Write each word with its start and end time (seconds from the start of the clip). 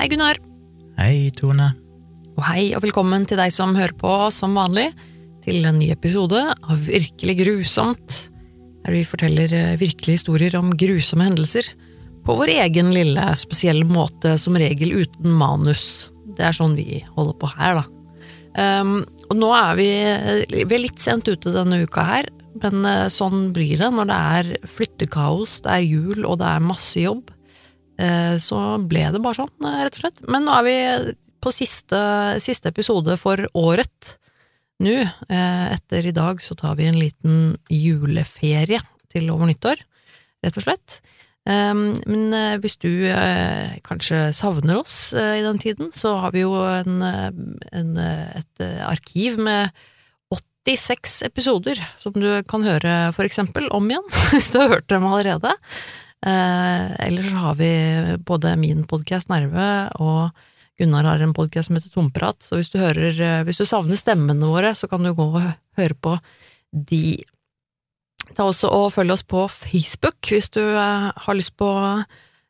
Hei, 0.00 0.06
Gunnar. 0.08 0.38
Hei, 0.96 1.28
Tone. 1.36 1.66
Og 2.32 2.44
hei 2.46 2.70
og 2.72 2.80
velkommen 2.80 3.26
til 3.28 3.36
deg 3.36 3.50
som 3.52 3.74
hører 3.76 3.92
på 4.00 4.12
som 4.32 4.54
vanlig, 4.56 4.86
til 5.44 5.58
en 5.68 5.76
ny 5.76 5.90
episode 5.92 6.38
av 6.40 6.86
Virkelig 6.86 7.34
grusomt, 7.42 8.14
der 8.80 8.94
vi 8.96 9.02
forteller 9.04 9.52
eh, 9.52 9.74
virkelige 9.76 10.16
historier 10.16 10.54
om 10.56 10.70
grusomme 10.72 11.26
hendelser 11.26 11.68
på 12.24 12.36
vår 12.38 12.54
egen 12.62 12.88
lille, 12.94 13.26
spesielle 13.36 13.84
måte, 13.84 14.38
som 14.40 14.56
regel 14.56 15.02
uten 15.02 15.34
manus. 15.36 16.08
Det 16.32 16.48
er 16.48 16.56
sånn 16.56 16.78
vi 16.78 17.02
holder 17.18 17.36
på 17.42 17.50
her, 17.58 17.82
da. 17.82 17.84
Um, 18.80 18.94
og 19.28 19.36
nå 19.36 19.50
er 19.58 19.76
vi, 19.82 19.90
vi 20.62 20.64
er 20.64 20.80
litt 20.80 21.04
sent 21.04 21.28
ute 21.28 21.52
denne 21.52 21.82
uka 21.84 22.06
her, 22.08 22.30
men 22.64 22.88
eh, 22.88 23.10
sånn 23.12 23.50
blir 23.52 23.76
det 23.84 23.92
når 23.98 24.08
det 24.08 24.22
er 24.38 24.50
flyttekaos, 24.78 25.60
det 25.68 25.76
er 25.76 25.84
jul 25.84 26.24
og 26.24 26.40
det 26.40 26.48
er 26.54 26.68
masse 26.70 27.04
jobb. 27.04 27.28
Eh, 28.00 28.36
Så 28.40 28.56
ble 28.88 29.04
det 29.12 29.20
bare 29.22 29.42
sånn, 29.42 29.52
eh, 29.66 29.82
rett 29.84 29.98
og 29.98 30.04
slett. 30.04 30.22
Men 30.28 30.46
nå 30.46 30.54
er 30.56 30.64
vi 30.66 31.14
på 31.40 31.52
siste, 31.52 32.00
siste 32.40 32.72
episode 32.72 33.16
for 33.20 33.40
året 33.56 34.16
nå. 34.80 34.96
Eh, 35.28 35.66
Etter 35.74 36.06
i 36.08 36.16
dag 36.16 36.40
så 36.44 36.56
tar 36.56 36.76
vi 36.76 36.88
en 36.88 36.98
liten 37.00 37.56
juleferie 37.68 38.80
til 39.12 39.30
over 39.32 39.50
nyttår, 39.50 39.80
rett 40.44 40.56
og 40.60 40.64
slett. 40.68 41.00
Um, 41.48 41.96
Men 42.06 42.60
hvis 42.60 42.76
du 42.78 43.08
kanskje 43.82 44.28
savner 44.36 44.76
oss 44.76 45.12
i 45.16 45.40
den 45.40 45.58
tiden, 45.58 45.88
så 45.96 46.12
har 46.20 46.32
vi 46.32 46.42
jo 46.44 46.52
en, 46.54 47.00
en, 47.02 47.96
et 47.96 48.60
arkiv 48.84 49.38
med 49.40 49.72
86 50.68 51.22
episoder 51.24 51.80
som 51.98 52.12
du 52.12 52.28
kan 52.46 52.62
høre 52.62 53.12
for 53.16 53.24
eksempel 53.24 53.70
om 53.72 53.88
igjen, 53.88 54.04
hvis 54.36 54.50
du 54.52 54.60
har 54.60 54.68
hørt 54.76 54.88
dem 54.92 55.08
allerede. 55.08 55.56
Eh, 56.26 57.06
ellers 57.06 57.30
så 57.30 57.42
har 57.46 57.54
vi 57.56 57.72
både 58.28 58.52
min 58.60 58.84
podkast 58.88 59.30
Nerve 59.32 59.88
og 60.04 60.36
Gunnar 60.80 61.06
har 61.08 61.22
en 61.24 61.32
podkast 61.36 61.68
som 61.68 61.76
heter 61.78 61.92
Tomprat, 61.92 62.40
så 62.44 62.58
hvis 62.58 62.68
du, 62.72 62.78
hører, 62.80 63.16
eh, 63.16 63.42
hvis 63.44 63.60
du 63.60 63.66
savner 63.68 63.96
stemmene 63.96 64.48
våre, 64.48 64.74
så 64.76 64.88
kan 64.88 65.04
du 65.04 65.12
gå 65.16 65.26
og 65.28 65.42
høre 65.80 65.96
på 65.96 66.16
de. 66.72 67.20
Ta 68.36 68.46
også 68.46 68.68
og 68.72 68.92
følg 68.94 69.12
oss 69.16 69.24
på 69.26 69.46
Facebook 69.50 70.28
hvis 70.28 70.52
du 70.52 70.62
eh, 70.62 71.08
har 71.24 71.36
lyst 71.36 71.56
på 71.60 71.68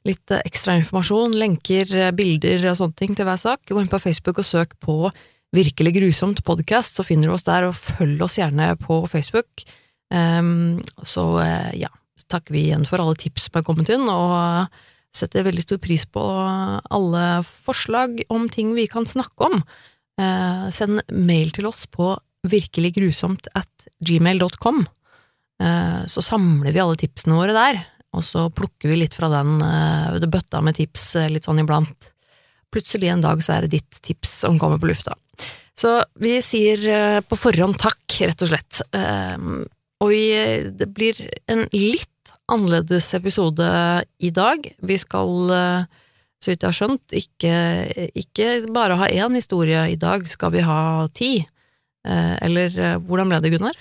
litt 0.07 0.33
ekstra 0.33 0.79
informasjon, 0.81 1.37
lenker, 1.39 2.11
bilder 2.17 2.71
og 2.71 2.79
sånne 2.79 2.99
ting 2.99 3.15
til 3.15 3.29
hver 3.29 3.39
sak. 3.39 3.63
Gå 3.69 3.83
inn 3.83 3.91
på 3.93 4.03
Facebook 4.03 4.43
og 4.43 4.49
søk 4.49 4.79
på 4.83 5.05
Virkelig 5.51 5.97
grusomt 5.97 6.45
podcast, 6.47 6.95
så 6.95 7.03
finner 7.03 7.27
du 7.27 7.35
oss 7.35 7.43
der, 7.43 7.65
og 7.67 7.75
følg 7.75 8.21
oss 8.23 8.37
gjerne 8.39 8.69
på 8.79 9.01
Facebook. 9.11 9.65
Um, 10.15 10.79
så 11.03 11.25
ja, 11.75 11.91
takker 12.31 12.57
vi 12.57 12.69
igjen 12.69 12.87
for 12.89 13.03
alle 13.03 13.19
tips 13.19 13.49
som 13.49 13.61
er 13.61 13.67
kommet 13.67 13.91
inn, 13.93 14.07
og 14.09 14.71
setter 15.17 15.47
veldig 15.47 15.65
stor 15.65 15.81
pris 15.83 16.07
på 16.07 16.23
alle 16.23 17.25
forslag 17.67 18.23
om 18.31 18.47
ting 18.53 18.75
vi 18.77 18.87
kan 18.91 19.09
snakke 19.09 19.49
om. 19.49 19.63
Eh, 20.21 20.67
send 20.75 21.03
mail 21.11 21.51
til 21.55 21.67
oss 21.71 21.87
på 21.91 22.13
virkeliggrusomt 22.47 23.51
at 23.59 23.89
gmail.com. 24.07 24.85
Eh, 25.63 26.01
så 26.07 26.25
samler 26.25 26.73
vi 26.73 26.83
alle 26.83 26.99
tipsene 27.01 27.37
våre 27.37 27.57
der, 27.57 27.83
og 28.17 28.25
så 28.27 28.47
plukker 28.55 28.93
vi 28.93 29.03
litt 29.03 29.17
fra 29.17 29.31
den 29.33 29.59
eh, 29.65 30.31
bøtta 30.31 30.63
med 30.65 30.79
tips 30.79 31.15
eh, 31.21 31.31
litt 31.33 31.49
sånn 31.49 31.63
iblant. 31.63 32.13
Plutselig 32.71 33.11
en 33.11 33.25
dag 33.25 33.43
så 33.43 33.57
er 33.57 33.67
det 33.67 33.81
ditt 33.81 34.01
tips 34.07 34.41
som 34.45 34.61
kommer 34.63 34.81
på 34.81 34.93
lufta. 34.93 35.17
Så 35.81 35.99
vi 36.21 36.39
sier 36.45 36.87
eh, 36.87 37.19
på 37.25 37.39
forhånd 37.39 37.79
takk, 37.81 38.05
rett 38.31 38.47
og 38.47 38.53
slett. 38.53 38.83
Eh, 38.95 39.37
og 40.01 40.13
vi, 40.13 40.25
det 40.77 40.89
blir 40.97 41.19
en 41.51 41.67
litt 41.75 42.09
annerledes 42.51 43.09
episode 43.15 43.67
i 44.19 44.31
dag. 44.35 44.67
Vi 44.83 44.97
skal, 44.99 45.51
eh, 45.55 45.85
så 46.41 46.51
vidt 46.51 46.65
jeg 46.65 46.69
har 46.69 46.79
skjønt, 46.79 47.15
ikke, 47.17 47.55
ikke 48.19 48.49
bare 48.75 48.99
ha 49.01 49.09
én 49.09 49.37
historie 49.39 49.87
i 49.93 49.99
dag, 50.01 50.27
skal 50.29 50.53
vi 50.55 50.65
ha 50.67 51.07
ti. 51.15 51.33
Eh, 52.07 52.37
Eller 52.43 52.77
eh, 52.79 52.99
hvordan 52.99 53.31
ble 53.31 53.41
det, 53.41 53.53
Gunnar? 53.55 53.79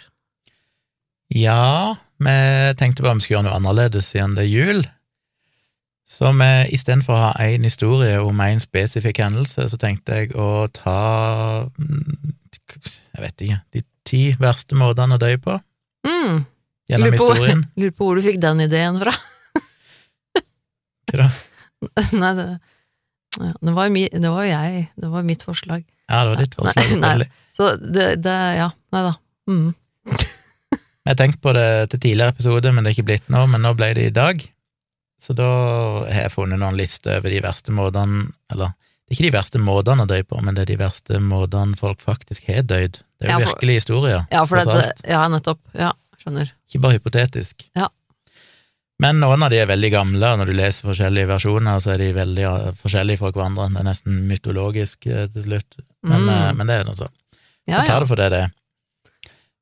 Ja, 1.33 1.95
vi 2.17 2.38
tenkte 2.79 3.05
bare 3.05 3.19
vi 3.19 3.25
skulle 3.25 3.39
gjøre 3.39 3.49
noe 3.49 3.59
annerledes 3.59 4.09
siden 4.11 4.33
det 4.38 4.47
er 4.47 4.53
jul. 4.53 4.88
Så 6.09 6.31
istedenfor 6.73 7.13
å 7.13 7.21
ha 7.27 7.33
én 7.45 7.63
historie 7.67 8.17
om 8.17 8.39
én 8.41 8.57
spesifikk 8.63 9.21
hendelse, 9.21 9.67
så 9.69 9.77
tenkte 9.77 10.23
jeg 10.23 10.33
å 10.33 10.65
ta 10.73 11.69
mm, 11.69 12.33
Jeg 13.13 13.21
vet 13.21 13.44
ikke 13.45 13.59
De 13.75 13.83
ti 14.09 14.21
verste 14.41 14.73
måtene 14.73 15.19
å 15.19 15.21
dø 15.21 15.29
på 15.38 15.59
Mm, 16.07 16.45
gjennom 16.89 17.07
lurer, 17.07 17.19
på, 17.22 17.29
historien. 17.33 17.63
lurer 17.79 17.95
på 17.95 18.07
hvor 18.07 18.19
du 18.19 18.25
fikk 18.25 18.41
den 18.44 18.66
ideen 18.66 19.00
fra. 19.01 19.13
Hva 21.09 21.23
da? 21.23 21.29
Nei, 22.22 22.33
det, 22.35 22.47
ja, 23.39 23.53
det, 23.55 23.73
var 23.77 23.94
mi, 23.94 24.07
det 24.11 24.29
var 24.33 24.44
jo 24.45 24.51
jeg. 24.51 24.88
Det 25.00 25.11
var 25.13 25.27
mitt 25.27 25.45
forslag. 25.47 25.85
Ja, 26.09 26.23
det 26.25 26.33
var 26.33 26.41
ditt 26.44 26.57
forslag. 26.57 26.91
Nei, 27.00 27.13
nei. 27.22 27.29
Så 27.55 27.73
det, 27.79 28.09
det 28.25 28.35
Ja, 28.59 28.69
nei 28.95 29.05
da. 29.05 29.16
Mm. 29.50 29.69
Jeg 31.09 31.16
har 31.16 31.17
tenkt 31.23 31.39
på 31.41 31.53
det 31.55 31.89
til 31.89 32.01
tidligere 32.03 32.35
episode, 32.35 32.69
men 32.75 32.83
det 32.85 32.91
er 32.91 32.97
ikke 33.00 33.07
blitt 33.07 33.29
nå, 33.33 33.39
men 33.50 33.63
nå 33.66 33.71
ble 33.73 33.88
det 33.97 34.03
i 34.11 34.13
dag. 34.13 34.44
Så 35.19 35.33
da 35.33 35.47
har 36.06 36.27
jeg 36.27 36.33
funnet 36.35 36.61
noen 36.61 36.77
lister 36.77 37.17
over 37.17 37.33
de 37.33 37.39
verste 37.44 37.73
måtene 37.75 38.27
Eller, 38.53 38.75
det 38.77 39.11
er 39.11 39.17
ikke 39.17 39.25
de 39.25 39.33
verste 39.33 39.59
måtene 39.59 40.06
å 40.06 40.09
dø 40.11 40.19
på, 40.23 40.38
men 40.45 40.56
det 40.56 40.63
er 40.63 40.69
de 40.69 40.77
verste 40.79 41.19
måtene 41.23 41.79
folk 41.79 42.03
faktisk 42.03 42.45
har 42.51 42.61
dødd. 42.69 43.00
Det 43.01 43.25
er 43.25 43.31
jo 43.31 43.33
Ja, 43.33 43.39
for- 43.39 43.56
virkelig 43.56 43.79
historier. 43.81 44.27
Ja, 44.31 44.44
for 44.45 44.61
det, 44.61 44.85
ja, 45.09 45.23
nettopp. 45.33 45.59
Ja, 45.73 45.91
skjønner. 46.22 46.52
Ikke 46.69 46.81
bare 46.84 46.97
hypotetisk. 47.00 47.66
Ja. 47.78 47.88
Men 49.00 49.22
noen 49.24 49.44
av 49.46 49.52
de 49.53 49.62
er 49.62 49.69
veldig 49.69 49.90
gamle, 49.94 50.34
og 50.34 50.41
når 50.41 50.50
du 50.52 50.57
leser 50.57 50.88
forskjellige 50.90 51.30
versjoner, 51.30 51.80
så 51.80 51.94
er 51.94 52.02
de 52.03 52.09
veldig 52.18 52.47
forskjellige 52.81 53.22
fra 53.22 53.30
hverandre. 53.31 53.69
Det 53.72 53.80
er 53.80 53.88
nesten 53.88 54.18
mytologisk 54.28 55.07
eh, 55.07 55.28
til 55.31 55.46
slutt, 55.46 55.78
men, 56.03 56.25
Mm. 56.25 56.30
eh, 56.35 56.53
men 56.59 56.68
det 56.68 56.75
er 56.81 56.84
nå 56.90 56.96
så. 56.97 57.07
Ja, 57.69 57.81
Vi 57.81 57.88
tar 57.88 58.00
det 58.03 58.09
for 58.09 58.19
det 58.19 58.30
det 58.34 58.41
er. 58.44 58.52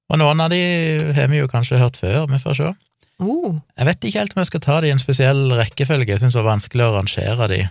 Og 0.09 0.17
noen 0.21 0.39
av 0.41 0.49
de 0.49 0.61
har 1.13 1.27
vi 1.27 1.37
jo 1.41 1.47
kanskje 1.51 1.77
hørt 1.77 1.97
før, 1.99 2.25
vi 2.31 2.39
får 2.39 2.55
se. 2.55 2.73
Oh. 3.19 3.59
Jeg 3.77 3.85
vet 3.85 4.05
ikke 4.07 4.19
helt 4.21 4.33
om 4.37 4.41
jeg 4.41 4.47
skal 4.51 4.61
ta 4.63 4.79
de 4.81 4.87
i 4.87 4.93
en 4.95 4.99
spesiell 5.01 5.49
rekkefølge, 5.57 6.07
jeg 6.13 6.19
syns 6.21 6.33
det 6.37 6.41
var 6.43 6.53
vanskelig 6.55 6.85
å 6.85 6.93
rangere 6.95 7.47
de, 7.51 7.61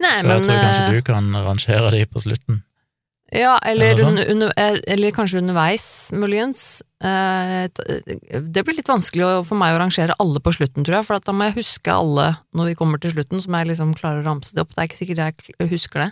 Nei, 0.00 0.10
så 0.16 0.24
jeg 0.24 0.26
men 0.28 0.42
tror 0.46 0.60
kanskje 0.64 0.84
eh, 0.86 0.92
du 0.96 1.02
kan 1.02 1.30
rangere 1.44 1.90
de 1.92 2.04
på 2.06 2.20
slutten. 2.24 2.62
Ja, 3.32 3.52
eller, 3.62 3.92
Eller 3.92 4.02
sånn. 4.02 4.18
under, 4.32 4.52
eh, 4.58 4.78
eller 4.90 5.12
kanskje 5.14 5.38
underveis, 5.38 5.84
muligens. 6.12 6.82
Eh, 7.02 7.68
Det 8.40 8.64
blir 8.66 8.74
litt 8.76 8.88
vanskelig 8.90 9.46
for 9.46 9.54
meg 9.60 9.76
å 9.76 9.78
rangere 9.78 10.16
alle 10.18 10.40
på 10.42 10.50
slutten, 10.56 10.82
tror 10.84 10.98
jeg, 10.98 11.06
for 11.06 11.18
da 11.22 11.32
må 11.32 11.46
jeg 11.46 11.60
huske 11.60 11.92
alle 11.94 12.36
når 12.54 12.72
vi 12.72 12.74
kommer 12.74 12.98
til 13.00 13.12
slutten, 13.14 13.38
så 13.40 13.46
må 13.48 13.60
jeg 13.62 13.70
liksom 13.70 13.94
klare 13.94 14.22
å 14.22 14.26
ramse 14.26 14.52
det 14.54 14.64
opp. 14.64 14.74
Det 14.74 14.82
er 14.82 14.88
ikke 14.90 14.98
sikkert 14.98 15.22
jeg 15.60 15.70
husker 15.70 16.00
det. 16.06 16.10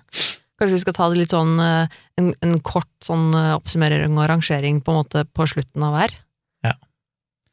Kanskje 0.60 0.74
vi 0.74 0.78
skal 0.84 0.92
ta 0.94 1.08
det 1.10 1.18
litt 1.18 1.34
sånn 1.34 1.58
eh, 1.62 1.98
en, 2.18 2.30
en 2.42 2.56
kort 2.60 2.88
sånn 3.02 3.34
oppsummering 3.34 4.14
og 4.18 4.28
rangering 4.30 4.80
på 4.82 4.94
en 4.94 5.00
måte 5.02 5.26
på 5.26 5.46
slutten 5.46 5.82
av 5.82 5.94
hver. 5.98 6.14
Ja. 6.66 6.74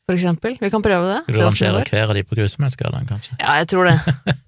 For 0.06 0.14
eksempel. 0.18 0.58
Vi 0.62 0.70
kan 0.70 0.82
prøve 0.86 1.10
det. 1.10 1.20
Skal 1.34 1.42
du 1.42 1.46
rangere 1.50 1.86
hver 1.90 2.10
av 2.10 2.14
de 2.18 2.24
på 2.24 2.38
grusomhetsskalaen, 2.38 3.06
kanskje? 3.10 3.38
Ja, 3.42 3.58
jeg 3.62 3.68
tror 3.74 3.90
det. 3.90 3.98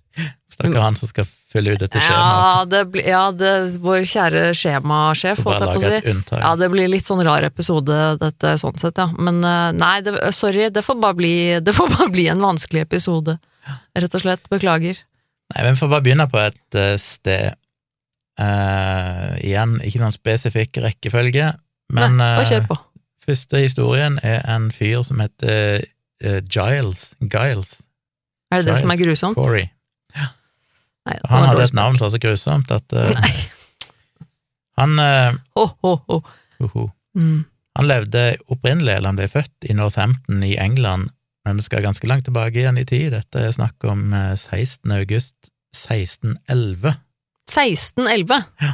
Stakkar 0.57 0.81
han 0.81 0.95
som 0.97 1.09
skal 1.09 1.27
fylle 1.51 1.75
ut 1.75 1.81
dette 1.81 1.99
skjemaet. 2.01 2.37
Ja, 2.41 2.61
det 2.71 3.01
ja 3.05 3.23
det, 3.35 3.51
vår 3.83 4.07
kjære 4.09 4.39
skjemasjef, 4.57 5.43
holdt 5.45 5.61
jeg 5.61 5.75
på 5.75 5.81
å 5.81 5.83
si. 5.83 5.99
unntak. 6.13 6.39
Ja, 6.41 6.53
det 6.57 6.69
blir 6.73 6.89
litt 6.89 7.05
sånn 7.05 7.21
rar 7.27 7.45
episode, 7.45 7.97
dette, 8.23 8.55
sånn 8.57 8.81
sett, 8.81 8.97
ja. 8.97 9.05
Men 9.13 9.37
eh, 9.45 9.67
nei, 9.77 9.99
det, 10.05 10.15
sorry, 10.33 10.71
det 10.73 10.81
får, 10.85 10.97
bare 11.03 11.17
bli, 11.19 11.35
det 11.67 11.75
får 11.77 11.93
bare 11.93 12.09
bli 12.15 12.25
en 12.33 12.41
vanskelig 12.41 12.87
episode. 12.87 13.37
Rett 13.97 14.17
og 14.17 14.23
slett. 14.23 14.49
Beklager. 14.49 14.97
Nei, 15.53 15.61
men 15.61 15.77
vi 15.77 15.81
får 15.83 15.93
bare 15.93 16.07
begynne 16.09 16.27
på 16.31 16.41
et 16.41 16.81
eh, 16.81 16.97
sted. 17.01 17.61
Uh, 18.37 19.33
igjen, 19.41 19.79
ikke 19.81 19.97
noen 19.97 20.13
spesifikk 20.13 20.77
rekkefølge, 20.83 21.47
men 21.89 22.19
nei, 22.19 22.43
kjør 22.45 22.67
på. 22.69 22.75
første 23.25 23.63
historien 23.63 24.19
er 24.21 24.43
en 24.45 24.67
fyr 24.69 25.01
som 25.07 25.23
heter 25.23 25.81
uh, 26.21 26.37
Giles. 26.45 27.15
Giles 27.17 27.79
Er 28.53 28.61
det 28.61 28.69
det 28.69 28.77
som 28.83 28.93
er 28.93 29.01
grusomt? 29.01 29.41
Corey. 29.41 29.71
Nei, 31.07 31.17
han 31.31 31.47
hadde 31.49 31.63
et 31.65 31.77
navn 31.77 31.97
som 31.97 32.07
var 32.07 32.15
så 32.15 32.21
grusomt 32.23 32.73
at 32.75 32.95
uh, 32.97 33.29
han 34.81 34.99
eh, 35.01 35.37
Ho, 35.57 35.69
ho, 35.81 35.93
ho. 36.07 36.21
-huh. 36.59 36.89
Mm. 37.15 37.45
Han 37.77 37.87
levde 37.87 38.37
opprinnelig, 38.47 38.93
eller 38.93 39.11
han 39.11 39.19
ble 39.19 39.27
født 39.29 39.69
i 39.69 39.73
Northampton 39.73 40.43
i 40.43 40.55
England, 40.57 41.09
men 41.45 41.57
vi 41.57 41.65
skal 41.65 41.85
ganske 41.85 42.07
langt 42.07 42.25
tilbake 42.25 42.59
igjen 42.59 42.77
i 42.77 42.85
tid. 42.85 43.11
Dette 43.13 43.39
er 43.39 43.53
snakk 43.53 43.83
om 43.85 44.13
eh, 44.13 44.35
16. 44.35 44.91
august 44.91 45.35
1611. 45.75 46.95
1611? 47.49 48.43
Ja. 48.61 48.73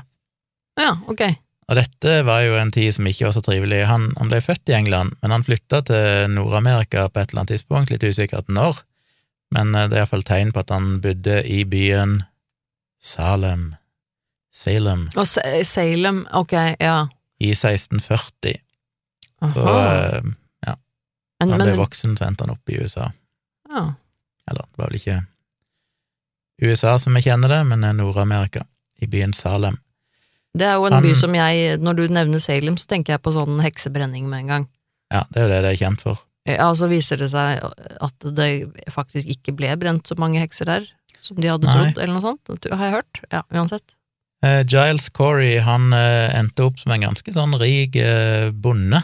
Ja, 0.79 0.91
ok. 1.07 1.21
Og 1.69 1.77
dette 1.79 2.15
var 2.27 2.41
jo 2.43 2.55
en 2.59 2.71
tid 2.71 2.95
som 2.95 3.07
ikke 3.07 3.27
var 3.27 3.35
så 3.35 3.43
trivelig. 3.43 3.83
Han, 3.87 4.09
han 4.17 4.31
ble 4.31 4.41
født 4.43 4.71
i 4.71 4.75
England, 4.77 5.15
men 5.21 5.31
han 5.35 5.45
flytta 5.45 5.83
til 5.87 6.31
Nord-Amerika 6.33 7.07
på 7.07 7.21
et 7.21 7.31
eller 7.31 7.43
annet 7.43 7.55
tidspunkt, 7.55 7.93
litt 7.93 8.03
usikkert 8.03 8.49
når, 8.51 8.81
men 9.53 9.75
eh, 9.75 9.87
det 9.89 9.97
er 9.97 10.03
iallfall 10.03 10.25
tegn 10.27 10.51
på 10.55 10.63
at 10.63 10.73
han 10.73 10.97
bodde 11.03 11.39
i 11.47 11.63
byen 11.69 12.19
Salem, 13.03 13.73
Salem, 14.53 15.09
Og 15.19 15.27
Salem, 15.27 16.23
ok, 16.33 16.53
ja. 16.79 16.97
i 17.43 17.51
1640. 17.55 18.53
Så 19.43 19.59
Aha. 19.59 20.21
Så 20.21 20.33
ja, 20.63 20.75
da 21.43 21.49
han 21.51 21.63
ble 21.65 21.73
voksen, 21.75 22.13
så 22.17 22.27
endte 22.29 22.45
han 22.45 22.53
opp 22.55 22.69
i 22.71 22.77
USA. 22.79 23.09
ja. 23.71 23.93
Eller, 24.51 24.65
det 24.67 24.77
var 24.79 24.89
vel 24.91 24.97
ikke 24.99 25.21
USA 26.63 26.97
som 26.99 27.15
vi 27.15 27.21
kjenner 27.23 27.47
det, 27.51 27.61
men 27.67 27.83
er 27.87 27.93
Nord-Amerika, 27.95 28.65
i 29.01 29.07
byen 29.07 29.31
Salem. 29.35 29.77
Det 30.53 30.67
er 30.67 30.75
jo 30.77 30.85
en 30.85 30.93
Han- 30.93 31.03
by 31.03 31.13
som 31.15 31.33
jeg, 31.35 31.77
når 31.81 31.93
du 31.97 32.07
nevner 32.13 32.39
Salem, 32.43 32.75
så 32.77 32.87
tenker 32.87 33.13
jeg 33.13 33.21
på 33.23 33.31
sånn 33.33 33.59
heksebrenning 33.63 34.27
med 34.29 34.39
en 34.43 34.47
gang. 34.51 34.67
Ja, 35.11 35.23
det 35.31 35.39
er 35.41 35.47
jo 35.47 35.49
det 35.53 35.61
det 35.63 35.71
er 35.73 35.85
kjent 35.85 36.01
for. 36.01 36.19
Ja, 36.49 36.67
og 36.69 36.75
så 36.75 36.89
viser 36.91 37.21
det 37.21 37.29
seg 37.31 37.61
at 37.63 38.25
det 38.35 38.49
faktisk 38.91 39.29
ikke 39.31 39.55
ble 39.55 39.71
brent 39.79 40.09
så 40.09 40.17
mange 40.19 40.41
hekser 40.43 40.67
der 40.67 40.87
som 41.23 41.39
de 41.39 41.47
hadde 41.47 41.69
trodd, 41.69 41.95
eller 41.95 42.17
noe 42.17 42.23
sånt, 42.25 42.67
har 42.67 42.81
jeg 42.83 42.95
hørt. 42.97 43.21
Ja, 43.31 43.43
uansett. 43.55 43.95
Eh, 44.43 44.61
Giles 44.67 45.07
Corey 45.15 45.61
han 45.63 45.93
eh, 45.95 46.33
endte 46.35 46.65
opp 46.67 46.81
som 46.81 46.91
en 46.91 47.05
ganske 47.05 47.31
sånn 47.31 47.55
rik 47.61 47.95
eh, 47.95 48.49
bonde. 48.51 48.99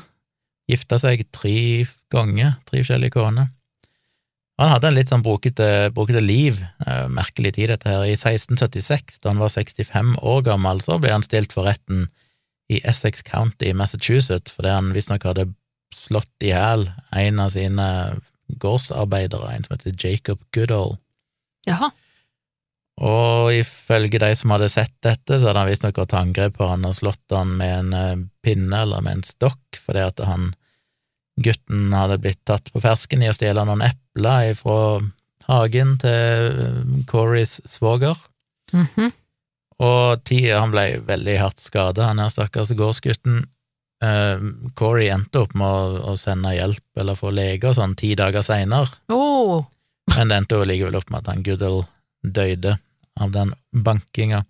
Gifta 0.69 0.99
seg 0.99 1.23
tre 1.31 1.87
ganger, 2.11 2.57
tre 2.67 2.83
forskjellige 2.83 3.15
koner. 3.15 3.47
Han 4.59 4.73
hadde 4.73 4.89
en 4.89 4.97
litt 4.97 5.11
sånn 5.11 5.23
brokete, 5.23 5.87
brokete 5.95 6.19
liv, 6.19 6.59
eh, 6.83 7.05
merkelig 7.07 7.53
tid 7.55 7.71
dette 7.71 7.87
her. 7.87 8.03
I 8.03 8.17
1676, 8.19 9.21
da 9.23 9.31
han 9.31 9.39
var 9.39 9.53
65 9.53 10.17
år 10.19 10.43
gammel, 10.49 10.83
så 10.83 10.99
ble 10.99 11.13
han 11.15 11.23
stilt 11.23 11.55
for 11.55 11.69
retten 11.69 12.09
i 12.69 12.81
Essex 12.83 13.23
County 13.25 13.71
i 13.71 13.77
Massachusetts 13.77 14.53
fordi 14.53 14.69
han 14.75 14.91
visstnok 14.93 15.23
hadde 15.25 15.47
slått 15.95 16.45
i 16.45 16.51
hjel 16.51 16.89
en 17.15 17.39
av 17.43 17.53
sine 17.53 17.87
gårdsarbeidere, 18.61 19.53
en 19.53 19.65
som 19.65 19.75
heter 19.75 19.95
Jacob 19.97 20.41
Goodall. 20.55 20.97
Jaha. 21.67 21.91
Og 22.99 23.53
ifølge 23.55 24.19
de 24.19 24.33
som 24.35 24.51
hadde 24.51 24.71
sett 24.71 24.95
dette, 25.05 25.37
så 25.37 25.49
hadde 25.49 25.61
han 25.61 25.69
visstnok 25.69 25.95
gått 25.95 26.11
til 26.11 26.19
angrep 26.19 26.57
på 26.57 26.67
han 26.67 26.87
og 26.87 26.97
slått 26.97 27.35
han 27.35 27.53
med 27.59 27.75
en 27.77 27.93
eh, 27.95 28.25
pinne 28.43 28.81
eller 28.83 29.05
med 29.05 29.19
en 29.19 29.27
stokk, 29.27 29.79
fordi 29.79 30.03
at 30.03 30.19
han, 30.27 30.51
gutten 31.39 31.93
hadde 31.95 32.17
blitt 32.19 32.41
tatt 32.43 32.67
på 32.73 32.81
fersken 32.83 33.21
i 33.23 33.29
å 33.31 33.35
stjele 33.37 33.63
noen 33.63 33.85
epler 33.85 34.51
fra 34.59 34.99
hagen 35.47 35.95
til 36.01 36.49
eh, 36.65 36.83
Corys 37.07 37.59
svoger. 37.69 38.19
Mhm. 38.75 39.15
Og 39.79 40.25
tida, 40.27 40.57
han 40.59 40.73
ble 40.73 40.99
veldig 41.07 41.37
hardt 41.39 41.61
skada, 41.63 42.09
han 42.09 42.19
her 42.19 42.33
stakkars 42.33 42.73
gårdsgutten. 42.75 43.45
Eh, 43.99 44.43
Corey 44.79 45.09
endte 45.11 45.43
opp 45.43 45.55
med 45.59 45.67
å, 45.67 46.11
å 46.13 46.17
sende 46.19 46.53
hjelp 46.55 47.01
eller 47.01 47.19
få 47.19 47.33
lege 47.35 47.71
og 47.71 47.75
sånn 47.75 47.97
ti 47.99 48.13
dager 48.15 48.45
seinere, 48.45 48.87
oh. 49.11 49.65
men 50.15 50.31
det 50.31 50.37
endte 50.39 50.59
jo 50.59 50.67
likevel 50.69 50.95
opp 51.01 51.11
med 51.11 51.23
at 51.23 51.33
han 51.33 51.43
Goodall 51.43 51.81
døde 52.23 52.77
av 53.19 53.33
den 53.35 53.51
bankinga. 53.75 54.45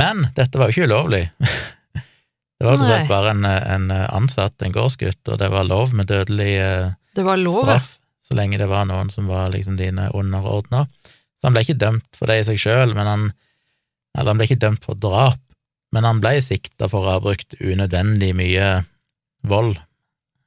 Men 0.00 0.24
dette 0.36 0.56
var 0.56 0.70
jo 0.70 0.76
ikke 0.76 0.88
ulovlig. 0.88 1.26
Det 2.62 2.68
var 2.68 2.78
slett 2.78 3.08
bare 3.10 3.32
en, 3.32 3.42
en 3.42 3.88
ansatt, 3.90 4.62
en 4.62 4.70
gårdsgutt, 4.70 5.26
og 5.32 5.38
det 5.40 5.48
var 5.50 5.64
lov 5.66 5.90
med 5.98 6.06
dødelig 6.06 6.52
uh, 6.62 6.92
det 7.10 7.24
var 7.26 7.40
lov, 7.40 7.64
straff, 7.64 7.88
så 8.22 8.36
lenge 8.38 8.60
det 8.60 8.68
var 8.70 8.86
noen 8.86 9.10
som 9.10 9.26
var 9.26 9.50
liksom 9.50 9.74
dine 9.80 10.04
underordna. 10.14 10.84
Så 11.34 11.48
han 11.48 11.56
ble 11.56 11.64
ikke 11.66 11.80
dømt 11.80 12.06
for 12.14 12.30
det 12.30 12.36
i 12.38 12.44
seg 12.46 12.60
sjøl, 12.62 12.94
men 12.94 13.10
han 13.10 13.24
Eller 14.14 14.30
han 14.30 14.38
ble 14.38 14.46
ikke 14.46 14.60
dømt 14.62 14.86
for 14.86 14.94
drap, 14.94 15.40
men 15.92 16.06
han 16.08 16.20
ble 16.22 16.36
sikta 16.44 16.88
for 16.90 17.06
å 17.06 17.16
ha 17.16 17.22
brukt 17.22 17.56
unødvendig 17.60 18.32
mye 18.36 18.68
vold. 19.48 19.76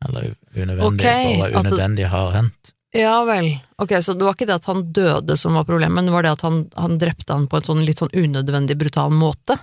Eller 0.05 0.33
unødvendig, 0.55 1.05
okay, 1.05 1.27
for 1.27 1.35
å 1.35 1.43
være 1.43 1.61
unødvendig 1.61 2.09
hardhendt. 2.11 2.73
Ja 2.95 3.15
vel. 3.27 3.49
Ok, 3.81 3.91
så 4.01 4.13
det 4.15 4.23
var 4.23 4.37
ikke 4.37 4.47
det 4.47 4.55
at 4.55 4.67
han 4.69 4.85
døde 4.95 5.35
som 5.37 5.57
var 5.57 5.65
problemet, 5.67 5.97
men 5.97 6.07
det 6.07 6.13
var 6.15 6.23
det 6.23 6.35
at 6.37 6.43
han, 6.47 6.61
han 6.79 6.99
drepte 7.01 7.35
han 7.35 7.47
på 7.51 7.59
en 7.59 7.67
sånn 7.67 7.83
litt 7.83 7.99
sånn 7.99 8.13
unødvendig 8.15 8.77
brutal 8.79 9.11
måte? 9.11 9.57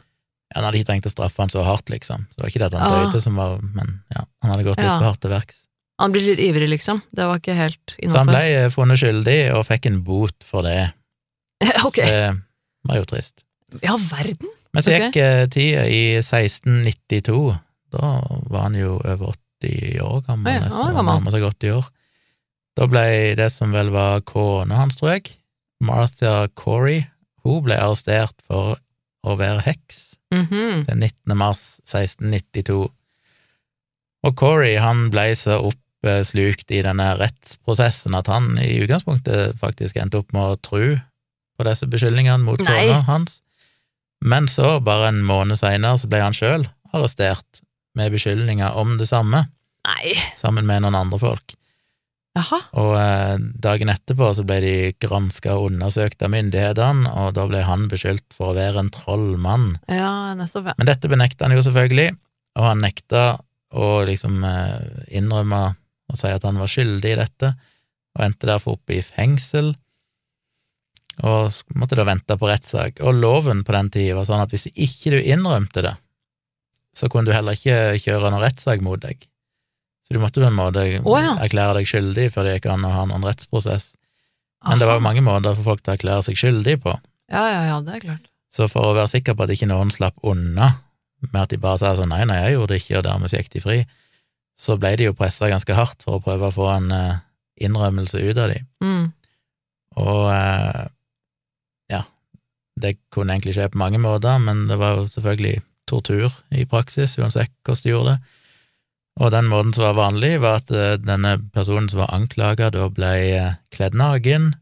Ja, 0.52 0.58
Han 0.58 0.66
hadde 0.68 0.82
ikke 0.82 0.90
trengt 0.90 1.08
å 1.08 1.12
straffe 1.14 1.40
han 1.40 1.52
så 1.52 1.62
hardt, 1.64 1.88
liksom. 1.88 2.26
Så 2.28 2.36
det 2.36 2.44
var 2.44 2.52
ikke 2.52 2.60
det 2.60 2.68
at 2.68 2.76
han 2.76 2.84
ja. 2.84 3.04
døde 3.06 3.22
som 3.24 3.38
var 3.40 3.54
Men 3.62 3.94
ja, 4.12 4.26
han 4.44 4.52
hadde 4.52 4.66
gått 4.66 4.82
litt 4.82 4.88
Ja. 4.90 4.98
for 4.98 5.08
hardt 5.08 5.22
til 5.24 5.32
verks. 5.32 5.62
Han 6.02 6.12
blir 6.12 6.26
litt 6.26 6.42
ivrig, 6.44 6.68
liksom. 6.74 7.00
Det 7.08 7.28
var 7.30 7.40
ikke 7.40 7.56
helt 7.56 7.94
Så 7.96 8.18
han 8.18 8.28
ble 8.28 8.42
eh, 8.50 8.68
funnet 8.74 9.00
skyldig 9.00 9.38
og 9.56 9.64
fikk 9.70 9.88
en 9.88 10.02
bot 10.04 10.44
for 10.44 10.66
det. 10.68 10.92
ok. 11.88 12.02
Så 12.02 12.10
Det 12.12 12.90
var 12.90 13.00
jo 13.00 13.08
trist. 13.08 13.46
Ja, 13.80 13.96
verden! 14.10 14.51
Men 14.72 14.82
så 14.82 14.90
gikk 15.10 15.16
eh, 15.20 15.46
tida 15.52 15.82
i 15.88 16.02
1692. 16.22 17.58
Da 17.92 18.12
var 18.48 18.62
han 18.68 18.74
jo 18.78 18.94
over 19.04 19.34
80 19.62 20.00
år 20.00 20.22
gammel, 20.26 20.48
var 20.52 20.68
nesten. 20.68 20.94
Han 20.96 21.06
gammel. 21.18 21.32
seg 21.34 21.42
80 21.50 21.74
år. 21.76 21.90
Da 22.76 22.86
ble 22.88 23.34
det 23.36 23.50
som 23.52 23.72
vel 23.72 23.90
var 23.92 24.22
kona 24.24 24.74
hans, 24.80 24.96
tror 24.96 25.10
jeg, 25.12 25.34
Martha 25.84 26.46
Corey, 26.56 27.02
hun 27.44 27.62
ble 27.66 27.76
arrestert 27.76 28.32
for 28.46 28.78
å 29.26 29.36
være 29.36 29.60
heks 29.66 30.08
Mhm. 30.32 30.86
den 30.86 30.98
19. 31.00 31.36
mars 31.36 31.80
1692. 31.84 32.88
Og 34.24 34.36
Corey 34.38 34.78
han 34.80 35.10
ble 35.10 35.34
så 35.36 35.58
oppslukt 35.68 36.70
i 36.70 36.80
denne 36.82 37.10
rettsprosessen 37.18 38.14
at 38.16 38.26
han 38.26 38.56
i 38.62 38.80
utgangspunktet 38.80 39.58
faktisk 39.60 39.96
endte 40.00 40.22
opp 40.22 40.32
med 40.32 40.42
å 40.42 40.60
tro 40.62 40.96
på 41.58 41.64
disse 41.68 41.86
beskyldningene 41.86 42.40
mot 42.42 42.58
kona 42.64 43.02
hans. 43.10 43.42
Men 44.22 44.46
så, 44.50 44.76
bare 44.84 45.10
en 45.10 45.24
måned 45.26 45.58
seinere, 45.58 45.98
så 45.98 46.10
ble 46.10 46.22
han 46.22 46.36
sjøl 46.36 46.68
arrestert 46.92 47.62
med 47.98 48.12
beskyldninger 48.14 48.78
om 48.78 48.96
det 49.00 49.08
samme, 49.10 49.46
Nei. 49.88 50.14
sammen 50.38 50.68
med 50.68 50.84
noen 50.84 50.96
andre 50.96 51.18
folk. 51.20 51.56
Jaha. 52.32 52.58
Og 52.80 52.94
eh, 52.96 53.34
dagen 53.60 53.90
etterpå 53.92 54.30
så 54.32 54.44
ble 54.48 54.58
de 54.64 54.74
granska 55.02 55.52
og 55.58 55.68
undersøkt 55.72 56.22
av 56.24 56.32
myndighetene, 56.32 57.10
og 57.12 57.34
da 57.36 57.44
ble 57.50 57.60
han 57.66 57.90
beskyldt 57.92 58.32
for 58.36 58.52
å 58.52 58.56
være 58.56 58.80
en 58.80 58.92
trollmann. 58.94 59.74
Ja. 59.90 60.32
Men 60.32 60.88
dette 60.88 61.10
benekta 61.12 61.44
han 61.48 61.56
jo 61.56 61.64
selvfølgelig, 61.66 62.14
og 62.56 62.68
han 62.70 62.80
nekta 62.84 63.26
å 63.72 63.92
liksom 64.08 64.40
eh, 64.48 65.04
innrømme 65.18 65.62
og 66.12 66.18
si 66.18 66.28
at 66.28 66.44
han 66.44 66.60
var 66.60 66.68
skyldig 66.68 67.12
i 67.12 67.20
dette, 67.20 67.52
og 68.12 68.24
endte 68.26 68.48
derfor 68.48 68.76
opp 68.76 68.92
i 68.92 69.00
fengsel, 69.04 69.72
og 71.20 71.52
så 71.52 71.76
måtte 71.76 71.98
da 71.98 72.06
vente 72.08 72.36
på 72.38 72.48
rettssak. 72.48 73.02
Og 73.04 73.18
loven 73.20 73.60
på 73.66 73.74
den 73.76 73.90
tida 73.92 74.16
var 74.16 74.28
sånn 74.28 74.44
at 74.44 74.54
hvis 74.54 74.70
ikke 74.72 75.12
du 75.12 75.18
innrømte 75.20 75.84
det, 75.84 75.94
så 76.96 77.08
kunne 77.12 77.28
du 77.28 77.36
heller 77.36 77.56
ikke 77.56 78.00
kjøre 78.00 78.30
noen 78.30 78.44
rettssak 78.44 78.82
mot 78.84 79.00
deg. 79.00 79.20
Så 80.06 80.16
du 80.16 80.20
måtte 80.22 80.42
på 80.42 80.48
en 80.48 80.56
måte 80.56 80.84
oh, 81.00 81.18
ja. 81.20 81.36
erklære 81.44 81.78
deg 81.78 81.88
skyldig 81.88 82.28
før 82.34 82.48
det 82.48 82.56
gikk 82.56 82.70
an 82.72 82.88
å 82.88 82.92
ha 82.96 83.04
noen 83.08 83.24
rettsprosess. 83.28 83.94
Men 84.68 84.80
det 84.80 84.88
var 84.88 85.00
jo 85.00 85.04
mange 85.04 85.24
måter 85.24 85.56
for 85.58 85.72
folk 85.72 85.82
til 85.82 85.92
å 85.92 85.96
erklære 85.96 86.26
seg 86.28 86.38
skyldig 86.38 86.76
på. 86.84 86.94
Ja, 87.32 87.44
ja, 87.48 87.62
ja, 87.70 87.80
det 87.84 87.96
er 87.96 88.04
klart. 88.04 88.28
Så 88.52 88.68
for 88.68 88.90
å 88.90 88.96
være 88.96 89.10
sikker 89.14 89.36
på 89.36 89.46
at 89.46 89.52
ikke 89.54 89.70
noen 89.70 89.90
slapp 89.92 90.18
unna 90.28 90.74
med 91.30 91.40
at 91.40 91.52
de 91.54 91.58
bare 91.62 91.80
sa 91.80 91.94
sånn 91.96 92.10
nei, 92.12 92.24
nei, 92.28 92.40
jeg 92.44 92.56
gjorde 92.56 92.74
det 92.74 92.80
ikke, 92.82 92.96
og 92.98 93.04
dermed 93.06 93.32
gikk 93.32 93.50
de 93.54 93.62
fri, 93.62 93.78
så 94.58 94.76
ble 94.80 94.92
de 94.98 95.06
jo 95.08 95.16
pressa 95.16 95.48
ganske 95.50 95.76
hardt 95.76 96.02
for 96.04 96.18
å 96.18 96.22
prøve 96.22 96.50
å 96.50 96.54
få 96.54 96.66
en 96.74 96.90
eh, 96.94 97.20
innrømmelse 97.64 98.20
ut 98.20 98.40
av 98.42 98.50
de. 98.52 98.58
Mm. 98.84 99.06
Og 100.02 100.26
eh, 100.34 100.82
det 102.80 102.96
kunne 103.12 103.34
egentlig 103.34 103.54
skje 103.56 103.68
på 103.72 103.78
mange 103.78 103.98
måter, 104.00 104.38
men 104.40 104.66
det 104.68 104.78
var 104.80 104.96
jo 104.96 105.08
selvfølgelig 105.12 105.60
tortur 105.88 106.32
i 106.54 106.64
praksis, 106.64 107.18
uansett 107.18 107.50
hvordan 107.66 107.82
de 107.84 107.90
gjorde 107.92 108.14
det. 108.14 108.18
Og 109.20 109.30
den 109.34 109.48
måten 109.50 109.74
som 109.76 109.84
var 109.84 109.98
vanlig, 109.98 110.40
var 110.40 110.62
at 110.62 110.70
eh, 110.72 110.96
denne 110.96 111.34
personen 111.52 111.88
som 111.92 112.00
var 112.00 112.14
anklaga, 112.16 112.70
da 112.72 112.86
ble 112.88 113.10
eh, 113.36 113.54
kledd 113.74 113.94
naken, 113.98 114.54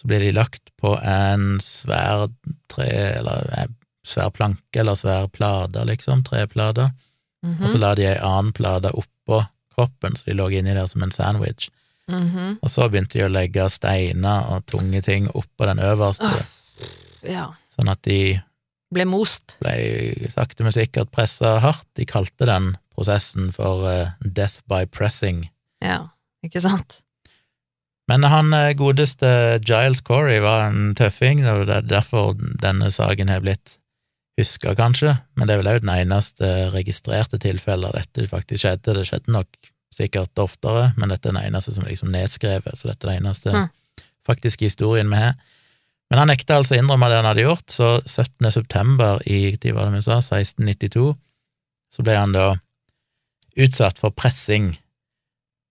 så 0.00 0.08
ble 0.08 0.18
de 0.20 0.32
lagt 0.36 0.68
på 0.80 0.94
en 1.00 1.58
svær 1.64 2.28
tre, 2.72 2.88
eller 3.20 3.48
en 3.56 3.74
svær 4.06 4.30
planke, 4.36 4.80
eller 4.80 4.96
svær 5.00 5.28
plate, 5.32 5.84
liksom, 5.88 6.24
treplate, 6.28 6.90
Mhm. 7.42 7.62
og 7.64 7.68
så 7.72 7.78
la 7.80 7.94
de 7.96 8.02
ei 8.04 8.18
annen 8.20 8.52
plate 8.52 8.90
oppå 8.92 9.38
kroppen, 9.72 10.12
så 10.12 10.26
de 10.26 10.34
lå 10.36 10.50
inni 10.52 10.74
der 10.76 10.86
som 10.86 11.02
en 11.02 11.10
sandwich. 11.10 11.70
Mhm. 12.06 12.58
Og 12.62 12.68
så 12.68 12.84
begynte 12.90 13.16
de 13.16 13.24
å 13.24 13.30
legge 13.32 13.64
steiner 13.72 14.44
og 14.52 14.66
tunge 14.66 15.00
ting 15.02 15.26
oppå 15.32 15.64
den 15.64 15.78
øverste, 15.78 16.26
Ah. 16.28 16.44
Ja. 17.26 17.50
sånn 17.76 17.90
at 17.92 18.02
de 18.06 18.40
Ble 18.90 19.04
most. 19.06 19.56
ble 19.62 20.28
sakte, 20.32 20.64
men 20.66 20.72
sikkert 20.74 21.12
pressa 21.14 21.60
hardt. 21.62 21.86
De 21.94 22.04
kalte 22.04 22.46
den 22.48 22.72
prosessen 22.90 23.52
for 23.54 23.84
uh, 23.86 24.10
death 24.24 24.60
by 24.66 24.84
pressing. 24.90 25.44
Ja, 25.80 26.08
ikke 26.42 26.60
sant? 26.64 26.98
Men 28.10 28.24
han 28.26 28.50
eh, 28.52 28.72
godeste 28.74 29.60
Giles 29.62 30.00
Corey 30.02 30.40
var 30.42 30.64
en 30.72 30.96
tøffing, 30.98 31.44
og 31.46 31.68
det 31.68 31.76
er 31.76 31.86
derfor 31.86 32.32
denne 32.34 32.88
saken 32.90 33.30
har 33.30 33.44
blitt 33.44 33.76
huska, 34.40 34.74
kanskje, 34.74 35.12
men 35.36 35.46
det 35.46 35.54
er 35.54 35.60
vel 35.62 35.70
òg 35.70 35.82
den 35.84 35.92
eneste 35.94 36.48
registrerte 36.74 37.38
tilfellet 37.38 37.94
dette 37.94 38.26
faktisk 38.26 38.64
skjedde. 38.64 38.96
Det 38.98 39.06
skjedde 39.06 39.34
nok 39.36 39.70
sikkert 39.94 40.42
oftere, 40.42 40.88
men 40.98 41.12
dette 41.14 41.28
er 41.30 41.36
den 41.36 41.44
eneste 41.52 41.76
som 41.76 41.84
er 41.86 41.92
liksom 41.92 42.10
nedskrevet, 42.10 42.74
så 42.78 42.90
dette 42.90 43.06
er 43.06 43.12
den 43.14 43.22
eneste 43.28 43.52
Mm. 43.54 43.68
faktiske 44.26 44.66
historien 44.66 45.10
vi 45.10 45.16
har. 45.22 45.34
Men 46.10 46.18
han 46.18 46.30
nekta 46.32 46.58
altså 46.58 46.74
å 46.74 46.80
innrømme 46.80 47.08
det 47.10 47.20
han 47.20 47.28
hadde 47.28 47.46
gjort, 47.46 47.70
så 47.70 47.90
17. 48.02 48.50
september 48.50 49.20
i 49.30 49.54
de 49.62 49.74
var 49.76 49.86
det 49.86 50.00
vi 50.00 50.06
sa, 50.08 50.18
1692, 50.18 51.12
så 51.90 52.04
ble 52.06 52.16
han 52.18 52.34
da 52.34 52.46
utsatt 53.60 54.00
for 54.02 54.14
pressing. 54.14 54.72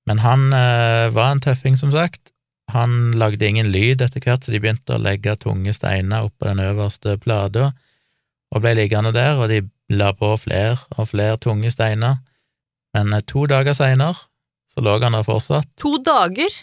Men 0.08 0.24
han 0.24 0.50
eh, 0.55 1.10
var 1.15 1.34
en 1.34 1.43
tøffing, 1.43 1.75
som 1.79 1.91
sagt. 1.91 2.31
Han 2.72 3.17
lagde 3.19 3.48
ingen 3.50 3.72
lyd 3.74 4.01
etter 4.05 4.24
hvert, 4.24 4.46
så 4.46 4.53
de 4.53 4.62
begynte 4.62 4.96
å 4.96 5.01
legge 5.01 5.36
tunge 5.41 5.74
steiner 5.75 6.29
oppå 6.29 6.48
den 6.48 6.63
øverste 6.63 7.17
plata, 7.22 7.72
og 8.50 8.63
ble 8.63 8.75
liggende 8.79 9.12
der, 9.13 9.38
og 9.38 9.51
de 9.51 9.63
la 9.91 10.13
på 10.15 10.31
flere 10.39 10.77
og 10.96 11.12
flere 11.12 11.38
tunge 11.41 11.72
steiner. 11.74 12.22
Men 12.96 13.12
eh, 13.13 13.25
to 13.27 13.43
dager 13.50 13.75
seinere 13.75 14.15
så 14.69 14.84
lå 14.86 14.96
han 15.01 15.17
der 15.17 15.25
fortsatt, 15.25 15.67
To 15.81 15.98
dager? 16.05 16.53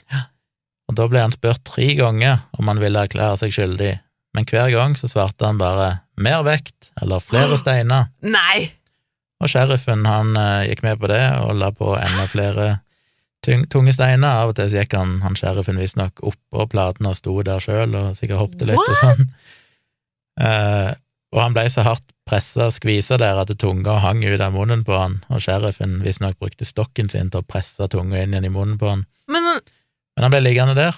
Og 0.87 0.97
da 0.99 1.07
ble 1.11 1.23
han 1.25 1.35
spurt 1.35 1.65
tre 1.67 1.89
ganger 1.99 2.45
om 2.59 2.71
han 2.71 2.81
ville 2.83 3.03
erklære 3.07 3.41
seg 3.43 3.55
skyldig, 3.57 3.93
men 4.37 4.49
hver 4.49 4.71
gang 4.75 4.97
så 4.99 5.09
svarte 5.11 5.47
han 5.49 5.59
bare 5.59 6.01
'mer 6.17 6.43
vekt' 6.45 6.93
eller 7.03 7.21
'flere 7.21 7.59
steiner'. 7.59 8.11
Nei! 8.23 8.73
Og 9.41 9.49
sheriffen 9.49 10.07
han 10.07 10.37
eh, 10.37 10.69
gikk 10.71 10.83
med 10.83 11.01
på 11.01 11.11
det 11.13 11.25
og 11.45 11.57
la 11.57 11.71
på 11.71 11.97
enda 11.97 12.27
flere 12.27 12.79
tunge 13.45 13.93
steiner. 13.93 14.29
Av 14.29 14.49
og 14.49 14.57
til 14.57 14.71
så 14.71 14.83
gikk 14.83 14.97
han, 14.97 15.21
han 15.23 15.37
sheriffen 15.37 15.79
visstnok 15.79 16.23
oppå 16.25 16.67
platen 16.73 17.07
og 17.07 17.17
sto 17.17 17.43
der 17.43 17.61
sjøl 17.61 17.95
og 17.95 18.17
sikkert 18.17 18.39
hoppet 18.39 18.67
litt 18.71 18.81
og 18.81 18.97
sånn. 19.03 19.29
Eh, 20.37 20.93
og 21.33 21.43
han 21.43 21.55
ble 21.57 21.63
så 21.73 21.85
hardt 21.87 22.05
pressa 22.29 22.67
og 22.69 22.75
skvisa 22.75 23.19
der 23.21 23.39
at 23.41 23.53
tunga 23.61 23.99
hang 24.03 24.25
ut 24.25 24.41
av 24.41 24.53
munnen 24.53 24.83
på 24.85 24.97
han, 24.97 25.21
og 25.29 25.41
sheriffen 25.41 26.01
visstnok 26.05 26.39
brukte 26.41 26.65
stokken 26.69 27.09
sin 27.13 27.31
til 27.31 27.41
å 27.41 27.47
presse 27.47 27.89
tunga 27.93 28.23
inn 28.23 28.35
igjen 28.35 28.49
i 28.49 28.53
munnen 28.53 28.79
på 28.81 28.91
han. 28.91 29.07
Men 29.31 29.47
Men 30.17 30.25
han 30.27 30.33
ble 30.33 30.41
liggende 30.47 30.75
der. 30.79 30.97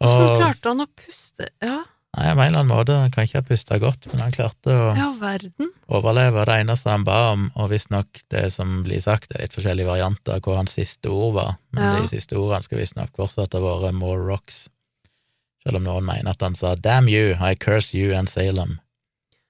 Og 0.00 0.08
så 0.14 0.28
klarte 0.38 0.70
han 0.72 0.80
å 0.80 0.86
puste? 0.96 1.46
Ja, 1.60 1.82
nei, 2.16 2.30
på 2.32 2.40
en 2.40 2.46
eller 2.46 2.62
annen 2.62 2.70
måte, 2.72 2.94
han 3.02 3.10
kan 3.12 3.26
ikke 3.28 3.42
ha 3.42 3.46
pusta 3.46 3.76
godt, 3.78 4.06
men 4.10 4.22
han 4.24 4.32
klarte 4.32 4.72
å 4.72 4.86
ja 4.96 5.10
verden. 5.20 5.68
overleve. 5.92 6.46
Det 6.48 6.56
eneste 6.62 6.88
han 6.90 7.04
ba 7.04 7.18
om, 7.34 7.50
og 7.54 7.68
visstnok 7.70 8.22
det 8.32 8.46
som 8.54 8.80
blir 8.86 9.02
sagt, 9.04 9.30
er 9.34 9.42
litt 9.44 9.52
forskjellige 9.52 9.86
varianter 9.90 10.38
av 10.38 10.40
hva 10.46 10.56
hans 10.62 10.72
siste 10.78 11.12
ord 11.12 11.34
var, 11.36 11.56
men 11.76 11.84
Ja. 11.84 12.00
de 12.00 12.08
siste 12.08 12.32
ordene 12.40 12.64
skal 12.64 12.78
visstnok 12.80 13.12
fortsatt 13.14 13.52
ha 13.52 13.60
vært 13.60 13.92
'more 13.94 14.24
rocks', 14.24 14.68
selv 15.62 15.76
om 15.76 15.84
noen 15.84 16.04
mener 16.04 16.30
at 16.30 16.40
han 16.40 16.54
sa 16.54 16.74
'damn 16.74 17.08
you, 17.08 17.36
I 17.38 17.54
curse 17.54 17.92
you 17.92 18.14
and 18.16 18.28
Salem'. 18.28 18.78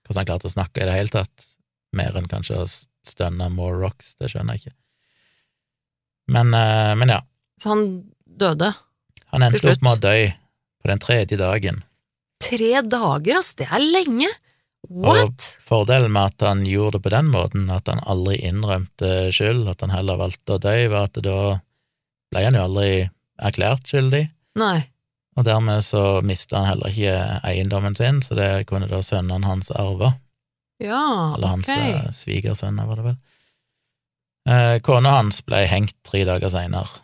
Hvordan 0.04 0.16
han 0.16 0.26
klarte 0.26 0.50
å 0.50 0.56
snakke 0.56 0.82
i 0.82 0.84
det 0.84 0.92
hele 0.98 1.08
tatt, 1.08 1.46
mer 1.92 2.10
enn 2.16 2.26
kanskje 2.26 2.56
å 2.58 2.66
stønne 3.06 3.48
'more 3.54 3.78
rocks', 3.78 4.14
det 4.18 4.30
skjønner 4.32 4.54
jeg 4.58 4.66
ikke. 4.66 4.74
Men, 6.28 6.52
eh, 6.54 6.94
men 6.96 7.08
ja, 7.08 7.20
Så 7.60 7.68
han 7.68 8.10
døde. 8.40 8.72
han 9.30 9.42
endte 9.46 9.70
opp 9.70 9.82
med 9.86 9.98
å 9.98 10.02
dø 10.08 10.14
på 10.80 10.88
den 10.90 11.02
tredje 11.02 11.36
dagen. 11.38 11.82
Tre 12.40 12.80
dager, 12.82 13.38
ass! 13.38 13.52
Det 13.58 13.66
er 13.68 13.82
lenge! 13.84 14.28
What? 14.88 15.44
Fordelen 15.68 16.10
med 16.14 16.30
at 16.32 16.42
han 16.48 16.62
gjorde 16.66 16.96
det 16.96 17.02
på 17.04 17.10
den 17.12 17.26
måten, 17.30 17.66
at 17.70 17.86
han 17.92 18.00
aldri 18.08 18.38
innrømte 18.48 19.28
skyld, 19.36 19.66
at 19.68 19.84
han 19.84 19.92
heller 19.92 20.16
valgte 20.18 20.56
å 20.56 20.62
dø, 20.62 20.72
var 20.88 21.10
at 21.10 21.20
da 21.22 21.34
ble 22.32 22.44
han 22.46 22.56
jo 22.56 22.62
aldri 22.64 22.88
erklært 23.40 23.84
skyldig, 23.92 24.22
Nei. 24.60 24.78
og 25.36 25.44
dermed 25.46 25.84
så 25.84 26.04
mista 26.24 26.62
han 26.62 26.70
heller 26.72 26.90
ikke 26.94 27.18
eiendommen 27.46 27.94
sin, 27.98 28.22
så 28.24 28.34
det 28.38 28.48
kunne 28.70 28.88
da 28.90 29.02
sønnene 29.04 29.46
hans 29.52 29.70
arve, 29.76 30.14
Ja, 30.80 31.34
eller 31.36 31.52
hans 31.58 31.68
ok. 31.68 31.76
eh, 31.76 32.08
svigersønner, 32.16 32.88
var 32.88 32.96
det 33.02 33.06
vel. 33.10 33.18
Eh, 34.48 34.76
Kona 34.80 35.18
hans 35.18 35.42
ble 35.44 35.60
hengt 35.68 35.94
tre 36.08 36.24
dager 36.24 36.48
seinere. 36.48 37.02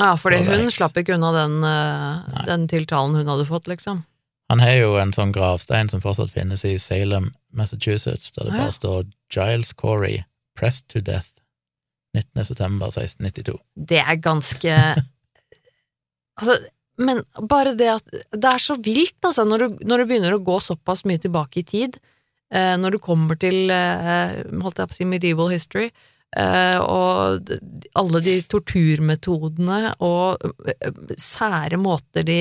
Ja, 0.00 0.14
fordi 0.16 0.38
hun 0.46 0.66
eks- 0.66 0.78
slapp 0.80 0.96
ikke 0.96 1.14
unna 1.18 1.30
den, 1.36 1.58
eh, 1.64 2.44
den 2.48 2.66
tiltalen 2.70 3.14
hun 3.18 3.28
hadde 3.28 3.46
fått, 3.48 3.68
liksom. 3.68 4.02
Han 4.50 4.58
har 4.64 4.72
jo 4.80 4.94
en 4.98 5.12
sånn 5.14 5.30
gravstein 5.32 5.90
som 5.92 6.00
fortsatt 6.02 6.32
finnes 6.34 6.64
i 6.66 6.72
Salem, 6.82 7.28
Massachusetts, 7.54 8.32
der 8.34 8.48
det 8.48 8.56
bare 8.58 8.72
står 8.74 9.04
Giles 9.30 9.72
Corey, 9.78 10.24
pressed 10.58 10.88
to 10.90 11.00
death, 11.00 11.28
19. 12.16 12.44
september 12.48 12.88
1692. 12.90 13.60
Det 13.76 14.00
er 14.02 14.16
ganske 14.16 14.74
Altså, 16.40 16.56
men 17.00 17.22
bare 17.48 17.74
det 17.76 17.88
at 17.92 18.14
Det 18.32 18.48
er 18.48 18.62
så 18.62 18.76
vilt, 18.82 19.18
altså, 19.26 19.44
når 19.48 19.58
du, 19.58 19.84
når 19.86 20.02
du 20.02 20.06
begynner 20.10 20.36
å 20.36 20.42
gå 20.44 20.56
såpass 20.64 21.04
mye 21.08 21.20
tilbake 21.20 21.60
i 21.60 21.66
tid, 21.68 21.98
eh, 22.52 22.76
når 22.80 22.96
du 22.96 22.98
kommer 23.04 23.38
til 23.40 23.70
eh, 23.70 24.40
holdt 24.62 24.80
jeg 24.80 24.88
på 24.90 24.96
å 24.96 24.98
si 24.98 25.04
medieval 25.08 25.52
history, 25.52 25.90
og 26.78 27.48
alle 27.98 28.20
de 28.22 28.36
torturmetodene 28.46 29.94
og 30.06 30.44
eh, 30.70 30.92
sære 31.18 31.78
måter 31.80 32.22
de 32.28 32.36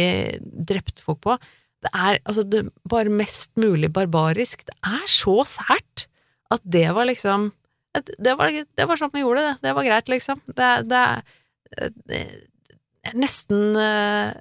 drepte 0.70 1.02
folk 1.02 1.22
på 1.26 1.38
Det 1.82 1.90
er 1.96 2.20
altså 2.28 2.44
det 2.46 2.66
bare 2.92 3.10
mest 3.10 3.50
mulig 3.58 3.90
barbarisk. 3.96 4.66
Det 4.68 4.76
er 4.86 5.06
så 5.10 5.40
sært 5.48 6.06
at 6.52 6.62
det 6.64 6.86
var 6.94 7.08
liksom 7.10 7.50
det 8.22 8.36
var, 8.38 8.52
det 8.54 8.86
var 8.86 9.00
sånn 9.00 9.10
vi 9.16 9.24
gjorde 9.24 9.42
det. 9.48 9.56
Det 9.66 9.72
var 9.74 9.84
greit, 9.88 10.10
liksom. 10.14 10.42
Det, 10.46 10.68
det, 10.92 11.00
er- 11.00 11.94
det 12.06 12.20
er 13.10 13.16
nesten 13.18 13.74
eh, 13.80 14.36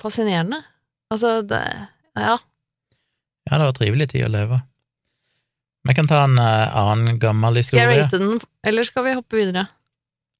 fascinerende. 0.00 0.62
Altså, 1.12 1.42
det 1.44 1.60
Ja. 2.16 2.38
Ja, 3.50 3.58
det 3.58 3.66
var 3.66 3.76
trivelig 3.76 4.06
tid 4.14 4.24
å 4.24 4.30
leve. 4.32 4.62
Vi 5.84 5.94
kan 5.94 6.06
ta 6.08 6.22
en 6.24 6.38
eh, 6.40 6.76
annen 6.80 7.18
gammel 7.20 7.58
historie. 7.60 7.82
Skal 7.84 7.92
jeg 7.92 8.04
rate 8.06 8.20
den, 8.22 8.40
eller 8.64 8.86
skal 8.88 9.04
vi 9.04 9.12
hoppe 9.18 9.36
videre? 9.36 9.66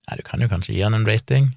Nei, 0.09 0.17
du 0.21 0.25
kan 0.27 0.41
jo 0.41 0.49
kanskje 0.49 0.73
gi 0.77 0.83
den 0.85 0.97
en 0.97 1.07
rating. 1.09 1.51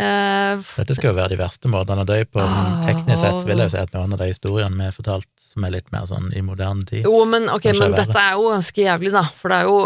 Uh, 0.00 0.56
Dette 0.78 0.94
skal 0.96 1.10
jo 1.10 1.16
være 1.18 1.34
de 1.34 1.38
verste 1.42 1.68
måtene 1.68 2.06
å 2.06 2.08
dø 2.08 2.16
på, 2.24 2.40
men 2.40 2.70
Ah. 2.70 2.80
teknisk 2.86 3.20
sett 3.20 3.42
vil 3.44 3.58
jeg 3.60 3.68
jo 3.68 3.72
si 3.74 3.80
at 3.82 3.90
noen 3.92 4.14
av 4.14 4.22
de 4.22 4.28
historiene 4.30 4.72
vi 4.78 4.86
har 4.86 4.94
fortalt, 4.96 5.28
som 5.36 5.66
er 5.68 5.74
litt 5.74 5.90
mer 5.92 6.06
sånn 6.08 6.30
i 6.32 6.40
moderne 6.40 6.86
tid 6.88 7.04
jo, 7.04 7.18
men 7.28 7.50
ok, 7.52 7.66
men 7.76 7.92
dette 7.98 8.16
er 8.16 8.38
jo 8.38 8.46
ganske 8.48 8.80
jævlig, 8.86 9.12
da. 9.12 9.22
For 9.36 9.52
det 9.52 9.58
er 9.58 9.68
jo 9.68 9.76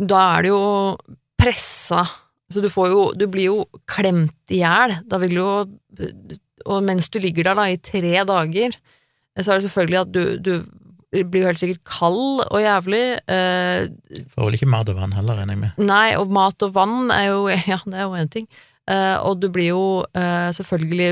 Da 0.00 0.22
er 0.38 0.46
det 0.46 0.52
jo 0.54 0.62
pressa 1.36 2.06
Så 2.50 2.62
du 2.64 2.70
får 2.72 2.88
jo 2.88 3.02
Du 3.20 3.26
blir 3.28 3.44
jo 3.50 3.58
klemt 3.86 4.32
i 4.48 4.62
hjel. 4.62 4.96
Da 5.06 5.18
vil 5.20 5.36
jo 5.36 5.50
Og 6.64 6.82
mens 6.82 7.10
du 7.12 7.20
ligger 7.20 7.44
der 7.50 7.54
da 7.60 7.68
i 7.68 7.76
tre 7.76 8.24
dager, 8.24 8.72
så 9.38 9.52
er 9.52 9.60
det 9.60 9.68
selvfølgelig 9.68 10.00
at 10.00 10.12
du, 10.12 10.24
du 10.38 10.64
blir 11.10 11.42
jo 11.42 11.50
helt 11.50 11.60
sikkert 11.60 11.82
kald 11.88 12.42
og 12.46 12.58
jævlig. 12.62 13.04
Eh, 13.26 13.86
Får 14.34 14.46
vel 14.46 14.58
ikke 14.58 14.70
mat 14.70 14.90
og 14.92 14.98
vann 15.00 15.14
heller, 15.16 15.40
regner 15.40 15.56
jeg 15.56 15.62
med. 15.64 15.80
Nei, 15.90 16.08
og 16.18 16.30
mat 16.34 16.66
og 16.66 16.74
vann 16.76 17.10
er 17.14 17.30
jo 17.32 17.40
Ja, 17.72 17.80
det 17.84 17.98
er 17.98 18.06
jo 18.06 18.18
én 18.18 18.30
ting. 18.30 18.46
Eh, 18.90 19.16
og 19.26 19.42
du 19.42 19.48
blir 19.52 19.70
jo 19.70 19.82
eh, 20.18 20.48
selvfølgelig 20.56 21.10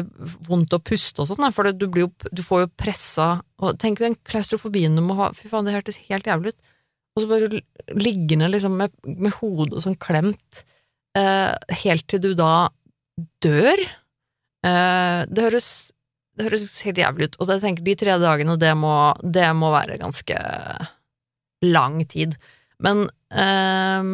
vondt 0.49 0.75
å 0.75 0.81
puste 0.83 1.23
og 1.23 1.29
sånn, 1.31 1.47
for 1.55 1.69
du, 1.71 1.85
blir 1.87 2.07
jo, 2.07 2.13
du 2.35 2.43
får 2.43 2.65
jo 2.65 2.73
pressa 2.81 3.29
og 3.63 3.77
Tenk 3.83 4.01
den 4.03 4.17
klaustrofobien 4.27 4.95
du 4.95 5.03
må 5.03 5.19
ha. 5.19 5.33
Fy 5.35 5.51
faen, 5.51 5.67
det 5.67 5.75
hørtes 5.75 6.01
helt 6.09 6.27
jævlig 6.31 6.55
ut. 6.55 6.75
Og 7.19 7.25
så 7.25 7.31
bare 7.31 7.63
liggende 7.99 8.51
liksom 8.53 8.77
med, 8.79 8.95
med 9.03 9.35
hodet 9.41 9.83
sånn 9.83 9.99
klemt, 9.99 10.63
eh, 11.19 11.51
helt 11.83 12.07
til 12.07 12.23
du 12.23 12.31
da 12.39 12.69
dør. 13.43 13.83
Eh, 14.63 15.21
det 15.27 15.47
høres 15.49 15.69
det 16.39 16.47
høres 16.47 16.67
helt 16.87 17.01
jævlig 17.03 17.29
ut. 17.29 17.37
Og 17.43 17.51
jeg 17.51 17.63
tenker 17.65 17.83
de 17.87 17.95
tre 17.99 18.15
dagene, 18.23 18.55
det 18.61 18.71
må, 18.79 18.95
det 19.27 19.49
må 19.59 19.73
være 19.75 19.99
ganske 19.99 20.37
lang 21.67 21.99
tid. 22.07 22.37
Men 22.79 23.09
eh, 23.35 24.13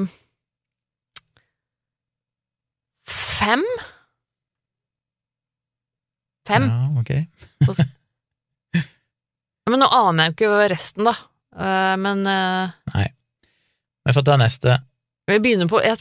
Fem? 3.05 3.65
Fem? 6.49 6.65
Ja, 6.71 6.89
ok. 7.01 7.13
Men 9.71 9.81
nå 9.81 9.89
aner 9.97 10.29
jeg 10.29 10.35
jo 10.45 10.51
ikke 10.53 10.69
resten, 10.73 11.07
da. 11.09 11.15
Eh, 11.57 11.95
men 12.01 12.25
eh, 12.29 13.07
Vi 14.05 14.13
får 14.17 14.25
ta 14.27 14.35
neste. 14.41 14.75
vi 15.31 15.39
begynner 15.41 15.69
på 15.71 15.81
jeg, 15.81 15.97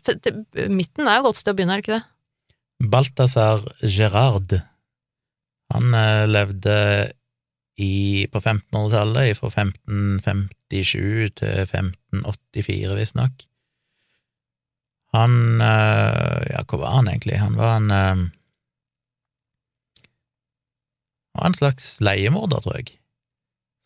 Midten 0.68 1.08
er 1.08 1.20
jo 1.20 1.24
et 1.24 1.28
godt 1.30 1.40
sted 1.40 1.54
å 1.54 1.58
begynne, 1.58 1.78
er 1.78 1.80
det 1.80 1.86
ikke 1.86 2.00
det? 2.00 2.88
Balthazar 2.92 3.64
Gerard. 3.88 4.58
Han 5.74 5.94
eh, 5.98 6.26
levde 6.30 6.76
i, 7.82 8.28
på 8.32 8.40
1500-tallet, 8.40 9.38
fra 9.40 9.50
1557 9.50 11.34
til 11.40 11.64
1584, 11.66 12.94
visstnok. 13.00 13.48
Han 15.14 15.62
eh, 15.62 16.42
Ja, 16.54 16.64
hva 16.68 16.80
var 16.82 16.98
han 17.00 17.10
egentlig? 17.10 17.38
Han 17.42 17.58
var 17.58 17.78
en 17.78 17.92
eh, 17.94 18.24
Han 21.34 21.42
var 21.42 21.50
en 21.50 21.58
slags 21.58 21.96
leiemorder, 22.02 22.62
tror 22.62 22.78
jeg. 22.78 23.00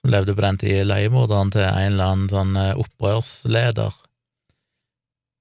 Som 0.02 0.12
levde 0.12 0.36
på 0.36 0.44
den 0.44 0.60
tida. 0.60 0.84
Leiemorderen 0.84 1.52
til 1.56 1.64
en 1.64 1.94
eller 1.94 2.12
annen 2.12 2.32
sånn 2.32 2.60
eh, 2.60 2.76
opprørsleder. 2.76 3.96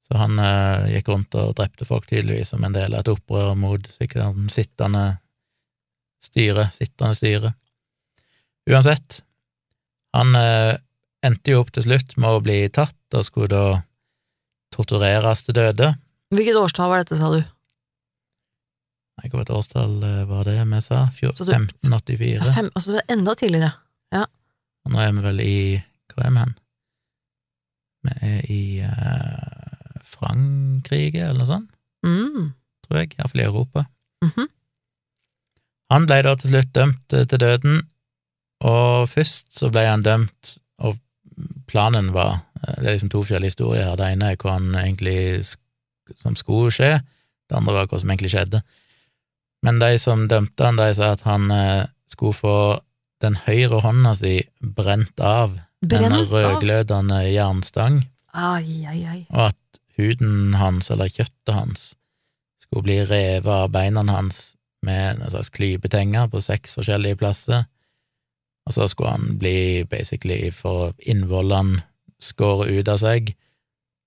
Så 0.06 0.18
han 0.20 0.38
eh, 0.38 0.92
gikk 0.94 1.10
rundt 1.10 1.34
og 1.34 1.56
drepte 1.58 1.86
folk, 1.88 2.06
tydeligvis, 2.06 2.52
som 2.54 2.62
en 2.62 2.74
del 2.76 2.94
av 2.94 3.02
et 3.02 3.10
opprør 3.10 3.56
mot 3.58 3.90
sikkert 3.98 4.22
den 4.22 4.52
sittende 4.54 5.06
styre, 6.26 6.68
sittende 6.74 7.14
styre. 7.18 7.52
Uansett, 8.70 9.20
han 10.16 10.34
eh, 10.38 10.74
endte 11.26 11.52
jo 11.54 11.60
opp 11.62 11.70
til 11.76 11.86
slutt 11.86 12.16
med 12.18 12.30
å 12.38 12.42
bli 12.44 12.58
tatt 12.74 13.14
og 13.14 13.24
skulle 13.26 13.50
da 13.52 13.64
tortureres 14.74 15.44
til 15.46 15.54
døde. 15.56 15.92
Hvilket 16.34 16.58
årstall 16.58 16.90
var 16.90 17.04
dette, 17.04 17.18
sa 17.20 17.30
du? 17.32 17.40
Nei, 19.16 19.28
Hvilket 19.30 19.52
årstall 19.56 19.94
eh, 20.04 20.22
var 20.28 20.44
det 20.48 20.58
vi 20.68 20.80
sa? 20.84 21.04
Fjor- 21.16 21.36
du- 21.38 21.46
1584. 21.54 22.42
Ja, 22.42 22.52
fem, 22.58 22.70
altså 22.74 22.96
det 22.96 23.04
er 23.04 23.12
enda 23.16 23.34
tidligere. 23.38 23.72
Og 24.86 24.92
nå 24.94 25.00
er 25.02 25.14
vi 25.16 25.22
vel 25.24 25.40
i 25.42 25.54
Hvor 26.14 26.22
er 26.28 26.30
vi 26.30 26.38
hen? 26.44 26.52
Vi 28.06 28.12
er 28.22 28.42
i 28.54 28.60
eh, 28.86 29.96
Frankrike, 30.06 31.24
eller 31.26 31.40
noe 31.42 31.48
sånt, 31.48 31.70
Mm. 32.06 32.52
tror 32.86 33.00
jeg. 33.00 33.16
Iallfall 33.18 33.40
i 33.42 33.44
Europa. 33.48 33.86
mhm. 34.22 34.46
Han 35.92 36.06
ble 36.08 36.22
da 36.26 36.34
til 36.38 36.54
slutt 36.54 36.72
dømt 36.74 37.14
eh, 37.14 37.26
til 37.30 37.42
døden, 37.42 37.82
og 38.66 39.08
først 39.10 39.52
så 39.58 39.70
ble 39.70 39.84
han 39.86 40.02
dømt, 40.06 40.56
og 40.82 40.96
planen 41.68 42.12
var 42.16 42.40
eh, 42.62 42.80
Det 42.80 42.86
er 42.86 42.96
liksom 42.96 43.12
to 43.12 43.22
forskjellige 43.22 43.54
historier 43.54 43.90
her. 43.90 43.98
Det 44.00 44.08
ene 44.14 44.32
er 44.32 44.40
hva 44.40 44.56
han 44.56 44.72
egentlig 44.74 45.44
som 46.16 46.36
skulle 46.38 46.72
skje, 46.74 46.96
det 47.46 47.56
andre 47.58 47.76
var 47.76 47.90
hva 47.90 48.00
som 48.00 48.10
egentlig 48.10 48.32
skjedde. 48.34 48.62
Men 49.66 49.78
de 49.82 49.94
som 49.98 50.26
dømte 50.30 50.64
han, 50.64 50.78
de 50.78 50.90
sa 50.94 51.12
at 51.14 51.22
han 51.26 51.50
eh, 51.50 51.86
skulle 52.10 52.36
få 52.36 52.56
den 53.24 53.38
høyre 53.46 53.80
hånda 53.84 54.12
si 54.18 54.40
brent 54.60 55.20
av 55.22 55.56
Brent 55.86 56.08
en 56.08 56.24
rødglødende 56.30 57.20
jernstang, 57.30 58.00
Ai, 58.32 58.84
ai, 58.88 59.00
ai. 59.04 59.20
og 59.30 59.50
at 59.50 59.80
huden 59.96 60.56
hans, 60.56 60.90
eller 60.90 61.08
kjøttet 61.12 61.52
hans, 61.54 61.94
skulle 62.60 62.84
bli 62.88 62.96
revet 63.06 63.46
av 63.52 63.70
beina 63.72 64.02
hans 64.08 64.55
med 64.84 65.20
en 65.20 65.30
slags 65.30 65.50
klypetenger 65.54 66.28
på 66.32 66.42
seks 66.44 66.76
forskjellige 66.78 67.18
plasser, 67.20 67.66
og 68.66 68.74
så 68.74 68.88
skulle 68.90 69.14
han 69.14 69.36
bli 69.40 69.84
basically 69.90 70.50
for 70.54 70.94
innvollene 70.98 71.84
skåret 72.22 72.72
ut 72.72 72.88
av 72.90 72.98
seg, 73.02 73.34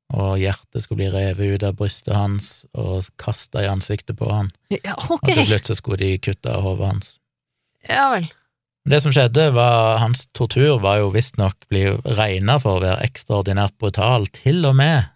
og 0.09 0.39
hjertet 0.41 0.81
skulle 0.83 1.03
bli 1.03 1.11
revet 1.13 1.55
ut 1.55 1.63
av 1.67 1.77
brystet 1.77 2.15
hans 2.15 2.49
og 2.73 3.05
kasta 3.21 3.61
i 3.63 3.69
ansiktet 3.69 4.17
på 4.19 4.29
han, 4.31 4.49
Ja, 4.73 4.97
og 5.09 5.21
til 5.25 5.43
slutt 5.45 5.69
så 5.69 5.77
skulle 5.77 6.01
de 6.01 6.17
kutte 6.17 6.51
av 6.51 6.65
hodet 6.65 6.89
hans. 6.89 7.15
Ja 7.87 8.09
vel. 8.15 8.27
Det 8.89 9.01
som 9.03 9.13
skjedde, 9.13 9.51
var 9.53 9.99
hans 10.01 10.25
tortur 10.33 10.79
var 10.81 11.01
jo 11.01 11.11
visstnok 11.13 11.67
bli 11.69 11.83
regna 12.17 12.57
for 12.61 12.79
å 12.79 12.83
være 12.83 13.05
ekstraordinært 13.05 13.75
brutal, 13.77 14.25
til 14.33 14.63
og 14.65 14.77
med 14.79 15.11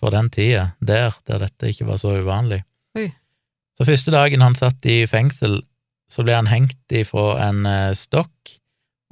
for 0.00 0.12
den 0.12 0.28
tida 0.34 0.72
der, 0.84 1.14
der 1.24 1.46
dette 1.46 1.70
ikke 1.70 1.86
var 1.88 2.00
så 2.02 2.18
uvanlig. 2.20 2.60
Oi. 2.98 3.08
Så 3.74 3.86
første 3.88 4.12
dagen 4.14 4.44
han 4.44 4.54
satt 4.54 4.86
i 4.86 5.02
fengsel, 5.10 5.58
så 6.10 6.22
ble 6.26 6.36
han 6.36 6.50
hengt 6.50 6.94
ifra 6.94 7.34
en 7.48 7.64
eh, 7.66 7.92
stokk 7.98 8.54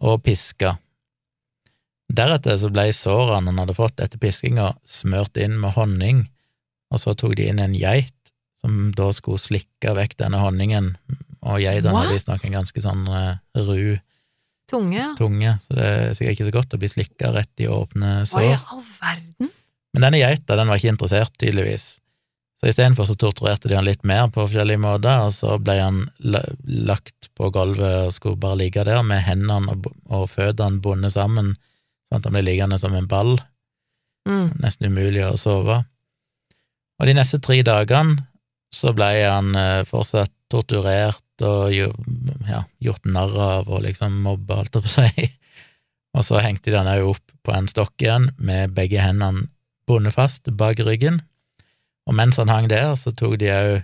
og 0.03 0.23
piska. 0.27 0.77
Deretter 2.13 2.59
så 2.61 2.69
ble 2.73 2.91
sårene 2.95 3.51
han 3.51 3.61
hadde 3.63 3.77
fått 3.77 4.03
etter 4.05 4.21
piskinga, 4.21 4.73
smørt 4.85 5.39
inn 5.41 5.57
med 5.63 5.75
honning, 5.79 6.27
og 6.93 7.01
så 7.01 7.17
tok 7.17 7.35
de 7.39 7.49
inn 7.49 7.63
en 7.63 7.75
geit 7.77 8.15
som 8.63 8.93
da 8.95 9.09
skulle 9.17 9.41
slikke 9.43 9.95
vekk 9.97 10.19
denne 10.21 10.39
honningen, 10.39 10.93
og 11.43 11.63
geitene 11.65 11.97
hadde 11.97 12.15
visstnok 12.15 12.45
en 12.47 12.59
ganske 12.61 12.83
sånn 12.85 13.07
uh, 13.11 13.39
ru 13.59 13.99
Tunge, 14.73 15.03
tunge, 15.19 15.51
så 15.61 15.75
det 15.77 15.85
er 15.85 16.15
sikkert 16.17 16.37
ikke 16.37 16.47
så 16.47 16.53
godt 16.55 16.75
å 16.77 16.79
bli 16.81 16.89
slikka 16.89 17.33
rett 17.35 17.61
i 17.61 17.67
åpne 17.69 18.13
sår. 18.31 18.55
all 18.73 18.85
verden? 19.03 19.51
Men 19.93 20.07
denne 20.07 20.21
geita, 20.23 20.57
den 20.57 20.71
var 20.71 20.81
ikke 20.81 20.95
interessert, 20.95 21.35
tydeligvis. 21.37 21.99
Så 22.63 22.71
istedenfor 22.71 23.09
så 23.11 23.17
torturerte 23.19 23.67
de 23.67 23.75
han 23.75 23.87
litt 23.89 24.05
mer 24.07 24.29
på 24.31 24.45
forskjellige 24.45 24.79
måter, 24.79 25.25
og 25.27 25.33
så 25.35 25.57
ble 25.59 25.75
han 25.81 26.03
lagt 26.87 27.33
på 27.35 27.49
gulvet 27.51 28.07
og 28.07 28.13
skulle 28.15 28.39
bare 28.39 28.61
ligge 28.61 28.85
der 28.87 29.03
med 29.03 29.25
hendene 29.27 29.75
og, 29.75 29.89
og 30.07 30.29
føttene 30.31 30.79
bundet 30.85 31.17
sammen, 31.17 31.57
sånn 32.07 32.21
at 32.21 32.29
han 32.29 32.37
ble 32.37 32.45
liggende 32.47 32.79
som 32.79 32.95
en 32.95 33.09
ball. 33.11 33.35
Mm. 34.31 34.53
Nesten 34.63 34.95
umulig 34.95 35.25
å 35.27 35.35
sove. 35.41 35.81
Og 37.03 37.11
de 37.11 37.17
neste 37.19 37.41
tre 37.43 37.59
dagene 37.67 38.23
så 38.73 38.95
ble 38.95 39.11
han 39.25 39.57
eh, 39.59 39.83
fortsatt 39.89 40.31
torturert 40.53 41.43
og 41.43 41.75
ja, 41.75 42.63
gjort 42.79 43.11
narr 43.11 43.35
av 43.43 43.73
og 43.73 43.83
liksom 43.89 44.23
mobba, 44.23 44.61
alt 44.63 44.79
opp 44.79 44.87
å. 44.87 45.09
Og 46.17 46.27
så 46.29 46.39
hengte 46.45 46.71
de 46.71 46.77
han 46.77 46.91
òg 46.93 47.15
opp 47.15 47.35
på 47.43 47.55
en 47.57 47.67
stokk 47.67 48.05
igjen 48.05 48.31
med 48.37 48.75
begge 48.77 49.01
hendene 49.03 49.49
bundet 49.89 50.15
fast 50.15 50.47
bak 50.61 50.79
ryggen. 50.85 51.23
Og 52.09 52.17
mens 52.19 52.39
han 52.41 52.51
hang 52.51 52.69
der, 52.71 52.95
så 52.99 53.13
tok 53.15 53.37
de 53.41 53.51
òg 53.53 53.75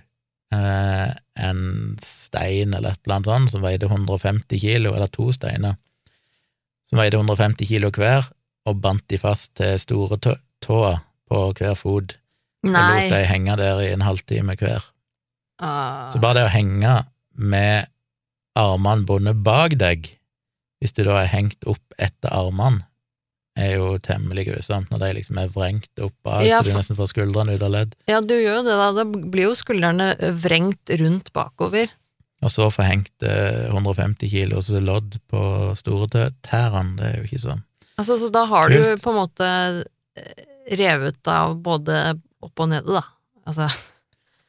eh, 0.55 1.11
en 1.39 1.61
stein 2.03 2.73
eller 2.75 2.93
et 2.93 3.01
eller 3.05 3.15
annet 3.19 3.29
sånt 3.31 3.53
som 3.53 3.63
veide 3.63 3.87
150 3.87 4.59
kilo, 4.59 4.93
eller 4.95 5.11
to 5.11 5.29
steiner, 5.35 5.77
som 6.89 6.99
veide 6.99 7.19
150 7.19 7.69
kilo 7.69 7.91
hver, 7.95 8.27
og 8.67 8.81
bandt 8.83 9.07
de 9.09 9.19
fast 9.21 9.53
til 9.59 9.77
store 9.81 10.19
tå 10.19 10.35
tåa 10.59 10.97
på 11.29 11.43
hver 11.55 11.77
fot, 11.79 12.17
og 12.65 12.73
lot 12.73 12.75
Nei. 12.75 13.07
de 13.07 13.21
henge 13.29 13.55
der 13.55 13.79
i 13.85 13.93
en 13.93 14.03
halvtime 14.03 14.57
hver. 14.59 14.83
Ah. 15.63 16.09
Så 16.11 16.19
bare 16.19 16.41
det 16.41 16.47
å 16.49 16.51
henge 16.51 16.95
med 17.39 17.87
armene 18.59 19.07
bundet 19.07 19.39
bak 19.45 19.77
deg, 19.79 20.09
hvis 20.79 20.95
du 20.97 21.05
da 21.07 21.21
er 21.21 21.31
hengt 21.31 21.63
opp 21.69 21.95
etter 21.99 22.33
armene, 22.35 22.88
er 23.59 23.75
jo 23.77 23.89
temmelig 24.03 24.47
grusomt 24.49 24.89
når 24.93 25.01
de 25.03 25.09
liksom 25.19 25.37
er 25.41 25.49
vrengt 25.53 26.01
opp 26.05 26.15
bak, 26.25 26.43
Ja, 26.47 26.59
så 26.63 26.69
du 26.71 26.77
nesten 26.79 26.97
får 26.99 27.11
skuldrene 27.13 27.55
ut 27.57 27.63
av 27.67 27.71
ledd. 27.75 27.95
Ja, 28.09 28.19
du 28.21 28.35
gjør 28.35 28.59
jo 28.61 28.65
det, 28.67 28.77
da. 28.81 28.89
Da 28.99 29.05
blir 29.05 29.49
jo 29.49 29.55
skuldrene 29.59 30.11
vrengt 30.43 30.93
rundt 31.01 31.31
bakover. 31.35 31.91
Og 32.39 32.53
så 32.53 32.69
få 32.71 32.85
hengt 32.87 33.25
eh, 33.27 33.65
150 33.67 34.29
kilos 34.31 34.69
lodd 34.71 35.17
på 35.27 35.41
store 35.75 36.07
tæ- 36.07 36.31
tærne, 36.47 36.95
det 36.99 37.05
er 37.09 37.17
jo 37.19 37.27
ikke 37.27 37.41
sånn. 37.43 37.63
Altså, 37.99 38.15
så 38.21 38.29
da 38.31 38.45
har 38.47 38.69
du 38.71 38.79
på 39.03 39.11
en 39.11 39.17
måte 39.19 39.49
eh, 40.15 40.45
revet 40.79 41.27
av 41.27 41.57
både 41.65 41.97
opp 42.45 42.63
og 42.63 42.69
nede, 42.71 42.87
da. 42.95 43.01
Altså, 43.49 43.67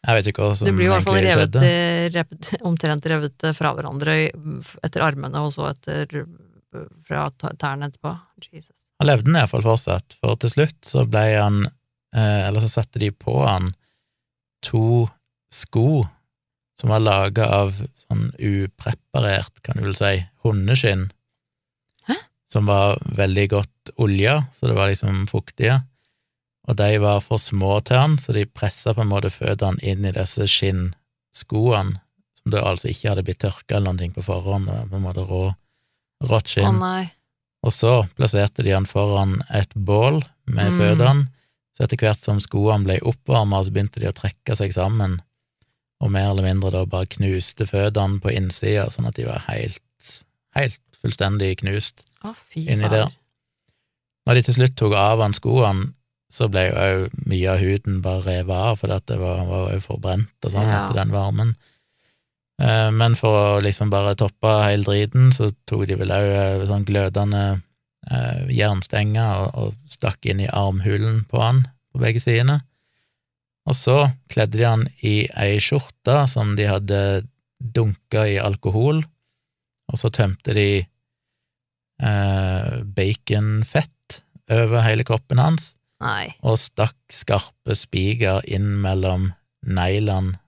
Jeg 0.07 0.17
vet 0.21 0.29
ikke 0.31 0.45
hva 0.47 0.55
som 0.57 0.69
egentlig 0.69 0.71
skjedde. 0.71 0.71
det 0.71 0.77
blir 0.79 0.87
jo 0.87 0.93
i 0.93 0.95
hvert 0.95 1.09
fall 1.09 1.25
revet, 1.27 1.59
eh, 1.67 2.05
revet, 2.15 2.53
omtrent 2.71 3.11
revet 3.11 3.45
eh, 3.49 3.57
fra 3.59 3.73
hverandre 3.75 4.15
etter 4.87 5.03
armene, 5.05 5.43
og 5.43 5.51
så 5.57 5.67
etter 5.73 6.21
eh, 6.23 6.87
fra 7.09 7.27
tærne 7.59 7.91
etterpå. 7.91 8.15
Jesus. 8.55 8.80
Han 9.01 9.09
levde 9.09 9.31
den 9.31 9.39
iallfall 9.41 9.65
fortsatt, 9.65 10.17
for 10.21 10.37
til 10.41 10.53
slutt 10.53 10.79
så 10.85 11.07
ble 11.09 11.23
han 11.33 11.63
eh, 11.67 12.41
Eller 12.49 12.61
så 12.61 12.69
satte 12.81 13.01
de 13.01 13.09
på 13.17 13.39
han 13.47 13.71
to 14.65 15.09
sko 15.51 16.05
som 16.81 16.93
var 16.93 17.03
laga 17.05 17.47
av 17.53 17.75
sånn 18.01 18.31
upreparert, 18.39 19.59
kan 19.65 19.77
du 19.77 19.85
vel 19.85 19.97
si, 19.99 20.15
hundeskinn. 20.45 21.11
Hæ? 22.09 22.17
Som 22.49 22.71
var 22.71 22.97
veldig 23.05 23.45
godt 23.53 23.93
olja, 24.01 24.39
så 24.57 24.71
det 24.71 24.77
var 24.79 24.89
liksom 24.89 25.27
fuktige. 25.29 25.83
Og 26.69 26.79
de 26.81 26.95
var 27.03 27.21
for 27.25 27.41
små 27.41 27.75
til 27.85 28.01
han, 28.01 28.17
så 28.21 28.33
de 28.33 28.47
pressa 28.49 28.95
på 28.97 29.05
en 29.05 29.13
måte 29.13 29.33
føttene 29.35 29.81
inn 29.85 30.09
i 30.09 30.15
disse 30.17 30.49
skinnskoene, 30.49 32.01
som 32.41 32.55
da 32.55 32.65
altså 32.65 32.89
ikke 32.89 33.11
hadde 33.13 33.27
blitt 33.29 33.43
tørka 33.45 33.77
eller 33.77 33.97
noe 33.99 34.13
på 34.17 34.25
forhånd, 34.25 34.73
på 34.89 34.97
en 34.97 35.05
måte 35.05 35.27
rå, 35.29 35.43
rått 36.33 36.49
Å 36.49 36.55
skinn. 36.55 36.81
nei. 36.81 37.11
Og 37.67 37.73
så 37.77 38.09
plasserte 38.17 38.65
de 38.65 38.73
han 38.73 38.87
foran 38.89 39.43
et 39.53 39.75
bål 39.75 40.23
med 40.47 40.73
Mm. 40.73 40.79
føttene, 40.79 41.29
så 41.77 41.85
etter 41.85 41.97
hvert 42.01 42.17
som 42.19 42.41
skoene 42.41 42.85
ble 42.85 42.99
oppvarma, 43.01 43.63
så 43.65 43.71
begynte 43.73 44.01
de 44.01 44.09
å 44.09 44.17
trekke 44.17 44.57
seg 44.57 44.73
sammen, 44.73 45.21
og 46.01 46.11
mer 46.11 46.31
eller 46.31 46.43
mindre 46.49 46.71
da 46.73 46.85
bare 46.87 47.07
knuste 47.07 47.67
føttene 47.69 48.21
på 48.21 48.33
innsida, 48.33 48.89
sånn 48.91 49.07
at 49.09 49.15
de 49.17 49.25
var 49.29 49.45
helt, 49.49 49.83
helt 50.57 50.81
fullstendig 51.03 51.59
knust 51.61 52.03
fy 52.35 52.67
inni 52.69 52.89
der. 52.89 53.09
Når 54.27 54.35
de 54.35 54.43
til 54.43 54.55
slutt 54.55 54.77
tok 54.77 54.93
av 54.95 55.21
han 55.21 55.33
skoene, 55.33 55.93
så 56.31 56.49
ble 56.49 56.69
jo 56.69 56.75
òg 56.79 57.27
mye 57.27 57.49
av 57.51 57.59
huden 57.59 58.01
bare 58.03 58.23
revet 58.23 58.55
av, 58.55 58.77
fordi 58.79 58.95
at 58.95 59.07
det 59.07 59.19
var, 59.19 59.45
var 59.49 59.73
jo 59.73 59.81
forbrent 59.81 60.29
og 60.45 60.53
sånn 60.53 60.67
Ja. 60.69 60.85
etter 60.87 60.95
den 61.01 61.11
varmen. 61.11 61.57
Eh, 62.61 62.91
Men 62.93 63.17
for 63.17 63.37
å 63.57 63.61
liksom 63.65 63.91
bare 63.93 64.17
toppe 64.19 64.53
hele 64.67 64.85
driten, 64.85 65.31
så 65.33 65.51
tok 65.69 65.87
de 65.89 65.97
vel 66.01 66.13
òg 66.15 66.67
sånn 66.69 66.85
glødende 66.89 67.45
eh, 68.11 68.43
jernstenger 68.53 69.47
og, 69.47 69.55
og 69.55 69.93
stakk 69.93 70.27
inn 70.29 70.43
i 70.45 70.51
armhulen 70.51 71.25
på 71.31 71.41
han 71.41 71.65
på 71.93 72.03
begge 72.05 72.21
sidene. 72.23 72.61
Og 73.69 73.77
så 73.77 73.97
kledde 74.33 74.59
de 74.59 74.67
han 74.67 74.87
i 75.07 75.15
ei 75.39 75.59
skjorte 75.63 76.25
som 76.31 76.55
de 76.59 76.69
hadde 76.69 77.01
dunka 77.61 78.25
i 78.29 78.39
alkohol, 78.41 79.03
og 79.91 79.99
så 80.01 80.09
tømte 80.15 80.55
de 80.57 80.69
eh, 82.01 82.73
baconfett 82.97 84.23
over 84.51 84.83
hele 84.83 85.05
kroppen 85.07 85.39
hans, 85.43 85.75
Nei. 86.01 86.33
og 86.41 86.57
stakk 86.59 86.97
skarpe 87.13 87.77
spiker 87.77 88.41
inn 88.49 88.73
mellom 88.83 89.31
neglene 89.69 90.39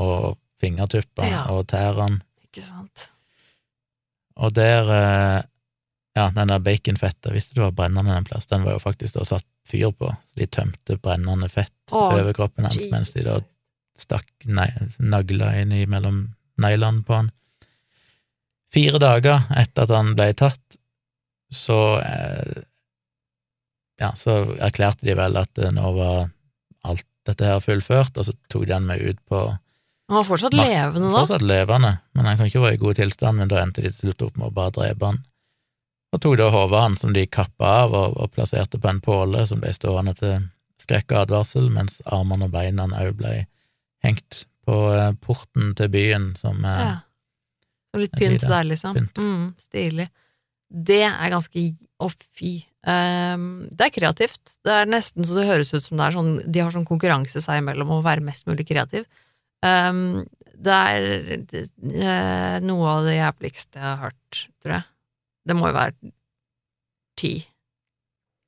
og 0.00 0.38
fingertuppene 0.62 1.28
Ja. 1.30 1.42
og 1.52 1.66
tærne. 1.70 2.20
Ikke 2.46 2.62
sant. 2.64 3.10
Og 4.36 4.52
der 4.56 4.90
eh, 4.92 5.42
Ja, 6.16 6.30
den 6.32 6.48
der 6.48 6.62
baconfettet, 6.64 7.28
visste 7.34 7.54
du 7.54 7.60
var 7.60 7.74
brennende 7.76 8.14
en 8.16 8.24
plass, 8.24 8.46
den 8.48 8.62
var 8.64 8.72
jo 8.72 8.78
faktisk 8.80 9.18
da 9.18 9.24
satt 9.28 9.44
fyr 9.68 9.90
på, 9.92 10.08
de 10.38 10.46
tømte 10.48 10.96
brennende 10.96 11.48
fett 11.52 11.92
Åh, 11.92 12.14
over 12.16 12.32
kroppen 12.32 12.64
hans 12.64 12.78
Jesus 12.78 12.90
mens 12.90 13.10
de 13.12 13.24
da 13.26 13.34
stakk 14.00 14.24
nagla 14.46 15.50
inn 15.60 15.72
i 15.76 15.82
mellom 15.86 16.22
neglene 16.56 17.02
på 17.04 17.18
han. 17.18 17.28
Fire 18.72 18.98
dager 19.02 19.44
etter 19.60 19.84
at 19.84 19.92
han 19.92 20.14
ble 20.16 20.30
tatt, 20.40 20.78
så 21.52 21.98
eh, 22.00 22.62
Ja, 24.00 24.10
så 24.16 24.56
erklærte 24.60 25.04
de 25.08 25.14
vel 25.16 25.36
at 25.40 25.58
eh, 25.58 25.70
nå 25.72 25.92
var 25.96 26.26
alt 26.84 27.04
dette 27.28 27.44
her 27.48 27.60
fullført, 27.64 28.16
og 28.16 28.24
så 28.28 28.32
tok 28.52 28.66
de 28.68 28.72
han 28.76 28.84
med 28.88 29.00
ut 29.04 29.20
på 29.28 29.44
Han 30.06 30.20
var 30.20 30.26
fortsatt 30.28 30.54
levende 30.54 31.08
da. 31.10 31.22
Fortsatt 31.22 31.42
levende, 31.42 31.96
men 32.14 32.28
han 32.28 32.36
kan 32.38 32.50
ikke 32.50 32.62
være 32.62 32.78
i 32.78 32.82
god 32.82 32.98
tilstand, 33.00 33.40
men 33.40 33.50
da 33.50 33.62
endte 33.62 33.82
de 33.82 33.90
til 33.90 34.06
slutt 34.06 34.28
opp 34.28 34.36
med 34.38 34.48
å 34.48 34.54
bare 34.54 34.74
drepe 34.76 35.10
han. 35.10 35.24
Og 36.14 36.22
tok 36.22 36.36
da 36.38 36.50
hodet 36.54 36.82
hans, 36.84 37.02
som 37.02 37.14
de 37.16 37.24
kappa 37.26 37.72
av, 37.82 37.96
og, 37.96 38.14
og 38.22 38.30
plasserte 38.34 38.78
på 38.80 38.90
en 38.90 39.02
påle 39.02 39.42
som 39.50 39.58
ble 39.62 39.72
stående 39.74 40.14
til 40.16 40.46
skrekk 40.80 41.10
og 41.10 41.24
advarsel, 41.24 41.66
mens 41.74 41.98
armene 42.06 42.46
og 42.46 42.54
beina 42.54 42.86
òg 42.86 43.16
ble 43.18 43.32
hengt 44.06 44.44
på 44.66 44.76
eh, 44.94 45.10
porten 45.22 45.74
til 45.78 45.90
byen, 45.90 46.30
som 46.38 46.62
eh, 46.64 46.84
Ja. 46.84 46.94
Litt 47.96 48.12
pynt 48.12 48.42
der, 48.44 48.64
liksom. 48.68 48.92
Pynt. 48.92 49.16
Mm, 49.16 49.44
stilig. 49.56 50.10
Det 50.68 51.04
er 51.08 51.30
ganske 51.32 51.62
Å, 51.96 52.10
fy. 52.12 52.58
Um, 52.84 53.64
det 53.72 53.86
er 53.86 53.92
kreativt. 53.94 54.50
Det 54.60 54.74
er 54.82 54.90
nesten 54.90 55.24
så 55.24 55.38
det 55.38 55.46
høres 55.48 55.70
ut 55.72 55.80
som 55.80 55.96
det 55.96 56.04
er 56.04 56.12
sånn 56.12 56.34
De 56.44 56.60
har 56.60 56.74
sånn 56.74 56.84
konkurranse 56.84 57.40
seg 57.40 57.62
imellom 57.62 57.88
om 57.88 58.02
å 58.02 58.04
være 58.04 58.20
mest 58.26 58.44
mulig 58.44 58.66
kreativ. 58.68 59.06
Ehm, 59.66 60.04
det 60.66 60.72
er 60.72 61.06
uh, 61.44 62.56
noe 62.64 62.92
av 62.92 63.06
det 63.06 63.18
jævligste 63.18 63.80
jeg 63.80 63.86
har 63.86 63.98
hørt, 64.06 64.42
tror 64.62 64.78
jeg. 64.78 64.86
Det 65.46 65.56
må 65.58 65.68
jo 65.70 65.76
være 65.76 66.12
ti. 67.20 67.32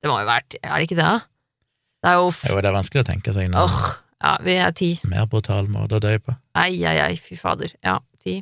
Det 0.03 0.11
må 0.11 0.19
jo 0.23 0.29
være 0.29 0.47
ti, 0.55 0.61
er 0.63 0.75
det 0.79 0.89
ikke 0.89 0.99
det? 1.01 1.15
Det 2.03 2.11
er 2.13 2.21
jo. 2.21 2.31
Jo, 2.49 2.61
det 2.63 2.71
er 2.71 2.77
vanskelig 2.79 3.03
å 3.05 3.09
tenke 3.11 3.35
seg 3.35 3.51
noe 3.51 3.67
Oh, 3.67 3.79
ja, 4.23 4.37
vi 4.47 4.55
er 4.59 4.75
ti. 4.75 4.91
mer 5.11 5.27
brutal 5.31 5.69
måte 5.71 5.99
å 5.99 6.03
dø 6.03 6.15
på. 6.23 6.35
Ei, 6.59 6.79
ei, 6.87 6.97
ei, 7.05 7.17
fy 7.23 7.39
fader. 7.39 7.75
Ja, 7.87 7.99
ti. 8.23 8.41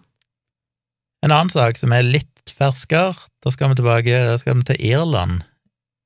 En 1.25 1.33
annen 1.33 1.51
sak 1.53 1.81
som 1.81 1.93
er 1.97 2.05
litt 2.07 2.53
ferskere, 2.57 3.17
da 3.43 3.53
skal 3.53 3.73
vi 3.73 3.81
tilbake 3.81 4.21
da 4.29 4.37
skal 4.41 4.61
vi 4.61 4.67
til 4.69 4.83
Irland, 4.93 5.43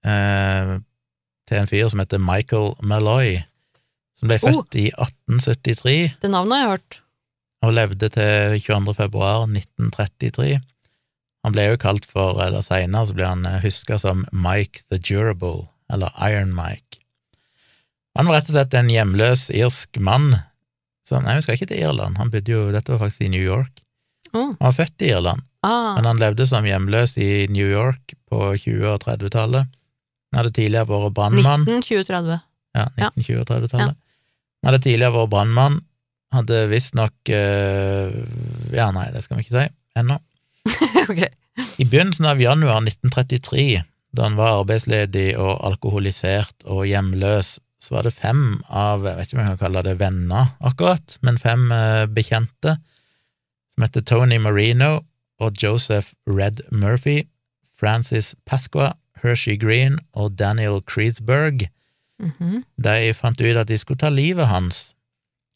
eh, 0.06 0.78
til 1.50 1.60
en 1.60 1.70
fyr 1.70 1.90
som 1.92 2.02
heter 2.02 2.22
Michael 2.22 2.72
Malloy, 2.82 3.42
som 4.20 4.28
ble 4.28 4.36
Oh. 4.42 4.50
født 4.50 4.76
i 4.76 4.90
1873 4.92 6.16
Det 6.20 6.30
navnet 6.30 6.52
har 6.58 6.60
jeg 6.66 6.70
hørt. 6.74 7.00
og 7.62 7.72
levde 7.76 8.08
til 8.12 8.60
22. 8.60 8.94
februar 8.96 9.46
1933. 9.48 10.60
Han 11.44 11.52
ble 11.56 11.64
jo 11.70 11.76
kalt 11.80 12.04
for, 12.08 12.36
eller 12.44 12.60
senere 12.64 13.06
så 13.08 13.14
ble 13.16 13.26
han 13.26 13.44
huska 13.64 13.98
som 14.00 14.26
Mike 14.32 14.82
the 14.90 14.98
Durable, 15.00 15.68
eller 15.92 16.12
Iron 16.20 16.52
Mike. 16.54 17.00
Han 18.16 18.26
var 18.28 18.40
rett 18.40 18.50
og 18.50 18.56
slett 18.56 18.74
en 18.76 18.90
hjemløs 18.92 19.46
irsk 19.54 19.96
mann. 20.02 20.34
Så, 21.08 21.20
nei, 21.22 21.36
vi 21.38 21.42
skal 21.46 21.56
ikke 21.56 21.68
til 21.72 21.80
Irland, 21.84 22.18
han 22.20 22.30
bodde 22.30 22.52
jo, 22.52 22.66
dette 22.74 22.92
var 22.92 23.00
faktisk 23.06 23.22
i 23.26 23.30
New 23.32 23.42
York. 23.44 23.80
Oh. 24.34 24.52
Han 24.60 24.68
var 24.68 24.76
født 24.76 25.02
i 25.06 25.10
Irland, 25.14 25.42
Ah. 25.62 25.94
men 25.96 26.04
han 26.04 26.18
levde 26.20 26.46
som 26.46 26.64
hjemløs 26.64 27.16
i 27.18 27.46
New 27.50 27.66
York 27.66 28.14
på 28.30 28.54
20- 28.56 28.86
og 28.94 29.00
30-tallet. 29.04 29.66
Han 30.32 30.38
hadde 30.38 30.52
tidligere 30.54 30.86
vært 30.88 31.14
brannmann. 31.14 31.64
19, 31.66 31.82
20, 31.82 32.04
30. 32.04 32.40
Ja, 32.74 32.88
Ja. 32.96 33.10
1920- 33.16 33.40
og 33.40 33.46
30-tallet. 33.46 33.96
Han 34.60 34.72
hadde 34.72 34.84
tidligere 34.84 35.16
vært 35.16 35.32
brannmann, 35.32 35.78
hadde 36.34 36.64
visstnok 36.70 37.32
uh, 37.32 38.12
Ja, 38.74 38.90
nei, 38.94 39.08
det 39.14 39.24
skal 39.24 39.38
vi 39.38 39.46
ikke 39.46 39.56
si 39.56 39.66
ennå. 39.98 40.20
okay. 41.08 41.32
I 41.80 41.86
begynnelsen 41.88 42.28
av 42.30 42.40
januar 42.40 42.84
1933, 42.84 43.82
da 44.16 44.26
han 44.26 44.38
var 44.38 44.60
arbeidsledig 44.60 45.32
og 45.40 45.58
alkoholisert 45.66 46.68
og 46.68 46.84
hjemløs, 46.88 47.58
så 47.80 47.96
var 47.96 48.04
det 48.04 48.12
fem 48.12 48.60
av, 48.68 49.06
jeg 49.08 49.16
vet 49.16 49.30
ikke 49.30 49.38
om 49.38 49.42
jeg 49.42 49.52
kan 49.54 49.62
kalle 49.64 49.84
det 49.86 49.98
venner 50.00 50.52
akkurat, 50.60 51.16
men 51.24 51.40
fem 51.40 51.70
uh, 51.72 52.04
bekjente, 52.12 52.76
som 53.74 53.86
heter 53.86 54.04
Tony 54.04 54.40
Marino 54.42 54.98
og 55.40 55.56
Joseph 55.56 56.12
Red 56.28 56.60
Murphy, 56.70 57.24
Francis 57.72 58.34
Pasqua, 58.44 58.92
Hershey 59.22 59.56
Green 59.56 59.98
og 60.12 60.36
Daniel 60.38 60.82
Mhm. 62.20 62.62
de 62.76 63.12
fant 63.14 63.40
ut 63.40 63.56
at 63.56 63.66
de 63.68 63.78
skulle 63.78 63.98
ta 63.98 64.08
livet 64.12 64.46
hans 64.46 64.94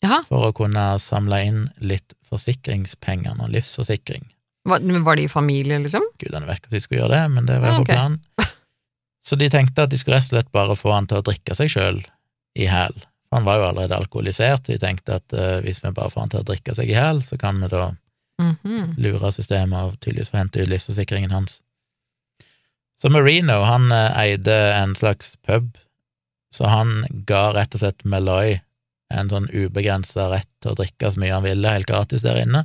Jaha. 0.03 0.23
for 0.29 0.49
å 0.49 0.55
kunne 0.57 0.99
samle 0.99 1.43
inn 1.47 1.71
litt 1.81 2.15
forsikringspenger, 2.29 3.37
noe 3.37 3.49
livsforsikring. 3.53 4.25
Var, 4.65 4.81
var 5.05 5.17
de 5.17 5.25
i 5.25 5.29
familie, 5.29 5.79
liksom? 5.79 6.03
Gudene 6.19 6.47
vet 6.49 6.65
at 6.65 6.71
de 6.71 6.81
skulle 6.81 7.03
gjøre 7.03 7.15
det, 7.19 7.31
men 7.31 7.47
det 7.47 7.61
var 7.61 7.69
jo 7.69 7.75
ja, 7.75 7.81
okay. 7.81 7.95
planen. 7.95 8.21
Så 9.27 9.37
de 9.41 9.49
tenkte 9.53 9.83
at 9.85 9.91
de 9.93 9.99
skulle 10.01 10.17
rett 10.19 10.29
og 10.33 10.37
slett 10.37 10.53
bare 10.53 10.77
få 10.77 10.93
han 10.93 11.07
til 11.09 11.21
å 11.21 11.25
drikke 11.25 11.55
seg 11.57 11.69
sjøl 11.73 12.01
i 12.57 12.67
hæl. 12.69 12.97
Han 13.33 13.45
var 13.45 13.57
jo 13.59 13.69
allerede 13.69 13.97
alkoholisert, 13.97 14.65
de 14.69 14.79
tenkte 14.79 15.17
at 15.17 15.33
uh, 15.33 15.61
hvis 15.65 15.81
vi 15.83 15.91
bare 15.97 16.11
får 16.13 16.21
han 16.21 16.33
til 16.35 16.41
å 16.43 16.49
drikke 16.49 16.75
seg 16.77 16.91
i 16.93 16.95
hæl, 16.99 17.23
så 17.25 17.39
kan 17.41 17.61
vi 17.61 17.69
da 17.69 17.93
Mhm. 18.41 18.97
lure 18.99 19.31
systemet 19.31 19.79
og 19.79 20.01
tydeligvis 20.03 20.31
få 20.33 20.41
hente 20.41 20.59
ut 20.63 20.69
livsforsikringen 20.69 21.31
hans. 21.31 21.61
Så 22.99 23.09
Marino, 23.11 23.61
han 23.63 23.93
eh, 23.93 24.17
eide 24.25 24.57
en 24.75 24.95
slags 24.99 25.37
pub, 25.47 25.77
så 26.55 26.71
han 26.71 27.03
ga 27.27 27.49
rett 27.57 27.75
og 27.75 27.83
slett 27.83 28.05
Meloy 28.07 28.59
en 29.15 29.31
sånn 29.31 29.49
ubegrensa 29.51 30.29
rett 30.33 30.51
til 30.63 30.73
å 30.73 30.79
drikke 30.79 31.11
så 31.11 31.21
mye 31.21 31.35
han 31.35 31.45
ville, 31.47 31.73
helt 31.77 31.89
gratis 31.91 32.25
der 32.25 32.41
inne. 32.45 32.65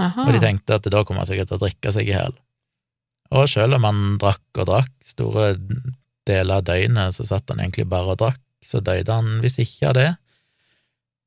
Aha. 0.00 0.26
Og 0.26 0.32
de 0.34 0.40
tenkte 0.42 0.78
at 0.78 0.88
da 0.92 1.02
kom 1.04 1.20
han 1.20 1.28
sikkert 1.28 1.50
til 1.50 1.58
å 1.58 1.64
drikke 1.64 1.92
seg 1.94 2.08
i 2.08 2.14
hjel. 2.14 2.34
Og 3.36 3.46
selv 3.50 3.76
om 3.78 3.86
han 3.86 4.00
drakk 4.20 4.62
og 4.62 4.70
drakk 4.70 4.90
store 5.04 5.52
deler 6.28 6.60
av 6.60 6.66
døgnet, 6.66 7.14
så 7.14 7.26
satt 7.28 7.52
han 7.52 7.62
egentlig 7.62 7.86
bare 7.90 8.14
og 8.14 8.20
drakk, 8.22 8.40
så 8.64 8.82
døde 8.84 9.14
han 9.14 9.38
hvis 9.44 9.60
ikke 9.62 9.92
av 9.92 9.96
det. 9.98 10.10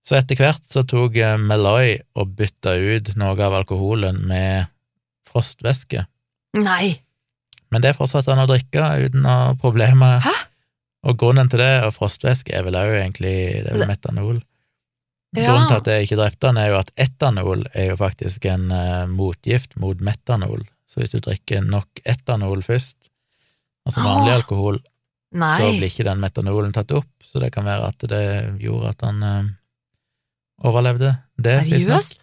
Så 0.04 0.18
etter 0.20 0.38
hvert 0.38 0.66
så 0.68 0.84
tok 0.84 1.16
eh, 1.16 1.38
Meloy 1.40 1.96
og 2.20 2.34
bytta 2.38 2.76
ut 2.76 3.14
noe 3.20 3.38
av 3.40 3.56
alkoholen 3.62 4.20
med 4.28 4.68
frostvæske. 5.30 6.04
Nei! 6.60 6.98
Men 7.74 7.82
det 7.86 7.96
fortsatte 7.98 8.34
han 8.34 8.44
å 8.44 8.50
drikke 8.50 8.90
uten 9.08 9.24
noe 9.26 9.56
problemer. 9.62 10.20
Hæ? 10.26 10.34
Og 11.04 11.18
grunnen 11.20 11.50
til 11.52 11.60
det, 11.60 11.84
og 11.84 11.94
frostvæske 11.98 12.54
er 12.56 12.64
vel 12.66 12.78
òg 12.80 12.94
egentlig 12.96 13.36
det 13.66 13.72
er 13.72 13.80
vel 13.80 13.90
metanol. 13.90 14.38
Ja. 15.34 15.48
Grunnen 15.50 15.68
til 15.72 15.80
at 15.80 15.90
jeg 15.90 16.08
ikke 16.08 16.20
drepte 16.20 16.52
han, 16.52 16.60
er 16.62 16.70
jo 16.72 16.78
at 16.80 16.94
etanol 17.02 17.66
er 17.74 17.90
jo 17.92 17.98
faktisk 18.00 18.46
en 18.52 18.70
uh, 18.72 19.10
motgift 19.10 19.76
mot 19.82 20.00
metanol. 20.00 20.64
Så 20.88 21.02
hvis 21.02 21.16
du 21.16 21.20
drikker 21.26 21.64
nok 21.66 22.04
etanol 22.06 22.62
først, 22.64 23.10
altså 23.88 24.04
vanlig 24.06 24.36
alkohol, 24.38 24.78
Nei. 25.34 25.56
så 25.58 25.72
blir 25.74 25.90
ikke 25.90 26.06
den 26.06 26.22
metanolen 26.22 26.76
tatt 26.76 26.94
opp. 26.94 27.10
Så 27.26 27.42
det 27.42 27.50
kan 27.56 27.66
være 27.66 27.90
at 27.90 28.06
det 28.12 28.26
gjorde 28.62 28.94
at 28.94 29.08
han 29.08 29.26
uh, 29.26 29.50
overlevde 30.70 31.16
det. 31.42 31.58
Seriøst? 31.66 32.23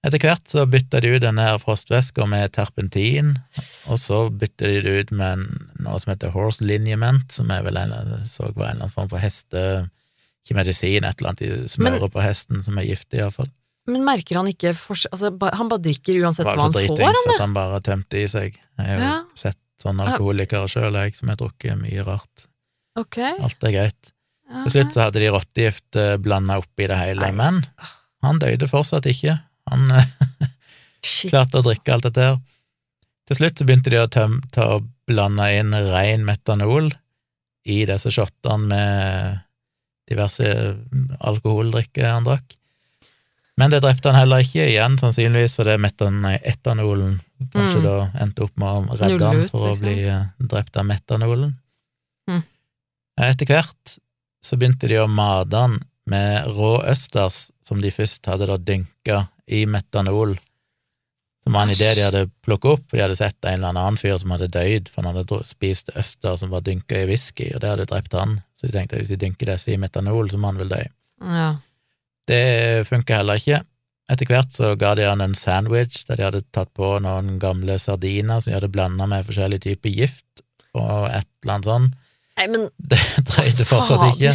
Etter 0.00 0.22
hvert 0.22 0.48
så 0.48 0.62
bytta 0.64 1.00
de 1.04 1.10
ut 1.12 1.20
denne 1.22 1.44
her 1.44 1.58
frostvæska 1.60 2.24
med 2.28 2.54
terpentin, 2.56 3.34
og 3.90 3.98
så 4.00 4.22
bytta 4.32 4.70
de 4.70 4.78
det 4.86 4.94
ut 5.02 5.10
med 5.12 5.42
noe 5.84 5.98
som 6.00 6.14
heter 6.14 6.32
horse 6.32 6.64
lineament, 6.64 7.28
som 7.36 7.50
jeg 7.52 7.66
vel 7.66 7.76
en, 7.76 7.92
så 8.30 8.48
var 8.56 8.70
en 8.70 8.78
eller 8.78 8.86
annen 8.86 8.94
form 8.94 9.10
for 9.12 9.20
heste... 9.22 9.64
Ikke 10.40 10.56
medisin, 10.56 11.04
et 11.04 11.20
eller 11.20 11.34
annet 11.34 11.40
de 11.44 11.68
smører 11.68 12.08
på 12.08 12.22
hesten 12.24 12.62
som 12.64 12.78
er 12.80 12.86
giftig, 12.88 13.18
iallfall. 13.20 13.50
Men 13.92 14.06
merker 14.06 14.38
han 14.40 14.48
ikke 14.48 14.72
forskjell 14.72 15.12
altså, 15.12 15.28
Han 15.60 15.68
bare 15.68 15.82
drikker 15.84 16.16
uansett 16.22 16.46
Var 16.48 16.56
hva 16.56 16.64
han 16.64 16.72
får, 16.72 16.80
dritings 16.86 17.18
han 17.26 17.34
at 17.34 17.42
han 17.44 17.56
bare 17.58 17.80
tømte 17.84 18.22
i 18.22 18.24
seg. 18.32 18.56
Jeg 18.56 18.86
har 18.88 18.96
jo 18.96 19.04
Ja. 19.04 19.18
sett 19.36 19.58
sånne 19.84 20.06
alkoholikere 20.08 20.68
sjøl, 20.72 20.96
jeg, 20.96 21.14
som 21.18 21.28
har 21.28 21.36
drukket 21.40 21.76
mye 21.80 22.06
rart. 22.08 22.46
Ok. 22.96 23.18
Alt 23.20 23.68
er 23.68 23.74
greit. 23.76 24.12
Til 24.64 24.72
slutt 24.74 24.96
så 24.96 25.04
hadde 25.04 25.20
de 25.22 25.28
rottegift 25.36 26.00
blanda 26.24 26.56
oppi 26.64 26.88
det 26.90 26.98
hele, 26.98 27.30
men 27.36 27.60
han 28.24 28.40
døde 28.40 28.68
fortsatt 28.72 29.06
ikke. 29.12 29.36
Han 29.70 29.90
eh, 29.96 30.08
klarte 31.30 31.60
å 31.60 31.66
drikke 31.66 31.94
alt 31.94 32.08
dette 32.08 32.26
her. 32.30 32.40
Til 33.30 33.38
slutt 33.38 33.62
begynte 33.62 33.92
de 33.92 34.00
å 34.02 34.08
tøm, 34.10 34.40
ta 34.50 34.66
og 34.76 34.88
blande 35.06 35.46
inn 35.54 35.74
ren 35.74 36.24
metanol 36.26 36.90
i 37.70 37.84
disse 37.86 38.10
shottene 38.14 38.66
med 38.70 39.40
diverse 40.10 40.46
alkoholdrikker 41.22 42.08
han 42.08 42.26
drakk. 42.26 42.56
Men 43.60 43.70
det 43.70 43.82
drepte 43.84 44.08
han 44.10 44.18
heller 44.18 44.42
ikke, 44.42 44.64
igjen 44.70 44.96
sannsynligvis 44.98 45.58
fordi 45.58 45.76
etanolen 46.48 47.18
kanskje 47.52 47.80
Mm. 47.80 47.84
da 47.84 47.96
endte 48.22 48.42
opp 48.44 48.56
med 48.56 48.68
å 48.68 48.96
redde 48.96 49.12
Nulle 49.18 49.26
han 49.26 49.40
ut, 49.44 49.50
for 49.50 49.60
å 49.60 49.70
liksom. 49.70 49.84
bli 49.84 50.08
eh, 50.08 50.24
drept 50.38 50.76
av 50.76 50.86
metanolen. 50.86 51.54
Mm. 52.28 52.42
Etter 53.20 53.46
hvert 53.46 53.98
så 54.44 54.56
begynte 54.56 54.88
de 54.88 54.98
å 55.00 55.06
mate 55.08 55.56
han 55.56 55.78
med 56.06 56.46
rå 56.56 56.82
østers, 56.88 57.50
som 57.70 57.78
de 57.78 57.92
først 57.94 58.26
hadde 58.26 58.48
da 58.50 58.56
dynka 58.58 59.24
i 59.46 59.62
metanol, 59.70 60.34
som 61.44 61.54
var 61.54 61.64
en 61.64 61.72
idé 61.72 61.92
de 61.94 62.02
hadde 62.04 62.26
plukket 62.44 62.74
opp, 62.74 62.82
for 62.90 62.98
de 62.98 63.04
hadde 63.04 63.16
sett 63.16 63.46
en 63.46 63.60
eller 63.60 63.70
annen 63.70 63.98
fyr 64.00 64.18
som 64.20 64.34
hadde 64.34 64.50
døyd, 64.52 64.90
for 64.90 65.06
han 65.06 65.16
hadde 65.16 65.38
spist 65.46 65.92
øster 65.96 66.36
som 66.36 66.50
var 66.52 66.64
dynka 66.66 66.98
i 66.98 67.06
whisky, 67.08 67.48
og 67.54 67.62
det 67.62 67.70
hadde 67.70 67.88
drept 67.88 68.16
han, 68.18 68.40
så 68.58 68.66
de 68.66 68.74
tenkte 68.74 68.98
at 68.98 69.04
hvis 69.04 69.12
de 69.14 69.20
dynker 69.22 69.52
disse 69.52 69.70
i 69.72 69.78
metanol, 69.80 70.28
så 70.32 70.40
må 70.40 70.50
han 70.50 70.60
vel 70.60 70.74
dø. 70.74 70.82
Ja. 71.22 71.50
Det 72.28 72.42
funka 72.90 73.22
heller 73.22 73.40
ikke. 73.40 73.62
Etter 74.10 74.26
hvert 74.26 74.52
så 74.54 74.74
ga 74.78 74.96
de 74.98 75.06
han 75.06 75.22
en 75.22 75.38
sandwich 75.38 76.02
der 76.08 76.18
de 76.18 76.26
hadde 76.26 76.42
tatt 76.50 76.72
på 76.74 76.96
noen 77.02 77.38
gamle 77.42 77.78
sardiner 77.78 78.42
som 78.42 78.50
de 78.50 78.58
hadde 78.58 78.72
blanda 78.74 79.06
med 79.10 79.28
forskjellig 79.28 79.62
type 79.68 79.94
gift, 79.94 80.42
og 80.74 81.06
et 81.08 81.30
eller 81.44 81.54
annet 81.54 81.70
sånn. 81.70 81.88
Nei, 82.40 82.50
men 82.50 82.66
Det 82.76 82.98
drøyde 83.30 83.66
fortsatt 83.68 84.10
ikke. 84.10 84.34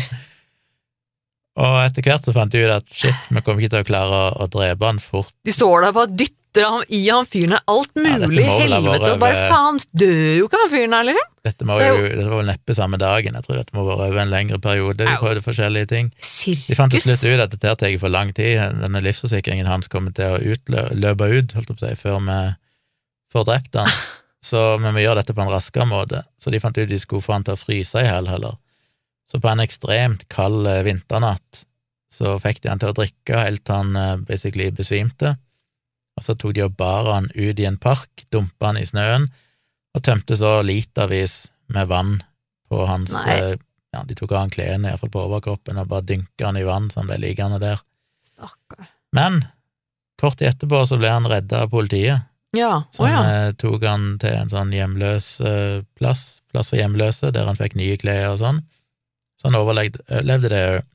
Og 1.56 1.76
etter 1.86 2.04
hvert 2.04 2.26
så 2.28 2.34
fant 2.36 2.52
de 2.52 2.66
ut 2.66 2.72
at 2.74 2.90
shit, 2.92 3.28
vi 3.32 3.42
kommer 3.46 3.64
ikke 3.64 3.78
til 3.78 3.86
å 3.86 3.88
klare 3.88 4.18
å, 4.26 4.32
å 4.44 4.48
drepe 4.52 4.90
han 4.90 4.98
fort. 5.00 5.32
De 5.48 5.54
står 5.56 5.86
der 5.86 5.94
og 5.94 6.00
bare 6.02 6.12
dytter 6.20 6.66
ham 6.68 6.82
i 6.92 7.00
han 7.12 7.26
fyren 7.28 7.52
her, 7.56 7.62
alt 7.72 7.92
mulig, 8.00 8.44
ja, 8.44 8.58
helvete, 8.62 9.12
og 9.14 9.22
bare 9.24 9.46
faen, 9.52 9.80
dør 9.92 10.20
jo 10.40 10.46
ikke 10.50 10.60
han 10.62 10.70
fyren 10.72 10.96
her, 10.96 11.08
liksom? 11.10 11.30
Dette, 11.48 11.68
må 11.68 11.78
Det 11.80 11.88
jo, 11.90 11.96
dette 12.10 12.28
var 12.32 12.40
vel 12.42 12.48
neppe 12.52 12.76
samme 12.76 13.00
dagen, 13.00 13.36
jeg 13.40 13.48
tror 13.48 13.60
dette 13.60 13.76
må 13.76 13.84
være 13.88 14.08
over 14.10 14.22
en 14.24 14.32
lengre 14.32 14.60
periode. 14.64 15.00
De 15.04 15.16
prøvde 15.20 15.44
forskjellige 15.46 15.90
ting. 15.92 16.12
Sirkus. 16.24 16.68
De 16.72 16.78
fant 16.80 16.96
til 16.96 17.04
slutt 17.04 17.24
ut 17.28 17.44
at 17.46 17.56
dette 17.56 17.72
her 17.72 17.80
tar 17.84 17.96
for 18.04 18.12
lang 18.16 18.32
tid. 18.36 18.60
Denne 18.84 19.04
livsforsikringen 19.04 19.68
hans 19.72 19.92
kommer 19.92 20.16
til 20.16 20.36
å 20.36 20.40
utlø- 20.56 20.88
løpe 20.96 21.28
ut, 21.32 21.56
holdt 21.60 21.72
jeg 21.72 21.76
på 21.76 21.80
å 21.80 21.84
si, 21.88 22.00
før 22.04 22.20
vi 22.28 22.40
får 23.36 23.48
drept 23.52 23.80
han. 23.84 23.92
Så 24.52 24.60
vi 24.80 25.02
gjør 25.02 25.18
dette 25.24 25.34
på 25.34 25.42
en 25.42 25.50
raskere 25.50 25.88
måte. 25.90 26.20
Så 26.40 26.52
de 26.54 26.60
fant 26.62 26.76
ut 26.78 26.88
de 26.92 27.00
skulle 27.02 27.24
få 27.26 27.34
han 27.36 27.44
til 27.48 27.56
å 27.56 27.60
fryse 27.60 28.00
i 28.00 28.06
hjel 28.08 28.28
heller. 28.30 28.56
Så 29.26 29.40
på 29.42 29.50
en 29.50 29.60
ekstremt 29.64 30.28
kald 30.30 30.68
eh, 30.70 30.84
vinternatt 30.86 31.64
så 32.16 32.38
fikk 32.40 32.62
de 32.64 32.70
han 32.72 32.80
til 32.80 32.94
å 32.94 32.96
drikke 32.96 33.42
helt 33.42 33.64
til 33.68 33.76
han 33.76 33.96
eh, 34.00 34.16
basically 34.28 34.70
besvimte. 34.72 35.34
Og 36.16 36.24
så 36.24 36.36
tok 36.40 36.54
de 36.56 36.64
og 36.64 36.76
bar 36.80 37.10
han 37.12 37.28
ut 37.36 37.60
i 37.60 37.66
en 37.68 37.80
park, 37.82 38.24
dumpa 38.32 38.70
han 38.72 38.80
i 38.80 38.86
snøen, 38.88 39.26
og 39.96 40.04
tømte 40.06 40.38
så 40.40 40.60
litervis 40.64 41.50
med 41.74 41.90
vann 41.92 42.20
på 42.70 42.86
hans 42.88 43.14
Nei. 43.16 43.40
eh, 43.40 43.56
Ja, 43.96 44.02
de 44.04 44.12
tok 44.20 44.34
av 44.36 44.42
han 44.44 44.50
klærne, 44.52 44.90
iallfall 44.92 45.08
på 45.14 45.22
overkroppen, 45.24 45.78
og 45.80 45.88
bare 45.88 46.04
dynka 46.04 46.50
han 46.50 46.58
i 46.60 46.66
vann 46.68 46.90
så 46.92 47.00
han 47.00 47.08
ble 47.08 47.16
liggende 47.24 47.62
der. 47.64 47.80
Stakkar. 48.28 48.90
Men 49.16 49.38
kort 50.20 50.42
etterpå 50.44 50.82
så 50.90 50.98
ble 51.00 51.14
han 51.14 51.28
redda 51.32 51.62
av 51.64 51.70
politiet, 51.72 52.26
Ja. 52.56 52.84
som 52.92 53.06
oh, 53.06 53.10
ja. 53.12 53.52
tok 53.56 53.84
han 53.88 54.18
til 54.20 54.36
en 54.36 54.52
sånn 54.52 54.74
hjemløs 54.76 55.30
plass, 55.96 56.26
plass 56.52 56.74
for 56.74 56.80
hjemløse, 56.82 57.32
der 57.36 57.48
han 57.48 57.56
fikk 57.60 57.76
nye 57.80 57.96
klær 58.00 58.34
og 58.34 58.42
sånn. 58.44 58.60
Så 59.46 59.52
han 59.52 59.60
overlevde 59.60 60.50
det 60.50 60.62
òg. 60.72 60.86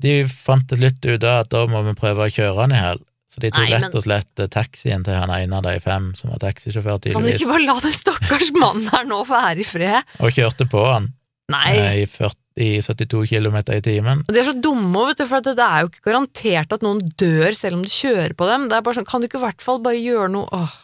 De 0.00 0.14
fant 0.28 0.64
til 0.68 0.78
slutt 0.80 1.04
ut 1.08 1.24
at 1.28 1.50
da 1.52 1.66
må 1.68 1.82
vi 1.86 1.92
prøve 1.96 2.24
å 2.26 2.32
kjøre 2.32 2.56
han 2.62 2.72
i 2.72 2.80
hæl, 2.80 2.98
så 3.32 3.40
de 3.42 3.50
tok 3.50 3.62
Nei, 3.62 3.70
men- 3.70 3.82
rett 3.84 3.94
og 3.96 4.04
slett 4.04 4.40
eh, 4.44 4.48
taxien 4.52 5.04
til 5.04 5.14
han 5.16 5.30
ene 5.32 5.56
av 5.56 5.62
de 5.64 5.74
fem, 5.80 6.10
som 6.16 6.30
var 6.32 6.38
taxisjåfør, 6.40 6.98
Kan 7.00 7.20
du 7.24 7.28
tydeligvis, 7.28 7.40
ikke 7.42 7.52
bare 7.52 7.66
la 7.66 7.76
den 7.84 7.92
stakkars 7.96 8.50
mannen 8.56 8.88
her 8.92 9.04
nå 9.08 9.22
være 9.28 9.60
i 9.60 9.64
fred? 9.68 10.02
og 10.20 10.32
kjørte 10.36 10.68
på 10.72 10.84
han 10.92 11.10
Nei. 11.52 11.76
eh, 11.76 12.02
i, 12.02 12.06
40, 12.06 12.36
i 12.56 12.70
72 12.80 13.26
km 13.28 13.56
i 13.72 13.80
timen. 13.84 14.24
De 14.28 14.40
er 14.40 14.44
så 14.50 14.56
dumme, 14.60 15.06
vet 15.08 15.18
du, 15.18 15.26
for 15.28 15.40
det 15.40 15.56
er 15.58 15.84
jo 15.84 15.88
ikke 15.92 16.04
garantert 16.10 16.72
at 16.72 16.82
noen 16.84 17.00
dør 17.16 17.52
selv 17.56 17.76
om 17.76 17.82
du 17.84 17.88
kjører 17.92 18.32
på 18.36 18.48
dem. 18.48 18.68
Det 18.68 18.76
er 18.76 18.82
bare 18.82 18.94
sånn, 19.00 19.06
Kan 19.08 19.20
du 19.20 19.28
ikke 19.28 19.38
i 19.40 19.44
hvert 19.48 19.60
fall 19.64 19.78
bare 19.84 20.00
gjøre 20.00 20.30
noe 20.32 20.48
Åh, 20.52 20.82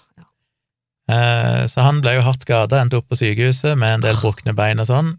Eh, 1.10 1.66
Så 1.66 1.82
han 1.82 2.00
ble 2.00 2.14
jo 2.14 2.22
hardt 2.22 2.40
skada, 2.46 2.78
endte 2.80 2.96
opp 2.96 3.08
på 3.10 3.16
sykehuset 3.18 3.76
med 3.76 3.90
en 3.90 4.00
del 4.00 4.14
brukne 4.16 4.54
bein 4.54 4.78
og 4.80 4.86
sånn, 4.86 5.18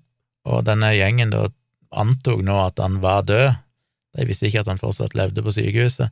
og 0.49 0.65
denne 0.67 0.91
gjengen 0.95 1.31
da 1.33 1.47
antok 1.93 2.41
nå 2.45 2.57
at 2.65 2.81
han 2.81 2.99
var 3.03 3.25
død. 3.27 3.53
De 4.17 4.27
visste 4.29 4.49
ikke 4.49 4.63
at 4.63 4.71
han 4.71 4.81
fortsatt 4.81 5.15
levde 5.17 5.43
på 5.45 5.53
sykehuset, 5.53 6.11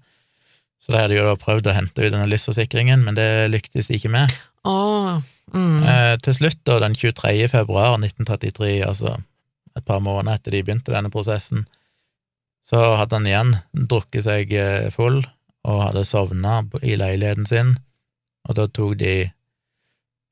så 0.81 0.93
de 0.93 1.01
hadde 1.03 1.17
jo 1.17 1.27
da 1.27 1.35
prøvd 1.37 1.69
å 1.69 1.75
hente 1.77 2.01
ut 2.01 2.09
denne 2.09 2.29
livsforsikringen, 2.29 3.03
men 3.05 3.17
det 3.17 3.51
lyktes 3.53 3.91
ikke 3.93 4.09
med. 4.13 4.31
Oh, 4.65 5.19
mm. 5.53 5.83
Eh, 5.85 6.15
Til 6.25 6.37
slutt, 6.37 6.57
da, 6.65 6.79
den 6.81 6.97
23. 6.97 7.35
februar 7.51 7.99
1933, 7.99 8.79
altså 8.87 9.19
et 9.77 9.85
par 9.85 10.01
måneder 10.03 10.39
etter 10.39 10.55
de 10.55 10.63
begynte 10.65 10.93
denne 10.93 11.11
prosessen, 11.13 11.67
så 12.65 12.95
hadde 12.97 13.19
han 13.19 13.29
igjen 13.29 13.53
drukket 13.73 14.25
seg 14.25 14.51
eh, 14.57 14.89
full 14.93 15.21
og 15.67 15.83
hadde 15.85 16.05
sovna 16.09 16.61
i 16.81 16.97
leiligheten 16.97 17.45
sin, 17.49 17.75
og 18.49 18.57
da 18.57 18.65
tok 18.65 18.97
de 19.01 19.15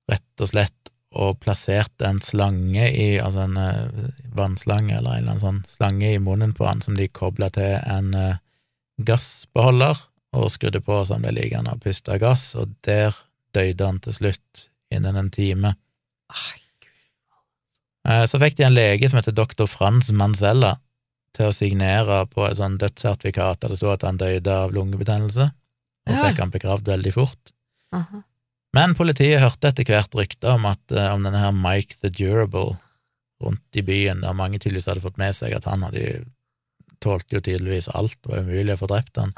rett 0.09 0.41
og 0.41 0.49
slett 0.49 0.88
og 1.11 1.39
plasserte 1.41 2.05
en 2.05 2.19
slange 2.21 2.85
i, 2.93 3.17
altså 3.19 3.47
en 3.47 3.57
eh, 3.57 4.09
vannslange 4.37 4.93
eller 4.97 5.15
en 5.15 5.17
eller 5.23 5.31
annen 5.31 5.41
sånn 5.41 5.63
slange 5.67 6.11
i 6.13 6.19
munnen 6.21 6.53
på 6.53 6.67
han 6.67 6.81
som 6.85 6.95
de 6.99 7.07
kobla 7.09 7.49
til 7.55 7.79
en 7.89 8.13
eh, 8.13 8.35
gassbeholder, 9.01 9.97
og 10.37 10.51
skrudde 10.53 10.81
på 10.85 10.99
så 11.05 11.15
han 11.15 11.23
ble 11.25 11.31
liggende 11.39 11.73
og 11.73 11.81
puste 11.81 12.19
gass, 12.21 12.51
og 12.55 12.75
der 12.85 13.15
døde 13.57 13.85
han 13.87 13.97
til 14.05 14.13
slutt 14.13 14.67
innen 14.93 15.17
en 15.17 15.31
time. 15.33 15.73
Eh, 18.07 18.25
Så 18.29 18.39
fikk 18.41 18.57
de 18.59 18.67
en 18.67 18.75
lege 18.77 19.09
som 19.09 19.17
heter 19.19 19.35
doktor 19.35 19.67
Frans 19.69 20.11
Manzella 20.13 20.75
til 21.33 21.49
å 21.49 21.53
signere 21.55 22.23
på 22.29 22.45
et 22.47 22.57
sånn 22.57 22.77
dødssertifikat 22.81 23.61
der 23.61 23.73
det 23.73 23.79
sto 23.81 23.91
at 23.93 24.05
han 24.05 24.17
døde 24.21 24.53
av 24.53 24.73
lungebetennelse, 24.73 25.49
og 26.09 26.13
Ja. 26.15 26.23
fikk 26.29 26.39
han 26.39 26.51
begravd 26.51 26.85
veldig 26.85 27.13
fort. 27.13 27.51
aha. 27.93 28.23
Men 28.77 28.93
politiet 28.97 29.41
hørte 29.41 29.71
etter 29.71 29.87
hvert 29.87 30.13
rykter 30.15 30.55
om, 30.55 30.67
eh, 30.69 31.09
om 31.13 31.25
denne 31.25 31.41
her 31.41 31.55
Mike 31.55 31.97
the 32.03 32.11
Durable 32.13 32.77
rundt 33.41 33.79
i 33.79 33.81
byen, 33.85 34.21
der 34.21 34.35
mange 34.35 34.59
tydeligvis 34.59 34.89
hadde 34.91 35.03
fått 35.05 35.17
med 35.17 35.33
seg 35.37 35.55
at 35.55 35.65
han 35.69 35.85
hadde 35.87 36.25
tålte 36.99 37.37
jo 37.37 37.41
tydeligvis 37.43 37.87
alt, 37.95 38.17
det 38.23 38.31
var 38.33 38.43
umulig 38.43 38.75
å 38.75 38.81
få 38.81 38.89
drept 38.91 39.19
han. 39.21 39.33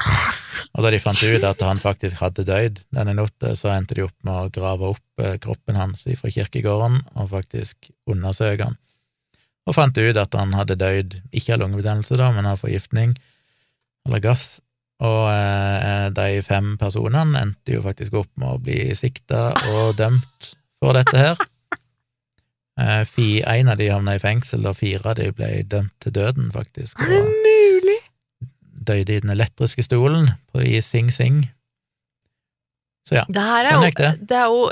Og 0.74 0.86
da 0.86 0.92
de 0.94 1.00
fant 1.04 1.22
ut 1.22 1.44
at 1.46 1.64
han 1.66 1.82
faktisk 1.82 2.22
hadde 2.22 2.46
dødd 2.48 2.82
denne 2.96 3.16
natta, 3.18 3.54
så 3.60 3.74
endte 3.74 3.98
de 3.98 4.06
opp 4.08 4.16
med 4.26 4.34
å 4.34 4.54
grave 4.54 4.94
opp 4.96 5.24
eh, 5.24 5.38
kroppen 5.42 5.78
hans 5.78 6.06
fra 6.20 6.32
kirkegården 6.34 7.02
og 7.14 7.32
faktisk 7.34 7.92
undersøke 8.10 8.72
han. 8.72 8.80
Og 9.70 9.78
fant 9.78 9.98
ut 9.98 10.18
at 10.18 10.38
han 10.40 10.56
hadde 10.58 10.80
dødd, 10.82 11.20
ikke 11.38 11.56
av 11.56 11.62
lungebetennelse 11.62 12.18
da, 12.20 12.32
men 12.34 12.50
av 12.50 12.64
forgiftning 12.64 13.14
eller 14.08 14.24
gass. 14.24 14.56
Og 15.02 15.24
eh, 15.34 16.08
de 16.14 16.42
fem 16.46 16.76
personene 16.78 17.42
endte 17.42 17.78
jo 17.78 17.82
faktisk 17.86 18.20
opp 18.22 18.30
med 18.38 18.54
å 18.54 18.62
bli 18.62 18.92
sikta 18.98 19.50
og 19.74 19.96
dømt 19.98 20.52
for 20.82 20.98
dette 20.98 21.18
her. 21.18 21.42
Eh, 22.82 23.02
fi, 23.10 23.42
en 23.46 23.72
av 23.74 23.82
de 23.82 23.90
havna 23.92 24.16
i 24.18 24.22
fengsel, 24.22 24.64
og 24.70 24.78
fire 24.80 25.12
av 25.12 25.18
de 25.20 25.32
ble 25.36 25.50
dømt 25.70 25.96
til 26.02 26.14
døden, 26.16 26.52
faktisk. 26.54 27.02
Er 27.02 27.12
det 27.12 27.24
mulig? 27.26 27.52
døde 28.82 29.16
i 29.16 29.22
den 29.22 29.30
elektriske 29.34 29.84
stolen 29.86 30.32
på, 30.52 30.62
i 30.66 30.82
Sing 30.82 31.12
Sing. 31.14 31.44
Så 33.08 33.18
ja, 33.18 33.26
Sånn 33.26 33.88
gikk 33.88 34.00
det. 34.02 34.12
det 34.30 34.38
er 34.38 34.52
jo 34.52 34.68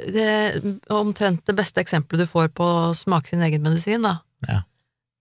det 0.00 0.24
er 0.24 0.54
omtrent 0.96 1.42
det 1.46 1.54
beste 1.58 1.82
eksempelet 1.82 2.24
du 2.24 2.30
får 2.30 2.48
på 2.56 2.64
å 2.64 2.92
smake 2.96 3.30
sin 3.30 3.42
egen 3.44 3.62
medisin, 3.62 4.06
da. 4.06 4.16
Ja. 4.48 4.62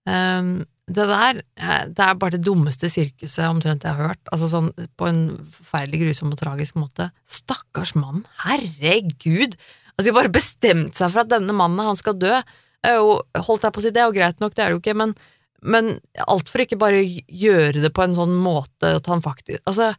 Ehm, 0.09 0.53
det 0.89 1.05
der, 1.09 1.41
eh, 1.61 1.83
det 1.93 2.05
er 2.05 2.17
bare 2.19 2.37
det 2.37 2.45
dummeste 2.47 2.89
sirkuset 2.91 3.45
omtrent 3.45 3.85
jeg 3.85 3.95
har 3.95 4.11
hørt. 4.11 4.21
Altså 4.33 4.49
sånn 4.49 4.69
på 4.97 5.09
en 5.09 5.21
forferdelig 5.53 6.01
grusom 6.03 6.33
og 6.33 6.39
tragisk 6.41 6.79
måte. 6.81 7.11
Stakkars 7.29 7.93
mann, 7.97 8.23
herregud! 8.43 9.57
Altså, 9.93 10.07
de 10.07 10.11
har 10.13 10.19
bare 10.21 10.33
bestemt 10.33 10.97
seg 10.97 11.11
for 11.11 11.25
at 11.25 11.31
denne 11.31 11.53
mannen, 11.55 11.83
han 11.91 11.99
skal 11.99 12.17
dø. 12.17 12.39
Er 12.87 13.01
jo, 13.01 13.19
holdt 13.35 13.67
jeg 13.67 13.75
på 13.75 13.81
å 13.81 13.83
si, 13.83 13.91
det 13.93 14.01
er 14.01 14.07
jo 14.07 14.15
greit 14.15 14.39
nok, 14.41 14.55
det 14.55 14.63
er 14.63 14.71
det 14.71 14.77
jo 14.77 14.81
ikke, 14.81 14.95
men, 15.01 15.13
men 15.61 15.91
alt 16.25 16.49
for 16.49 16.63
ikke 16.63 16.79
bare 16.79 17.03
gjøre 17.03 17.83
det 17.83 17.91
på 17.93 18.05
en 18.05 18.15
sånn 18.15 18.37
måte 18.39 18.95
at 19.01 19.09
han 19.11 19.23
faktisk 19.25 19.59
Altså, 19.69 19.91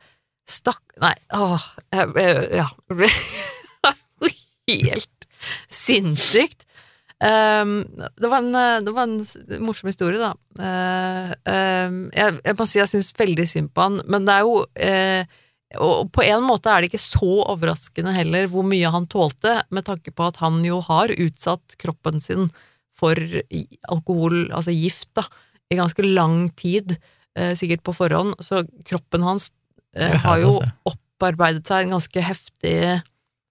stakk... 0.48 0.82
Nei, 1.04 1.14
åh, 1.36 1.68
jeg, 1.92 2.10
jeg, 2.16 2.46
ja. 2.62 2.66
Det 2.88 2.98
ble 3.02 3.12
helt 4.70 5.28
sinnssykt. 5.72 6.66
Ehm, 7.20 7.84
det, 8.16 8.28
var 8.28 8.38
en, 8.38 8.54
eh, 8.54 8.80
det 8.80 8.94
var 8.96 9.02
en 9.02 9.18
morsom 9.60 9.90
historie, 9.90 10.20
da. 10.20 10.32
Uh, 10.56 11.34
ehm, 11.52 12.00
jeg, 12.16 12.38
jeg 12.46 12.56
må 12.56 12.66
si 12.68 12.80
jeg 12.80 12.90
syns 12.94 13.12
veldig 13.18 13.46
synd 13.48 13.72
på 13.76 13.84
han, 13.84 14.00
men 14.10 14.24
det 14.28 14.34
er 14.34 14.46
jo 14.46 14.54
uh, 14.64 15.36
Og 15.84 16.08
på 16.10 16.24
en 16.26 16.42
måte 16.42 16.72
er 16.72 16.82
det 16.82 16.90
ikke 16.90 17.02
så 17.02 17.44
overraskende 17.52 18.14
heller 18.16 18.48
hvor 18.50 18.64
mye 18.66 18.90
han 18.90 19.06
tålte, 19.10 19.60
med 19.70 19.86
tanke 19.86 20.14
på 20.16 20.30
at 20.30 20.40
han 20.40 20.58
jo 20.64 20.80
har 20.88 21.12
utsatt 21.12 21.76
kroppen 21.80 22.18
sin 22.24 22.48
for 23.00 23.16
alkohol, 23.88 24.48
altså 24.50 24.74
gift, 24.74 25.12
da, 25.16 25.22
i 25.70 25.78
ganske 25.78 26.04
lang 26.04 26.50
tid, 26.58 26.98
sikkert 27.56 27.84
på 27.86 27.94
forhånd. 27.96 28.34
Så 28.44 28.64
kroppen 28.84 29.22
hans 29.24 29.46
har 29.94 30.42
jo 30.42 30.58
opparbeidet 30.90 31.62
seg 31.70 31.86
en 31.86 31.94
ganske 31.94 32.26
heftig 32.26 32.74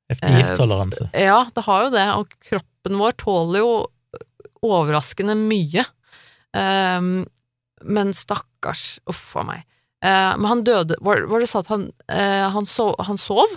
Heftig 0.10 0.36
gifttoleranse. 0.36 1.08
Ja, 1.17 1.39
det 1.55 1.63
har 1.65 1.88
jo 1.88 1.89
det, 1.95 2.05
og 2.19 2.36
kroppen 2.80 3.00
vår 3.00 3.12
tåler 3.18 3.60
jo 3.60 3.88
overraskende 4.62 5.36
mye. 5.36 5.86
Um, 6.54 7.26
men 7.84 8.13
stakkars, 8.13 9.00
uff 9.08 9.36
a 9.38 9.44
meg. 9.44 9.65
Uh, 10.04 10.36
men 10.39 10.46
han 10.48 10.63
døde 10.63 10.96
Var, 11.04 11.26
var 11.28 11.39
det 11.39 11.48
sånn 11.52 11.63
at 11.65 11.70
han, 11.70 11.82
uh, 12.08 12.48
han, 12.54 12.65
sov, 12.65 12.96
han 13.04 13.18
sov? 13.20 13.52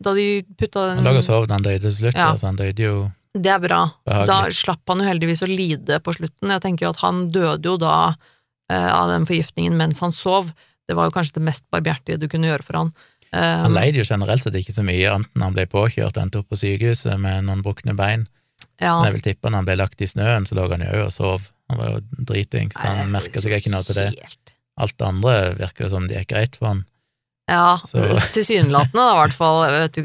Da 0.00 0.14
de 0.16 0.42
putta 0.56 0.86
den 0.88 1.02
Han 1.02 1.04
lå 1.04 1.18
og 1.18 1.26
sov 1.26 1.44
da 1.46 1.58
han 1.58 1.66
døde 1.66 1.82
til 1.82 1.92
slutt, 1.92 2.16
Ja. 2.16 2.30
altså 2.32 2.46
han 2.48 2.56
døde 2.56 2.82
jo 2.82 3.10
Det 3.36 3.50
er 3.52 3.60
bra. 3.60 3.82
Behagelig. 4.08 4.28
Da 4.30 4.56
slapp 4.56 4.88
han 4.88 5.02
jo 5.02 5.08
heldigvis 5.10 5.44
å 5.44 5.50
lide 5.50 6.00
på 6.00 6.14
slutten. 6.16 6.48
Jeg 6.54 6.64
tenker 6.64 6.88
at 6.88 7.02
han 7.04 7.28
døde 7.28 7.68
jo 7.68 7.76
da 7.76 8.14
uh, 8.16 8.90
av 8.96 9.12
den 9.12 9.28
forgiftningen 9.28 9.76
mens 9.76 10.00
han 10.00 10.12
sov. 10.12 10.54
Det 10.88 10.96
var 10.96 11.08
jo 11.10 11.14
kanskje 11.18 11.36
det 11.36 11.44
mest 11.50 11.66
barbjertige 11.70 12.18
du 12.18 12.28
kunne 12.32 12.48
gjøre 12.48 12.64
for 12.64 12.80
han. 12.80 12.92
Han 13.28 13.74
leide 13.76 14.00
jo 14.00 14.06
generelt 14.08 14.40
sett 14.40 14.54
ikke 14.56 14.72
så 14.72 14.80
mye, 14.80 15.04
annet 15.12 15.34
enn 15.36 15.42
han 15.44 15.52
ble 15.52 15.66
påkjørt 15.68 16.16
og 16.16 16.22
endte 16.22 16.40
opp 16.40 16.48
på 16.48 16.56
sykehuset 16.56 17.20
med 17.20 17.44
noen 17.44 17.60
brukne 17.60 17.92
bein. 17.92 18.24
Ja. 18.80 18.94
Men 19.00 19.08
jeg 19.10 19.16
vil 19.18 19.26
tippe 19.32 19.50
når 19.50 19.62
han 19.62 19.68
ble 19.70 19.76
lagt 19.80 20.00
i 20.04 20.10
snøen, 20.10 20.46
så 20.48 20.54
lå 20.58 20.68
han 20.70 20.84
jo 20.86 21.06
og 21.06 21.12
sov. 21.14 21.48
Han 21.68 21.80
var 21.82 21.90
jo 21.96 22.00
driting, 22.30 22.70
så 22.72 22.84
han 22.86 23.10
merka 23.12 23.42
seg 23.44 23.58
ikke 23.58 23.72
noe 23.74 23.84
til 23.84 23.98
det. 24.00 24.10
helt- 24.14 24.54
Alt 24.78 24.94
det 24.96 25.06
andre 25.08 25.32
virker 25.58 25.84
jo 25.84 25.90
som 25.90 26.06
det 26.06 26.20
gikk 26.20 26.28
greit 26.36 26.54
for 26.56 26.70
han. 26.70 26.84
Ja, 27.48 27.78
tilsynelatende 28.34 29.00
da, 29.00 29.12
i 29.14 29.20
hvert 29.22 29.36
fall. 29.36 29.62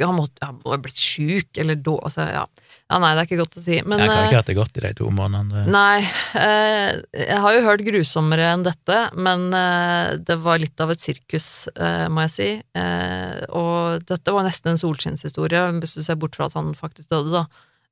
Han 0.07 0.15
måtte 0.15 0.47
må 0.63 0.71
ha 0.71 0.77
blitt 0.81 0.97
sjuk, 1.03 1.49
eller 1.59 1.75
da, 1.75 1.95
altså, 2.07 2.23
ja. 2.31 2.43
ja. 2.47 2.99
Nei, 3.03 3.09
det 3.13 3.19
er 3.21 3.27
ikke 3.27 3.39
godt 3.41 3.57
å 3.59 3.63
si. 3.65 3.79
Men 3.83 3.99
jeg 3.99 4.07
kan 4.09 4.17
eh, 4.21 4.27
ikke 4.29 4.39
hatt 4.39 4.49
det 4.51 4.55
godt 4.57 4.79
i 4.79 4.83
de 4.85 4.91
to 5.01 5.09
månedene. 5.11 5.65
Nei, 5.75 5.99
eh, 6.39 6.93
jeg 7.19 7.39
har 7.43 7.57
jo 7.57 7.65
hørt 7.67 7.83
grusommere 7.85 8.47
enn 8.53 8.63
dette, 8.65 8.99
men 9.19 9.45
eh, 9.59 10.13
det 10.23 10.39
var 10.45 10.61
litt 10.63 10.79
av 10.87 10.95
et 10.95 11.03
sirkus, 11.03 11.49
eh, 11.75 12.07
må 12.07 12.23
jeg 12.29 12.33
si. 12.37 12.49
Eh, 12.79 13.43
og 13.51 14.07
dette 14.09 14.33
var 14.35 14.47
nesten 14.47 14.71
en 14.73 14.79
solskinnshistorie, 14.79 15.65
hvis 15.83 15.97
du 15.99 16.01
ser 16.07 16.15
bort 16.23 16.39
fra 16.39 16.47
at 16.47 16.55
han 16.57 16.71
faktisk 16.79 17.11
døde, 17.11 17.35
da. 17.43 17.45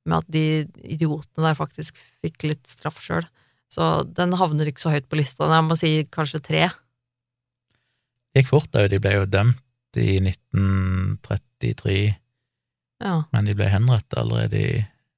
Med 0.08 0.18
at 0.22 0.30
de 0.34 0.44
idiotene 0.82 1.46
der 1.46 1.58
faktisk 1.58 1.98
fikk 2.22 2.46
litt 2.48 2.66
straff 2.70 2.98
sjøl. 3.04 3.26
Så 3.72 4.02
den 4.16 4.34
havner 4.36 4.68
ikke 4.68 4.82
så 4.82 4.92
høyt 4.92 5.06
på 5.08 5.16
lista. 5.20 5.46
Jeg 5.48 5.64
må 5.68 5.76
si 5.78 5.92
kanskje 6.12 6.42
tre. 6.44 6.64
Det 8.32 8.42
gikk 8.42 8.50
fort, 8.50 8.70
da. 8.74 8.88
De 8.90 8.98
ble 9.00 9.14
jo 9.14 9.28
dømt 9.30 9.62
i 10.00 10.16
1933, 10.24 12.14
Ja. 13.02 13.22
men 13.32 13.44
de 13.44 13.54
ble 13.54 13.68
henrettet 13.68 14.18
allerede 14.18 14.56
i 14.56 14.72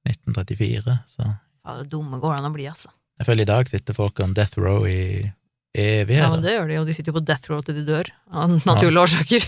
1934, 0.09 0.97
så 1.07 1.23
ja 1.65 1.77
det 1.79 1.89
dumme 1.89 2.19
går 2.21 2.35
det 2.35 2.41
an 2.41 2.49
å 2.51 2.53
bli, 2.53 2.67
altså. 2.69 2.91
jeg 3.17 3.25
føler 3.25 3.41
i 3.45 3.49
dag 3.49 3.69
sitter 3.71 3.95
folk 3.97 4.19
on 4.21 4.35
death 4.37 4.59
row 4.59 4.85
i 4.85 5.31
Ja, 5.75 6.29
men 6.31 6.43
det 6.43 6.53
gjør 6.53 6.67
de 6.69 6.75
jo. 6.77 6.83
De 6.87 6.93
sitter 6.95 7.11
jo 7.11 7.17
på 7.17 7.25
death 7.27 7.49
row 7.51 7.59
til 7.65 7.75
de 7.75 7.81
dør, 7.83 8.07
av 8.31 8.53
naturlige 8.63 9.01
årsaker. 9.01 9.47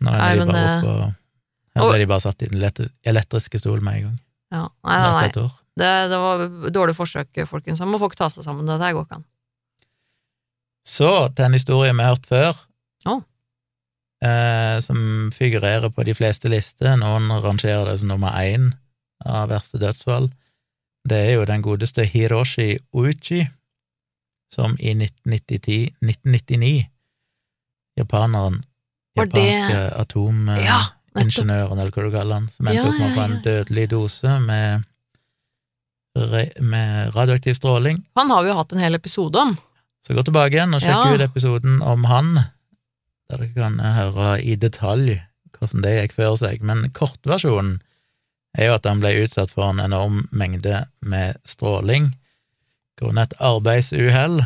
Nå 0.00 0.08
Nei, 0.08 0.20
er 0.24 0.38
de 0.38 0.44
men, 0.46 0.52
bare 0.54 0.62
eh, 0.64 0.78
oppe 0.78 0.92
og 0.94 1.10
Her 1.76 1.90
ble 1.90 1.98
de 2.00 2.06
bare 2.08 2.24
satt 2.24 2.44
i 2.46 2.48
den 2.48 2.62
elektriske 3.04 3.60
stolen 3.60 3.84
med 3.84 3.98
en 3.98 4.06
gang. 4.06 4.14
Ja. 4.54 4.66
Nei, 4.86 4.98
nei, 5.02 5.28
nei. 5.32 5.46
Det, 5.76 5.88
det 6.10 6.18
var 6.22 6.44
dårlig 6.72 6.94
forsøk, 6.96 7.42
folkens. 7.50 7.78
Så 7.82 7.88
må 7.88 7.98
folk 8.00 8.14
ta 8.16 8.28
seg 8.32 8.46
sammen. 8.46 8.68
Det 8.68 8.78
der 8.80 8.94
går 8.96 9.04
ikke 9.08 9.18
an. 9.18 9.26
Så 10.86 11.10
til 11.34 11.48
en 11.48 11.56
historie 11.56 11.92
vi 11.92 12.02
har 12.04 12.14
hørt 12.14 12.28
før. 12.30 12.60
oh. 13.10 13.22
eh, 14.22 14.78
som 14.80 15.32
figurerer 15.34 15.90
på 15.90 16.04
de 16.06 16.14
fleste 16.14 16.48
lister. 16.48 16.94
Noen 17.00 17.26
rangerer 17.42 17.84
det 17.90 17.98
som 18.00 18.12
nummer 18.14 18.32
én 18.38 18.70
av 19.26 19.50
verste 19.50 19.80
dødsfall. 19.82 20.30
Det 21.06 21.18
er 21.26 21.32
jo 21.36 21.44
den 21.46 21.62
godeste 21.62 22.04
Hiroshi 22.06 22.78
Uchi, 22.94 23.44
som 24.50 24.76
i 24.78 24.94
1990, 24.94 25.90
1999 26.02 26.86
Japaneren, 27.98 28.62
japanske 29.16 29.34
det- 29.34 29.44
japanske 29.50 30.00
atomingeniøren, 30.00 30.95
Ja, 31.16 31.66
eller 31.66 31.94
hva 31.94 32.04
du 32.04 32.12
kaller 32.14 32.34
han, 32.38 32.50
som 32.52 32.66
endte 32.66 32.82
Ja, 32.82 32.88
opp 32.88 32.98
med 33.00 33.08
å 33.08 33.14
få 33.16 33.24
en 33.26 33.38
dødelig 33.44 33.86
dose 33.92 34.34
med, 34.44 34.84
med 36.60 37.14
radioaktiv 37.16 37.56
stråling. 37.58 38.02
Han 38.18 38.30
har 38.32 38.44
vi 38.44 38.52
jo 38.52 38.58
hatt 38.58 38.74
en 38.76 38.84
hel 38.84 38.98
episode 38.98 39.40
om. 39.40 39.56
Så 40.04 40.14
gå 40.14 40.22
tilbake 40.26 40.54
igjen 40.54 40.76
og 40.76 40.84
sjekk 40.84 41.16
ut 41.16 41.24
episoden 41.24 41.80
om 41.82 42.04
han, 42.06 42.36
der 43.26 43.42
dere 43.42 43.54
kan 43.56 43.80
høre 43.80 44.36
i 44.38 44.54
detalj 44.60 45.16
hvordan 45.56 45.82
det 45.82 45.94
gikk 45.96 46.14
for 46.18 46.36
seg. 46.38 46.62
Men 46.62 46.84
kortversjonen 46.94 47.80
er 48.56 48.70
jo 48.70 48.76
at 48.76 48.86
han 48.88 49.00
ble 49.02 49.14
utsatt 49.24 49.50
for 49.52 49.72
en 49.72 49.82
enorm 49.82 50.26
mengde 50.30 50.84
med 51.00 51.40
stråling 51.48 52.12
grunnet 52.96 53.32
et 53.32 53.42
arbeidsuhell, 53.44 54.38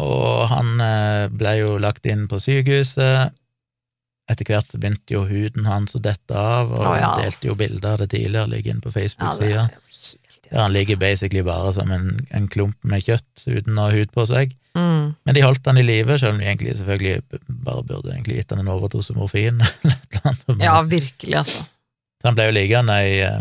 og 0.00 0.46
han 0.52 0.80
eh, 0.80 1.26
ble 1.32 1.52
jo 1.60 1.76
lagt 1.80 2.06
inn 2.08 2.26
på 2.30 2.40
sykehuset. 2.40 3.34
Etter 4.26 4.48
hvert 4.48 4.66
så 4.66 4.78
begynte 4.82 5.14
jo 5.14 5.22
huden 5.28 5.68
hans 5.70 5.94
å 5.94 6.02
dette 6.02 6.34
av, 6.34 6.72
og 6.74 6.82
oh, 6.82 6.94
ja. 6.98 7.12
han 7.12 7.20
delte 7.22 7.46
jo 7.46 7.54
bilder 7.58 7.92
av 7.92 8.00
det 8.02 8.08
tidligere, 8.10 8.50
ligger 8.50 8.74
inne 8.74 8.82
på 8.82 8.90
Facebook-sida. 8.90 9.66
Ja, 9.68 10.46
Der 10.50 10.62
han 10.64 10.74
ligger 10.74 10.98
basically 10.98 11.44
bare 11.46 11.72
som 11.76 11.92
en, 11.94 12.08
en 12.34 12.48
klump 12.50 12.78
med 12.82 13.06
kjøtt 13.06 13.46
uten 13.46 13.78
å 13.78 13.86
ha 13.86 13.94
hud 13.94 14.10
på 14.14 14.26
seg. 14.26 14.56
Mm. 14.74 15.14
Men 15.24 15.38
de 15.38 15.44
holdt 15.46 15.70
han 15.70 15.78
i 15.78 15.86
live, 15.86 16.18
selv 16.18 16.34
om 16.34 16.42
de 16.42 16.48
egentlig 16.48 16.74
selvfølgelig 16.78 17.40
bare 17.46 17.86
burde 17.86 18.12
egentlig 18.12 18.40
gitt 18.40 18.52
han 18.54 18.64
en 18.64 18.72
overdose 18.74 19.14
morfin. 19.16 19.62
eller 19.84 19.94
et 19.94 20.18
eller 20.18 20.34
annet. 20.34 20.66
Ja, 20.66 20.76
virkelig, 20.90 21.38
altså. 21.44 21.64
Så 22.20 22.30
han 22.30 22.38
ble 22.38 22.48
jo 22.48 22.56
liggende 22.58 22.98
ei, 23.06 23.16
eh, 23.22 23.40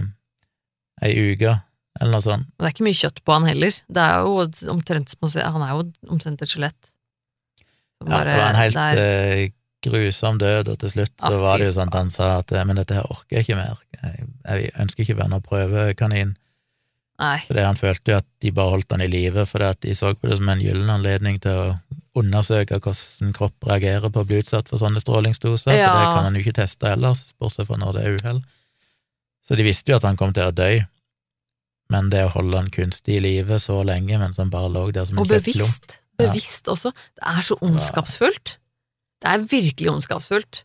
ei 1.09 1.13
uke, 1.33 1.57
eller 1.99 2.13
noe 2.13 2.25
sånt. 2.25 2.49
Men 2.53 2.61
det 2.61 2.69
er 2.69 2.77
ikke 2.77 2.89
mye 2.91 3.01
kjøtt 3.01 3.21
på 3.25 3.37
han 3.39 3.49
heller. 3.49 3.81
Det 3.97 4.05
er 4.05 4.29
jo 4.29 4.47
omtrent 4.77 5.13
som 5.13 5.25
å 5.25 5.33
se 5.33 5.45
Han 5.57 5.65
er 5.65 5.73
jo 5.73 5.85
omtrent 6.13 6.45
et 6.45 6.51
skjelett. 6.51 6.91
Ja, 8.05 8.21
det 8.21 8.35
var 8.37 8.49
en 8.51 8.59
helt 8.59 8.77
der... 8.77 9.01
er- 9.01 9.45
eh, 9.45 9.53
grusom 9.93 10.39
død, 10.41 10.71
og 10.73 10.79
til 10.81 10.91
slutt 10.93 11.13
så 11.19 11.31
Ah, 11.33 11.41
var 11.41 11.61
det 11.61 11.69
jo 11.69 11.75
sånn 11.77 11.91
at 11.91 11.99
han 11.99 12.09
sa 12.13 12.31
at 12.39 12.51
eh, 12.51 12.65
men 12.65 12.79
dette 12.79 12.97
her 12.97 13.05
orker 13.11 13.37
jeg 13.37 13.45
ikke 13.45 13.59
mer, 13.59 13.77
jeg, 14.01 14.71
ønsker 14.81 15.03
ikke 15.03 15.15
å 15.17 15.21
være 15.21 15.33
noen 15.33 15.45
prøvekanin. 15.45 16.33
Nei. 17.21 17.37
For 17.47 17.55
det 17.55 17.63
han 17.63 17.79
følte 17.79 18.11
jo 18.11 18.17
at 18.19 18.27
de 18.43 18.51
bare 18.51 18.73
holdt 18.73 18.91
han 18.91 19.03
i 19.05 19.11
live, 19.11 19.45
fordi 19.47 19.69
at 19.71 19.81
de 19.85 19.93
så 19.95 20.11
på 20.15 20.27
det 20.31 20.39
som 20.41 20.49
en 20.51 20.63
gyllen 20.63 20.89
anledning 20.91 21.39
til 21.43 21.55
å 21.61 21.67
undersøke 22.15 22.79
hvordan 22.79 23.31
kropp 23.35 23.67
reagerer 23.67 24.11
på 24.11 24.23
å 24.23 24.27
bli 24.27 24.41
utsatt 24.43 24.71
for 24.71 24.79
sånne 24.79 25.01
strålingsdoser, 25.03 25.71
for 25.71 25.99
det 25.99 26.09
kan 26.11 26.27
han 26.27 26.35
jo 26.35 26.43
ikke 26.43 26.57
teste 26.59 26.91
ellers, 26.91 27.29
bortsett 27.39 27.67
fra 27.69 27.79
når 27.79 27.97
det 27.97 28.03
er 28.03 28.19
uhell. 28.19 28.43
Så 29.45 29.55
de 29.59 29.65
visste 29.67 29.91
jo 29.91 29.99
at 29.99 30.07
han 30.07 30.19
kom 30.19 30.33
til 30.35 30.47
å 30.47 30.55
dø, 30.55 30.69
men 31.93 32.09
det 32.09 32.23
å 32.25 32.33
holde 32.33 32.57
han 32.57 32.71
kunstig 32.73 33.19
i 33.19 33.23
live 33.23 33.59
så 33.61 33.81
lenge 33.85 34.17
mens 34.17 34.39
han 34.41 34.51
bare 34.53 34.71
lå 34.73 34.87
der 34.95 35.05
som 35.05 35.19
en 35.19 35.23
Og 35.23 35.29
bevisst, 35.29 35.59
bevisst. 35.59 35.99
Ja. 36.17 36.29
Bevisst 36.31 36.71
også. 36.71 36.91
Det 37.19 37.27
er 37.35 37.43
så 37.45 37.57
ondskapsfullt. 37.61 38.55
Det 39.25 39.31
er 39.33 39.45
virkelig 39.49 39.89
ondskapsfullt. 39.95 40.59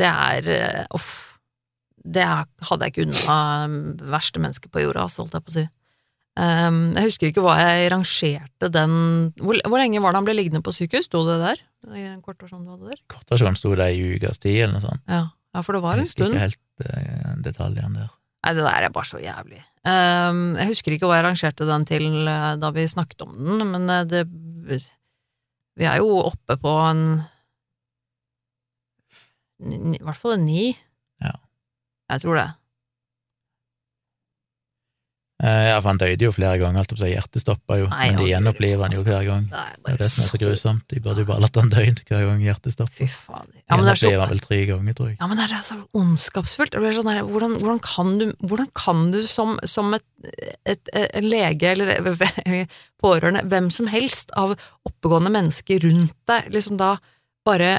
Det 0.00 0.08
er 0.10 0.48
eh, 0.50 0.86
Uff. 0.96 1.36
Det 2.00 2.24
hadde 2.24 2.86
jeg 2.86 2.94
ikke 2.94 3.04
unna 3.04 3.34
um, 3.68 3.74
verste 4.10 4.40
menneske 4.40 4.70
på 4.72 4.80
jorda, 4.80 5.02
altså, 5.04 5.20
holdt 5.22 5.34
jeg 5.36 5.44
på 5.44 5.52
å 5.52 5.56
si. 5.58 5.64
Um, 6.40 6.78
jeg 6.96 7.10
husker 7.10 7.28
ikke 7.28 7.42
hva 7.44 7.56
jeg 7.60 7.90
rangerte 7.92 8.68
den 8.72 8.92
Hvor, 9.36 9.58
hvor 9.66 9.82
lenge 9.82 10.00
var 10.00 10.14
det 10.14 10.20
han 10.22 10.28
ble 10.28 10.34
liggende 10.38 10.62
på 10.64 10.72
sykehus? 10.72 11.08
Sto 11.10 11.20
det 11.26 11.36
der? 11.42 11.60
I 11.92 12.06
en 12.14 12.22
kort 12.24 12.40
versjon 12.40 12.62
du 12.64 12.70
hadde 12.72 12.88
der? 12.94 13.02
Kortversjonen 13.10 13.58
sto 13.58 13.74
det 13.76 13.90
i 13.98 14.00
ukas 14.16 14.40
tid, 14.40 14.62
eller 14.62 14.78
noe 14.78 14.84
sånt. 14.86 15.02
Ja. 15.10 15.20
ja, 15.28 15.62
for 15.66 15.76
det 15.76 15.82
var 15.84 15.98
Jeg 15.98 16.06
en 16.06 16.08
husker 16.08 16.24
stund. 16.24 16.38
ikke 16.38 16.46
helt 16.46 16.86
uh, 16.86 17.34
detaljene 17.44 17.98
der. 17.98 18.10
Nei, 18.40 18.54
det 18.56 18.64
der 18.64 18.86
er 18.88 18.94
bare 18.96 19.10
så 19.10 19.20
jævlig. 19.20 19.60
Um, 19.84 20.40
jeg 20.56 20.70
husker 20.72 20.96
ikke 20.96 21.10
hva 21.10 21.18
jeg 21.20 21.26
rangerte 21.28 21.68
den 21.68 21.84
til 21.88 22.06
eh, 22.24 22.48
da 22.60 22.70
vi 22.72 22.86
snakket 22.88 23.26
om 23.26 23.36
den, 23.36 23.60
men 23.74 23.86
det 24.08 24.22
Vi 25.76 25.84
er 25.88 26.00
jo 26.00 26.18
oppe 26.24 26.56
på 26.60 26.72
en 26.88 27.02
I 29.60 30.00
hvert 30.00 30.20
fall 30.20 30.38
en 30.38 30.46
ni. 30.48 30.70
Ja. 31.24 31.36
Jeg 32.10 32.24
tror 32.24 32.40
det. 32.40 32.48
Eh, 35.40 35.66
ja, 35.70 35.76
for 35.80 35.88
han 35.88 36.00
døde 36.00 36.26
jo 36.26 36.32
flere 36.36 36.58
ganger, 36.60 36.82
alt 36.82 36.90
på. 36.92 36.98
Hjertet 37.00 37.40
stoppa 37.40 37.78
jo, 37.80 37.86
Nei, 37.88 38.10
men 38.10 38.18
de 38.20 38.26
gjenoppliver 38.28 38.84
han 38.84 38.92
jo 38.92 39.04
hver 39.06 39.22
gang. 39.24 39.46
Det 39.48 39.60
er 39.60 39.78
Det 39.78 39.92
er 39.94 40.00
det 40.02 40.08
som 40.10 40.24
er 40.24 40.28
så 40.28 40.40
grusomt. 40.42 40.82
De 40.92 41.00
burde 41.00 41.24
jo 41.24 41.28
bare 41.30 41.40
latt 41.40 41.56
han 41.56 41.70
dø 41.72 41.84
hver 42.10 42.26
gang 42.28 42.42
hjertet 42.44 42.74
stopper. 42.74 43.08
Ja, 43.08 43.38
er 43.40 43.54
Gjenoppliver 43.70 44.20
han 44.20 44.34
vel 44.34 44.42
tre 44.44 44.58
ganger, 44.68 44.96
tror 44.98 45.08
jeg. 45.08 45.16
Ja, 45.16 45.28
men 45.30 45.40
det 45.40 45.46
er 45.48 45.62
så 45.64 45.78
ondskapsfullt. 45.96 46.76
Sånn 46.76 47.08
der, 47.08 47.22
hvordan, 47.24 47.56
hvordan 47.62 47.80
kan 47.86 48.12
du, 48.20 48.26
hvordan 48.44 48.68
kan 48.76 49.06
du 49.14 49.22
som, 49.32 49.56
som 49.64 49.96
et, 49.96 50.04
et, 50.68 50.92
en 50.92 51.30
lege 51.32 51.72
eller 51.72 51.94
pårørende, 53.02 53.46
hvem 53.48 53.72
som 53.72 53.88
helst 53.88 54.36
av 54.36 54.58
oppegående 54.84 55.32
mennesker 55.32 55.80
rundt 55.88 56.18
deg, 56.28 56.52
liksom 56.52 56.76
da 56.80 56.98
bare 57.48 57.78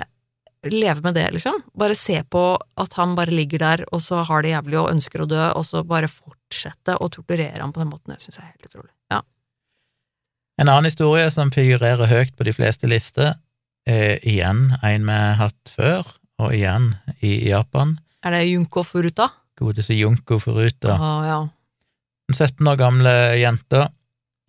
leve 0.69 1.02
med 1.02 1.15
det, 1.17 1.26
liksom? 1.34 1.58
Bare 1.74 1.95
se 1.97 2.19
på 2.24 2.43
at 2.78 2.93
han 3.00 3.15
bare 3.17 3.34
ligger 3.34 3.60
der, 3.63 3.86
og 3.91 4.02
så 4.06 4.21
har 4.28 4.43
det 4.43 4.54
jævlig 4.54 4.78
og 4.78 4.91
ønsker 4.91 5.24
å 5.24 5.30
dø, 5.30 5.41
og 5.58 5.65
så 5.65 5.82
bare 5.88 6.10
fortsette 6.12 6.97
å 7.02 7.10
torturere 7.10 7.62
ham 7.62 7.74
på 7.74 7.82
den 7.82 7.89
måten. 7.89 8.13
Det 8.13 8.21
syns 8.21 8.38
jeg 8.38 8.45
er 8.45 8.52
helt 8.54 8.69
utrolig. 8.69 8.91
Ja. 9.13 9.21
En 10.62 10.69
annen 10.69 10.91
historie 10.91 11.26
som 11.34 11.54
figurerer 11.54 12.12
høyt 12.12 12.36
på 12.38 12.45
de 12.45 12.54
fleste 12.54 12.89
lister, 12.89 13.39
er 13.89 14.19
igjen 14.28 14.76
en 14.86 15.08
vi 15.08 15.15
har 15.17 15.39
hatt 15.39 15.74
før, 15.74 16.06
og 16.41 16.54
igjen 16.54 16.91
i 17.26 17.50
Japan. 17.50 17.97
Er 18.21 18.36
det 18.36 18.43
Junko 18.52 18.84
Furuta? 18.86 19.32
Godeste 19.58 19.97
Junko 19.97 20.38
Furuta. 20.41 20.93
Ah, 20.93 21.24
ja. 21.26 21.39
Den 22.30 22.38
17 22.38 22.69
år 22.69 22.78
gamle 22.78 23.13
jenta, 23.41 23.88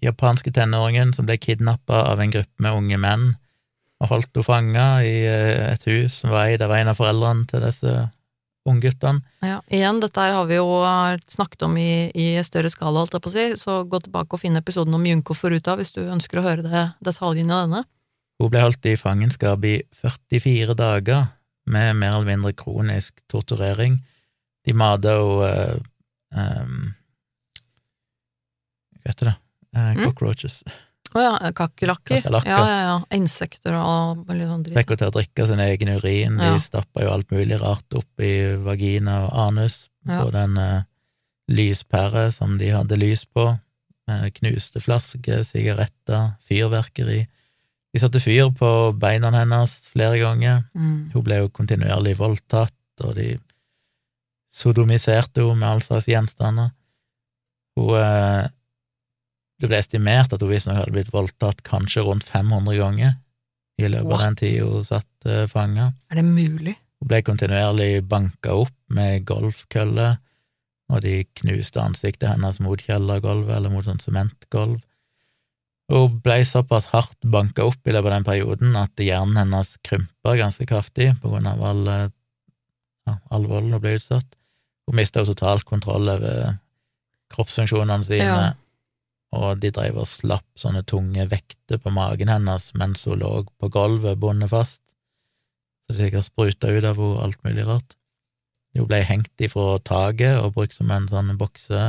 japanske 0.04 0.52
tenåringen 0.52 1.14
som 1.16 1.24
ble 1.28 1.38
kidnappa 1.40 2.04
av 2.12 2.20
en 2.20 2.32
gruppe 2.34 2.64
med 2.64 2.76
unge 2.76 3.00
menn 3.00 3.32
og 4.02 4.10
holdt 4.10 4.34
henne 4.34 4.46
fanga 4.46 4.86
i 5.06 5.14
eh, 5.28 5.70
et 5.72 5.86
hus 5.86 6.22
som 6.22 6.32
var 6.34 6.50
eid 6.50 6.64
av 6.64 6.74
en 6.74 6.90
av 6.90 6.98
foreldrene 6.98 7.46
til 7.50 7.62
disse 7.62 7.94
ungguttene. 8.68 9.22
Ja, 9.42 9.58
igjen, 9.70 9.98
dette 10.02 10.22
her 10.22 10.36
har 10.36 10.48
vi 10.50 10.58
jo 10.58 10.80
eh, 10.86 11.22
snakket 11.30 11.66
om 11.68 11.76
i, 11.78 12.10
i 12.10 12.26
større 12.46 12.70
skala, 12.72 13.02
holdt 13.02 13.16
jeg 13.16 13.24
på 13.24 13.30
å 13.30 13.34
si, 13.34 13.46
så 13.58 13.80
gå 13.86 14.02
tilbake 14.02 14.36
og 14.36 14.42
finn 14.42 14.58
episoden 14.58 14.98
om 14.98 15.06
Junko 15.06 15.36
Foruta 15.38 15.76
hvis 15.78 15.94
du 15.94 16.02
ønsker 16.04 16.40
å 16.40 16.46
høre 16.46 16.66
det, 16.66 16.86
detaljene 17.04 17.50
i 17.50 17.66
denne. 17.66 17.84
Hun 18.42 18.50
ble 18.50 18.64
holdt 18.64 18.90
i 18.90 18.98
fangenskap 18.98 19.66
i 19.68 19.76
44 20.02 20.74
dager 20.78 21.28
med 21.70 21.94
mer 21.98 22.16
eller 22.16 22.30
mindre 22.32 22.54
kronisk 22.58 23.22
torturering. 23.30 24.00
De 24.66 24.74
mata 24.74 25.14
henne 25.18 25.52
eh, 26.34 26.62
um, 26.62 26.90
Hva 29.02 29.10
heter 29.10 29.30
det? 29.32 29.36
Cockroaches. 30.02 30.62
Mm. 30.66 30.80
Cockroaches. 31.12 31.40
oh, 31.40 31.46
ja, 31.46 31.52
kakerlakker. 31.56 32.22
Kakerlakker. 32.22 32.50
Ja, 32.50 32.62
ja, 32.68 32.78
ja. 32.88 32.96
Insekter 33.16 33.76
og 33.78 34.24
litt 34.32 34.48
sånn 34.48 34.64
dritt. 34.66 34.78
Fikk 34.78 34.94
henne 34.94 35.02
til 35.02 35.10
å 35.10 35.16
drikke 35.16 35.48
sin 35.50 35.64
egen 35.64 35.92
urin. 35.96 36.38
Ja. 36.40 36.54
De 36.54 36.64
stappa 36.64 37.04
jo 37.04 37.12
alt 37.12 37.34
mulig 37.34 37.60
rart 37.62 37.98
opp 37.98 38.24
i 38.24 38.32
vagina 38.62 39.22
og 39.26 39.36
anus 39.48 39.78
på 40.08 40.30
den 40.34 40.58
uh, 40.58 40.82
lyspære 41.52 42.30
som 42.34 42.56
de 42.58 42.72
hadde 42.74 42.98
lys 42.98 43.26
på. 43.26 43.52
knuste 44.40 44.80
flasker, 44.82 45.44
sigaretter, 45.46 46.34
fyrverkeri. 46.48 47.22
De 47.92 48.00
satte 48.00 48.20
fyr 48.20 48.50
på 48.56 48.68
beina 48.96 49.30
hennes 49.34 49.72
flere 49.92 50.18
ganger. 50.20 50.64
Mm. 50.74 51.10
Hun 51.12 51.24
ble 51.24 51.42
jo 51.42 51.52
kontinuerlig 51.52 52.16
voldtatt, 52.18 52.74
og 53.04 53.14
de 53.16 53.36
sodomiserte 54.52 55.44
henne 55.44 55.60
med 55.60 55.68
all 55.68 55.82
slags 55.84 56.08
gjenstander. 56.08 56.72
Hun 57.76 57.96
eh, 58.00 58.48
Det 59.62 59.68
ble 59.70 59.78
estimert 59.78 60.32
at 60.34 60.42
hun 60.42 60.50
visstnok 60.50 60.80
hadde 60.80 60.94
blitt 60.94 61.12
voldtatt 61.14 61.60
kanskje 61.62 62.02
rundt 62.02 62.26
500 62.26 62.80
ganger 62.80 63.12
i 63.78 63.86
løpet 63.86 64.10
av 64.10 64.24
den 64.24 64.34
What? 64.34 64.40
tida 64.40 64.66
hun 64.66 64.86
satt 64.88 65.28
uh, 65.28 65.44
fanga. 65.50 65.92
Er 66.10 66.18
det 66.18 66.24
mulig? 66.26 66.74
Hun 66.98 67.10
ble 67.10 67.20
kontinuerlig 67.26 68.02
banka 68.10 68.56
opp 68.64 68.74
med 68.92 69.24
golfkøller, 69.26 70.16
og 70.92 71.04
de 71.04 71.22
knuste 71.38 71.80
ansiktet 71.80 72.28
hennes 72.32 72.58
mot 72.62 72.82
kjellergulvet 72.82 73.54
eller 73.56 73.72
mot 73.72 73.86
sånn 73.86 74.02
sementgulv. 74.02 74.80
Hun 75.92 76.18
ble 76.24 76.40
såpass 76.46 76.90
hardt 76.92 77.18
banka 77.22 77.64
opp 77.68 77.86
i 77.86 77.94
løpet 77.94 78.10
av 78.10 78.16
den 78.16 78.26
perioden 78.26 78.76
at 78.80 79.02
hjernen 79.02 79.38
hennes 79.40 79.74
krympa 79.86 80.36
ganske 80.38 80.66
kraftig 80.68 81.12
på 81.22 81.32
grunn 81.32 81.48
av 81.50 81.62
all, 81.70 81.82
eh, 81.88 82.10
ja, 83.08 83.16
all 83.30 83.46
volden 83.50 83.74
hun 83.76 83.82
ble 83.82 83.96
utsatt. 83.98 84.26
Hun 84.86 84.98
mista 84.98 85.24
totalt 85.26 85.66
kontroll 85.68 86.08
over 86.08 86.58
kroppsfunksjonene 87.32 88.04
sine, 88.04 88.26
Ja. 88.26 88.52
Og 89.32 89.62
de 89.62 89.70
drev 89.72 89.98
og 90.02 90.08
slapp 90.08 90.46
sånne 90.60 90.82
tunge 90.88 91.24
vekter 91.30 91.80
på 91.80 91.92
magen 91.94 92.28
hennes 92.28 92.68
mens 92.78 93.06
hun 93.08 93.22
lå 93.22 93.32
på 93.58 93.70
gulvet 93.72 94.20
bundet 94.20 94.52
fast. 94.52 94.82
Så 95.86 95.96
det 95.96 96.06
sikkert 96.06 96.28
spruta 96.28 96.70
ut 96.70 96.86
av 96.88 97.00
henne 97.00 97.26
alt 97.26 97.44
mulig 97.46 97.66
rart. 97.68 97.96
Hun 98.76 98.88
ble 98.88 99.02
hengt 99.04 99.44
ifra 99.44 99.76
taket 99.84 100.38
og 100.40 100.54
brukt 100.56 100.76
som 100.76 100.92
en 100.92 101.08
sånn 101.10 101.34
bokse... 101.40 101.82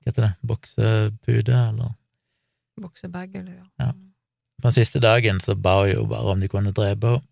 Hva 0.00 0.08
heter 0.08 0.24
det? 0.24 0.34
Boksepude, 0.48 1.56
eller 1.56 1.96
Boksebag, 2.80 3.34
eller 3.36 3.58
ja. 3.58 3.66
Ja. 3.82 3.90
På 4.60 4.68
den 4.68 4.76
siste 4.78 5.00
dagen 5.00 5.40
så 5.44 5.52
ba 5.56 5.82
hun 5.82 5.92
jo 5.92 6.06
bare 6.08 6.32
om 6.32 6.40
de 6.40 6.48
kunne 6.48 6.72
drepe 6.76 7.16
henne, 7.16 7.26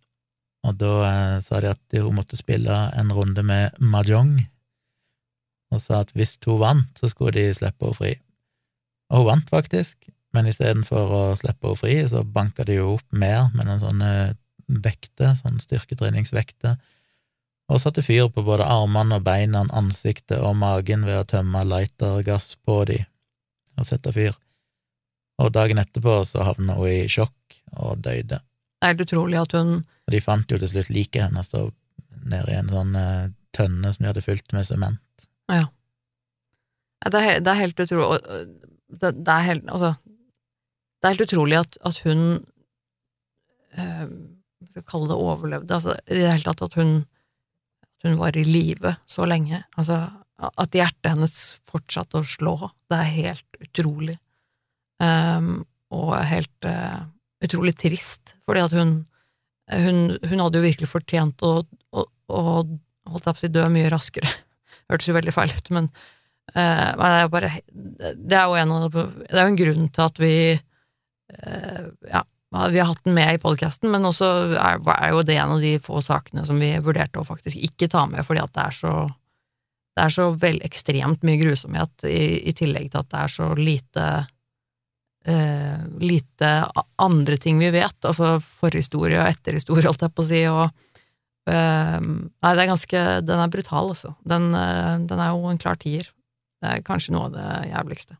og 0.66 0.74
da 0.74 0.92
eh, 1.06 1.34
sa 1.46 1.60
de 1.62 1.70
at 1.70 1.94
hun 1.94 2.16
måtte 2.16 2.36
spille 2.36 2.74
en 2.98 3.12
runde 3.14 3.44
med 3.46 3.76
mahjong, 3.78 4.32
og 5.74 5.82
sa 5.84 6.02
at 6.02 6.12
hvis 6.16 6.36
hun 6.46 6.60
vant, 6.62 7.00
så 7.00 7.10
skulle 7.10 7.36
de 7.36 7.54
slippe 7.54 7.86
henne 7.86 7.98
fri. 7.98 8.12
Og 9.12 9.22
hun 9.22 9.28
vant 9.30 9.50
faktisk, 9.52 10.10
men 10.36 10.48
istedenfor 10.48 11.14
å 11.14 11.22
slippe 11.40 11.70
henne 11.70 11.80
fri, 11.80 11.96
så 12.08 12.24
banka 12.24 12.66
de 12.68 12.78
jo 12.78 12.94
opp 12.96 13.08
mer 13.12 13.50
med 13.54 13.68
noen 13.68 13.82
sånne 13.82 14.12
vekter, 14.68 15.34
sånn 15.38 15.60
styrketreningsvekter, 15.62 16.76
og 17.68 17.80
satte 17.82 18.00
fyr 18.04 18.30
på 18.32 18.42
både 18.46 18.64
armene 18.64 19.18
og 19.18 19.26
beina, 19.26 19.66
ansiktet 19.76 20.40
og 20.40 20.56
magen 20.56 21.04
ved 21.04 21.20
å 21.20 21.28
tømme 21.28 21.66
lightergass 21.68 22.54
på 22.64 22.80
de 22.88 23.02
og 23.78 23.86
sette 23.86 24.12
fyr. 24.14 24.36
Og 25.38 25.52
dagen 25.54 25.78
etterpå 25.78 26.22
så 26.26 26.46
havna 26.48 26.78
hun 26.78 26.88
i 26.90 27.02
sjokk 27.12 27.58
og 27.76 28.00
døde. 28.02 28.40
Det 28.40 28.86
er 28.86 28.94
helt 28.94 29.04
utrolig 29.04 29.38
at 29.40 29.54
hun 29.58 29.80
Og 30.08 30.14
de 30.14 30.20
fant 30.24 30.50
jo 30.50 30.56
til 30.56 30.70
slutt 30.70 30.88
liket 30.88 31.26
hennes 31.26 31.50
nede 31.52 32.48
i 32.48 32.56
en 32.56 32.70
sånn 32.72 32.94
eh, 32.96 33.26
tønne 33.52 33.90
som 33.92 34.04
de 34.04 34.08
hadde 34.08 34.22
fylt 34.24 34.54
med 34.56 34.64
sement. 34.64 34.96
Ja. 35.48 35.66
Det 37.08 37.20
er, 37.22 37.40
det 37.40 37.52
er 37.52 37.60
helt 37.62 37.80
utrolig 37.80 38.18
det, 38.88 39.12
det 39.24 39.32
er 39.32 39.44
helt 39.46 39.68
Altså, 39.70 39.92
det 40.98 41.06
er 41.06 41.14
helt 41.14 41.26
utrolig 41.28 41.58
at, 41.60 41.78
at 41.86 42.00
hun 42.04 42.22
øh, 43.78 44.08
skal 44.72 44.86
kalle 44.88 45.10
det 45.10 45.18
overlevde, 45.18 45.74
altså 45.74 45.94
i 46.08 46.18
det 46.18 46.32
hele 46.32 46.46
tatt 46.48 46.64
at 46.66 46.78
hun 46.80 46.96
at 47.98 48.08
hun 48.08 48.18
var 48.20 48.36
i 48.38 48.44
live 48.46 48.94
så 49.10 49.26
lenge. 49.26 49.62
Altså 49.78 50.04
at 50.38 50.74
hjertet 50.74 51.10
hennes 51.10 51.36
fortsatte 51.66 52.20
å 52.20 52.26
slå. 52.26 52.54
Det 52.86 52.98
er 52.98 53.14
helt 53.16 53.62
utrolig. 53.64 54.14
Um, 55.02 55.64
og 55.94 56.12
helt 56.26 56.66
uh, 56.66 57.06
utrolig 57.42 57.74
trist, 57.78 58.36
fordi 58.46 58.62
at 58.62 58.74
hun 58.76 59.00
hun, 59.68 60.16
hun 60.24 60.40
hadde 60.40 60.60
jo 60.60 60.64
virkelig 60.64 60.88
fortjent 60.88 61.42
å, 61.44 61.60
å, 61.92 62.04
å 62.32 62.42
holdt 62.42 63.26
jeg 63.26 63.34
på 63.34 63.36
å 63.36 63.42
si, 63.42 63.50
dø 63.52 63.66
mye 63.72 63.90
raskere. 63.92 64.30
Hørtes 64.88 65.10
jo 65.10 65.16
veldig 65.16 65.34
feil 65.34 65.52
ut, 65.52 65.70
men 65.76 65.90
uh, 66.54 66.90
det 66.96 67.10
er 67.10 67.20
jo 67.22 67.30
bare 67.34 67.52
Det 68.16 68.40
er 68.40 68.48
jo 68.48 68.58
en 68.62 68.74
av 68.78 68.88
Det 68.96 69.28
er 69.34 69.44
jo 69.44 69.52
en 69.52 69.62
grunn 69.62 69.86
til 69.92 70.04
at 70.06 70.20
vi 70.22 70.34
uh, 70.56 71.86
Ja, 72.08 72.24
vi 72.72 72.80
har 72.80 72.88
hatt 72.88 73.04
den 73.04 73.16
med 73.18 73.34
i 73.36 73.40
podkasten, 73.42 73.90
men 73.92 74.08
også 74.08 74.28
er, 74.56 74.80
er 74.94 75.10
jo 75.12 75.24
det 75.28 75.36
en 75.36 75.58
av 75.58 75.64
de 75.64 75.74
få 75.84 76.00
sakene 76.04 76.46
som 76.48 76.56
vi 76.60 76.70
vurderte 76.80 77.20
å 77.20 77.28
faktisk 77.28 77.60
ikke 77.60 77.90
ta 77.92 78.06
med, 78.08 78.24
fordi 78.24 78.40
at 78.40 78.54
det 78.54 78.64
er 78.64 78.78
så 78.78 78.92
det 79.98 80.04
er 80.06 80.14
så 80.14 80.28
vel 80.38 80.60
ekstremt 80.62 81.24
mye 81.26 81.40
grusomhet, 81.40 82.04
i, 82.06 82.38
i 82.46 82.54
tillegg 82.54 82.92
til 82.92 83.00
at 83.00 83.08
det 83.10 83.22
er 83.24 83.32
så 83.34 83.48
lite 83.58 84.04
uh, 85.28 85.78
lite 85.98 86.50
andre 87.02 87.38
ting 87.42 87.58
vi 87.58 87.72
vet, 87.74 87.98
altså 88.06 88.36
forhistorie 88.60 89.18
og 89.18 89.26
etterhistorie, 89.26 89.88
holdt 89.88 90.06
jeg 90.06 90.14
på 90.14 90.24
å 90.24 90.28
si, 90.28 90.42
og 90.50 90.70
Nei, 91.48 92.52
det 92.54 92.62
er 92.64 92.70
ganske 92.70 93.02
Den 93.24 93.40
er 93.42 93.50
brutal, 93.52 93.90
altså. 93.94 94.14
Den, 94.28 94.50
eh, 94.54 94.94
den 95.08 95.20
er 95.22 95.34
jo 95.34 95.48
en 95.50 95.60
klar 95.60 95.78
tier. 95.80 96.08
Det 96.62 96.72
er 96.72 96.82
kanskje 96.86 97.14
noe 97.14 97.28
av 97.28 97.36
det 97.36 97.70
jævligste. 97.70 98.16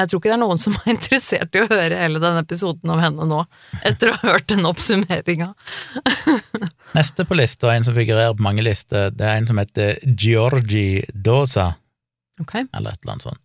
Jeg 0.00 0.08
tror 0.08 0.18
ikke 0.22 0.30
det 0.30 0.36
er 0.38 0.40
noen 0.40 0.60
som 0.60 0.72
er 0.80 0.94
interessert 0.94 1.54
i 1.54 1.60
å 1.62 1.68
høre 1.68 1.98
hele 2.00 2.20
den 2.22 2.38
episoden 2.40 2.90
om 2.94 3.00
henne 3.02 3.26
nå, 3.28 3.42
etter 3.84 4.08
å 4.10 4.16
ha 4.16 4.32
hørt 4.32 4.48
den 4.48 4.64
oppsummeringa. 4.68 5.50
Neste 6.98 7.26
på 7.28 7.36
lista, 7.36 7.70
en 7.74 7.84
som 7.86 7.94
figurerer 7.96 8.34
på 8.38 8.44
mange 8.46 8.64
lister, 8.64 9.10
det 9.14 9.28
er 9.28 9.38
en 9.40 9.48
som 9.50 9.60
heter 9.60 10.00
Georgi 10.16 11.04
Dosa, 11.12 11.74
Ok. 12.40 12.54
eller 12.72 12.94
et 12.96 13.02
eller 13.04 13.12
annet 13.18 13.26
sånt, 13.28 13.42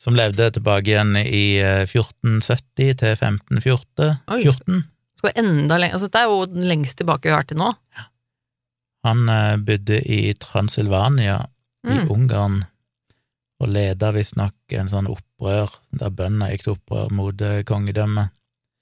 som 0.00 0.14
levde 0.18 0.50
tilbake 0.52 0.92
igjen 0.92 1.16
i 1.24 1.56
eh, 1.64 1.82
1470 1.88 3.00
til 3.00 3.16
1514. 3.16 4.84
Oi. 5.26 5.32
14. 5.32 5.32
Skal 5.32 5.32
vi 5.32 5.40
enda 5.40 5.78
lenger 5.78 5.94
altså, 5.94 6.06
Dette 6.06 6.22
er 6.22 6.30
jo 6.30 6.46
den 6.46 6.68
lengst 6.68 6.98
tilbake 7.00 7.28
vi 7.28 7.34
har 7.34 7.46
til 7.48 7.58
nå. 7.58 7.72
Han 9.06 9.28
eh, 9.30 9.56
bodde 9.58 10.00
i 10.02 10.34
Transylvania 10.34 11.44
i 11.86 12.00
Mm. 12.00 12.08
Ungarn, 12.10 12.64
og 13.62 13.68
leda 13.70 14.08
visstnok 14.10 14.72
en 14.74 14.88
sånn 14.90 15.06
opprør, 15.06 15.70
der 15.94 16.10
bøndene 16.10 16.48
gikk 16.50 16.64
til 16.64 16.72
opprør 16.72 17.12
mot 17.14 17.42
kongedømmet. 17.64 18.32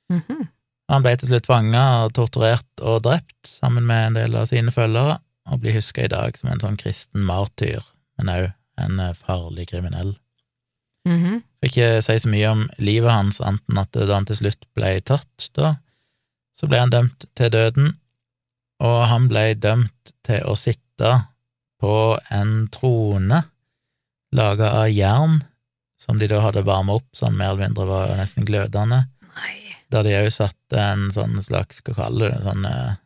Mm 0.09 0.23
-hmm. 0.27 0.47
Han 0.89 1.03
ble 1.03 1.17
til 1.17 1.29
slutt 1.29 1.47
fanga 1.47 2.09
torturert 2.15 2.81
og 2.81 3.03
drept 3.03 3.47
sammen 3.47 3.87
med 3.87 4.07
en 4.07 4.15
del 4.15 4.35
av 4.37 4.47
sine 4.47 4.71
følgere, 4.71 5.19
og 5.51 5.61
blir 5.61 5.75
huska 5.75 6.05
i 6.05 6.09
dag 6.09 6.37
som 6.39 6.51
en 6.51 6.61
sånn 6.61 6.77
kristen 6.77 7.21
martyr, 7.21 7.83
men 8.19 8.29
òg 8.29 8.53
en 8.79 9.01
eh, 9.01 9.13
farlig 9.13 9.69
kriminell. 9.69 10.17
Mhm. 11.07 11.43
Skal 11.59 11.69
ikke 11.69 12.03
si 12.03 12.19
så 12.19 12.29
mye 12.29 12.51
om 12.51 12.71
livet 12.79 13.13
hans, 13.13 13.41
anten 13.41 13.79
at 13.79 13.93
da 13.93 14.15
han 14.15 14.25
til 14.25 14.37
slutt 14.37 14.65
ble 14.75 15.01
tatt, 15.01 15.51
da, 15.55 15.77
så 16.55 16.69
ble 16.71 16.81
han 16.83 16.93
dømt 16.93 17.27
til 17.37 17.51
døden, 17.53 17.95
og 18.85 18.99
han 19.11 19.29
ble 19.31 19.53
dømt 19.59 20.15
til 20.27 20.45
å 20.47 20.57
sitte 20.59 21.11
på 21.83 21.97
en 22.33 22.69
trone 22.73 23.43
laga 24.35 24.71
av 24.83 24.89
jern, 24.91 25.43
som 26.01 26.19
de 26.19 26.29
da 26.31 26.41
hadde 26.45 26.65
varma 26.67 26.99
opp, 26.99 27.09
som 27.17 27.37
mer 27.37 27.53
eller 27.53 27.69
mindre 27.69 27.87
var 27.89 28.15
nesten 28.19 28.47
glødende, 28.47 29.05
Nei. 29.35 29.55
der 29.93 30.07
de 30.07 30.17
òg 30.19 30.31
satte 30.35 30.81
en 30.81 31.11
sånn 31.15 31.39
slags, 31.45 31.81
hva 31.85 31.97
kaller 32.03 32.33
du 32.33 32.35
det, 32.35 32.43
sånn, 32.49 32.67
eh, 32.71 32.97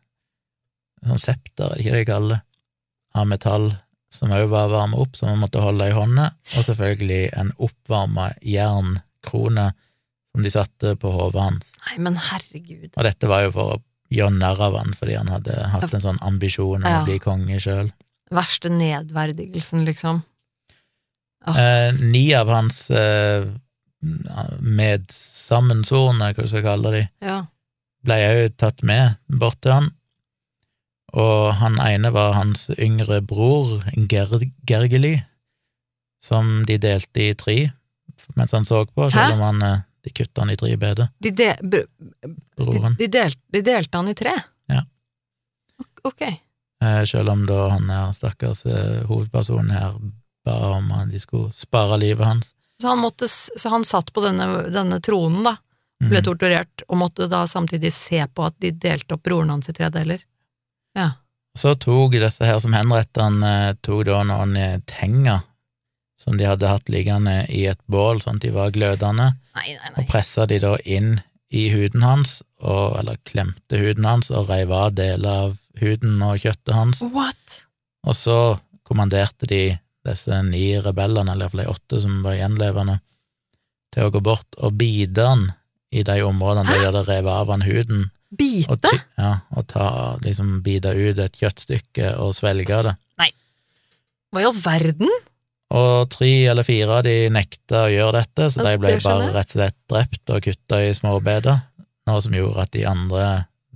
sånn 1.07 1.21
septer, 1.21 1.69
er 1.69 1.75
det 1.75 1.83
ikke 1.83 1.93
det 1.93 2.01
de 2.01 2.09
kaller 2.09 2.35
det, 2.35 2.41
av 3.19 3.29
metall, 3.29 3.69
som 4.13 4.33
òg 4.33 4.47
var 4.49 4.71
varma 4.73 4.97
opp, 5.01 5.15
som 5.17 5.31
man 5.31 5.43
måtte 5.45 5.61
holde 5.61 5.89
i 5.89 5.95
hånda, 5.95 6.31
og 6.57 6.65
selvfølgelig 6.65 7.21
en 7.37 7.53
oppvarma 7.61 8.31
jernkrone 8.45 9.69
som 10.33 10.43
de 10.45 10.51
satte 10.53 10.95
på 11.01 11.11
hodet 11.11 11.41
hans. 11.41 11.71
Nei, 11.87 11.97
men 12.05 12.15
herregud. 12.29 12.91
Og 12.95 13.03
dette 13.07 13.27
var 13.29 13.43
jo 13.47 13.51
for 13.55 13.75
å 13.75 13.79
gjøre 14.13 14.35
narr 14.37 14.61
av 14.69 14.77
han, 14.77 14.93
fordi 14.97 15.15
han 15.17 15.27
hadde 15.29 15.55
hatt 15.73 15.93
en 15.93 16.01
sånn 16.05 16.21
ambisjon 16.25 16.83
om 16.83 16.89
Ja. 16.89 17.01
å 17.01 17.05
bli 17.05 17.19
konge 17.19 17.59
sjøl. 17.61 17.91
Verste 18.31 18.69
nedverdigelsen, 18.69 19.85
liksom. 19.85 20.23
Oh. 21.47 21.57
Eh, 21.57 21.91
ni 21.93 22.33
av 22.37 22.47
hans 22.51 22.89
eh, 22.91 23.45
medsammensvorne, 24.59 26.33
hva 26.33 26.43
du 26.45 26.47
skal 26.51 26.65
kalle 26.65 26.91
de, 26.93 27.03
Ja. 27.21 27.45
ble 28.03 28.15
òg 28.29 28.57
tatt 28.57 28.83
med 28.83 29.17
bort 29.29 29.61
til 29.61 29.71
han, 29.71 29.89
og 31.13 31.53
han 31.55 31.79
ene 31.79 32.11
var 32.13 32.33
hans 32.33 32.69
yngre 32.77 33.21
bror, 33.25 33.83
Ger 33.95 34.29
Gergely, 34.67 35.23
som 36.21 36.65
de 36.65 36.77
delte 36.77 37.29
i 37.29 37.33
tre 37.33 37.71
mens 38.35 38.51
han 38.51 38.65
så 38.65 38.85
på, 38.85 39.09
selv 39.11 39.33
om 39.33 39.39
han, 39.41 39.61
eh, 39.63 39.81
de 40.03 40.09
kutta 40.15 40.41
han 40.41 40.49
i 40.53 40.57
tre 40.57 40.75
beder, 40.77 41.09
De, 41.19 41.31
de, 41.31 41.53
de, 41.61 43.07
del, 43.07 43.33
de 43.51 43.61
delte 43.61 43.97
han 43.97 44.07
i 44.07 44.15
tre? 44.15 44.35
Ja. 44.71 44.83
Ok- 45.79 45.99
Ok. 46.03 46.21
Eh, 46.81 47.03
selv 47.05 47.29
om 47.29 47.45
da 47.45 47.69
han 47.73 47.89
her 47.91 48.13
stakkars 48.15 48.65
eh, 48.65 49.01
hovedpersonen 49.09 49.71
her 49.75 49.95
ba 50.45 50.53
om 50.77 50.91
at 50.95 51.09
de 51.11 51.19
skulle 51.19 51.51
spare 51.51 51.97
livet 51.99 52.25
hans. 52.25 52.53
Så 52.81 52.87
han, 52.87 52.99
måtte, 53.03 53.27
så 53.27 53.69
han 53.73 53.83
satt 53.83 54.13
på 54.15 54.21
denne, 54.23 54.45
denne 54.71 55.01
tronen, 55.03 55.43
da, 55.43 55.57
ble 55.99 56.21
Mhm. 56.21 56.23
torturert, 56.23 56.83
og 56.87 56.97
måtte 57.01 57.27
da 57.27 57.41
samtidig 57.47 57.91
se 57.93 58.21
på 58.31 58.45
at 58.47 58.55
de 58.63 58.71
delte 58.71 59.17
opp 59.17 59.23
broren 59.27 59.49
hans 59.51 59.67
i 59.69 59.73
tre 59.75 59.89
deler. 59.91 60.21
Ja. 60.95 61.09
Så 61.57 61.73
tok 61.75 62.13
disse 62.15 62.45
her 62.47 62.59
som 62.63 62.71
henrettet 62.73 63.19
han, 63.21 63.43
eh, 63.43 63.73
tok 63.83 64.05
da 64.07 64.23
noen 64.23 64.55
eh, 64.55 64.79
tenger 64.87 65.41
som 66.19 66.35
de 66.37 66.47
hadde 66.49 66.67
hatt 66.67 66.89
liggende 66.91 67.45
i 67.47 67.63
et 67.71 67.79
bål, 67.87 68.19
sånn 68.23 68.39
at 68.41 68.45
de 68.45 68.51
var 68.55 68.73
glødende, 68.75 69.31
Nei, 69.55 69.67
nei, 69.75 69.91
og 69.93 70.01
nei. 70.01 70.07
pressa 70.11 70.45
de 70.49 70.59
da 70.63 70.73
inn 70.83 71.17
i 71.49 71.69
huden 71.73 72.03
hans, 72.05 72.39
og, 72.59 72.97
eller 72.99 73.17
klemte 73.25 73.79
huden 73.79 74.05
hans 74.05 74.29
og 74.35 74.49
reiv 74.51 74.71
av 74.75 74.91
deler 74.99 75.45
av 75.47 75.55
huden 75.79 76.19
og 76.25 76.41
kjøttet 76.43 76.75
hans, 76.75 77.01
What? 77.15 77.61
og 78.05 78.15
så 78.19 78.39
kommanderte 78.87 79.47
de 79.49 79.63
disse 80.07 80.41
ni 80.47 80.73
rebellene, 80.81 81.31
eller 81.33 81.47
iallfall 81.47 81.63
de 81.63 81.71
åtte 81.71 82.01
som 82.03 82.19
var 82.25 82.37
gjenlevende, 82.39 82.99
til 83.95 84.05
å 84.05 84.13
gå 84.13 84.21
bort 84.23 84.59
og 84.59 84.75
bite 84.77 85.25
han 85.25 85.47
i 85.89 86.03
de 86.05 86.19
områdene 86.21 86.69
der 86.69 86.79
de 86.83 86.87
hadde 86.91 87.05
revet 87.07 87.33
av 87.33 87.51
han 87.55 87.65
huden, 87.65 88.09
Bite? 88.29 88.69
Og, 88.69 88.83
ja, 89.17 89.29
og 89.57 89.63
ta, 89.71 89.85
liksom 90.21 90.59
bite 90.61 90.91
ut 90.93 91.17
et 91.17 91.37
kjøttstykke 91.39 92.11
og 92.21 92.35
svelge 92.37 92.77
det. 92.85 92.91
Nei, 93.17 93.31
Hva 94.29 94.43
i 94.43 94.45
all 94.45 94.59
verden? 94.61 95.09
Og 95.69 96.09
tre 96.09 96.31
eller 96.49 96.65
fire 96.65 96.95
av 96.97 97.03
de 97.05 97.27
nekta 97.33 97.83
å 97.85 97.91
gjøre 97.93 98.23
dette, 98.23 98.47
så 98.49 98.63
de 98.65 98.77
ble 98.81 98.95
bare 99.03 99.27
rett 99.35 99.51
og 99.51 99.57
slett 99.59 99.77
drept 99.91 100.31
og 100.33 100.47
kutta 100.47 100.79
i 100.81 100.95
småbeder, 100.97 101.59
noe 102.09 102.23
som 102.25 102.33
gjorde 102.33 102.63
at 102.65 102.71
de 102.73 102.87
andre 102.89 103.27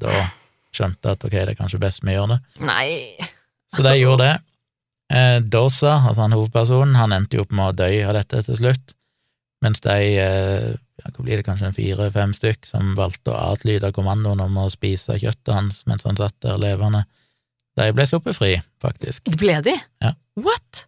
da 0.01 0.23
skjønte 0.73 1.13
at 1.13 1.21
ok, 1.27 1.35
det 1.35 1.53
er 1.53 1.59
kanskje 1.59 1.81
best 1.83 2.01
vi 2.01 2.15
gjør 2.15 2.33
det. 2.33 2.39
Nei. 2.65 2.87
Så 3.73 3.85
de 3.85 3.93
gjorde 3.99 4.25
det. 4.25 4.33
Eh, 5.13 5.37
Dosa, 5.45 5.99
altså 5.99 6.23
han 6.23 6.33
hovedpersonen, 6.33 6.97
han 6.97 7.13
endte 7.13 7.37
jo 7.37 7.45
opp 7.45 7.53
med 7.53 7.69
å 7.69 7.75
dø 7.83 7.89
av 8.07 8.15
dette 8.17 8.41
til 8.47 8.57
slutt, 8.57 8.95
mens 9.61 9.83
de, 9.85 9.97
eh, 10.17 10.71
ja, 10.73 11.11
hva 11.11 11.25
blir 11.25 11.37
det, 11.37 11.45
kanskje 11.45 11.69
en 11.69 11.77
fire-fem 11.77 12.33
stykk, 12.33 12.65
som 12.65 12.95
valgte 12.97 13.33
å 13.33 13.41
adlyde 13.51 13.93
kommandoen 13.93 14.41
om 14.41 14.57
å 14.63 14.71
spise 14.73 15.19
kjøttet 15.21 15.53
hans 15.53 15.83
mens 15.89 16.07
han 16.07 16.17
satt 16.17 16.35
der 16.41 16.57
levende, 16.57 17.03
de 17.77 17.89
ble 17.93 18.05
sluppet 18.09 18.37
fri, 18.37 18.55
faktisk. 18.81 19.29
Ble 19.37 19.59
de? 19.65 19.75
Ja. 20.01 20.13
What? 20.41 20.87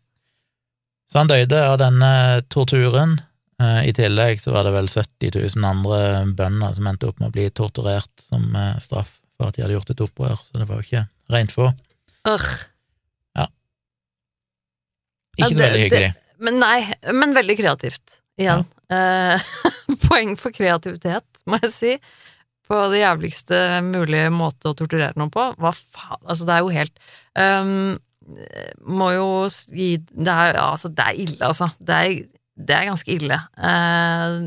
Så 1.16 1.22
han 1.22 1.30
døde 1.32 1.60
av 1.64 1.78
denne 1.80 2.08
torturen. 2.52 3.14
Eh, 3.64 3.86
I 3.88 3.92
tillegg 3.96 4.42
så 4.44 4.52
var 4.52 4.66
det 4.68 4.74
vel 4.76 4.90
70 4.92 5.30
000 5.56 5.64
andre 5.64 6.00
bønder 6.36 6.74
som 6.76 6.90
endte 6.92 7.08
opp 7.08 7.22
med 7.22 7.30
å 7.30 7.36
bli 7.38 7.46
torturert 7.56 8.26
som 8.26 8.50
eh, 8.52 8.74
straff 8.84 9.14
for 9.38 9.48
at 9.48 9.56
de 9.56 9.64
hadde 9.64 9.78
gjort 9.78 9.94
et 9.94 10.04
opprør, 10.04 10.36
så 10.44 10.60
det 10.60 10.68
var 10.68 10.82
jo 10.82 10.84
ikke 10.84 11.06
rent 11.32 11.56
få. 11.56 11.70
Ugh. 12.28 12.50
Ikke 15.38 15.48
Ja, 15.48 15.56
så 15.56 15.62
veldig 15.62 15.86
hyggelig. 15.86 16.12
Men 16.44 16.60
nei, 16.60 16.78
men 17.16 17.36
veldig 17.36 17.56
kreativt. 17.62 18.20
Igjen. 18.36 18.68
Eh, 18.92 19.48
poeng 20.10 20.36
for 20.40 20.52
kreativitet, 20.56 21.28
må 21.48 21.62
jeg 21.64 21.72
si. 21.78 21.94
På 22.68 22.90
det 22.92 23.06
jævligste 23.06 23.62
mulige 23.88 24.28
måte 24.36 24.68
å 24.68 24.76
torturere 24.76 25.16
noen 25.16 25.32
på. 25.32 25.48
Hva 25.64 25.72
faen, 25.72 26.20
altså 26.28 26.48
det 26.48 26.58
er 26.58 26.68
jo 26.68 26.76
helt 26.76 27.08
ehm, 27.40 27.96
Må 28.90 29.12
jo 29.14 29.28
gi 29.70 29.90
Det 30.00 30.34
er, 30.34 30.58
altså, 30.62 30.90
det 30.90 31.06
er 31.06 31.22
ille, 31.26 31.40
altså. 31.46 31.70
Det 31.78 31.96
er, 31.96 32.16
det 32.56 32.76
er 32.76 32.88
ganske 32.90 33.14
ille. 33.14 33.40
Eh, 33.58 34.38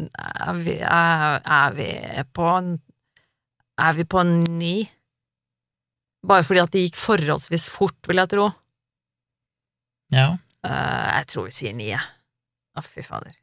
er, 0.48 0.62
vi, 0.64 0.78
er, 0.82 1.76
vi 1.76 1.88
på 2.34 2.48
Er 3.78 3.92
vi 3.94 4.04
på 4.04 4.24
ni? 4.26 4.76
Bare 6.28 6.42
fordi 6.44 6.60
at 6.64 6.72
det 6.74 6.88
gikk 6.88 6.98
forholdsvis 6.98 7.68
fort, 7.70 7.98
vil 8.08 8.18
jeg 8.18 8.32
tro. 8.34 8.50
Ja, 10.10 10.32
Eh, 10.66 11.08
jeg 11.18 11.26
tror 11.30 11.46
vi 11.46 11.54
sier 11.54 11.76
ni, 11.76 11.90
jeg. 11.92 12.02
Å, 12.74 12.82
fy 12.82 13.04
fader. 13.06 13.36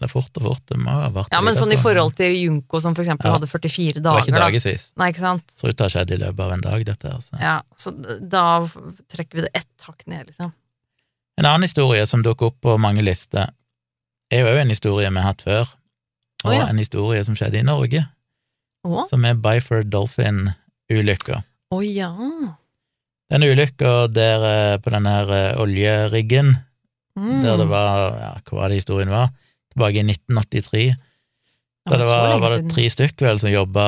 Det 0.00 0.08
er 0.08 0.10
fort 0.10 0.38
og 0.40 0.44
fort. 0.46 0.62
Det 0.66 0.78
må 0.80 0.90
ha 0.90 1.10
vært 1.12 1.34
Ja, 1.34 1.40
men 1.44 1.54
sånn 1.54 1.72
i 1.74 1.78
forhold 1.80 2.14
til 2.18 2.32
Junko, 2.34 2.80
som 2.80 2.94
for 2.96 3.04
eksempel 3.04 3.28
Ja. 3.28 3.34
hadde 3.36 3.46
44 3.50 4.00
dager. 4.00 4.24
Det 4.24 4.32
var 4.34 4.50
ikke 4.50 4.62
da. 4.64 4.78
Nei, 5.02 5.10
ikke 5.12 5.20
sant? 5.20 5.44
Så 5.56 5.68
ut 5.68 5.76
til 5.76 5.84
å 5.84 5.88
ha 5.88 5.92
skjedd 5.92 6.10
i 6.10 6.18
løpet 6.22 6.40
av 6.40 6.52
en 6.52 6.64
dag, 6.64 6.84
dette. 6.84 7.12
Altså. 7.12 7.38
Ja, 7.40 7.60
så 7.76 7.92
da 8.28 8.66
trekker 9.12 9.34
vi 9.38 9.44
det 9.46 9.50
ett 9.54 9.86
hakk 9.86 10.06
ned, 10.06 10.26
liksom. 10.32 10.52
En 11.38 11.44
annen 11.44 11.62
historie 11.62 12.06
som 12.06 12.22
dukker 12.22 12.46
opp 12.50 12.60
på 12.60 12.78
mange 12.80 13.02
lister, 13.04 13.52
er 14.32 14.40
jo 14.40 14.46
òg 14.46 14.62
en 14.62 14.72
historie 14.72 15.08
vi 15.10 15.16
har 15.20 15.28
hatt 15.28 15.42
før, 15.42 15.68
og 16.44 16.50
oh, 16.50 16.56
ja. 16.56 16.66
en 16.68 16.78
historie 16.78 17.22
som 17.24 17.36
skjedde 17.36 17.60
i 17.60 17.62
Norge, 17.62 18.02
oh. 18.84 19.06
som 19.08 19.24
er 19.24 19.34
Byford 19.34 19.90
Dolphin-ulykka. 19.92 21.42
å 21.72 21.80
ja. 21.84 22.10
Den 23.30 23.42
ulykka 23.42 24.08
der 24.12 24.42
eh, 24.44 24.78
på 24.78 24.90
den 24.90 25.06
her 25.06 25.30
eh, 25.30 25.60
oljeriggen, 25.60 26.56
Mm. 27.12 27.42
der 27.42 27.58
det 27.60 27.66
var 27.68 28.14
ja, 28.16 28.28
Hva 28.48 28.56
var 28.56 28.68
det 28.72 28.78
historien 28.80 29.10
var? 29.12 29.28
Tilbake 29.72 30.02
i 30.02 30.04
1983. 30.06 30.84
Da 31.90 31.98
det 31.98 32.06
var, 32.06 32.38
var 32.38 32.52
det 32.60 32.70
tre 32.70 32.84
stykker 32.92 33.26
vel 33.26 33.40
som 33.42 33.50
jobba 33.50 33.86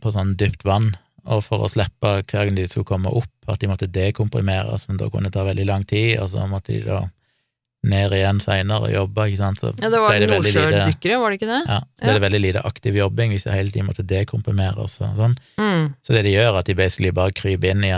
på 0.00 0.12
sånn 0.14 0.36
dypt 0.38 0.62
vann, 0.68 0.92
og 1.26 1.40
for 1.42 1.64
å 1.64 1.70
slippe 1.72 2.12
hver 2.22 2.46
gang 2.46 2.54
de 2.54 2.68
skulle 2.70 2.86
komme 2.86 3.10
opp, 3.10 3.30
at 3.50 3.58
de 3.60 3.66
måtte 3.70 3.88
dekomprimere, 3.90 4.76
som 4.78 5.00
da 5.00 5.08
kunne 5.10 5.32
ta 5.34 5.42
veldig 5.46 5.66
lang 5.66 5.84
tid, 5.88 6.18
og 6.22 6.30
så 6.30 6.44
måtte 6.50 6.76
de 6.76 6.84
da 6.86 7.00
ned 7.84 8.14
igjen 8.16 8.38
seinere 8.40 8.86
og 8.86 8.92
jobbe, 8.94 9.26
ikke 9.28 9.40
sant, 9.42 9.58
så 9.60 9.72
Ja, 9.82 9.90
det 9.92 9.98
var 10.00 10.14
ble 10.14 10.20
det 10.22 10.28
veldig 10.30 10.52
lite 10.52 10.60
nordsjødykkere, 10.62 11.18
var 11.20 11.30
det 11.34 11.36
ikke 11.40 11.50
det? 11.50 11.62
ja, 11.68 11.80
det 12.00 12.06
Ja. 12.06 12.12
det 12.14 12.22
veldig 12.24 12.40
lite 12.40 12.62
aktiv 12.64 12.96
jobbing 12.96 13.30
hvis 13.34 13.44
de 13.44 13.50
hele 13.52 13.70
tiden 13.74 13.86
måtte 13.90 14.06
dekomprimere 14.06 14.78
og 14.78 14.88
sånn. 14.88 15.36
Mm. 15.58 15.94
Så 16.06 16.12
det 16.16 16.22
de 16.24 16.32
gjør, 16.32 16.54
er 16.54 16.58
at 16.62 16.66
de 16.70 16.74
basically 16.78 17.10
bare 17.10 17.32
kryper 17.32 17.70
inn 17.74 17.84
i 17.84 17.92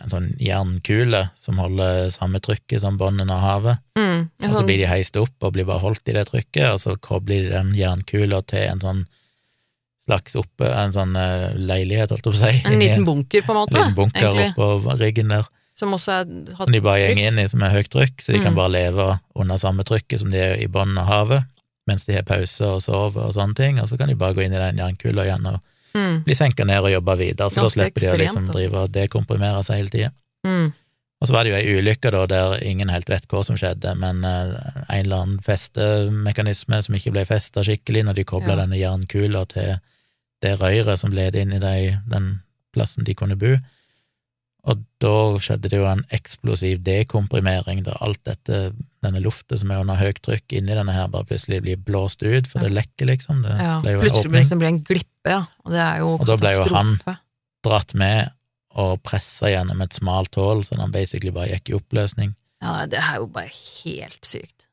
en, 0.00 0.08
sånn 0.08 0.28
jernkule 0.40 1.26
som 1.36 1.58
holder 1.60 2.08
samme 2.14 2.40
trykket 2.40 2.80
som 2.80 2.96
bunnen 2.98 3.30
av 3.30 3.40
havet, 3.44 3.78
Mm. 3.98 4.30
sånn... 4.40 4.44
og 4.48 4.50
så 4.50 4.58
sånn- 4.60 4.66
blir 4.66 4.78
de 4.78 4.86
heist 4.88 5.16
opp 5.16 5.34
og 5.44 5.52
blir 5.52 5.64
bare 5.68 5.80
holdt 5.84 6.08
i 6.08 6.12
det 6.16 6.26
trykket, 6.30 6.72
og 6.72 6.78
så 6.80 6.96
kobler 7.00 7.42
de 7.42 7.50
den 7.50 7.74
jernkula 7.76 8.42
til 8.46 8.64
en 8.70 8.80
sånn 8.80 9.02
slags 10.06 10.34
oppe, 10.36 10.66
en 10.66 10.92
sånn 10.92 11.14
eh, 11.16 11.52
leilighet, 11.54 12.10
holdt 12.10 12.24
jeg 12.26 12.32
på 12.32 12.38
å 12.38 12.40
si. 12.40 12.62
en 12.66 12.78
liten 12.80 13.04
bunker, 13.06 13.42
på 13.46 13.52
en 13.54 13.58
måte? 13.60 13.76
en 13.76 13.82
liten 13.82 13.94
bunker 13.94 14.28
egentlig, 14.28 14.48
oppå 14.56 14.96
riggen 14.98 15.28
der, 15.28 15.46
som 15.78 15.92
også 15.94 16.12
er 16.20 16.24
som 16.56 16.72
de 16.72 16.80
bare 16.84 17.06
går 17.14 17.20
inn 17.22 17.38
i, 17.38 17.46
som 17.48 17.62
er 17.62 17.70
høyt 17.76 17.88
trykk, 17.92 18.16
så 18.20 18.32
de 18.34 18.40
kan 18.42 18.52
Mm. 18.52 18.56
bare 18.56 18.72
leve 18.74 19.20
under 19.36 19.56
samme 19.56 19.84
trykket 19.84 20.18
som 20.20 20.30
de 20.30 20.38
er 20.38 20.56
i 20.60 20.66
bunnen 20.66 20.98
av 20.98 21.06
havet, 21.06 21.44
mens 21.86 22.04
de 22.06 22.14
har 22.14 22.22
pause 22.26 22.60
og 22.66 22.80
sover 22.82 23.28
og 23.28 23.34
sånne 23.34 23.54
ting, 23.56 23.78
og 23.80 23.88
så 23.88 23.96
kan 23.98 24.08
de 24.08 24.14
bare 24.18 24.34
gå 24.34 24.42
inn 24.44 24.52
i 24.52 24.58
den 24.58 24.76
jernkula 24.82 25.24
igjen 25.24 25.46
og 25.46 25.60
Mm. 25.94 26.22
bli 26.24 26.34
senka 26.34 26.64
ned 26.64 26.84
og 26.84 26.90
jobba 26.92 27.14
videre, 27.20 27.50
så 27.50 27.60
da 27.60 27.66
Ganske 27.66 27.74
slipper 27.78 28.00
de 28.00 28.08
å 28.12 28.20
liksom 28.20 28.44
altså. 28.46 28.54
drive 28.56 28.78
og 28.84 28.92
dekomprimere 28.94 29.62
seg 29.66 29.76
hele 29.82 29.92
tida. 29.92 30.10
Mm. 30.46 30.70
Og 31.22 31.28
så 31.28 31.34
var 31.36 31.44
det 31.44 31.52
jo 31.52 31.58
ei 31.60 31.74
ulykke 31.78 32.10
da, 32.10 32.22
der 32.26 32.54
ingen 32.66 32.88
helt 32.90 33.08
vet 33.12 33.26
hva 33.30 33.44
som 33.46 33.54
skjedde, 33.60 33.92
men 33.94 34.24
eh, 34.26 34.54
en 34.88 35.04
eller 35.04 35.16
annen 35.22 35.42
festemekanisme 35.46 36.80
som 36.82 36.96
ikke 36.98 37.12
ble 37.14 37.24
festa 37.28 37.62
skikkelig 37.66 38.04
når 38.08 38.18
de 38.18 38.24
kobla 38.24 38.56
Ja. 38.56 38.62
denne 38.64 38.78
jernkula 38.80 39.44
til 39.52 39.76
det 40.42 40.56
røret 40.60 40.98
som 40.98 41.12
led 41.14 41.36
inn 41.38 41.52
i 41.52 41.60
de, 41.62 41.98
den 42.10 42.40
plassen 42.74 43.04
de 43.04 43.14
kunne 43.14 43.36
bo. 43.38 43.54
Og 44.70 44.78
da 45.02 45.12
skjedde 45.42 45.68
det 45.72 45.78
jo 45.80 45.86
en 45.90 46.04
eksplosiv 46.14 46.82
dekomprimering, 46.86 47.80
der 47.82 47.96
alt 48.00 48.20
dette, 48.28 48.72
denne 49.02 49.22
lufta 49.24 49.58
som 49.58 49.72
er 49.74 49.80
under 49.82 49.98
høyt 49.98 50.20
trykk 50.22 50.54
inni 50.54 50.76
denne 50.78 50.94
her, 50.94 51.08
bare 51.10 51.26
plutselig 51.26 51.58
blir 51.64 51.80
blåst 51.82 52.22
ut, 52.22 52.46
for 52.46 52.62
det 52.62 52.70
lekker, 52.70 53.06
liksom. 53.10 53.42
Det 53.42 53.56
Ja. 53.58 53.80
ble 53.82 53.90
jo 53.96 53.98
en 53.98 54.04
Plutselig 54.06 54.30
åpning. 54.30 54.58
blir 54.58 54.68
det 54.68 54.74
en 54.74 54.84
glippe, 54.84 55.26
ja. 55.26 55.40
Og 55.64 55.72
det 55.72 55.80
er 55.80 55.98
jo 55.98 56.08
Og 56.14 56.26
da 56.26 56.36
ble 56.36 56.52
jo 56.54 56.64
han- 56.74 57.00
Dratt 57.64 57.94
med 57.94 58.30
og 58.74 59.02
pressa 59.02 59.46
gjennom 59.50 59.82
et 59.82 59.90
smalt 59.92 60.34
hull, 60.36 60.62
så 60.62 60.76
han 60.78 60.90
basically 60.92 61.30
bare 61.30 61.48
gikk 61.48 61.70
i 61.70 61.78
oppløsning. 61.80 62.34
Ja, 62.62 62.86
det 62.86 62.98
er 62.98 63.16
jo 63.18 63.26
bare 63.26 63.48
helt 63.50 64.22
sykt. 64.22 64.66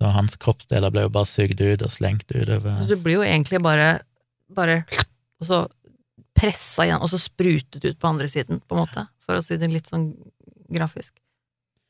Så 0.00 0.10
hans 0.10 0.36
kroppsdeler 0.36 0.90
ble 0.90 1.02
jo 1.02 1.08
bare 1.10 1.26
sugd 1.26 1.60
ut 1.60 1.82
og 1.82 1.90
slengt 1.90 2.24
Så 2.32 2.40
utover. 2.42 2.86
du 2.88 2.96
blir 2.96 3.12
jo 3.12 3.20
egentlig 3.22 3.62
bare, 3.62 4.00
bare 4.54 4.84
Og 5.40 5.46
så 5.46 5.68
pressa 6.40 6.86
igjen, 6.86 7.02
og 7.04 7.10
så 7.12 7.20
sprutet 7.20 7.84
ut 7.84 7.98
på 8.00 8.08
andre 8.10 8.28
siden, 8.32 8.62
på 8.64 8.76
en 8.76 8.82
måte, 8.84 9.06
for 9.24 9.36
å 9.38 9.44
si 9.44 9.58
det 9.60 9.68
litt 9.72 9.90
sånn 9.90 10.10
grafisk. 10.72 11.14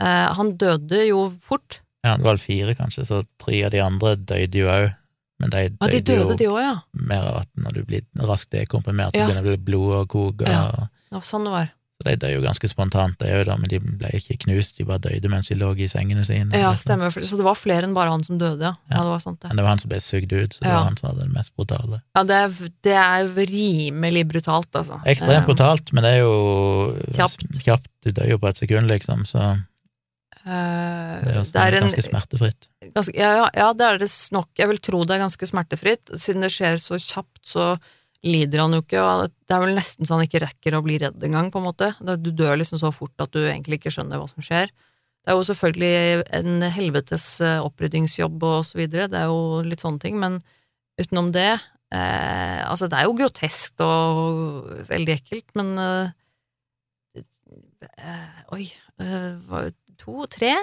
Eh, 0.02 0.28
han 0.36 0.54
døde 0.60 1.04
jo 1.06 1.28
fort. 1.44 1.80
Ja, 2.04 2.16
det 2.16 2.24
var 2.24 2.34
vel 2.34 2.42
fire, 2.42 2.74
kanskje, 2.78 3.04
så 3.08 3.22
tre 3.42 3.62
av 3.66 3.74
de 3.74 3.82
andre 3.84 4.14
døde 4.16 4.62
jo 4.62 4.70
òg. 4.72 4.88
Men 5.40 5.52
de 5.54 5.60
døde, 5.72 5.90
de 5.92 6.00
døde, 6.04 6.36
de 6.36 6.44
jo 6.44 6.56
ja. 6.60 6.74
mer 6.92 7.24
av 7.30 7.36
at 7.42 7.48
når 7.56 7.78
du 7.78 7.84
blir 7.88 8.02
raskt 8.28 8.50
dekomprimert, 8.52 9.14
så 9.14 9.22
Ja. 9.22 9.28
begynner 9.28 9.56
det 9.56 9.64
blod 9.64 9.92
å 9.96 10.06
koke. 10.06 10.44
Ja. 10.48 10.66
og- 10.68 10.88
Det 11.10 11.16
var 11.16 11.20
sånn 11.24 11.44
det 11.44 11.50
var. 11.54 11.70
Så 12.00 12.06
de 12.08 12.14
døde 12.16 12.32
jo 12.32 12.40
ganske 12.40 12.68
spontant, 12.70 13.18
de 13.20 13.26
òg, 13.28 13.48
men 13.60 13.68
de 13.68 13.78
ble 13.78 14.08
ikke 14.16 14.38
knust, 14.46 14.78
de 14.78 14.86
bare 14.88 15.02
døde 15.04 15.28
mens 15.28 15.50
de 15.52 15.54
lå 15.60 15.68
i 15.76 15.84
sengene 15.92 16.24
sine. 16.24 16.48
Ja, 16.56 16.70
stemmer. 16.80 17.12
Så 17.12 17.36
det 17.36 17.44
var 17.44 17.58
flere 17.60 17.84
enn 17.84 17.92
bare 17.92 18.08
han 18.14 18.24
som 18.24 18.38
døde, 18.40 18.56
ja. 18.64 18.72
Ja, 18.88 18.96
Ja. 18.96 19.02
det 19.04 19.10
var 19.12 19.20
sant, 19.20 19.40
det. 19.42 19.50
Men 19.50 19.56
det 19.60 19.64
var 19.66 19.74
han 19.74 19.82
som 19.82 19.90
ble 19.92 20.00
sugd 20.00 20.32
ut, 20.32 20.54
så 20.56 20.60
det 20.64 20.68
Ja. 20.70 20.78
var 20.78 20.84
han 20.88 20.96
som 20.96 21.10
hadde 21.10 21.20
det 21.28 21.34
mest 21.34 21.52
brutale. 21.56 22.00
Ja, 22.16 22.22
det 22.24 22.38
er, 22.40 22.48
det 22.88 22.96
er 22.96 23.28
rimelig 23.52 24.24
brutalt, 24.32 24.72
altså. 24.72 24.96
Ekstremt 25.04 25.42
Eh, 25.42 25.46
brutalt, 25.46 25.92
men 25.92 26.02
det 26.04 26.14
er 26.16 26.20
jo 26.24 26.96
Kjapt. 27.12 27.44
kjapt. 27.68 27.88
Du 28.02 28.10
dør 28.12 28.28
jo 28.30 28.38
på 28.38 28.48
et 28.48 28.56
sekund, 28.56 28.88
liksom, 28.88 29.26
så 29.28 29.60
eh, 30.46 31.20
det 31.20 31.30
er 31.34 31.38
jo 31.40 31.44
det 31.52 31.60
er 31.60 31.74
en 31.76 31.84
ganske 31.84 32.04
smertefritt. 32.06 32.68
ganske, 32.94 33.14
ja, 33.14 33.32
ja, 33.42 33.48
ja, 33.54 33.72
det 33.76 33.86
er 33.86 33.98
det 33.98 34.10
nok. 34.32 34.48
Jeg 34.56 34.68
vil 34.68 34.78
tro 34.78 35.04
det 35.04 35.16
er 35.18 35.24
ganske 35.26 35.46
smertefritt. 35.48 36.12
Siden 36.16 36.40
det 36.40 36.50
skjer 36.54 36.80
så 36.80 36.96
kjapt, 36.96 37.42
så 37.44 37.78
lider 38.26 38.60
han 38.60 38.76
jo 38.76 38.82
ikke, 38.82 39.00
og 39.00 39.30
det 39.48 39.54
er 39.54 39.62
vel 39.62 39.76
nesten 39.78 40.06
så 40.06 40.16
han 40.16 40.26
ikke 40.26 40.42
rekker 40.44 40.76
å 40.76 40.82
bli 40.84 40.98
redd 41.00 41.22
engang, 41.24 41.48
på 41.52 41.60
en 41.60 41.68
måte. 41.70 41.90
Du 42.20 42.30
dør 42.36 42.58
liksom 42.60 42.80
så 42.80 42.92
fort 42.92 43.14
at 43.22 43.32
du 43.32 43.40
egentlig 43.42 43.80
ikke 43.80 43.92
skjønner 43.94 44.20
hva 44.20 44.28
som 44.28 44.44
skjer. 44.44 44.72
Det 45.20 45.32
er 45.32 45.36
jo 45.36 45.46
selvfølgelig 45.48 46.24
en 46.38 46.64
helvetes 46.72 47.26
eh, 47.44 47.58
oppryddingsjobb 47.64 48.44
og 48.46 48.64
så 48.68 48.80
videre, 48.80 49.08
det 49.12 49.20
er 49.20 49.28
jo 49.28 49.60
litt 49.66 49.84
sånne 49.84 50.00
ting, 50.00 50.16
men 50.20 50.38
utenom 51.00 51.28
det 51.34 51.50
eh, 51.52 52.60
Altså, 52.64 52.88
det 52.88 52.96
er 52.96 53.08
jo 53.08 53.16
groteskt 53.18 53.84
og 53.84 54.86
veldig 54.88 55.16
ekkelt, 55.18 55.52
men 55.60 55.74
eh, 55.84 57.20
eh, 58.00 58.40
Oi, 58.56 58.64
eh, 59.04 59.68
to? 60.00 60.24
Tre? 60.32 60.54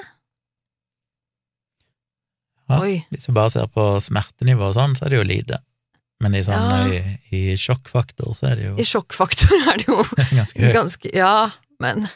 Ja. 2.67 2.81
Oi. 2.81 2.97
Hvis 3.13 3.29
du 3.29 3.35
bare 3.37 3.53
ser 3.53 3.69
på 3.71 3.85
smertenivå 4.03 4.71
og 4.71 4.75
sånn, 4.75 4.97
så 4.97 5.05
er 5.05 5.13
det 5.13 5.21
jo 5.21 5.27
lite. 5.29 5.61
Men 6.23 6.33
i, 6.33 6.41
sånn, 6.41 6.71
Ja. 6.71 6.85
i, 6.89 7.17
i 7.37 7.41
sjokkfaktor 7.61 8.33
så 8.37 8.47
er 8.51 8.55
det 8.57 8.63
jo 8.71 8.75
I 8.81 8.85
sjokkfaktor 8.89 9.51
er 9.73 9.77
det 9.83 9.85
jo 9.89 9.97
ganske 10.39 10.61
høyt. 10.63 10.73
ganske 10.73 11.11
Ja, 11.13 11.33
men 11.83 12.07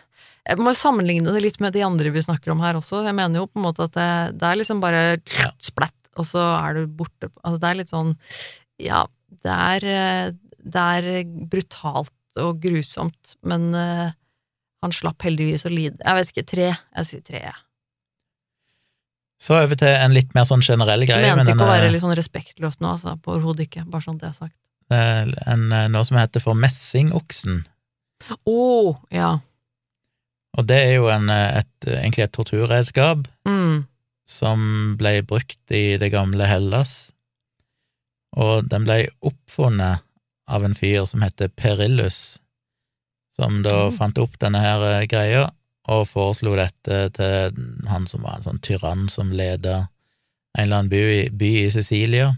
jeg 0.48 0.58
må 0.58 0.74
sammenligne 0.74 1.30
det 1.36 1.44
litt 1.44 1.60
med 1.62 1.76
de 1.78 1.84
andre 1.86 2.10
vi 2.10 2.24
snakker 2.26 2.50
om 2.56 2.64
her 2.66 2.80
også. 2.80 3.04
Jeg 3.06 3.14
mener 3.14 3.44
jo 3.44 3.50
på 3.52 3.60
en 3.62 3.68
måte 3.68 3.86
at 3.86 3.94
det, 3.94 4.08
det 4.42 4.48
er 4.50 4.58
liksom 4.58 4.82
bare 4.82 5.04
Ja. 5.38 5.52
splatt, 5.62 5.94
og 6.18 6.26
så 6.26 6.42
er 6.58 6.80
du 6.80 6.88
borte. 6.88 7.30
Altså 7.46 7.60
det 7.62 7.70
er 7.70 7.78
litt 7.84 7.94
sånn 7.94 8.16
Ja, 8.82 9.04
det 9.46 9.54
er, 9.54 10.34
det 10.66 10.88
er 10.98 11.24
brutalt 11.52 12.12
og 12.42 12.58
grusomt, 12.64 13.36
men 13.46 13.70
uh, 13.76 14.10
han 14.82 14.94
slapp 14.96 15.22
heldigvis 15.28 15.68
å 15.68 15.72
lide. 15.72 16.00
Jeg 16.02 16.18
vet 16.18 16.30
ikke, 16.34 16.48
tre. 16.50 16.68
Jeg 16.98 17.06
sier 17.10 17.22
tre, 17.28 17.42
jeg. 17.52 17.58
Så 19.42 19.56
over 19.58 19.74
til 19.80 19.90
en 19.90 20.14
litt 20.14 20.36
mer 20.38 20.46
sånn 20.46 20.62
generell 20.62 21.02
Jeg 21.02 21.10
greie. 21.10 21.22
mente 21.36 21.38
men 21.50 21.56
ikke 21.56 21.66
å 21.66 21.72
være 21.72 21.92
litt 21.92 22.04
sånn 22.04 22.14
respektløs 22.18 22.76
nå, 22.80 22.92
altså. 22.94 23.16
På 23.26 23.34
overhodet 23.36 23.66
ikke. 23.68 23.86
Bare 23.90 24.06
sånn 24.06 24.20
det 24.22 24.30
er 24.30 24.36
sagt. 24.38 24.56
eh, 24.92 25.26
en, 25.48 25.72
eh, 25.74 25.88
noe 25.90 26.04
som 26.06 26.18
heter 26.20 26.44
for 26.44 26.54
messingoksen. 26.54 27.64
Å, 28.46 29.00
ja. 29.10 29.40
Og 30.60 30.68
det 30.68 30.78
er 30.84 30.94
jo 31.00 31.08
en, 31.10 31.30
eh, 31.32 31.58
et, 31.64 31.88
egentlig 31.88 32.24
et 32.28 32.32
torturredskap 32.36 33.26
Mm. 33.48 33.88
som 34.28 34.96
ble 35.00 35.22
brukt 35.24 35.72
i 35.72 35.98
det 35.98 36.12
gamle 36.12 36.46
Hellas, 36.46 37.12
og 38.38 38.70
den 38.70 38.84
ble 38.86 39.08
oppfunnet 39.24 40.02
av 40.48 40.64
en 40.64 40.74
fyr 40.76 41.06
som 41.08 41.22
heter 41.22 41.48
Perillus, 41.50 42.38
som 43.36 43.62
da 43.64 43.90
Mm. 43.90 43.98
fant 43.98 44.18
opp 44.20 44.38
denne 44.40 44.60
her 44.62 45.06
greia, 45.08 45.50
og 45.92 46.06
foreslo 46.10 46.54
dette 46.56 46.98
til 47.18 47.58
han 47.92 48.06
som 48.08 48.24
var 48.24 48.38
en 48.40 48.46
sånn 48.48 48.62
tyrann 48.64 49.10
som 49.12 49.32
leda 49.36 49.76
en 50.58 50.64
eller 50.66 50.78
annen 50.82 50.92
by, 50.92 51.02
i- 51.26 51.30
by 51.30 51.50
i 51.66 51.72
Sicilia, 51.72 52.30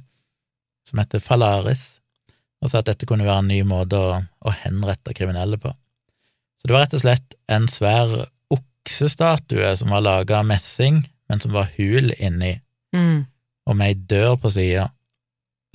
som 0.90 1.00
heter 1.02 1.20
Falaris. 1.24 2.00
og 2.64 2.70
sa 2.72 2.80
at 2.80 2.86
dette 2.88 3.04
kunne 3.06 3.26
være 3.28 3.42
en 3.44 3.48
ny 3.52 3.58
måte 3.68 3.98
å, 4.00 4.22
å 4.48 4.52
henrette 4.56 5.12
kriminelle 5.14 5.58
på. 5.60 5.68
Så 5.68 6.68
det 6.70 6.72
var 6.72 6.86
rett 6.86 6.94
og 6.96 7.02
slett 7.04 7.34
en 7.52 7.66
svær 7.68 8.14
oksestatue 8.56 9.74
som 9.76 9.90
var 9.92 10.02
laga 10.06 10.38
av 10.40 10.46
messing, 10.48 11.02
men 11.30 11.42
som 11.44 11.52
var 11.52 11.70
hul 11.78 12.14
inni, 12.20 12.62
Mm. 12.94 13.26
og 13.68 13.76
med 13.76 13.88
ei 13.88 13.94
dør 13.96 14.36
på 14.40 14.52
sida. 14.54 14.92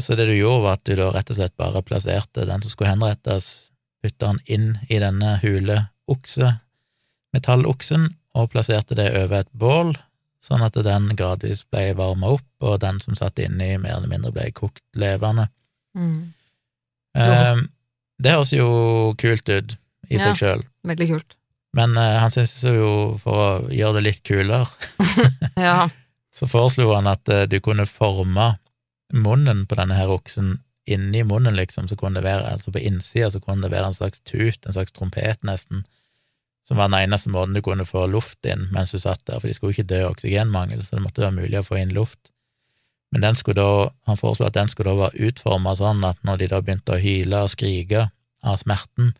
Så 0.01 0.17
det 0.17 0.27
du 0.29 0.35
gjorde, 0.39 0.63
var 0.63 0.73
at 0.79 0.85
du 0.85 0.95
da 0.97 1.11
rett 1.13 1.31
og 1.31 1.37
slett 1.37 1.57
bare 1.59 1.83
plasserte 1.83 2.47
den 2.47 2.63
som 2.63 2.71
skulle 2.71 2.91
henrettes, 2.95 3.71
putta 4.03 4.29
den 4.33 4.41
inn 4.47 4.79
i 4.89 4.99
denne 5.03 5.41
hule 5.43 5.89
okse, 6.09 6.61
metalloksen, 7.37 8.09
og 8.39 8.51
plasserte 8.53 8.95
det 8.99 9.09
over 9.19 9.41
et 9.43 9.51
bål, 9.53 9.95
sånn 10.45 10.63
at 10.63 10.77
den 10.87 11.11
gradvis 11.19 11.65
ble 11.73 11.91
varma 11.99 12.35
opp, 12.37 12.47
og 12.63 12.79
den 12.85 13.01
som 13.03 13.17
satt 13.19 13.39
inni, 13.43 13.73
mer 13.83 13.97
eller 13.99 14.09
mindre 14.13 14.31
ble 14.33 14.51
kokt 14.55 14.83
levende. 14.95 15.49
Mm. 15.99 16.33
Eh, 17.19 17.63
det 18.23 18.35
høres 18.37 18.53
jo 18.55 18.69
kult 19.19 19.49
ut 19.49 19.77
i 20.09 20.17
Ja. 20.17 20.29
seg 20.29 20.37
sjøl, 20.41 20.63
Veldig 20.87 21.09
kult. 21.09 21.35
men 21.75 21.97
eh, 21.97 22.19
han 22.23 22.31
syntes 22.31 22.63
jo, 22.65 23.19
for 23.23 23.35
å 23.35 23.69
gjøre 23.71 23.99
det 23.99 24.05
litt 24.07 24.23
kulere, 24.25 24.67
Ja. 25.57 25.89
så 26.39 26.47
foreslo 26.49 26.93
han 26.95 27.07
at 27.11 27.29
eh, 27.29 27.47
du 27.51 27.59
kunne 27.61 27.87
forme 27.87 28.53
munnen 29.13 29.67
på 29.67 29.75
denne 29.79 29.97
her 29.99 30.09
oksen 30.13 30.59
inni 30.89 31.23
munnen, 31.25 31.57
liksom, 31.57 31.89
så 31.89 31.97
kunne 31.97 32.21
det 32.21 32.25
være, 32.25 32.53
altså 32.55 32.71
på 32.73 32.81
innsida 32.81 33.29
så 33.31 33.41
kunne 33.41 33.67
det 33.67 33.73
være 33.75 33.91
en 33.91 33.95
slags 33.99 34.21
tut, 34.25 34.61
en 34.67 34.73
slags 34.73 34.93
trompet 34.93 35.43
nesten, 35.45 35.83
som 36.69 36.77
var 36.77 36.91
den 36.91 37.01
eneste 37.01 37.31
måten 37.33 37.57
du 37.57 37.63
kunne 37.65 37.87
få 37.89 38.05
luft 38.13 38.45
inn 38.45 38.67
mens 38.75 38.93
du 38.93 39.01
satt 39.01 39.23
der, 39.25 39.41
for 39.41 39.49
de 39.49 39.55
skulle 39.57 39.73
ikke 39.73 39.89
dø 39.89 40.03
av 40.05 40.13
oksygenmangel, 40.13 40.83
så 40.85 40.99
det 40.99 41.05
måtte 41.07 41.25
være 41.25 41.39
mulig 41.39 41.63
å 41.63 41.65
få 41.65 41.79
inn 41.81 41.95
luft. 41.97 42.29
Men 43.09 43.25
den 43.25 43.39
skulle 43.41 43.63
da, 43.63 43.89
han 44.05 44.21
foreslo 44.21 44.51
at 44.51 44.57
den 44.59 44.69
skulle 44.69 44.93
da 44.93 45.07
være 45.07 45.31
utforma 45.31 45.73
sånn 45.79 46.05
at 46.05 46.21
når 46.29 46.43
de 46.43 46.51
da 46.53 46.61
begynte 46.61 46.99
å 46.99 47.01
hyle 47.01 47.41
og 47.47 47.55
skrike 47.55 48.11
av 48.45 48.61
smerten, 48.61 49.15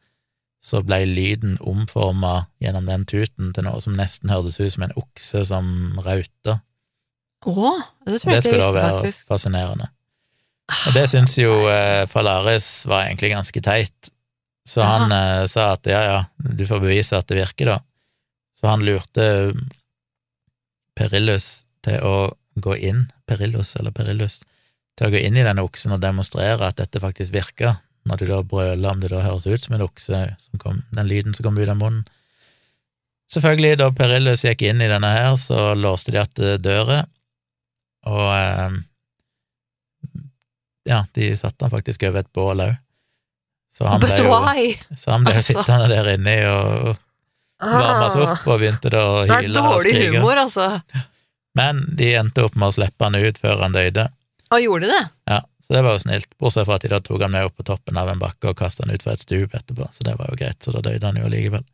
så 0.61 0.83
ble 0.85 1.01
lyden 1.07 1.57
omforma 1.65 2.49
gjennom 2.61 2.89
den 2.91 3.07
tuten 3.09 3.55
til 3.57 3.65
noe 3.65 3.81
som 3.81 3.97
nesten 3.97 4.33
hørtes 4.33 4.59
ut 4.61 4.75
som 4.75 4.85
en 4.85 4.97
okse 4.99 5.45
som 5.49 5.71
rauter. 6.05 6.61
Å, 7.47 7.71
det 8.05 8.19
tror 8.19 8.35
det 8.35 8.37
jeg 8.37 8.43
ikke 8.43 8.43
jeg 8.43 8.43
skulle 8.43 8.67
da 8.67 8.75
være 8.75 9.01
faktisk. 9.01 9.29
fascinerende. 9.31 9.89
Og 10.69 10.97
det 10.99 11.07
syns 11.09 11.39
jo 11.39 11.53
eh, 11.73 12.05
Falaris 12.11 12.69
var 12.91 13.07
egentlig 13.07 13.33
ganske 13.33 13.63
teit, 13.65 14.11
så 14.69 14.85
han 14.85 15.13
eh, 15.13 15.47
sa 15.49 15.73
at 15.73 15.89
ja, 15.89 16.01
ja, 16.05 16.19
du 16.37 16.67
får 16.69 16.83
bevise 16.83 17.17
at 17.17 17.29
det 17.31 17.39
virker, 17.39 17.71
da. 17.73 17.79
Så 18.53 18.69
han 18.69 18.83
lurte 18.85 19.25
Perillus 20.99 21.65
til 21.87 22.03
å 22.05 22.17
gå 22.59 22.75
inn, 22.77 23.07
Perillus 23.29 23.77
eller 23.81 23.95
Perillus, 23.97 24.43
til 24.99 25.09
å 25.09 25.13
gå 25.15 25.23
inn 25.23 25.39
i 25.39 25.45
denne 25.47 25.65
oksen 25.65 25.95
og 25.95 26.03
demonstrere 26.03 26.69
at 26.69 26.81
dette 26.83 27.01
faktisk 27.01 27.33
virker, 27.33 27.79
når 28.09 28.21
du 28.21 28.27
da 28.29 28.43
brøler 28.45 28.91
om 28.91 29.01
det 29.01 29.13
da 29.13 29.23
høres 29.25 29.47
ut 29.47 29.63
som 29.63 29.77
en 29.79 29.87
okse, 29.87 30.21
som 30.43 30.61
kom, 30.61 30.83
den 30.93 31.09
lyden 31.09 31.37
som 31.37 31.47
kom 31.47 31.57
ut 31.57 31.69
av 31.69 31.79
munnen. 31.79 32.05
Selvfølgelig, 33.33 33.79
da 33.81 33.89
Perillus 33.93 34.45
gikk 34.45 34.67
inn 34.69 34.83
i 34.85 34.91
denne 34.91 35.15
her, 35.15 35.33
så 35.41 35.73
låste 35.77 36.13
de 36.13 36.21
igjen 36.21 36.61
døra, 36.65 37.03
og 38.09 38.29
eh, 38.35 38.77
ja, 40.93 41.03
de 41.17 41.33
satte 41.41 41.65
han 41.65 41.73
faktisk 41.73 42.05
over 42.09 42.25
et 42.25 42.33
bål 42.37 42.65
òg. 42.65 42.77
Så 43.73 43.87
han 43.87 44.01
ble 44.01 44.11
jo 44.17 44.31
så 44.97 45.13
han 45.13 45.25
ble 45.27 45.35
Altså. 45.37 45.53
sittende 45.53 45.89
der 45.93 46.09
inne 46.15 46.35
og 46.51 46.97
varma 47.61 48.09
seg 48.11 48.25
opp, 48.25 48.47
og 48.47 48.61
begynte 48.63 48.91
da 48.91 49.03
å 49.05 49.15
Ah. 49.21 49.27
Det 49.27 49.37
er 49.37 49.43
hyle 49.43 49.63
dårlig 49.63 49.95
humor, 50.17 50.37
altså. 50.45 50.69
Men 51.59 51.85
de 51.99 52.13
endte 52.15 52.45
opp 52.47 52.55
med 52.57 52.69
å 52.71 52.75
slippe 52.75 53.05
han 53.05 53.15
ut 53.19 53.39
før 53.39 53.63
han 53.65 53.73
døde. 53.75 54.09
Og 54.55 54.61
gjorde 54.63 54.87
de 54.89 54.93
det? 54.95 55.05
Ja, 55.29 55.41
så 55.65 55.75
det 55.75 55.83
var 55.85 55.97
jo 55.99 56.03
snilt, 56.05 56.29
bortsett 56.41 56.67
fra 56.67 56.77
at 56.79 56.83
de 56.87 56.89
da 56.93 57.01
tok 57.05 57.21
han 57.27 57.31
med 57.35 57.45
opp 57.49 57.57
på 57.59 57.67
toppen 57.67 57.99
av 58.01 58.09
en 58.09 58.19
bakke 58.23 58.49
og 58.53 58.57
kastet 58.57 58.87
han 58.87 58.95
ut 58.95 59.03
fra 59.03 59.13
et 59.13 59.21
stup 59.25 59.55
etterpå, 59.59 59.89
så 59.93 60.07
det 60.07 60.15
var 60.19 60.31
jo 60.31 60.39
greit, 60.41 60.59
så 60.65 60.73
da 60.73 60.81
døde 60.87 61.05
han 61.05 61.17
jo 61.21 61.27
allikevel. 61.29 61.67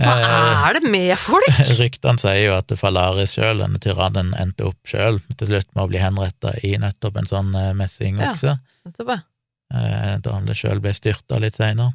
Hva 0.00 0.12
Eh, 0.12 0.68
er 0.68 0.74
det 0.76 0.90
med 0.92 1.14
folk? 1.18 1.46
Ryktene 1.80 2.20
sier 2.20 2.42
jo 2.50 2.56
at 2.56 2.72
Falaris 2.78 3.32
sjøl, 3.36 3.62
denne 3.64 3.78
tyrannen, 3.80 4.34
endte 4.36 4.66
opp 4.68 4.76
sjøl 4.84 5.20
til 5.38 5.48
slutt 5.48 5.70
med 5.74 5.84
å 5.86 5.88
bli 5.88 5.98
henretta 6.02 6.52
i 6.62 6.74
nettopp 6.80 7.16
en 7.16 7.26
sånn 7.30 7.54
eh, 7.56 7.72
messingokse, 7.78 8.58
Nettopp, 8.86 9.08
ja. 9.14 9.18
Eh, 9.74 10.16
da 10.22 10.34
han 10.36 10.50
sjøl 10.54 10.82
ble 10.84 10.92
styrta 10.96 11.40
litt 11.42 11.58
seinere. 11.58 11.94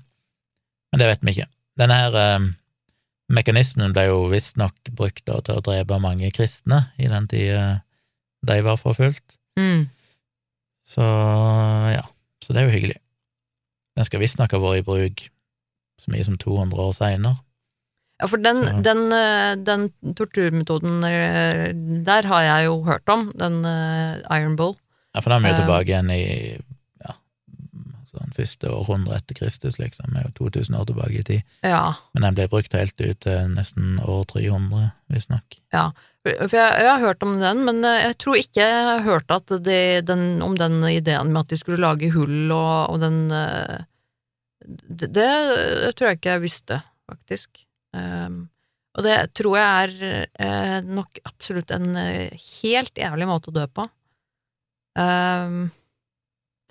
Men 0.91 1.01
det 1.01 1.07
vet 1.11 1.23
vi 1.25 1.35
ikke. 1.35 1.49
Denne 1.79 1.97
her 2.01 2.17
eh, 2.19 2.49
mekanismen 3.31 3.93
ble 3.95 4.07
jo 4.09 4.25
visstnok 4.31 4.91
brukt 4.97 5.23
da, 5.27 5.39
til 5.45 5.59
å 5.59 5.65
drepe 5.65 6.01
mange 6.03 6.31
kristne 6.35 6.89
i 6.99 7.07
den 7.11 7.29
tida 7.31 7.81
de 8.47 8.57
var 8.65 8.79
forfulgt. 8.81 9.37
Mm. 9.59 9.85
Så 10.87 11.05
ja, 11.93 12.03
så 12.41 12.53
det 12.53 12.63
er 12.63 12.67
jo 12.67 12.75
hyggelig. 12.75 12.97
Den 13.97 14.07
skal 14.07 14.23
visstnok 14.23 14.53
ha 14.55 14.59
vært 14.63 14.81
i 14.81 14.87
bruk 14.87 15.23
så 16.01 16.11
mye 16.13 16.25
som 16.25 16.37
200 16.41 16.81
år 16.81 16.93
seinere. 16.97 17.37
Ja, 18.21 18.27
for 18.29 18.41
den, 18.41 18.61
den, 18.85 19.07
eh, 19.13 19.53
den 19.57 19.87
torturmetoden 20.17 21.01
eh, 21.07 21.71
der 22.05 22.27
har 22.29 22.43
jeg 22.45 22.67
jo 22.67 22.75
hørt 22.85 23.09
om, 23.09 23.31
den 23.37 23.63
eh, 23.65 24.21
Iron 24.37 24.57
Bull. 24.57 24.75
Ja, 25.15 25.23
for 25.23 25.33
den 25.33 25.41
er 25.41 25.47
vi 25.47 25.49
jo 25.49 25.55
Eh. 25.55 25.61
tilbake 25.63 25.89
igjen 25.89 26.11
i 26.13 26.21
første 28.41 28.69
århundre 28.73 29.15
etter 29.17 29.37
Kristus, 29.37 29.79
liksom. 29.79 30.11
Er 30.17 30.27
jo 30.27 30.49
2000 30.51 30.77
år 30.77 30.87
tilbake 30.89 31.19
i 31.21 31.25
tid. 31.27 31.57
Ja. 31.63 31.83
Men 32.15 32.27
den 32.27 32.39
ble 32.39 32.49
brukt 32.51 32.75
helt 32.77 32.97
ut 32.99 33.21
til 33.23 33.53
nesten 33.55 33.99
år 34.03 34.25
300, 34.33 34.89
visstnok. 35.13 35.59
Ja, 35.73 35.91
for 36.25 36.57
jeg, 36.57 36.81
jeg 36.83 36.89
har 36.91 37.01
hørt 37.01 37.23
om 37.25 37.39
den, 37.41 37.63
men 37.67 37.83
eh, 37.87 38.07
jeg 38.09 38.17
tror 38.21 38.41
ikke 38.41 38.65
jeg 38.65 38.83
har 38.89 39.05
hørt 39.07 39.31
at 39.33 39.55
de, 39.65 39.79
den, 40.05 40.25
om 40.45 40.57
den 40.59 40.81
ideen 40.89 41.31
med 41.31 41.45
at 41.45 41.53
de 41.53 41.61
skulle 41.61 41.81
lage 41.81 42.11
hull 42.13 42.51
og, 42.51 42.93
og 42.93 43.01
den 43.01 43.23
eh, 43.33 43.87
det, 44.61 45.09
det 45.15 45.93
tror 45.95 46.11
jeg 46.11 46.19
ikke 46.19 46.35
jeg 46.35 46.43
visste, 46.43 46.79
faktisk. 47.09 47.63
Um, 47.97 48.45
og 48.97 49.05
det 49.07 49.17
tror 49.39 49.57
jeg 49.57 49.83
er 49.87 50.25
eh, 50.43 50.77
nok 50.83 51.21
absolutt 51.27 51.71
en 51.75 51.95
eh, 51.99 52.33
helt 52.61 52.97
jævlig 52.97 53.27
måte 53.29 53.51
å 53.51 53.55
dø 53.55 53.65
på. 53.71 53.85
Um, 54.99 55.69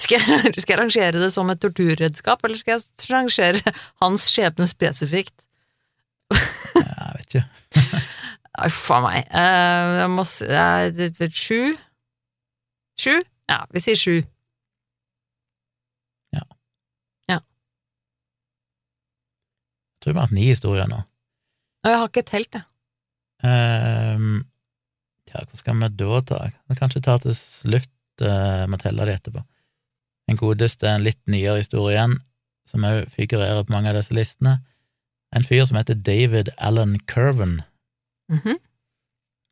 skal, 0.04 0.20
jeg, 0.22 0.54
skal 0.62 0.74
jeg 0.74 0.80
rangere 0.82 1.20
det 1.22 1.30
som 1.34 1.50
et 1.52 1.60
torturredskap, 1.62 2.38
eller 2.46 2.58
skal 2.60 2.72
jeg 2.78 2.82
rangere 3.12 3.60
hans 4.04 4.22
skjebne 4.32 4.66
spesifikt? 4.70 5.38
Jeg 6.30 7.10
vet 7.16 7.26
ikke. 7.34 7.44
Uff 8.66 8.84
a 8.92 8.98
meg. 9.04 9.20
Uh, 9.32 9.88
jeg 10.00 10.10
må 10.12 10.24
det- 10.98 11.34
Sju? 11.36 11.60
Sju? 13.00 13.14
Ja, 13.50 13.58
vi 13.72 13.78
sier 13.82 13.96
sju. 13.98 14.16
Ja. 16.36 16.44
Ja. 17.30 17.38
Jeg 17.40 17.42
tror 20.04 20.12
vi 20.12 20.18
har 20.20 20.26
hatt 20.28 20.36
ni 20.36 20.46
historier 20.50 20.88
nå. 20.90 20.98
Og 21.80 21.88
jeg 21.90 21.98
har 22.02 22.08
ikke 22.10 22.26
telt, 22.28 22.52
jeg. 22.58 22.64
Ehm, 23.48 24.34
ja, 25.30 25.38
hva 25.48 25.56
skal 25.56 25.78
vi 25.80 25.88
da 25.96 26.18
ta? 26.28 26.38
Vi 26.50 26.54
kan 26.74 26.80
kanskje 26.82 27.00
ta 27.06 27.14
til 27.22 27.34
slutt, 27.36 28.24
uh, 28.26 28.64
må 28.68 28.76
telle 28.80 29.06
det 29.08 29.14
etterpå. 29.20 29.40
En 30.30 30.38
godeste, 30.38 30.86
en 30.88 31.04
litt 31.04 31.20
nyere 31.30 31.58
historie 31.60 31.96
igjen, 31.96 32.18
som 32.68 32.86
òg 32.86 33.10
figurerer 33.10 33.64
på 33.66 33.74
mange 33.74 33.90
av 33.90 33.98
disse 33.98 34.14
listene. 34.14 34.60
En 35.34 35.46
fyr 35.46 35.64
som 35.66 35.78
heter 35.78 35.98
David 35.98 36.52
Allen 36.58 36.98
Curven. 37.10 37.60
Mhm. 38.30 38.58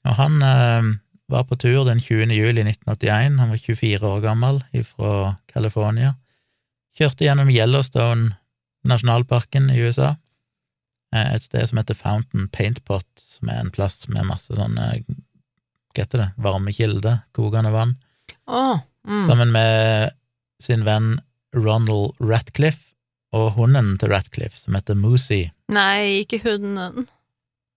Og 0.08 0.14
han 0.16 0.42
eh, 0.42 0.90
var 1.28 1.44
på 1.44 1.58
tur 1.60 1.84
den 1.84 2.00
20. 2.00 2.32
juli 2.32 2.62
1981, 2.64 3.38
han 3.40 3.50
var 3.50 3.60
24 3.60 4.06
år 4.08 4.20
gammel, 4.24 4.62
fra 4.86 5.34
California. 5.50 6.14
Kjørte 6.96 7.26
gjennom 7.26 7.50
Yellowstone 7.52 8.38
nasjonalparken 8.88 9.70
i 9.70 9.80
USA, 9.82 10.14
eh, 11.14 11.34
et 11.34 11.44
sted 11.44 11.68
som 11.68 11.80
heter 11.80 11.98
Fountain 11.98 12.48
Paint 12.48 12.80
Pot, 12.84 13.06
som 13.20 13.50
er 13.52 13.60
en 13.60 13.74
plass 13.74 14.06
med 14.08 14.28
masse 14.30 14.54
sånne, 14.54 14.90
hva 15.92 16.04
heter 16.04 16.22
det, 16.22 16.28
varmekilder, 16.40 17.24
kokende 17.36 17.74
vann, 17.74 17.96
oh, 18.46 18.80
mm. 19.04 19.26
sammen 19.26 19.52
med 19.52 20.14
sin 20.62 20.84
venn 20.86 21.18
Ronald 21.56 22.18
Ratcliffe 22.20 22.94
og 23.36 23.52
hunden 23.59 23.96
til 24.00 24.12
Ratcliffe, 24.12 24.59
som 24.59 24.76
heter 24.76 24.96
Moosey. 24.96 25.50
Nei, 25.72 26.24
ikke 26.24 26.40
hunden. 26.44 27.09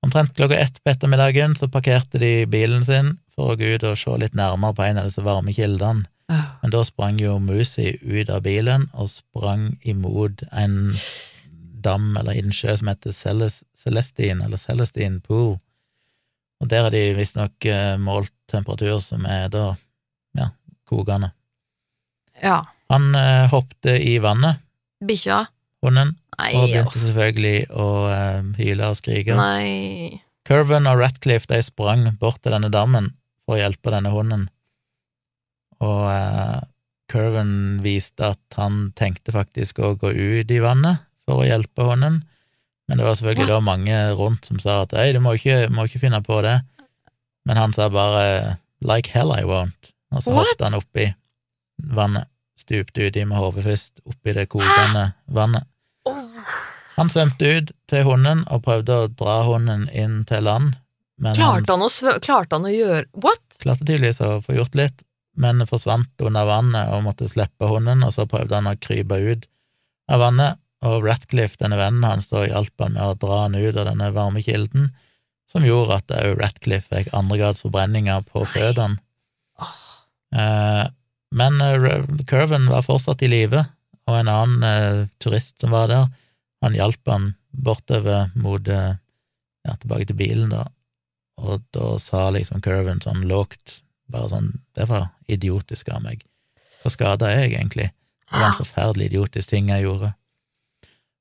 Omtrent 0.02 0.34
klokka 0.38 0.58
ett 0.58 0.80
på 0.82 0.94
ettermiddagen 0.94 1.54
så 1.60 1.68
parkerte 1.70 2.22
de 2.22 2.48
bilen 2.50 2.86
sin 2.88 3.18
for 3.36 3.54
å 3.54 3.58
gå 3.60 3.76
ut 3.76 3.84
og 3.86 4.00
se 4.00 4.16
litt 4.18 4.38
nærmere 4.38 4.76
på 4.78 4.86
en 4.88 5.02
av 5.02 5.10
disse 5.10 5.24
varme 5.26 5.54
kildene, 5.56 6.08
Åh, 6.32 6.46
men 6.62 6.72
da 6.72 6.80
sprang 6.88 7.20
jo 7.20 7.36
Moosey 7.44 7.98
ut 8.02 8.30
av 8.32 8.46
bilen 8.46 8.88
og 8.94 9.12
sprang 9.12 9.74
imot 9.84 10.46
en 10.56 10.94
dam 11.84 12.16
eller 12.18 12.38
innsjø 12.40 12.78
som 12.80 12.92
heter 12.92 13.12
Celestine, 13.12 14.46
eller 14.46 14.62
Celestine 14.62 15.20
Pool, 15.26 15.58
og 16.62 16.70
der 16.70 16.86
har 16.86 16.94
de 16.94 17.02
visstnok 17.18 17.66
eh, 17.66 17.98
målt 17.98 18.34
temperatur 18.52 19.00
som 19.04 19.26
er 19.26 19.50
da, 19.54 19.72
ja, 20.38 20.52
kokende. 20.90 21.32
Ja. 22.42 22.64
Han 22.92 23.16
eh, 23.16 23.48
hoppte 23.52 23.96
i 24.04 24.18
vannet, 24.24 24.60
Bikkja? 25.06 25.46
hunden, 25.86 26.16
Nei, 26.38 26.50
og 26.58 26.66
begynte 26.68 26.92
begynte 26.92 27.04
selvfølgelig 27.06 27.60
å 27.72 27.88
eh, 28.12 28.42
hyle 28.60 28.90
og 28.92 28.98
skrike. 29.00 29.38
Nei. 29.38 30.22
Curven 30.48 30.90
og 30.90 31.00
Ratcliffe 31.00 31.48
de 31.50 31.62
sprang 31.64 32.08
bort 32.20 32.42
til 32.44 32.54
denne 32.56 32.72
dammen 32.74 33.12
for 33.46 33.56
å 33.56 33.62
hjelpe 33.62 33.94
denne 33.94 34.12
hunden, 34.14 34.50
og 35.82 36.04
eh, 36.12 36.60
Curven 37.12 37.54
viste 37.84 38.34
at 38.34 38.60
han 38.60 38.90
tenkte 38.96 39.34
faktisk 39.36 39.82
å 39.84 39.94
gå 40.00 40.14
ut 40.16 40.52
i 40.52 40.60
vannet 40.64 41.04
for 41.28 41.44
å 41.44 41.48
hjelpe 41.48 41.88
hunden, 41.88 42.22
men 42.90 43.00
det 43.00 43.08
var 43.08 43.18
selvfølgelig 43.20 43.48
What? 43.48 43.56
da 43.56 43.70
mange 43.72 44.04
rundt 44.20 44.48
som 44.50 44.60
sa 44.64 44.82
at 44.86 44.96
ei, 45.00 45.12
du 45.16 45.22
må 45.24 45.38
ikke, 45.38 45.66
må 45.72 45.88
ikke 45.88 46.04
finne 46.04 46.22
på 46.26 46.42
det, 46.46 46.58
men 47.48 47.60
han 47.60 47.76
sa 47.76 47.88
bare 47.94 48.58
like 48.84 49.12
hell 49.14 49.34
I 49.36 49.46
won't, 49.48 49.92
og 50.12 50.26
så 50.26 50.34
What? 50.36 50.52
hoppet 50.52 50.68
han 50.68 50.80
oppi 50.80 51.10
vannet, 51.96 52.30
stupte 52.60 53.08
uti 53.08 53.26
med 53.26 53.42
hodet 53.42 53.66
først, 53.66 54.02
oppi 54.06 54.36
det 54.38 54.48
kokende 54.52 55.12
vannet. 55.26 55.68
Han 56.98 57.10
svømte 57.10 57.48
ut 57.58 57.72
til 57.90 58.06
hunden 58.06 58.44
og 58.52 58.64
prøvde 58.66 58.98
å 58.98 59.10
dra 59.10 59.42
hunden 59.48 59.88
inn 59.90 60.22
til 60.30 60.46
land, 60.46 60.76
men 61.22 61.38
han 61.38 61.64
Klarte 61.66 61.78
han, 61.78 61.86
å 61.86 62.18
klarte 62.22 62.58
han 62.58 62.68
å 62.68 62.74
gjøre 62.74 63.06
What? 63.24 63.42
klarte 63.62 63.86
tydeligvis 63.86 64.22
å 64.26 64.40
få 64.44 64.58
gjort 64.58 64.78
litt, 64.78 65.04
men 65.38 65.64
forsvant 65.70 66.26
under 66.26 66.48
vannet 66.50 66.92
og 66.94 67.06
måtte 67.06 67.30
slippe 67.30 67.70
hunden, 67.70 68.04
og 68.06 68.14
så 68.16 68.28
prøvde 68.30 68.58
han 68.58 68.70
å 68.70 68.78
krype 68.82 69.20
ut 69.22 69.48
av 70.12 70.24
vannet, 70.26 70.60
og 70.82 71.06
Ratcliffe, 71.06 71.60
denne 71.62 71.78
vennen 71.78 72.06
hans, 72.08 72.32
da 72.32 72.42
hjalp 72.48 72.74
han 72.82 72.96
med 72.98 73.06
å 73.06 73.18
dra 73.22 73.44
han 73.44 73.56
ut 73.56 73.78
av 73.78 73.86
denne 73.86 74.10
varmekilden, 74.16 74.90
som 75.52 75.66
gjorde 75.68 76.00
at 76.00 76.14
òg 76.16 76.40
Ratcliffe 76.40 76.90
fikk 76.90 77.12
andregrads 77.18 77.62
forbrenninger 77.62 78.26
på 78.32 78.44
føttene. 78.50 78.98
Eh, 80.32 80.86
men 81.36 81.62
eh, 81.62 82.04
Curven 82.28 82.68
var 82.72 82.86
fortsatt 82.86 83.24
i 83.24 83.30
live, 83.32 83.64
og 84.10 84.18
en 84.18 84.32
annen 84.32 84.66
eh, 84.68 85.08
turist 85.24 85.60
som 85.62 85.74
var 85.76 85.90
der, 85.92 86.10
han 86.62 86.76
hjalp 86.78 87.08
han 87.10 87.32
bortover 87.52 88.30
mot 88.36 88.68
eh, 88.68 88.98
ja, 89.68 89.76
tilbake 89.78 90.10
til 90.10 90.20
bilen, 90.20 90.54
da, 90.54 90.68
og 91.42 91.64
da 91.76 91.96
sa 92.02 92.30
liksom 92.34 92.62
Curven 92.64 93.02
sånn 93.04 93.26
lågt, 93.30 93.82
bare 94.12 94.30
sånn 94.34 94.50
Det 94.76 94.86
var 94.90 95.08
idiotisk 95.32 95.90
av 95.90 96.02
meg. 96.04 96.26
Hva 96.82 96.92
skada 96.92 97.30
jeg 97.32 97.54
egentlig? 97.54 97.92
Det 98.28 98.40
var 98.40 98.50
en 98.50 98.60
forferdelig 98.60 99.08
idiotisk 99.12 99.54
ting 99.54 99.70
jeg 99.72 99.86
gjorde. 99.86 100.12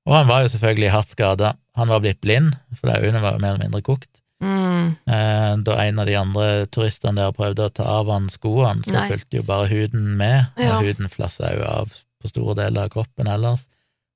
Og 0.09 0.17
han 0.17 0.29
var 0.31 0.43
jo 0.43 0.51
selvfølgelig 0.53 0.91
hardt 0.95 1.13
skada. 1.13 1.53
Han 1.79 1.91
var 1.93 2.03
blitt 2.03 2.21
blind, 2.25 2.57
for 2.79 2.91
øynene 2.91 3.23
var 3.23 3.37
jo 3.37 3.43
mer 3.43 3.55
eller 3.55 3.65
mindre 3.67 3.83
kokt. 3.87 4.20
Mm. 4.41 4.97
Eh, 5.07 5.57
da 5.67 5.75
en 5.85 5.99
av 5.99 6.07
de 6.09 6.15
andre 6.17 6.67
turistene 6.73 7.15
der 7.21 7.33
prøvde 7.37 7.67
å 7.69 7.73
ta 7.75 7.85
av 7.85 8.09
han 8.11 8.29
skoene, 8.33 8.83
så 8.87 8.95
Nei. 8.97 9.09
fulgte 9.11 9.37
jo 9.37 9.43
bare 9.43 9.69
huden 9.69 10.17
med, 10.17 10.47
og 10.57 10.65
Ja. 10.65 10.79
huden 10.81 11.09
flassa 11.13 11.53
jo 11.57 11.65
av 11.65 11.93
på 12.23 12.29
store 12.29 12.55
deler 12.55 12.85
av 12.85 12.91
kroppen 12.91 13.27
ellers. 13.29 13.67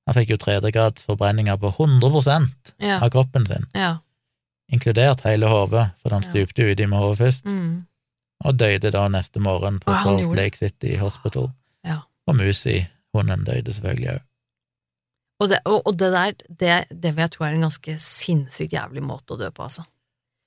Han 0.07 0.15
fikk 0.15 0.31
jo 0.31 0.37
tredjegrads 0.37 1.03
forbrenninger 1.05 1.57
på 1.57 1.71
100 1.77 2.75
Ja. 2.81 2.99
av 3.01 3.11
kroppen 3.11 3.47
sin, 3.47 3.67
ja. 3.75 3.99
inkludert 4.73 5.21
hele 5.25 5.47
hodet, 5.47 5.91
for 6.03 6.11
han 6.11 6.23
stupte 6.23 6.63
jo 6.63 6.73
uti 6.75 6.87
med 6.87 6.99
hodet 6.99 7.19
først, 7.19 7.45
Mm. 7.45 7.87
og 8.45 8.57
døde 8.57 8.91
da 8.91 9.09
neste 9.09 9.41
morgen 9.41 9.79
på 9.81 9.93
Salt. 10.03 10.37
Lake 10.37 10.57
City 10.57 10.97
Hospital. 10.97 11.53
Ja. 11.85 12.01
Og 12.27 12.37
Musi, 12.37 12.87
hunden, 13.15 13.45
døde 13.45 13.73
selvfølgelig 13.75 14.11
òg. 14.15 14.21
Og, 15.41 15.49
det, 15.49 15.59
og 15.67 15.99
det 15.99 16.13
der, 16.13 16.33
det, 16.49 17.01
det 17.03 17.15
vil 17.17 17.23
jeg 17.23 17.31
tro 17.33 17.45
er 17.45 17.53
en 17.55 17.61
ganske 17.67 17.99
sinnssykt 17.99 18.73
jævlig 18.73 19.03
måte 19.03 19.35
å 19.35 19.39
dø 19.39 19.51
på, 19.51 19.63
altså. 19.65 19.85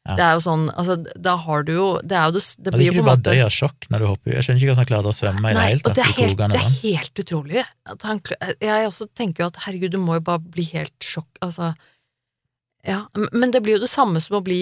Ja. 0.07 0.15
Det 0.15 0.23
er 0.23 0.33
jo 0.37 0.41
sånn, 0.45 0.61
altså, 0.79 0.95
da 1.27 1.33
har 1.43 1.63
du 1.67 1.71
jo 1.73 1.87
Det 2.01 2.15
er 2.15 2.25
jo 2.29 2.31
det, 2.37 2.43
det 2.57 2.71
Hadde 2.71 2.77
blir 2.77 2.87
ikke 2.87 2.95
jo 2.95 2.95
du 2.95 2.97
på 2.97 3.03
en 3.03 3.07
bare 3.09 3.17
måte 3.17 3.31
dødd 3.35 3.45
av 3.45 3.51
sjokk 3.57 3.87
når 3.91 3.99
du 3.99 4.05
hopper? 4.07 4.31
Jeg 4.37 4.43
skjønner 4.47 4.61
ikke 4.61 4.69
hvordan 4.71 4.81
han 4.83 4.89
klarte 4.91 5.11
å 5.11 5.17
svømme 5.17 5.51
i 5.51 5.53
det 5.57 5.63
hele 5.67 5.81
og 5.83 5.95
det 5.97 6.03
er, 6.05 6.13
helt, 6.17 6.37
det 6.37 6.61
er 6.61 6.75
helt 6.81 7.21
utrolig. 7.23 7.63
Han, 8.07 8.21
jeg 8.63 8.87
også 8.87 9.07
tenker 9.19 9.43
jo 9.43 9.47
at 9.51 9.59
herregud, 9.65 9.91
du 9.91 9.99
må 9.99 10.15
jo 10.19 10.23
bare 10.31 10.39
bli 10.39 10.63
helt 10.71 10.95
sjokk 11.03 11.41
Altså 11.43 11.73
Ja, 12.87 13.01
men 13.33 13.51
det 13.51 13.61
blir 13.65 13.75
jo 13.77 13.83
det 13.83 13.91
samme 13.91 14.21
som 14.23 14.37
å 14.39 14.43
bli 14.45 14.61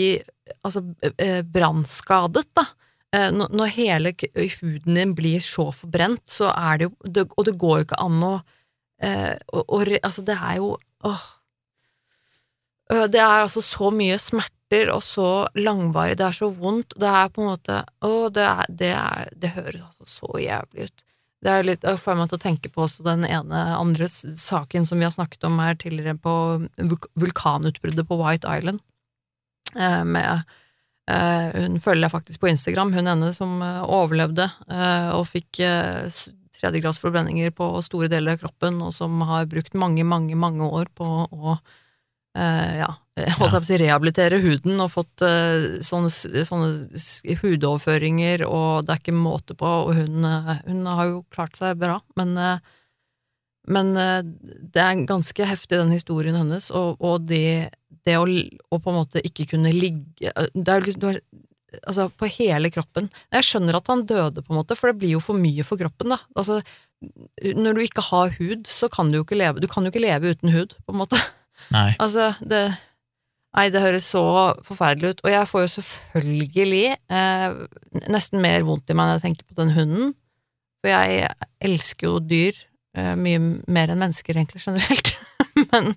altså, 0.66 0.82
eh, 1.22 1.42
brannskadet, 1.46 2.46
da. 2.58 2.66
Eh, 3.14 3.30
Når 3.32 3.54
når 3.54 3.74
hele 3.76 4.14
huden 4.62 4.96
din 4.98 5.14
blir 5.16 5.40
så 5.46 5.68
forbrent, 5.76 6.24
så 6.26 6.50
er 6.56 6.78
det 6.82 6.90
jo 6.90 7.28
Og 7.38 7.46
det 7.46 7.58
går 7.62 7.78
jo 7.80 7.86
ikke 7.86 8.02
an 8.04 8.20
å 8.24 8.34
eh, 9.02 9.36
å- 9.54 9.66
å 9.70 9.82
Altså, 10.02 10.24
det 10.26 10.38
er 10.42 10.56
jo 10.58 10.78
åh. 11.04 11.22
Øh, 12.92 13.08
Det 13.10 13.20
er 13.22 13.42
altså 13.46 13.62
så 13.62 13.92
mye 13.92 14.18
smerter 14.22 14.92
og 14.94 15.04
så 15.04 15.48
langvarig, 15.56 16.18
det 16.18 16.26
er 16.26 16.38
så 16.38 16.50
vondt. 16.50 16.96
Det 17.00 17.08
er 17.10 17.30
på 17.30 17.42
en 17.42 17.52
måte 17.54 17.82
Å, 18.02 18.30
det, 18.34 18.46
er, 18.46 18.66
det, 18.70 18.92
er, 18.94 19.30
det 19.36 19.54
høres 19.58 19.82
altså 19.82 20.06
så 20.06 20.40
jævlig 20.42 20.90
ut. 20.90 21.06
Det 21.46 21.52
er 21.52 21.66
litt, 21.68 21.84
jeg 21.86 22.02
får 22.02 22.18
meg 22.18 22.30
til 22.32 22.40
å 22.40 22.42
tenke 22.42 22.72
på 22.74 22.86
også 22.88 23.06
den 23.06 23.26
ene 23.28 23.62
andre 23.78 24.08
saken 24.10 24.86
som 24.88 24.98
vi 24.98 25.06
har 25.06 25.14
snakket 25.14 25.46
om 25.46 25.60
her 25.62 25.76
tidligere, 25.78 26.18
på 26.18 26.34
vulkanutbruddet 27.22 28.08
på 28.10 28.18
White 28.18 28.50
Island. 28.50 28.82
Eh, 29.76 30.02
med 30.08 30.42
eh, 31.12 31.52
Hun 31.68 31.78
følger 31.84 32.08
jeg 32.08 32.16
faktisk 32.16 32.42
på 32.42 32.50
Instagram, 32.50 32.96
hun 32.98 33.12
ene 33.14 33.30
som 33.38 33.62
overlevde 33.62 34.48
eh, 34.72 35.12
og 35.14 35.28
fikk 35.30 35.62
eh, 35.62 36.10
tredjegradsforbrenninger 36.58 37.54
på 37.54 37.70
store 37.86 38.10
deler 38.10 38.36
av 38.36 38.42
kroppen, 38.42 38.82
og 38.82 38.96
som 38.96 39.22
har 39.30 39.46
brukt 39.52 39.78
mange, 39.78 40.08
mange, 40.08 40.34
mange 40.40 40.66
år 40.66 40.90
på 40.98 41.12
å 41.30 41.60
eh, 42.36 42.78
ja, 42.82 42.90
holdt 43.40 43.54
jeg 43.56 43.56
på 43.56 43.62
å 43.62 43.68
si 43.70 43.80
rehabilitere 43.80 44.40
huden 44.44 44.82
og 44.84 44.92
fått 44.94 45.24
uh, 45.24 45.78
sånne, 45.86 46.12
sånne 46.12 46.70
hudoverføringer, 47.42 48.44
og 48.48 48.86
det 48.86 48.96
er 48.96 49.02
ikke 49.04 49.16
måte 49.16 49.56
på, 49.58 49.72
og 49.88 49.94
hun, 49.96 50.26
eh, 50.28 50.52
hun 50.68 50.84
har 50.90 51.12
jo 51.14 51.22
klart 51.34 51.56
seg 51.60 51.80
bra, 51.82 52.02
men 52.20 52.36
uh, 52.40 52.58
men 53.66 53.96
det 53.98 54.78
er 54.78 55.00
ganske 55.10 55.46
heftig, 55.50 55.80
den 55.80 55.90
historien 55.90 56.36
hennes, 56.38 56.68
og, 56.70 57.00
og 57.02 57.24
det, 57.26 57.72
det 58.06 58.14
å, 58.22 58.28
å 58.30 58.78
på 58.78 58.92
en 58.92 58.98
måte 59.00 59.24
ikke 59.26 59.48
kunne 59.56 59.72
ligge 59.74 60.30
det 60.54 60.70
er, 60.70 60.86
liksom- 60.86 61.02
du 61.02 61.08
har, 61.10 61.18
Altså, 61.84 62.06
på 62.08 62.28
hele 62.38 62.70
kroppen. 62.72 63.10
Jeg 63.34 63.44
skjønner 63.44 63.76
at 63.76 63.90
han 63.92 64.06
døde, 64.08 64.44
på 64.46 64.54
en 64.54 64.60
måte, 64.62 64.78
for 64.80 64.92
det 64.92 65.00
blir 65.02 65.16
jo 65.16 65.20
for 65.24 65.36
mye 65.36 65.66
for 65.68 65.76
kroppen, 65.82 66.14
da. 66.14 66.20
Altså, 66.38 66.62
når 67.44 67.76
du 67.76 67.82
ikke 67.84 68.06
har 68.10 68.32
hud, 68.38 68.70
så 68.70 68.88
kan 68.92 69.12
du 69.12 69.20
jo 69.20 69.26
ikke 69.26 69.38
leve 69.38 69.60
Du 69.60 69.68
kan 69.68 69.84
jo 69.84 69.92
ikke 69.92 70.04
leve 70.06 70.32
uten 70.32 70.54
hud, 70.54 70.76
på 70.86 70.96
en 70.96 71.02
måte. 71.02 71.20
Nei. 71.74 71.90
Altså, 72.00 72.34
det 72.42 72.68
Nei, 73.56 73.70
det 73.72 73.80
høres 73.80 74.08
så 74.12 74.22
forferdelig 74.68 75.14
ut. 75.14 75.22
Og 75.24 75.32
jeg 75.32 75.48
får 75.48 75.62
jo 75.64 75.72
selvfølgelig 75.78 76.88
eh, 76.92 77.54
nesten 78.12 78.42
mer 78.44 78.66
vondt 78.68 78.92
i 78.92 78.96
meg 78.98 79.08
når 79.08 79.20
jeg 79.20 79.24
tenker 79.30 79.48
på 79.48 79.60
den 79.62 79.72
hunden. 79.78 80.10
For 80.84 80.92
jeg 80.92 81.30
elsker 81.64 82.10
jo 82.10 82.18
dyr 82.20 82.58
eh, 82.98 83.14
mye 83.16 83.40
mer 83.72 83.94
enn 83.94 84.02
mennesker, 84.02 84.36
egentlig, 84.36 84.60
generelt. 84.66 85.14
men, 85.72 85.94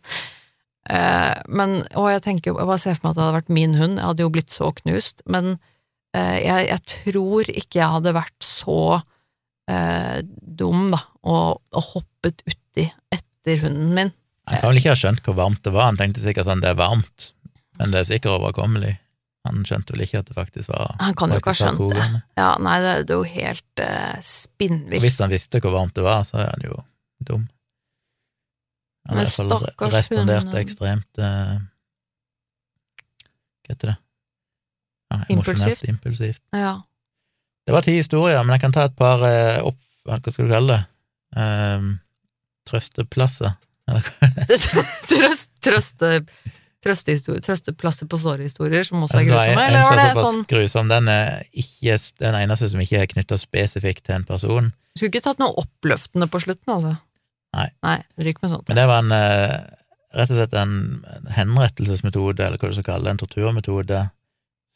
eh, 0.87 1.35
men 1.51 1.81
Og 1.99 2.13
jeg 2.13 2.23
tenker 2.29 2.53
jo 2.53 2.61
Jeg 2.61 2.71
bare 2.71 2.83
ser 2.83 2.99
for 2.99 3.09
meg 3.09 3.11
at 3.11 3.19
det 3.19 3.25
hadde 3.25 3.39
vært 3.41 3.55
min 3.59 3.75
hund. 3.81 3.99
Jeg 3.99 4.07
hadde 4.07 4.27
jo 4.27 4.33
blitt 4.39 4.55
så 4.55 4.71
knust. 4.79 5.27
Men 5.27 5.57
eh, 6.15 6.39
jeg, 6.45 6.71
jeg 6.71 6.85
tror 6.95 7.53
ikke 7.53 7.83
jeg 7.83 7.95
hadde 7.97 8.17
vært 8.21 8.39
så 8.47 8.81
eh, 9.67 10.23
dum, 10.63 10.89
da, 10.95 11.03
og, 11.27 11.59
og 11.75 11.91
hoppet 11.91 12.47
uti 12.47 12.87
etter 13.15 13.67
hunden 13.67 13.93
min. 13.99 14.15
Han 14.49 14.63
kan 14.63 14.71
vel 14.73 14.81
ikke 14.81 14.95
ha 14.95 14.99
skjønt 14.99 15.21
hvor 15.27 15.37
varmt 15.39 15.61
det 15.67 15.75
var, 15.75 15.91
han 15.91 15.99
tenkte 15.99 16.23
sikkert 16.23 16.49
sånn 16.49 16.63
det 16.65 16.73
er 16.73 16.79
varmt, 16.79 17.33
men 17.79 17.93
det 17.93 18.01
er 18.01 18.09
sikkert 18.09 18.39
overkommelig. 18.39 18.95
Han 19.47 19.63
skjønte 19.65 19.95
vel 19.95 20.03
ikke 20.05 20.21
at 20.21 20.29
det 20.29 20.35
faktisk 20.37 20.71
var 20.73 20.97
Han 21.01 21.15
kan 21.17 21.33
jo 21.33 21.39
ikke 21.41 21.53
ha 21.55 21.59
skjønt 21.61 21.95
det. 21.95 22.07
Ja, 22.41 22.49
nei, 22.63 22.75
det, 22.85 22.95
det 23.09 23.15
er 23.15 23.21
jo 23.21 23.29
helt 23.29 23.83
uh, 23.85 24.17
spinnvilt. 24.25 25.05
hvis 25.05 25.21
han 25.23 25.33
visste 25.33 25.61
hvor 25.63 25.77
varmt 25.77 25.95
det 25.97 26.05
var, 26.05 26.27
så 26.29 26.41
er 26.43 26.51
han 26.51 26.67
jo 26.67 26.81
dum. 27.29 27.47
Han 29.09 29.23
Men 29.23 29.31
stakkars 29.31 29.95
respondert 29.95 30.51
hund. 30.51 30.59
ekstremt 30.61 31.23
uh, 31.23 31.57
Hva 33.65 33.73
heter 33.73 33.93
det? 33.93 33.97
Ja, 35.09 35.23
Impulsivt. 35.33 35.85
impulsivt. 35.89 36.43
Ja. 36.53 36.75
Det 37.65 37.73
var 37.73 37.85
ti 37.85 37.95
historier, 37.97 38.43
men 38.45 38.57
jeg 38.57 38.67
kan 38.67 38.75
ta 38.77 38.85
et 38.89 38.97
par 38.97 39.25
uh, 39.25 39.71
opp... 39.71 39.81
Hva 40.09 40.19
skal 40.25 40.47
du 40.49 40.53
kalle 40.53 40.77
det? 40.77 40.83
Um, 41.37 41.89
trøsteplasser. 42.69 43.57
Trøst, 45.09 45.49
trøste, 45.65 46.11
trøstehistor- 46.85 47.41
trøsteplaster 47.45 48.09
på 48.11 48.19
såret-historier, 48.21 48.85
som 48.87 49.03
også 49.03 49.19
er 49.19 49.25
Altså, 49.25 49.33
grusomme, 49.35 49.65
en 49.65 49.71
eller 49.73 49.89
var 49.89 50.01
det 50.03 50.25
sånn 50.25 50.45
grusom. 50.51 50.89
Den 50.93 51.09
er 51.13 51.43
ikke 51.53 51.97
den 52.25 52.39
eneste 52.43 52.69
som 52.73 52.83
ikke 52.85 53.01
er 53.03 53.11
knytta 53.15 53.39
spesifikt 53.41 54.05
til 54.07 54.19
en 54.21 54.29
person. 54.29 54.71
Skulle 54.97 55.13
ikke 55.13 55.25
tatt 55.27 55.41
noe 55.43 55.55
oppløftende 55.63 56.29
på 56.31 56.41
slutten, 56.45 56.75
altså. 56.75 56.95
Nei. 57.57 57.69
Nei, 57.87 57.99
ryk 58.27 58.43
med 58.43 58.53
sånt. 58.53 58.69
Men 58.69 58.77
det 58.77 58.87
var 58.91 59.03
en 59.05 59.15
eh, 59.17 59.57
rett 60.19 60.33
og 60.35 60.39
slett 60.41 60.57
en 60.59 60.75
henrettelsesmetode, 61.37 62.45
eller 62.45 62.61
hva 62.61 62.71
du 62.71 62.77
skal 62.79 62.89
kalle 62.93 63.09
det, 63.09 63.15
en 63.17 63.23
torturmetode, 63.23 64.03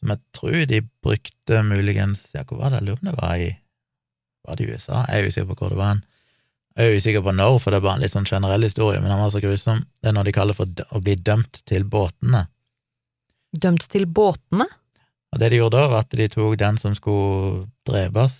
som 0.01 0.13
jeg 0.15 0.23
tror 0.35 0.63
de 0.71 0.81
brukte 1.05 1.61
muligens 1.67 2.25
Ja, 2.35 2.43
hvor 2.49 2.59
var 2.63 2.73
det? 2.73 2.81
Jeg 2.81 2.89
lurer 2.89 2.99
på 2.99 3.07
om 3.07 3.11
det 3.13 3.19
var 3.21 3.37
i 3.39 3.51
Var 4.49 4.57
det 4.59 4.65
i 4.65 4.73
USA? 4.75 5.05
Jeg 5.07 5.21
er 5.23 5.29
usikker 5.31 5.51
på 5.53 5.59
hvor 5.61 5.71
det 5.71 5.79
var 5.79 5.93
hen. 5.93 6.01
Jeg 6.73 6.89
er 6.89 6.97
usikker 6.97 7.25
på 7.25 7.35
når, 7.37 7.59
for 7.61 7.73
det 7.73 7.81
er 7.81 7.85
bare 7.85 7.99
en 7.99 8.05
litt 8.05 8.15
sånn 8.15 8.29
generell 8.29 8.65
historie, 8.65 9.01
men 9.03 9.13
han 9.13 9.21
var 9.21 9.33
så 9.35 9.43
grusom. 9.45 9.83
Det 10.01 10.09
er 10.09 10.17
når 10.17 10.29
de 10.29 10.37
kaller 10.37 10.57
for 10.57 10.85
å 10.89 11.01
bli 11.05 11.17
dømt 11.21 11.61
til 11.69 11.85
båtene. 11.85 12.47
Dømt 13.53 13.85
til 13.93 14.07
båtene? 14.09 14.69
Og 15.33 15.41
det 15.41 15.51
de 15.53 15.61
gjorde 15.61 15.81
da, 15.81 15.91
var 15.93 16.07
at 16.07 16.17
de 16.17 16.29
tok 16.33 16.57
den 16.61 16.79
som 16.81 16.97
skulle 16.97 17.67
drepes, 17.89 18.39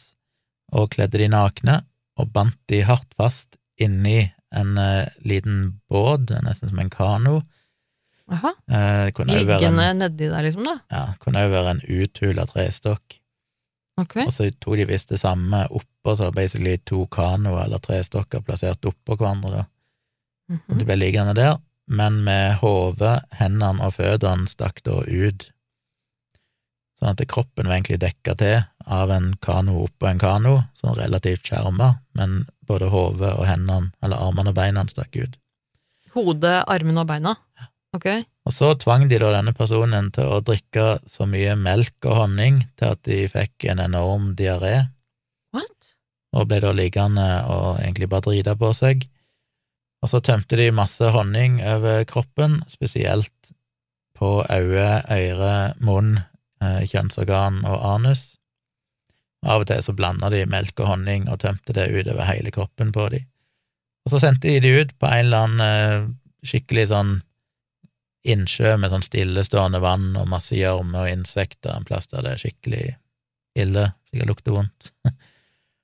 og 0.73 0.93
kledde 0.95 1.21
de 1.21 1.29
nakne, 1.33 1.83
og 2.21 2.33
bandt 2.33 2.57
de 2.73 2.81
hardt 2.89 3.13
fast 3.21 3.59
inni 3.81 4.31
en 4.53 4.77
uh, 4.81 5.09
liten 5.25 5.81
båt, 5.93 6.33
nesten 6.45 6.73
som 6.73 6.81
en 6.81 6.93
kano. 6.93 7.41
Aha. 8.33 8.53
Eh, 8.71 9.25
Liggende 9.29 9.85
en, 9.85 9.99
nedi 10.01 10.29
der, 10.31 10.45
liksom, 10.47 10.65
da? 10.65 10.79
ja, 10.93 11.03
kunne 11.21 11.43
òg 11.45 11.53
være 11.53 11.75
en 11.75 11.83
uthula 11.85 12.47
trestokk. 12.49 13.19
Ok. 14.01 14.23
Og 14.25 14.31
så 14.33 14.47
tok 14.57 14.79
de 14.81 14.87
visst 14.89 15.13
det 15.13 15.21
samme 15.21 15.67
oppå, 16.03 16.17
så 16.17 16.25
det 16.25 16.35
basically 16.35 16.79
to 16.79 17.07
kanoer 17.07 17.65
eller 17.65 17.79
tre 17.79 18.03
stokker 18.05 18.43
plassert 18.43 18.85
oppå 18.85 19.17
hverandre, 19.17 19.51
da. 19.51 19.65
Og 20.51 20.59
-hmm. 20.59 20.79
Det 20.79 20.85
ble 20.85 20.97
liggende 20.97 21.35
der, 21.35 21.59
men 21.87 22.25
med 22.25 22.55
hodet, 22.61 23.23
hendene 23.31 23.85
og 23.85 23.95
føttene 23.95 24.49
stakk 24.49 24.83
da 24.85 25.03
ut, 25.07 25.51
sånn 26.99 27.09
at 27.11 27.29
kroppen 27.29 27.67
var 27.67 27.75
egentlig 27.75 28.01
dekka 28.01 28.35
til 28.35 28.63
av 28.87 29.11
en 29.11 29.37
kano 29.37 29.85
oppå 29.85 30.07
en 30.07 30.19
kano, 30.19 30.65
sånn 30.75 30.97
relativt 30.97 31.47
skjerma, 31.47 31.99
men 32.15 32.47
både 32.67 32.89
hodet 32.89 33.35
og 33.39 33.47
hendene, 33.47 33.93
eller 34.03 34.17
armene 34.17 34.51
og 34.51 34.55
beina, 34.55 34.87
stakk 34.87 35.17
ut. 35.17 35.39
Hodet, 36.15 36.65
armene 36.67 37.01
og 37.01 37.07
beina? 37.07 37.37
Ok. 37.95 38.25
Og 38.45 38.53
så 38.53 38.75
tvang 38.75 39.09
de 39.09 39.19
da 39.19 39.31
denne 39.33 39.53
personen 39.53 40.11
til 40.11 40.25
å 40.25 40.41
drikke 40.41 40.99
så 41.07 41.27
mye 41.27 41.57
melk 41.57 41.95
og 42.05 42.17
honning 42.17 42.65
til 42.77 42.95
at 42.95 43.03
de 43.05 43.29
fikk 43.29 43.65
en 43.65 43.79
enorm 43.79 44.35
diaré? 44.35 44.92
Og 46.33 46.49
ble 46.49 46.61
da 46.65 46.73
liggende 46.77 47.27
og 47.53 47.81
egentlig 47.83 48.09
bare 48.13 48.27
drite 48.29 48.55
på 48.59 48.73
seg. 48.77 49.07
Og 50.03 50.11
så 50.11 50.21
tømte 50.25 50.59
de 50.59 50.71
masse 50.75 51.13
honning 51.15 51.61
over 51.63 52.05
kroppen, 52.09 52.61
spesielt 52.71 53.53
på 54.19 54.43
øye, 54.51 55.03
øre, 55.11 55.75
munn, 55.83 56.17
eh, 56.63 56.83
kjønnsorgan 56.91 57.63
og 57.69 57.85
anus. 57.95 58.25
Av 59.43 59.63
og 59.63 59.69
til 59.71 59.83
så 59.83 59.95
blanda 59.99 60.31
de 60.31 60.45
melk 60.47 60.79
og 60.81 60.89
honning 60.93 61.29
og 61.31 61.41
tømte 61.43 61.75
det 61.75 61.91
utover 61.91 62.29
hele 62.29 62.53
kroppen 62.55 62.93
på 62.95 63.09
de. 63.15 63.25
Og 64.07 64.15
så 64.15 64.23
sendte 64.23 64.49
de 64.49 64.63
de 64.63 64.81
ut 64.83 64.97
på 64.99 65.07
en 65.07 65.27
eller 65.27 65.47
annen 65.47 65.67
eh, 65.67 66.09
skikkelig 66.47 66.89
sånn 66.91 67.13
innsjø 68.23 68.77
med 68.79 68.93
sånn 68.93 69.05
stillestående 69.07 69.81
vann 69.83 70.13
og 70.19 70.31
masse 70.31 70.55
gjørme 70.55 71.05
og 71.05 71.11
insekter, 71.11 71.75
en 71.75 71.87
plass 71.87 72.11
der 72.11 72.23
det 72.23 72.35
er 72.35 72.43
skikkelig 72.43 72.85
ille, 73.59 73.89
sikkert 74.11 74.31
lukter 74.31 74.57
vondt. 74.59 74.93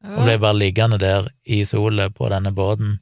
Og 0.07 0.24
ble 0.24 0.36
bare 0.38 0.59
liggende 0.59 0.99
der 1.03 1.26
i 1.42 1.64
sola 1.66 2.07
på 2.14 2.28
denne 2.30 2.53
båten 2.55 2.99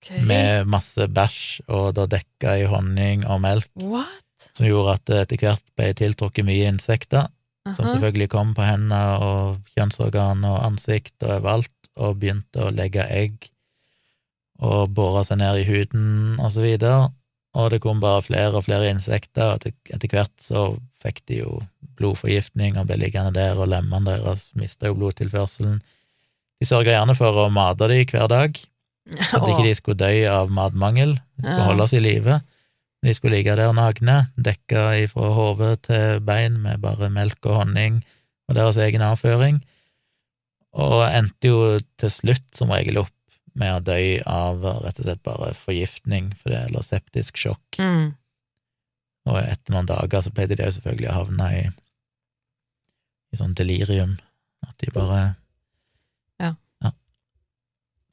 okay. 0.00 0.22
med 0.24 0.70
masse 0.72 1.08
bæsj 1.12 1.66
og 1.68 1.90
da 1.98 2.06
dekka 2.08 2.56
i 2.62 2.68
honning 2.70 3.26
og 3.28 3.42
melk, 3.44 3.68
What? 3.76 4.48
som 4.56 4.68
gjorde 4.68 4.96
at 4.96 5.04
det 5.10 5.18
etter 5.24 5.42
hvert 5.44 5.66
ble 5.76 5.90
tiltrukket 5.96 6.46
mye 6.48 6.70
insekter, 6.70 7.28
som 7.74 7.88
selvfølgelig 7.88 8.30
kom 8.32 8.54
på 8.54 8.64
hender 8.64 9.22
og 9.26 9.72
kjønnsorgan 9.74 10.44
og 10.46 10.62
ansikt 10.68 11.16
og 11.24 11.34
overalt, 11.40 11.72
og 11.96 12.18
begynte 12.20 12.62
å 12.62 12.72
legge 12.72 13.06
egg 13.08 13.48
og 14.60 14.92
bore 14.96 15.24
seg 15.26 15.40
ned 15.40 15.62
i 15.62 15.68
huden 15.68 16.36
og 16.40 16.52
så 16.52 16.64
videre, 16.64 17.08
og 17.56 17.70
det 17.72 17.80
kom 17.84 18.02
bare 18.02 18.24
flere 18.24 18.52
og 18.58 18.66
flere 18.66 18.90
insekter, 18.92 19.56
og 19.56 19.64
etter 19.64 20.12
hvert 20.12 20.32
så 20.42 20.68
fikk 21.02 21.22
de 21.28 21.40
jo 21.40 21.60
blodforgiftning 21.96 22.76
og 22.76 22.90
ble 22.90 22.98
liggende 23.00 23.32
der, 23.36 23.56
og 23.56 23.70
lemmene 23.72 24.18
deres 24.18 24.50
mista 24.60 24.90
jo 24.90 24.98
blodtilførselen. 24.98 25.80
De 26.60 26.68
sørga 26.68 26.94
gjerne 26.94 27.16
for 27.18 27.36
å 27.44 27.50
mate 27.52 27.88
de 27.90 28.02
hver 28.08 28.28
dag, 28.32 28.58
så 29.28 29.38
at 29.38 29.48
ikke 29.52 29.66
de 29.66 29.74
skulle 29.78 30.00
dø 30.00 30.12
av 30.30 30.52
matmangel, 30.52 31.16
de 31.36 31.44
skulle 31.44 31.62
holde 31.62 31.84
holdes 31.84 31.96
i 31.96 32.02
live. 32.02 32.40
De 33.04 33.14
skulle 33.14 33.36
ligge 33.36 33.54
der 33.58 33.74
nakne, 33.76 34.16
dekka 34.34 34.88
fra 35.12 35.30
hode 35.36 35.74
til 35.86 36.22
bein 36.26 36.56
med 36.64 36.80
bare 36.82 37.10
melk 37.12 37.44
og 37.46 37.60
honning 37.60 38.00
og 38.48 38.56
deres 38.56 38.78
egen 38.82 39.04
avføring, 39.04 39.60
og 40.76 41.04
endte 41.08 41.50
jo 41.50 41.60
til 42.00 42.12
slutt 42.12 42.48
som 42.56 42.72
regel 42.74 43.02
opp 43.02 43.12
med 43.56 43.72
å 43.72 43.82
dø 43.84 44.00
av 44.28 44.64
rett 44.84 45.00
og 45.00 45.06
slett 45.06 45.22
bare 45.24 45.54
forgiftning 45.56 46.30
for 46.36 46.52
det, 46.52 46.66
eller 46.68 46.84
septisk 46.84 47.40
sjokk. 47.40 47.80
Mm. 47.80 48.14
Og 49.26 49.38
etter 49.40 49.74
noen 49.74 49.88
dager 49.88 50.22
så 50.22 50.32
pleide 50.34 50.58
de 50.58 50.66
jo 50.66 50.74
selvfølgelig 50.76 51.10
å 51.10 51.16
havne 51.16 51.48
i, 51.56 51.64
i 53.32 53.40
sånn 53.40 53.56
delirium, 53.58 54.16
at 54.66 54.76
de 54.82 54.92
bare. 54.94 55.22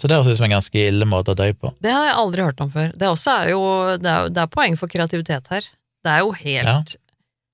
Så 0.04 0.10
det 0.12 0.18
høres 0.18 0.28
ut 0.34 0.36
som 0.41 0.49
en 0.49 0.58
ganske 0.58 0.82
ille 0.84 1.06
måte 1.08 1.32
å 1.32 1.38
dø 1.39 1.45
på. 1.56 1.70
Det 1.80 1.91
har 1.95 2.10
jeg 2.10 2.16
aldri 2.20 2.43
hørt 2.43 2.60
om 2.60 2.72
før. 2.74 2.89
Det, 2.91 3.08
er 3.08 3.51
jo, 3.54 3.62
det, 4.04 4.10
er, 4.12 4.28
det 4.36 4.41
er 4.43 4.49
poeng 4.51 4.76
for 4.76 4.91
kreativitet 4.91 5.47
her. 5.54 5.70
Det 6.04 6.12
er 6.12 6.26
jo 6.26 6.34
helt 6.36 6.68
Ja. 6.68 6.82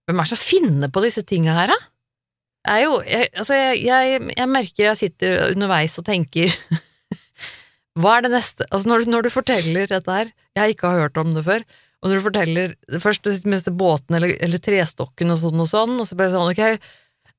Hvem 0.10 0.18
er 0.24 0.26
det 0.26 0.32
som 0.32 0.41
finner 0.41 0.89
på 0.89 1.04
disse 1.06 1.22
tinga 1.30 1.54
her, 1.54 1.70
da? 1.70 1.76
Er 2.74 2.80
jo 2.88 2.95
jeg, 3.06 3.28
Altså, 3.38 3.54
jeg, 3.54 3.84
jeg, 3.86 4.24
jeg 4.34 4.50
merker 4.50 4.88
jeg 4.88 4.97
sitter 4.97 5.52
underveis 5.54 5.93
og 6.02 6.08
tenker 6.10 6.50
Hva 8.00 8.16
er 8.18 8.26
det 8.26 8.32
neste 8.34 8.66
Altså, 8.72 8.89
når, 8.89 9.06
du- 9.06 9.12
når 9.14 9.28
du 9.28 9.30
forteller 9.34 9.91
dette 9.93 10.16
her 10.18 10.32
Jeg 10.58 10.74
ikke 10.76 10.89
har 10.89 11.04
hørt 11.06 11.22
om 11.22 11.32
det 11.38 11.45
før. 11.45 11.64
Og 12.02 12.10
når 12.10 12.16
du 12.20 12.26
forteller 12.26 12.74
først 13.04 13.30
med 13.45 13.60
disse 13.60 13.72
båtene 13.76 14.18
eller, 14.20 14.34
eller 14.41 14.62
trestokken 14.64 15.34
og 15.36 15.39
sånn 15.43 15.62
og 15.62 15.68
sånn, 15.70 15.95
og 16.02 16.08
så 16.10 16.16
bare 16.18 16.32
det 16.32 16.38
sånn, 16.39 16.54
ok, 16.56 16.91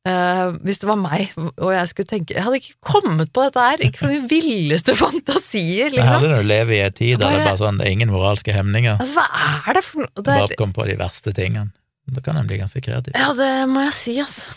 eh, 0.09 0.51
hvis 0.64 0.78
det 0.80 0.88
var 0.88 0.96
meg, 1.01 1.32
og 1.36 1.72
jeg 1.74 1.88
skulle 1.90 2.07
tenke 2.09 2.34
Jeg 2.34 2.44
hadde 2.46 2.61
ikke 2.61 2.76
kommet 2.80 3.32
på 3.32 3.44
dette 3.46 3.64
her, 3.66 3.82
ikke 3.84 3.98
fra 4.05 4.09
de 4.14 4.20
villeste 4.30 4.94
fantasier, 4.96 5.90
liksom. 5.92 6.14
Herlig 6.14 6.30
når 6.32 6.42
du 6.42 6.48
lever 6.53 6.74
i 6.78 6.80
en 6.86 6.92
tid 6.96 7.18
der 7.20 7.26
det 7.34 7.40
er 7.42 7.44
Bare- 7.51 7.61
sånn, 7.61 7.78
det 7.78 7.86
er 7.86 7.92
ingen 7.98 8.11
moralske 8.14 8.53
hemninger. 8.57 8.96
Altså, 9.01 9.20
hva 9.20 9.62
er 9.68 9.78
det 9.78 9.84
for 9.84 10.01
noe? 10.07 10.14
Det 10.16 10.24
bare 10.40 10.57
kom 10.61 10.72
på 10.76 10.86
de 10.88 10.96
verste 11.01 11.32
tingene. 11.36 11.70
Da 12.11 12.20
kan 12.24 12.36
en 12.40 12.46
bli 12.48 12.57
ganske 12.59 12.80
kreativ. 12.82 13.12
ja, 13.14 13.32
det 13.38 13.51
må 13.70 13.84
jeg 13.86 13.92
si, 13.94 14.16
altså. 14.20 14.57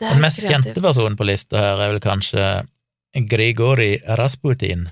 Den 0.00 0.20
mest 0.22 0.40
kreativt. 0.40 0.64
kjente 0.72 0.82
personen 0.82 1.16
på 1.16 1.26
lista 1.28 1.58
her 1.60 1.82
er 1.84 1.90
vel 1.92 2.00
kanskje 2.00 2.46
Grigori 3.28 3.98
Rasputin. 4.18 4.88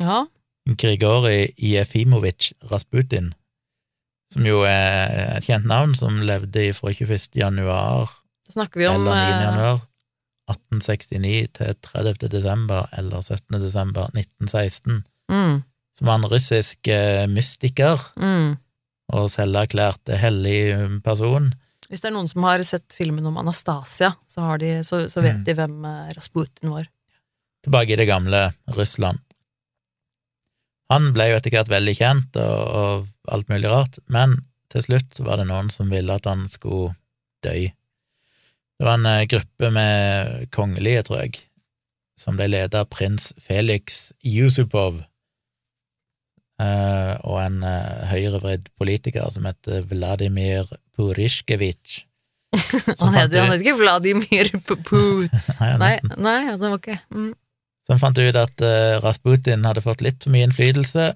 Ja. 0.00 0.24
Grigori 0.68 1.52
Jefimovic 1.58 2.52
Rasputin, 2.70 3.32
som 4.32 4.44
jo 4.46 4.62
er 4.68 5.36
et 5.38 5.46
kjent 5.48 5.66
navn, 5.68 5.94
som 5.96 6.20
levde 6.24 6.72
fra 6.76 6.92
21. 6.92 7.28
januar 7.40 8.10
Da 8.48 8.56
snakker 8.56 8.80
vi 8.80 8.88
om 8.88 9.02
eller 9.02 9.14
9. 9.14 9.22
eh, 9.28 9.42
januar 9.44 9.80
1869 10.48 11.48
til 11.58 11.74
30. 11.84 12.28
desember 12.32 12.86
eller 12.96 13.20
17. 13.20 13.58
desember 13.60 14.08
1916, 14.16 15.02
mm, 15.28 15.58
som 15.98 16.08
var 16.08 16.14
en 16.22 16.28
russisk 16.32 16.88
mystiker 17.28 18.00
mm. 18.16 18.54
og 19.12 19.26
selverklært 19.34 20.08
hellig 20.22 21.00
person. 21.04 21.50
Hvis 21.88 22.00
det 22.04 22.08
er 22.10 22.16
noen 22.16 22.28
som 22.28 22.44
har 22.48 22.64
sett 22.68 22.92
filmen 22.96 23.26
om 23.28 23.36
Anastasia, 23.40 24.14
så, 24.28 24.40
har 24.44 24.58
de, 24.64 24.78
så, 24.84 25.02
så 25.12 25.20
vet 25.24 25.38
Mm. 25.40 25.44
de 25.44 25.54
hvem 25.60 25.76
eh, 25.84 26.10
Rasputin 26.16 26.72
var. 26.72 26.88
tilbake 27.64 27.92
i 27.92 27.96
det 28.00 28.06
gamle 28.08 28.46
Russland. 28.76 29.18
Han 30.88 31.12
ble 31.12 31.28
jo 31.30 31.36
etter 31.36 31.52
hvert 31.52 31.68
veldig 31.68 31.94
kjent 31.98 32.36
og, 32.40 32.60
og 32.80 33.08
alt 33.34 33.48
mulig 33.52 33.68
rart, 33.68 33.98
men 34.08 34.38
til 34.72 34.84
slutt 34.84 35.20
var 35.20 35.36
det 35.40 35.48
noen 35.50 35.68
som 35.72 35.90
ville 35.92 36.14
at 36.16 36.24
han 36.28 36.46
skulle 36.48 36.94
dø. 37.44 37.68
Det 38.78 38.86
var 38.86 38.94
en 38.94 39.06
eh, 39.06 39.26
gruppe 39.26 39.70
med 39.74 40.50
kongelige, 40.54 41.02
tror 41.08 41.24
jeg, 41.24 41.40
som 42.18 42.38
ble 42.38 42.46
ledet 42.50 42.78
av 42.78 42.86
prins 42.92 43.32
Felix 43.42 44.12
Yusupov 44.22 45.00
eh, 46.62 47.14
og 47.26 47.40
en 47.42 47.64
eh, 47.66 48.04
høyrevridd 48.12 48.70
politiker 48.78 49.26
som 49.34 49.48
heter 49.50 49.82
Vladimir 49.90 50.70
Purishkevitsj. 50.94 52.04
Han 53.02 53.12
heter, 53.12 53.42
han 53.42 53.50
heter 53.50 53.60
ikke 53.60 53.76
Vladimir 53.76 54.48
Puput. 54.64 55.34
Nei, 55.82 55.98
Nei, 56.16 56.38
det 56.54 56.62
var 56.62 56.78
ikke 56.78 56.96
mm. 57.12 57.34
som 57.84 58.00
fant 58.00 58.16
ut 58.16 58.38
at 58.40 58.64
Rasputin 59.04 59.66
hadde 59.68 59.84
fått 59.84 60.00
litt 60.06 60.24
for 60.24 60.32
mye 60.32 60.46
innflytelse 60.48 61.10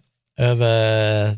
over 0.44 1.32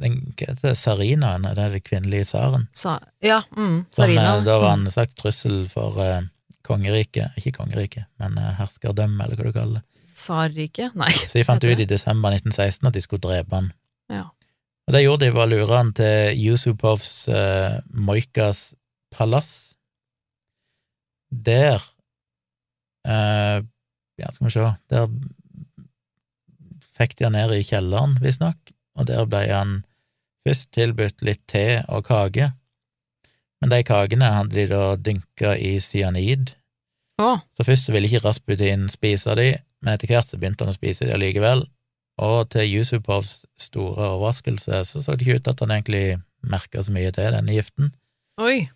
den, 0.00 0.20
det, 0.36 0.48
er 0.50 1.54
det 1.54 1.66
den 1.76 1.84
kvinnelige 1.84 2.28
tsaren? 2.28 2.68
Sa, 2.76 2.98
Ja, 3.24 3.42
mm, 3.56 3.86
Sarina. 3.94 4.36
Som 4.36 4.46
da 4.48 4.58
var 4.62 4.76
en 4.78 4.90
slags 4.90 5.14
trussel 5.18 5.64
for 5.70 6.00
eh, 6.02 6.26
kongeriket, 6.66 7.36
ikke 7.38 7.52
kongeriket, 7.58 8.08
men 8.22 8.38
eh, 8.40 8.54
herskerdømme, 8.58 9.24
eller 9.24 9.38
hva 9.38 9.48
du 9.48 9.56
kaller 9.56 9.80
det. 9.80 9.84
Tsarriket? 10.14 10.94
Nei. 10.98 11.10
Så 11.28 11.38
de 11.38 11.46
fant 11.46 11.64
ut 11.64 11.82
i 11.82 11.88
desember 11.90 12.34
1916 12.36 12.88
at 12.88 12.96
de 12.96 13.02
skulle 13.04 13.24
drepe 13.24 13.54
han. 13.56 13.70
Ja. 14.12 14.28
Og 14.84 14.94
det 14.94 15.04
gjorde 15.04 15.24
de 15.24 15.34
ved 15.34 15.44
å 15.46 15.50
lure 15.50 15.78
han 15.78 15.92
til 15.96 16.40
Yusupovs 16.44 17.12
uh, 17.32 17.80
Moikas 17.88 18.74
palass. 19.14 19.74
Der 21.34 21.80
eh, 23.08 23.64
Ja, 24.20 24.28
skal 24.30 24.46
vi 24.46 24.52
se 24.54 24.66
Der 24.92 25.08
fikk 26.94 27.16
de 27.18 27.26
han 27.26 27.34
ned 27.34 27.50
i 27.56 27.64
kjelleren, 27.66 28.14
visstnok, 28.22 28.70
og 28.98 29.08
der 29.10 29.26
ble 29.28 29.44
han 29.50 29.78
først 30.44 30.70
tilbudt 30.76 31.24
litt 31.26 31.42
te 31.50 31.82
og 31.88 32.04
kake, 32.08 32.50
men 33.62 33.72
de 33.72 33.80
kakene 33.86 34.28
hadde 34.28 34.56
de 34.58 34.66
da 34.68 34.82
dynka 35.00 35.54
i 35.56 35.78
cyanid. 35.80 36.52
Oh. 37.22 37.40
Så 37.56 37.64
først 37.64 37.88
så 37.88 37.94
ville 37.94 38.10
ikke 38.10 38.26
Rasputin 38.26 38.90
spise 38.92 39.36
de, 39.38 39.54
men 39.80 39.94
etter 39.94 40.10
hvert 40.10 40.28
så 40.28 40.38
begynte 40.40 40.66
han 40.66 40.74
å 40.74 40.76
spise 40.76 41.06
de 41.06 41.14
allikevel, 41.16 41.64
og 42.22 42.50
til 42.52 42.68
Yusupovs 42.68 43.42
store 43.58 44.10
overraskelse 44.14 44.84
så 44.86 45.02
så 45.02 45.14
det 45.14 45.26
ikke 45.26 45.40
ut 45.40 45.50
at 45.50 45.62
han 45.64 45.72
egentlig 45.74 46.20
merka 46.44 46.82
så 46.84 46.92
mye 46.94 47.12
til 47.14 47.34
denne 47.34 47.56
giften. 47.56 47.94
oi. 48.40 48.68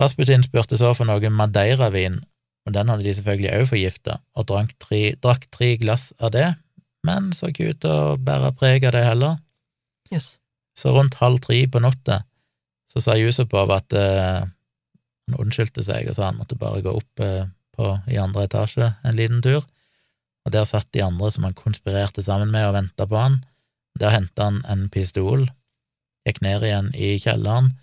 Rasputin 0.00 0.44
spurte 0.44 0.76
så 0.76 0.92
for 0.92 1.08
noe 1.08 1.30
madeiravin, 1.32 2.20
og 2.66 2.74
den 2.74 2.90
hadde 2.92 3.06
de 3.06 3.14
selvfølgelig 3.16 3.52
òg 3.56 3.68
forgifta, 3.70 4.18
og 4.36 4.48
drakk 4.50 4.74
tre, 4.82 5.02
drakk 5.22 5.46
tre 5.50 5.72
glass 5.80 6.10
av 6.20 6.34
det, 6.36 6.50
men 7.06 7.30
så 7.32 7.48
ikke 7.50 7.70
ut 7.70 7.80
til 7.84 7.92
å 7.92 8.16
bære 8.20 8.52
preg 8.58 8.84
av 8.88 8.96
det 8.96 9.04
heller. 9.06 9.38
Jøss. 10.12 10.36
Så 10.76 10.92
rundt 10.92 11.18
halv 11.22 11.40
tre 11.44 11.62
på 11.70 11.80
natta 11.82 12.22
så 12.90 13.02
sa 13.02 13.16
Yusupov 13.18 13.72
at 13.74 13.92
eh, 13.96 14.44
han 14.46 15.38
unnskyldte 15.40 15.82
seg 15.84 16.08
og 16.08 16.16
sa 16.16 16.30
han 16.30 16.38
måtte 16.38 16.58
bare 16.58 16.82
gå 16.84 16.92
opp 16.96 17.22
eh, 17.24 17.48
på, 17.76 17.90
i 18.08 18.18
andre 18.20 18.46
etasje 18.46 18.92
en 19.04 19.18
liten 19.18 19.42
tur, 19.44 19.66
og 20.46 20.54
der 20.54 20.68
satt 20.68 20.88
de 20.94 21.02
andre 21.04 21.32
som 21.34 21.44
han 21.44 21.56
konspirerte 21.58 22.24
sammen 22.24 22.52
med 22.54 22.68
og 22.68 22.76
venta 22.78 23.08
på 23.10 23.18
han. 23.18 23.40
Der 23.98 24.14
henta 24.14 24.46
han 24.48 24.62
en 24.70 24.86
pistol, 24.92 25.48
gikk 26.26 26.40
ned 26.44 26.64
igjen 26.64 26.92
i 26.94 27.16
kjelleren 27.22 27.74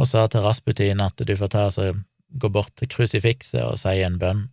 og 0.00 0.08
sa 0.08 0.24
til 0.30 0.44
Rasputin 0.46 1.02
at 1.04 1.20
du 1.20 1.32
får 1.36 1.50
ta 1.52 1.66
altså, 1.68 1.92
gå 2.40 2.48
bort 2.52 2.72
til 2.78 2.90
krusifikset 2.90 3.62
og 3.62 3.78
si 3.80 4.00
en 4.02 4.18
bønn, 4.18 4.46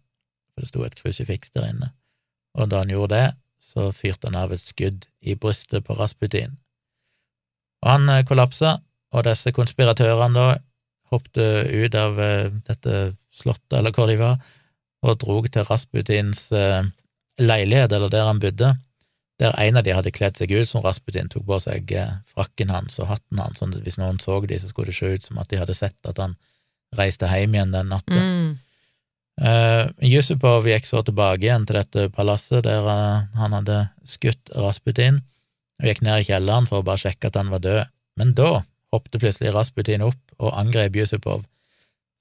for 0.54 0.64
det 0.64 0.72
sto 0.72 0.84
et 0.86 0.98
krusifiks 1.00 1.54
der 1.56 1.70
inne. 1.70 1.94
Og 2.58 2.70
da 2.72 2.84
han 2.84 2.92
gjorde 2.92 3.16
det, 3.16 3.30
så 3.60 3.90
fyrte 3.96 4.30
han 4.30 4.38
av 4.40 4.54
et 4.54 4.64
skudd 4.64 5.08
i 5.22 5.36
brystet 5.40 5.86
på 5.88 5.96
Rasputin. 5.98 6.58
Og 7.84 7.92
han 7.94 8.10
eh, 8.12 8.26
kollapsa, 8.28 8.78
og 9.16 9.26
disse 9.26 9.54
konspiratørene 9.56 10.36
da 10.36 10.50
hoppet 11.14 11.72
ut 11.72 11.98
av 11.98 12.20
eh, 12.22 12.52
dette 12.68 13.00
slottet, 13.34 13.80
eller 13.80 13.96
hvor 13.96 14.10
de 14.10 14.20
var, 14.20 14.38
og 15.06 15.20
drog 15.22 15.48
til 15.54 15.66
Rasputins 15.70 16.50
eh, 16.52 16.84
leilighet, 17.40 17.94
eller 17.96 18.12
der 18.12 18.28
han 18.28 18.42
bodde, 18.44 18.76
der 19.40 19.56
en 19.56 19.80
av 19.80 19.86
de 19.88 19.96
hadde 19.96 20.12
kledd 20.12 20.36
seg 20.36 20.52
ut 20.52 20.68
som 20.68 20.84
Rasputin, 20.84 21.30
tok 21.32 21.46
på 21.48 21.60
seg 21.64 21.94
frakken 22.28 22.74
hans 22.74 23.00
og 23.00 23.08
hatten 23.08 23.40
hans, 23.40 23.62
sånn 23.62 23.72
at 23.72 23.86
hvis 23.86 24.00
noen 24.02 24.20
så 24.20 24.42
de, 24.44 24.58
så 24.60 24.68
skulle 24.68 24.92
det 24.92 24.98
se 24.98 25.14
ut 25.16 25.30
som 25.30 25.40
at 25.40 25.48
de 25.52 25.62
hadde 25.62 25.78
sett 25.78 26.10
at 26.10 26.20
han 26.20 26.36
reiste 26.98 27.30
hjem 27.30 27.56
igjen 27.56 27.72
den 27.72 27.88
natta. 27.94 28.20
Mm. 28.20 28.58
Uh, 29.40 29.88
Jusupov 30.04 30.68
gikk 30.68 30.90
så 30.90 31.00
tilbake 31.08 31.46
igjen 31.46 31.64
til 31.64 31.78
dette 31.80 32.10
palasset 32.12 32.66
der 32.66 32.84
han 33.40 33.56
hadde 33.56 33.86
skutt 34.04 34.52
Rasputin, 34.52 35.22
og 35.80 35.88
gikk 35.88 36.04
ned 36.06 36.24
i 36.24 36.28
kjelleren 36.28 36.68
for 36.70 36.82
å 36.82 36.88
bare 36.88 37.02
sjekke 37.02 37.30
at 37.30 37.40
han 37.40 37.52
var 37.54 37.64
død. 37.64 37.88
Men 38.20 38.34
da 38.38 38.52
hoppet 38.94 39.20
plutselig 39.22 39.54
Rasputin 39.56 40.04
opp 40.06 40.20
og 40.40 40.56
angrep 40.60 40.98
Yusupov, 41.00 41.44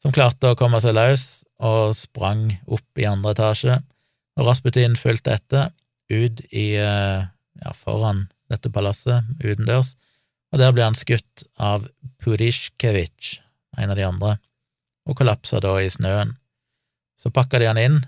som 0.02 0.14
klarte 0.14 0.52
å 0.52 0.58
komme 0.58 0.80
seg 0.82 0.94
løs 0.94 1.42
og 1.58 1.94
sprang 1.98 2.52
opp 2.70 3.00
i 3.00 3.06
andre 3.08 3.34
etasje, 3.34 3.78
og 4.38 4.46
Rasputin 4.46 4.94
fulgte 4.98 5.34
etter, 5.34 5.72
ut 6.08 6.40
i 6.54 6.78
uh, 6.80 7.26
ja, 7.26 7.72
foran 7.76 8.28
dette 8.48 8.70
palasset, 8.72 9.26
utendørs, 9.42 9.96
og 10.52 10.62
der 10.62 10.72
ble 10.72 10.86
han 10.86 10.96
skutt 10.96 11.44
av 11.60 11.84
Purishkevitsj, 12.22 13.40
en 13.78 13.92
av 13.92 13.98
de 13.98 14.06
andre, 14.06 14.36
og 15.08 15.18
kollapsa 15.18 15.60
da 15.64 15.74
i 15.82 15.90
snøen. 15.92 16.36
Så 17.18 17.32
pakka 17.34 17.60
de 17.60 17.68
han 17.68 17.80
inn 17.80 17.98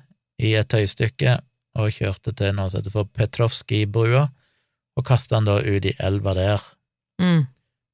i 0.40 0.54
et 0.56 0.70
tøystykke 0.70 1.40
og 1.78 1.92
kjørte 1.94 2.32
til 2.36 2.54
noe 2.56 2.70
som 2.70 2.80
heter 2.80 2.94
for 2.94 3.10
Petrovskij-brua, 3.16 4.28
og 5.00 5.08
kasta 5.08 5.38
han 5.38 5.48
da 5.48 5.58
ut 5.60 5.88
i 5.88 5.96
elva 5.98 6.34
der. 6.36 6.66
Mm. 7.22 7.48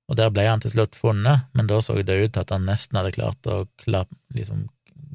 Og 0.06 0.18
der 0.18 0.30
ble 0.30 0.46
han 0.46 0.62
til 0.62 0.74
slutt 0.74 0.98
funnet, 0.98 1.48
men 1.56 1.70
da 1.70 1.80
så 1.82 1.96
det 1.98 2.18
ut 2.20 2.34
til 2.34 2.42
at 2.42 2.52
han 2.54 2.66
nesten 2.68 2.98
hadde 2.98 3.14
klart 3.16 3.48
å 3.50 3.64
klapp, 3.82 4.12
liksom 4.34 4.68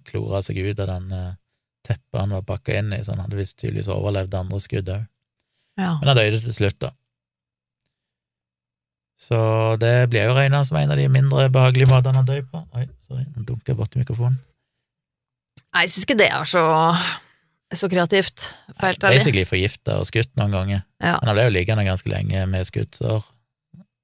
klore 0.08 0.42
seg 0.44 0.60
ut 0.60 0.80
av 0.82 0.90
den 0.90 1.14
eh, 1.16 1.38
teppet 1.88 2.20
han 2.20 2.34
var 2.36 2.48
pakka 2.48 2.80
inn 2.80 2.92
i, 2.96 3.00
så 3.04 3.14
han 3.14 3.24
hadde 3.24 3.40
visst 3.40 3.60
tydeligvis 3.62 3.92
overlevd 3.94 4.36
andre 4.38 4.60
skudd 4.64 4.92
òg. 4.92 5.06
Ja. 5.80 5.94
Men 6.02 6.12
han 6.12 6.20
døde 6.20 6.42
til 6.44 6.58
slutt, 6.58 6.80
da. 6.84 6.92
Så 9.22 9.38
det 9.82 10.10
blir 10.10 10.26
jo 10.26 10.36
regna 10.36 10.64
som 10.66 10.80
en 10.80 10.92
av 10.92 10.98
de 10.98 11.06
mindre 11.14 11.46
behagelige 11.54 11.90
måtene 11.92 12.24
han 12.24 12.28
døde 12.28 12.48
på. 12.50 12.64
Oi, 12.76 12.88
sorry, 13.06 13.28
nå 13.36 13.46
dunker 13.46 13.74
jeg 13.74 13.80
borti 13.80 14.02
mikrofonen. 14.02 14.40
Nei, 15.72 15.86
jeg 15.86 15.94
syns 15.94 16.08
ikke 16.08 16.20
det 16.20 16.32
er 16.34 16.48
så, 16.50 16.64
så 17.78 17.90
kreativt, 17.92 18.48
helt 18.82 19.04
ærlig. 19.04 19.20
Basically 19.22 19.44
forgifta 19.48 20.00
og 20.02 20.08
skutt 20.10 20.32
noen 20.40 20.56
ganger. 20.56 20.82
Ja. 21.02 21.18
Men 21.22 21.32
han 21.32 21.38
ble 21.38 21.46
jo 21.48 21.54
liggende 21.56 21.86
ganske 21.88 22.12
lenge 22.12 22.44
med 22.52 22.68
skuddsår. 22.68 23.24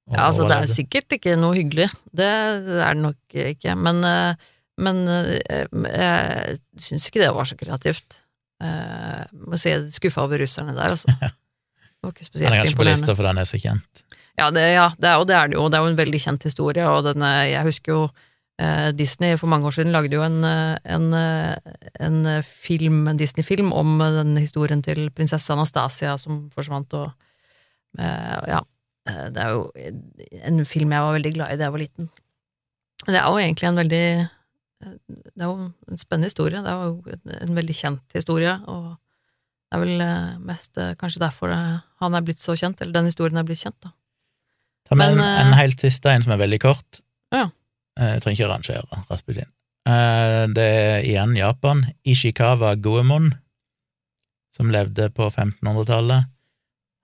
Ja, 0.08 0.28
altså, 0.30 0.46
det 0.48 0.56
er 0.56 0.70
sikkert 0.72 1.12
ikke 1.18 1.34
noe 1.36 1.56
hyggelig. 1.58 1.90
Det 2.16 2.28
er 2.28 2.62
det 2.64 2.94
nok 3.02 3.36
ikke. 3.42 3.74
Men, 3.76 4.00
eh, 4.08 4.48
men 4.80 5.02
eh, 5.12 5.66
jeg 5.68 6.56
syns 6.80 7.10
ikke 7.10 7.20
det 7.20 7.34
var 7.36 7.48
så 7.50 7.58
kreativt. 7.60 8.22
Jeg 8.58 9.28
Må 9.46 9.58
si 9.60 9.70
jeg 9.70 9.84
er 9.84 9.90
skuffa 9.94 10.24
over 10.24 10.40
russerne 10.42 10.74
der, 10.74 10.96
altså. 10.96 11.12
Det 11.98 12.06
var 12.06 12.14
ikke 12.14 12.30
Han 12.30 12.52
er 12.52 12.60
kanskje 12.62 12.76
på 12.78 12.82
imponerende. 12.82 12.94
lista 12.94 13.14
for 13.18 13.26
han 13.26 13.38
er 13.42 13.46
så 13.50 13.58
kjent. 13.58 14.02
Ja, 14.38 14.52
det, 14.54 14.62
ja 14.70 14.86
det, 14.94 15.08
er, 15.08 15.16
og 15.18 15.26
det 15.26 15.34
er 15.34 15.50
det 15.50 15.56
jo. 15.58 15.66
Det 15.66 15.78
er 15.78 15.82
jo 15.82 15.90
en 15.90 15.98
veldig 15.98 16.20
kjent 16.22 16.44
historie, 16.46 16.86
og 16.86 17.02
den, 17.08 17.24
eh, 17.26 17.50
jeg 17.50 17.66
husker 17.66 17.94
jo 17.94 18.02
eh, 18.06 18.26
Disney 18.98 19.36
for 19.38 19.46
mange 19.46 19.68
år 19.68 19.76
siden 19.76 19.92
lagde 19.94 20.16
jo 20.16 20.24
en, 20.26 20.40
eh, 20.44 20.78
en, 20.90 21.12
eh, 21.14 21.74
en 22.02 22.42
film, 22.42 23.06
en 23.06 23.18
Disney-film 23.18 23.72
om 23.72 24.00
eh, 24.02 24.16
den 24.16 24.36
historien 24.36 24.82
til 24.82 25.10
prinsesse 25.14 25.52
Anastasia 25.54 26.16
som 26.18 26.48
forsvant, 26.50 26.94
og 26.98 27.12
eh, 27.98 28.40
ja. 28.50 28.62
eh, 29.06 29.28
Det 29.34 29.44
er 29.44 29.52
jo 29.54 29.68
en 30.42 30.64
film 30.66 30.94
jeg 30.96 31.06
var 31.06 31.14
veldig 31.14 31.32
glad 31.36 31.52
i 31.52 31.60
da 31.60 31.68
jeg 31.68 31.76
var 31.76 31.84
liten. 31.84 32.10
Det 33.06 33.14
er 33.20 33.28
jo 33.28 33.38
egentlig 33.38 33.68
en 33.68 33.78
veldig 33.78 34.06
eh, 34.26 34.96
Det 35.06 35.44
er 35.44 35.52
jo 35.52 35.68
en 35.92 36.02
spennende 36.02 36.32
historie. 36.32 36.64
Det 36.64 36.72
er 36.72 36.82
jo 36.82 37.38
en, 37.38 37.54
veldig 37.60 37.76
kjent 37.78 38.18
historie, 38.18 38.56
og 38.66 38.96
det 39.68 39.78
er 39.78 39.84
vel 39.84 40.02
eh, 40.02 40.34
mest 40.50 40.82
eh, 40.82 40.96
kanskje 40.98 41.22
derfor 41.22 41.52
eh, 41.54 41.78
han 42.02 42.14
er 42.16 42.26
blitt 42.26 42.42
så 42.42 42.56
kjent, 42.58 42.80
eller 42.80 42.96
den 42.96 43.10
historien 43.12 43.38
er 43.38 43.46
blitt 43.46 43.62
kjent, 43.62 43.78
da. 43.84 43.94
Ta 44.88 44.96
med 44.96 45.14
Men, 45.14 45.20
en, 45.20 45.24
eh, 45.28 45.46
en 45.46 45.58
helt 45.60 45.78
siste 45.84 46.10
en 46.10 46.24
som 46.24 46.34
er 46.34 46.42
veldig 46.42 46.60
kort. 46.64 47.02
Ja. 47.30 47.50
Eh, 47.98 48.14
Jeg 48.14 48.22
trenger 48.22 48.38
ikke 48.38 48.52
rangere 48.52 49.04
Rasputin. 49.10 49.50
Eh, 49.88 50.46
Det 50.54 50.64
er 50.64 51.02
igjen 51.02 51.36
Japan. 51.36 51.84
Ishikawa 52.04 52.74
Goemon, 52.80 53.32
som 54.54 54.70
levde 54.70 55.10
på 55.10 55.30
1500-tallet. 55.30 56.26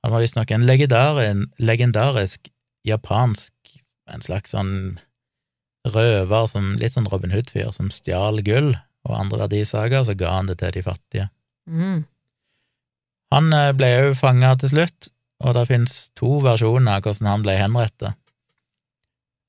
Han 0.04 0.12
var 0.12 0.20
visstnok 0.20 0.50
en 0.50 0.66
legendarisk 0.66 2.50
japansk 2.84 3.52
en 4.12 4.20
slags 4.24 4.52
sånn 4.52 4.98
røver, 5.88 6.48
som, 6.48 6.74
litt 6.80 6.92
sånn 6.92 7.08
Robin 7.08 7.32
Hood-fyr, 7.32 7.70
som 7.72 7.90
stjal 7.92 8.42
gull 8.44 8.74
og 9.04 9.16
andre 9.16 9.44
verdisaker, 9.44 10.04
så 10.04 10.16
ga 10.16 10.32
han 10.38 10.50
det 10.50 10.58
til 10.60 10.72
de 10.76 10.82
fattige. 10.84 11.28
Mm. 11.68 12.04
Han 13.34 13.52
eh, 13.52 13.72
ble 13.76 13.90
jo 13.92 14.12
fanga 14.18 14.54
til 14.60 14.72
slutt, 14.74 15.10
og 15.44 15.56
det 15.56 15.66
finnes 15.68 15.96
to 16.16 16.38
versjoner 16.44 16.98
av 16.98 17.04
hvordan 17.04 17.30
han 17.30 17.44
ble 17.44 17.56
henrettet. 17.58 18.16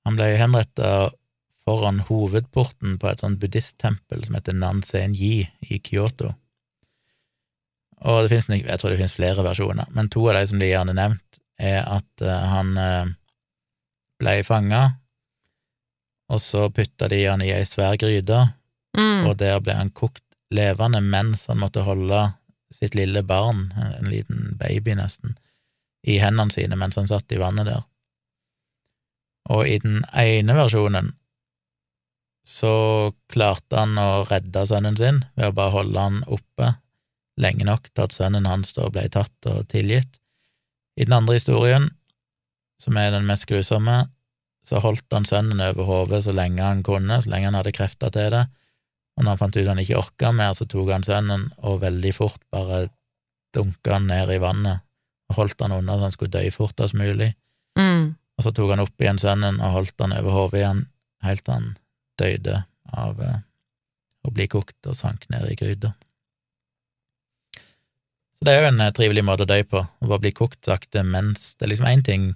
Han 0.05 0.17
ble 0.19 0.31
henrettet 0.39 1.15
foran 1.65 2.03
hovedporten 2.07 2.99
på 3.01 3.09
et 3.09 3.21
sånt 3.23 3.39
buddhisttempel 3.41 4.25
som 4.25 4.37
heter 4.37 4.57
Nansen 4.57 5.15
Yi 5.17 5.47
i 5.65 5.79
Kyoto. 5.81 6.33
Og 8.05 8.25
det 8.25 8.33
finnes, 8.33 8.65
jeg 8.67 8.79
tror 8.79 8.93
det 8.93 8.99
finnes 8.99 9.15
flere 9.17 9.45
versjoner, 9.45 9.87
men 9.95 10.11
to 10.13 10.27
av 10.29 10.37
de 10.37 10.45
som 10.51 10.61
de 10.61 10.69
gjerne 10.69 10.93
nevnt, 10.97 11.39
er 11.57 11.81
at 11.87 12.21
eh, 12.21 12.45
han 12.51 12.75
eh, 12.77 13.13
ble 14.21 14.35
fanga, 14.45 14.83
og 16.29 16.41
så 16.41 16.67
putta 16.73 17.07
de 17.09 17.23
han 17.25 17.41
i 17.45 17.53
ei 17.55 17.65
svær 17.69 17.97
gryte, 18.01 18.43
Mm. 18.95 19.25
og 19.27 19.33
der 19.41 19.59
ble 19.59 19.73
han 19.75 19.89
kokt 19.91 20.23
levende 20.55 21.01
mens 21.03 21.49
han 21.49 21.59
måtte 21.59 21.83
holde 21.83 22.21
sitt 22.71 22.95
lille 22.95 23.23
barn, 23.27 23.73
en 23.75 24.07
liten 24.07 24.53
baby 24.59 24.95
nesten, 24.95 25.35
i 26.07 26.15
hendene 26.21 26.53
sine 26.53 26.77
mens 26.79 26.95
han 26.95 27.09
satt 27.09 27.31
i 27.35 27.39
vannet 27.41 27.67
der. 27.67 27.83
Og 29.51 29.67
i 29.67 29.77
den 29.83 30.03
ene 30.15 30.55
versjonen 30.55 31.11
så 32.45 33.11
klarte 33.33 33.79
han 33.81 33.97
å 33.97 34.25
redde 34.29 34.65
sønnen 34.69 34.97
sin 34.99 35.23
ved 35.33 35.49
å 35.49 35.55
bare 35.57 35.73
holde 35.79 36.01
han 36.07 36.19
oppe 36.29 36.75
lenge 37.41 37.65
nok 37.67 37.89
til 37.91 38.05
at 38.05 38.15
sønnen 38.15 38.45
hans 38.47 38.75
da 38.77 38.87
ble 38.93 39.07
tatt 39.11 39.49
og 39.49 39.65
tilgitt. 39.71 40.19
I 40.95 41.07
den 41.07 41.17
andre 41.17 41.39
historien, 41.39 41.89
som 42.79 42.95
er 43.01 43.09
den 43.11 43.25
mest 43.27 43.47
grusomme, 43.49 44.05
så 44.65 44.79
holdt 44.81 45.11
han 45.13 45.25
sønnen 45.27 45.61
over 45.61 45.89
hodet 45.89 46.21
så 46.25 46.33
lenge 46.37 46.63
han 46.63 46.83
kunne, 46.85 47.17
så 47.21 47.33
lenge 47.33 47.49
han 47.49 47.57
hadde 47.57 47.75
krefter 47.75 48.13
til 48.13 48.31
det, 48.33 48.45
og 49.15 49.23
når 49.23 49.31
han 49.31 49.41
fant 49.41 49.57
ut 49.57 49.69
han 49.69 49.81
ikke 49.81 49.99
orka 49.99 50.31
mer, 50.35 50.53
så 50.57 50.67
tok 50.69 50.91
han 50.91 51.05
sønnen 51.07 51.47
og 51.63 51.81
veldig 51.83 52.11
fort 52.15 52.41
bare 52.53 52.85
dunka 53.55 53.95
han 53.95 54.09
ned 54.11 54.33
i 54.35 54.41
vannet 54.43 54.83
og 55.31 55.39
holdt 55.39 55.63
han 55.63 55.73
unna 55.73 55.95
så 55.95 56.07
han 56.07 56.13
skulle 56.13 56.35
dø 56.35 56.43
fortest 56.53 56.97
mulig. 56.99 57.31
Mm. 57.79 58.13
Og 58.35 58.45
så 58.45 58.51
tok 58.53 58.75
han 58.75 58.83
opp 58.83 59.01
igjen 59.01 59.21
sønnen 59.21 59.61
og 59.63 59.79
holdt 59.79 60.03
han 60.03 60.13
over 60.19 60.35
hodet 60.35 60.61
igjen 60.61 60.85
helt 61.25 61.45
til 61.45 61.55
han 61.55 61.73
døde 62.21 62.63
av 62.93 63.21
eh, 63.21 63.37
å 64.25 64.33
bli 64.33 64.47
kokt 64.51 64.89
og 64.89 64.97
sank 64.97 65.27
ned 65.29 65.47
i 65.51 65.57
gryta. 65.59 65.93
Så 68.35 68.47
det 68.47 68.55
er 68.55 68.63
jo 68.63 68.71
en 68.71 68.83
eh, 68.83 68.93
trivelig 68.95 69.25
måte 69.25 69.45
å 69.45 69.51
dø 69.51 69.59
på, 69.63 69.83
å 69.85 70.09
bare 70.09 70.23
bli 70.27 70.33
kokt 70.35 70.65
sakte 70.67 71.03
mens 71.03 71.53
Det 71.55 71.67
er 71.67 71.73
liksom 71.73 71.91
én 71.91 72.05
ting 72.05 72.33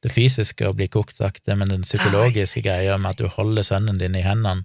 det 0.00 0.12
fysiske 0.14 0.64
å 0.64 0.72
bli 0.76 0.86
kokt 0.88 1.18
sakte, 1.18 1.52
men 1.60 1.68
den 1.68 1.82
psykologiske 1.84 2.62
greia 2.64 2.96
med 2.96 3.12
at 3.12 3.20
du 3.20 3.28
holder 3.28 3.66
sønnen 3.66 3.98
din 4.00 4.16
i 4.16 4.24
hendene 4.24 4.64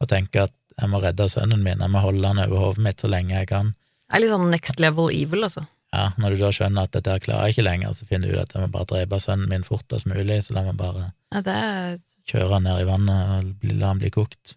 og 0.00 0.08
tenker 0.08 0.46
at 0.46 0.54
jeg 0.80 0.88
må 0.92 1.00
redde 1.02 1.26
sønnen 1.28 1.64
min, 1.64 1.82
jeg 1.82 1.92
må 1.92 2.00
holde 2.00 2.24
han 2.24 2.38
over 2.40 2.68
hodet 2.68 2.84
mitt 2.86 3.02
så 3.02 3.10
lenge 3.10 3.34
jeg 3.34 3.50
kan. 3.50 3.74
Det 3.74 4.16
er 4.16 4.22
litt 4.22 4.32
sånn 4.32 4.52
next 4.52 4.80
level 4.80 5.10
evil, 5.12 5.44
altså. 5.48 5.66
Ja, 5.90 6.12
når 6.22 6.36
du 6.36 6.44
da 6.44 6.52
skjønner 6.54 6.86
at 6.86 6.94
dette 6.94 7.12
her 7.12 7.22
klarer 7.22 7.50
jeg 7.50 7.56
ikke 7.56 7.66
lenger, 7.66 7.96
så 7.98 8.06
finner 8.06 8.30
du 8.30 8.36
ut 8.38 8.44
at 8.44 8.54
jeg 8.54 8.62
må 8.62 8.70
bare 8.72 8.88
drepe 8.92 9.18
sønnen 9.22 9.50
min 9.50 9.66
fortest 9.66 10.06
mulig, 10.08 10.38
så 10.46 10.54
la 10.56 10.64
meg 10.68 10.78
bare 10.78 11.10
Ja, 11.34 11.42
det 11.44 11.56
er 11.56 11.98
kjøre 12.30 12.52
han 12.56 12.66
ned 12.68 12.80
i 12.82 12.88
vannet 12.88 13.36
og 13.36 13.70
la 13.80 13.90
han 13.92 14.00
bli 14.02 14.10
kokt. 14.14 14.56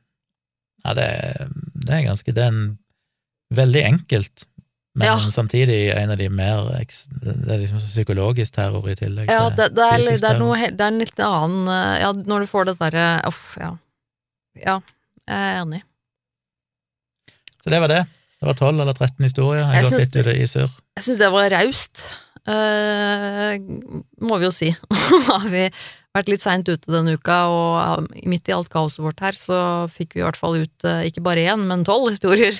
Ja, 0.85 0.93
det, 0.97 1.03
er- 1.09 1.51
det 1.83 1.93
er 1.95 2.01
ganske 2.09 2.33
Det 2.35 2.43
er 2.43 2.51
en 2.51 2.63
veldig 3.55 3.83
enkelt, 3.87 4.45
men 4.95 5.07
Ja. 5.07 5.13
samtidig 5.31 5.77
en 5.95 6.11
av 6.13 6.17
de 6.19 6.27
mer 6.29 6.67
Det 6.83 7.49
er 7.49 7.61
liksom 7.63 7.79
psykologisk 7.81 8.53
terror 8.53 8.85
i 8.91 8.95
tillegg 8.99 9.29
Ja, 9.31 9.47
det, 9.49 9.71
det, 9.77 9.85
er, 9.85 10.03
det 10.21 10.29
er 10.29 10.37
noe 10.41 10.57
Det 10.69 10.81
er 10.83 10.91
en 10.91 10.99
litt 11.01 11.19
annen 11.23 11.67
eh, 11.71 12.01
Ja, 12.03 12.11
når 12.13 12.43
du 12.45 12.49
får 12.51 12.65
det 12.69 12.75
derre 12.81 13.07
Uff, 13.29 13.55
ja. 13.61 13.71
Ja, 14.59 14.75
jeg 15.25 15.39
er 15.39 15.61
enig. 15.63 15.79
Så 17.63 17.71
det 17.71 17.79
var 17.81 17.87
det. 17.89 18.03
Det 18.39 18.45
var 18.51 18.53
12 18.59 18.81
eller 18.83 18.93
13 18.93 19.23
historier. 19.23 19.63
Jeg 19.71 19.83
Jeg 19.83 19.85
syns- 19.93 20.11
det 20.11 20.35
i 20.35 20.45
surr. 20.51 20.69
Jeg 20.99 21.03
syns 21.07 21.17
det 21.23 21.31
var 21.31 21.49
raust, 21.55 22.03
Uh, 22.43 23.55
må 24.19 24.35
vi 24.35 24.43
jo 24.43 24.51
si. 24.51 24.67
har 25.29 25.45
vi 25.47 25.61
vært 26.13 26.29
litt 26.29 26.43
seint 26.45 26.69
ute 26.69 26.91
denne 26.91 27.15
uka, 27.17 27.39
og 27.49 28.11
midt 28.29 28.49
i 28.49 28.55
alt 28.55 28.69
kaoset 28.73 29.01
vårt 29.03 29.23
her, 29.23 29.37
så 29.37 29.57
fikk 29.91 30.15
vi 30.15 30.21
i 30.21 30.27
hvert 30.27 30.39
fall 30.39 30.59
ut 30.61 30.87
eh, 30.87 31.07
ikke 31.09 31.25
bare 31.25 31.47
én, 31.53 31.65
men 31.69 31.85
tolv 31.87 32.11
historier. 32.13 32.55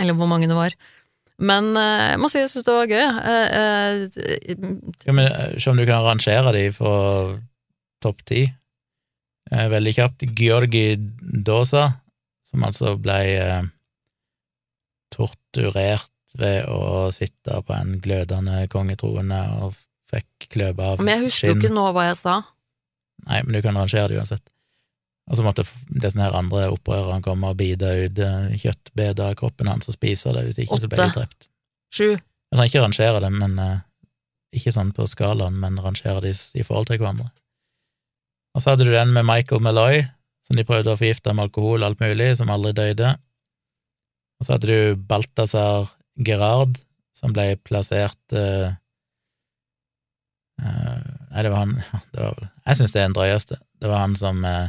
Eller 0.00 0.16
hvor 0.16 0.30
mange 0.30 0.48
det 0.50 0.58
var. 0.58 0.76
Men 1.40 1.72
eh, 1.78 2.12
jeg 2.12 2.20
må 2.22 2.30
si 2.30 2.42
jeg 2.42 2.52
syns 2.52 2.68
det 2.68 2.76
var 2.76 2.92
gøy. 2.92 3.04
Ja, 5.08 5.16
men 5.16 5.26
eh, 5.26 5.58
se 5.58 5.72
om 5.72 5.80
du 5.80 5.86
kan 5.88 6.06
rangere 6.06 6.54
de 6.56 6.64
fra 6.76 6.94
topp 8.04 8.24
ti? 8.30 8.46
Veldig 9.50 9.92
kjapt. 9.96 10.22
Georgi 10.38 10.94
Dosa, 11.42 11.88
som 12.46 12.62
altså 12.68 12.94
ble 13.02 13.18
torturert 15.10 16.06
ved 16.38 16.68
å 16.70 17.10
sitte 17.10 17.58
på 17.66 17.74
en 17.74 17.96
glødende 18.02 18.62
kongetrone 18.70 19.40
og 19.58 19.74
fikk 20.10 20.48
kløpe 20.54 20.86
av 20.86 21.02
men 21.02 21.14
jeg 21.14 21.28
husker 21.28 21.52
jo 21.52 21.58
ikke 21.58 21.74
nå 21.74 21.84
hva 21.94 22.08
jeg 22.10 22.18
sa. 22.20 22.40
Nei, 23.28 23.42
men 23.44 23.54
du 23.56 23.60
kan 23.64 23.76
arrangere 23.76 24.10
det 24.12 24.20
uansett. 24.20 24.46
Og 25.30 25.38
så 25.38 25.44
måtte 25.46 25.64
disse 25.86 26.18
her 26.18 26.34
andre 26.34 26.66
opprørerne 26.72 27.22
komme 27.22 27.52
og 27.52 27.58
bite 27.60 27.90
ut 28.04 28.18
eh, 28.24 28.56
kjøttbeder 28.64 29.30
av 29.30 29.36
kroppen 29.38 29.70
hans 29.70 29.90
og 29.90 29.94
spise 29.94 30.32
det, 30.34 30.48
hvis 30.48 30.64
ikke 30.64 30.80
så 30.82 30.90
ble 30.90 30.98
de 30.98 31.06
Åtte. 31.06 31.20
drept. 31.20 31.48
Sju. 31.94 32.08
Jeg 32.16 32.58
kan 32.58 32.66
ikke 32.66 32.82
rangere 32.82 33.20
dem, 33.22 33.36
men 33.38 33.58
uh, 33.62 33.82
ikke 34.56 34.72
sånn 34.74 34.90
på 34.94 35.06
skalaen, 35.06 35.58
men 35.62 35.78
rangere 35.82 36.24
de 36.24 36.32
i 36.34 36.64
forhold 36.66 36.90
til 36.90 36.98
hverandre. 36.98 37.28
Og 38.56 38.62
så 38.62 38.72
hadde 38.72 38.88
du 38.88 38.90
den 38.94 39.12
med 39.14 39.28
Michael 39.28 39.62
Malloy, 39.62 40.02
som 40.46 40.58
de 40.58 40.66
prøvde 40.66 40.90
å 40.90 40.98
forgifte 40.98 41.34
med 41.34 41.46
alkohol 41.46 41.84
og 41.84 41.92
alt 41.92 42.02
mulig, 42.02 42.32
som 42.40 42.50
aldri 42.50 42.74
døde. 42.74 43.14
Og 44.40 44.46
så 44.46 44.56
hadde 44.56 44.70
du 44.70 45.02
Balthazar 45.06 45.92
Gerard, 46.26 46.80
som 47.14 47.34
ble 47.36 47.52
plassert 47.62 48.34
eh, 48.34 48.72
Nei, 50.60 51.42
det 51.42 51.50
var 51.52 51.58
han 51.62 51.74
det 52.12 52.20
var, 52.20 52.50
Jeg 52.66 52.76
syns 52.76 52.92
det 52.92 53.00
er 53.00 53.06
den 53.08 53.14
drøyeste. 53.16 53.56
Det 53.80 53.88
var 53.88 54.02
han 54.02 54.16
som 54.18 54.44
eh, 54.44 54.68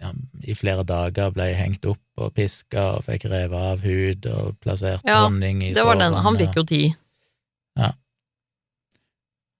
ja, 0.00 0.12
i 0.46 0.54
flere 0.56 0.84
dager 0.86 1.32
ble 1.34 1.48
hengt 1.58 1.84
opp 1.90 2.00
og 2.22 2.32
piska 2.36 2.84
og 2.96 3.04
fikk 3.08 3.26
revet 3.28 3.58
av 3.58 3.82
hud 3.84 4.26
og 4.30 4.56
plassert 4.62 5.02
Ja, 5.04 5.24
honning 5.26 5.60
i 5.66 5.72
Det 5.74 5.84
var 5.84 5.98
den. 5.98 6.12
sårene. 6.12 6.22
Han 6.24 6.38
fikk 6.40 6.56
jo 6.56 6.64
ti. 6.64 6.82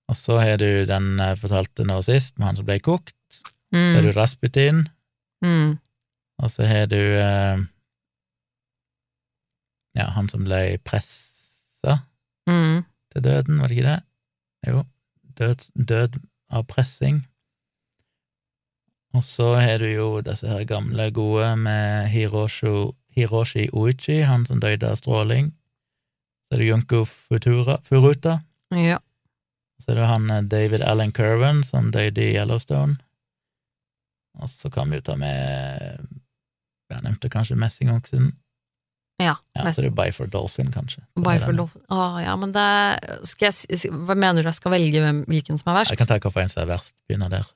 Og 0.08 0.16
så 0.16 0.38
har 0.40 0.56
du 0.56 0.86
den 0.88 1.18
jeg 1.20 1.36
fortalte 1.36 1.84
nå 1.84 1.98
sist, 2.00 2.38
med 2.38 2.46
han 2.48 2.56
som 2.56 2.64
ble 2.64 2.78
kokt. 2.80 3.12
Så 3.74 3.98
har 3.98 4.00
Mm. 4.00 4.06
du 4.06 4.12
Rasputin, 4.16 4.88
Mm. 5.44 5.78
og 6.40 6.50
så 6.50 6.64
har 6.66 6.86
du 6.86 6.96
eh, 6.96 7.58
ja, 9.98 10.06
han 10.16 10.28
som 10.28 10.44
ble 10.44 10.78
pressa 10.78 11.98
Mm. 12.48 12.84
til 13.12 13.22
døden, 13.22 13.60
var 13.60 13.68
det 13.68 13.76
ikke 13.76 13.90
det? 13.90 14.02
Jo, 14.66 14.84
død, 15.38 15.68
død 15.74 16.18
av 16.50 16.64
pressing. 16.70 17.22
Og 19.16 19.24
så 19.24 19.54
har 19.56 19.78
du 19.78 19.88
jo 19.88 20.08
disse 20.24 20.48
her 20.48 20.64
gamle 20.68 21.10
gode 21.14 21.54
med 21.56 22.08
Hiroshi, 22.12 22.90
Hiroshi 23.16 23.68
Uichi, 23.72 24.20
han 24.28 24.46
som 24.46 24.60
døde 24.60 24.90
av 24.90 24.98
stråling. 25.00 25.52
Så 26.48 26.56
er 26.56 26.62
det 26.62 26.68
Junko 26.70 27.04
Futura, 27.04 27.78
Furuta. 27.84 28.38
Ja. 28.74 28.98
Så 29.82 29.92
er 29.92 30.00
det 30.00 30.10
han 30.10 30.30
eh, 30.30 30.42
David 30.44 30.82
Allen 30.82 31.12
Curran 31.12 31.62
som 31.64 31.92
døde 31.94 32.24
i 32.24 32.34
Yellowstone. 32.36 32.98
Og 34.38 34.50
så 34.50 34.70
kan 34.70 34.90
vi 34.90 35.00
jo 35.00 35.06
ta 35.08 35.16
med 35.18 36.06
Jeg 36.88 37.04
nevnte 37.04 37.28
kanskje 37.28 37.56
Messingoksen. 37.60 38.30
Ja, 39.18 39.34
Ja, 39.56 39.64
så 39.74 39.82
det 39.82 39.88
er 39.90 39.94
Buy 39.98 40.12
for 40.14 40.26
Dolphin, 40.30 40.68
kanskje. 40.70 41.00
Buy 41.18 41.40
for 41.42 41.52
Dolphin. 41.58 41.82
Å, 41.90 42.20
ja, 42.22 42.36
men 42.38 42.52
det 42.54 42.66
skal 43.26 43.48
jeg, 43.50 43.90
Hva 43.90 44.14
mener 44.14 44.42
du 44.44 44.48
jeg 44.48 44.54
skal 44.60 44.72
velge 44.76 45.00
hvem, 45.02 45.24
hvilken 45.26 45.58
som 45.58 45.72
er 45.72 45.80
verst? 45.80 45.90
Jeg 45.90 45.98
kan 45.98 46.06
ta 46.06 46.18
hvilken 46.22 46.52
som 46.52 46.62
er 46.62 46.68
verst. 46.70 46.94
Begynner 47.10 47.32
der. 47.32 47.48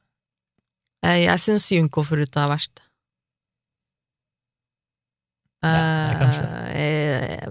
Eh, 1.07 1.21
Jeg 1.23 1.39
syns 1.43 1.69
Junko 1.71 2.03
Furuta 2.07 2.45
er 2.49 2.51
verst. 2.57 2.83
Ja, 5.63 6.19
kanskje. 6.19 6.47
Eh, 6.75 7.49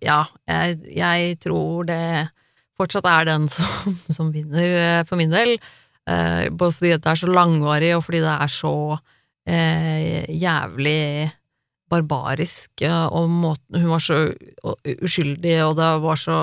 Ja, 0.00 0.22
jeg, 0.48 0.78
jeg 0.96 1.34
tror 1.44 1.84
det 1.84 2.30
fortsatt 2.80 3.04
er 3.04 3.26
den 3.28 3.48
som, 3.52 3.96
som 4.16 4.30
vinner 4.32 4.64
eh, 4.80 5.02
for 5.04 5.20
min 5.20 5.28
del. 5.34 5.58
Eh, 6.08 6.48
Både 6.48 6.72
fordi 6.78 6.94
det 6.96 7.10
er 7.12 7.20
så 7.20 7.28
langvarig, 7.28 7.90
og 7.98 8.06
fordi 8.06 8.22
det 8.24 8.32
er 8.32 8.48
så 8.54 8.72
eh, 9.44 10.24
jævlig 10.32 11.28
barbarisk, 11.90 12.84
og 12.86 13.30
måten 13.30 13.80
Hun 13.82 13.90
var 13.90 14.02
så 14.04 14.20
uskyldig, 15.02 15.56
og 15.66 15.76
det 15.80 15.90
var 16.04 16.20
så 16.20 16.38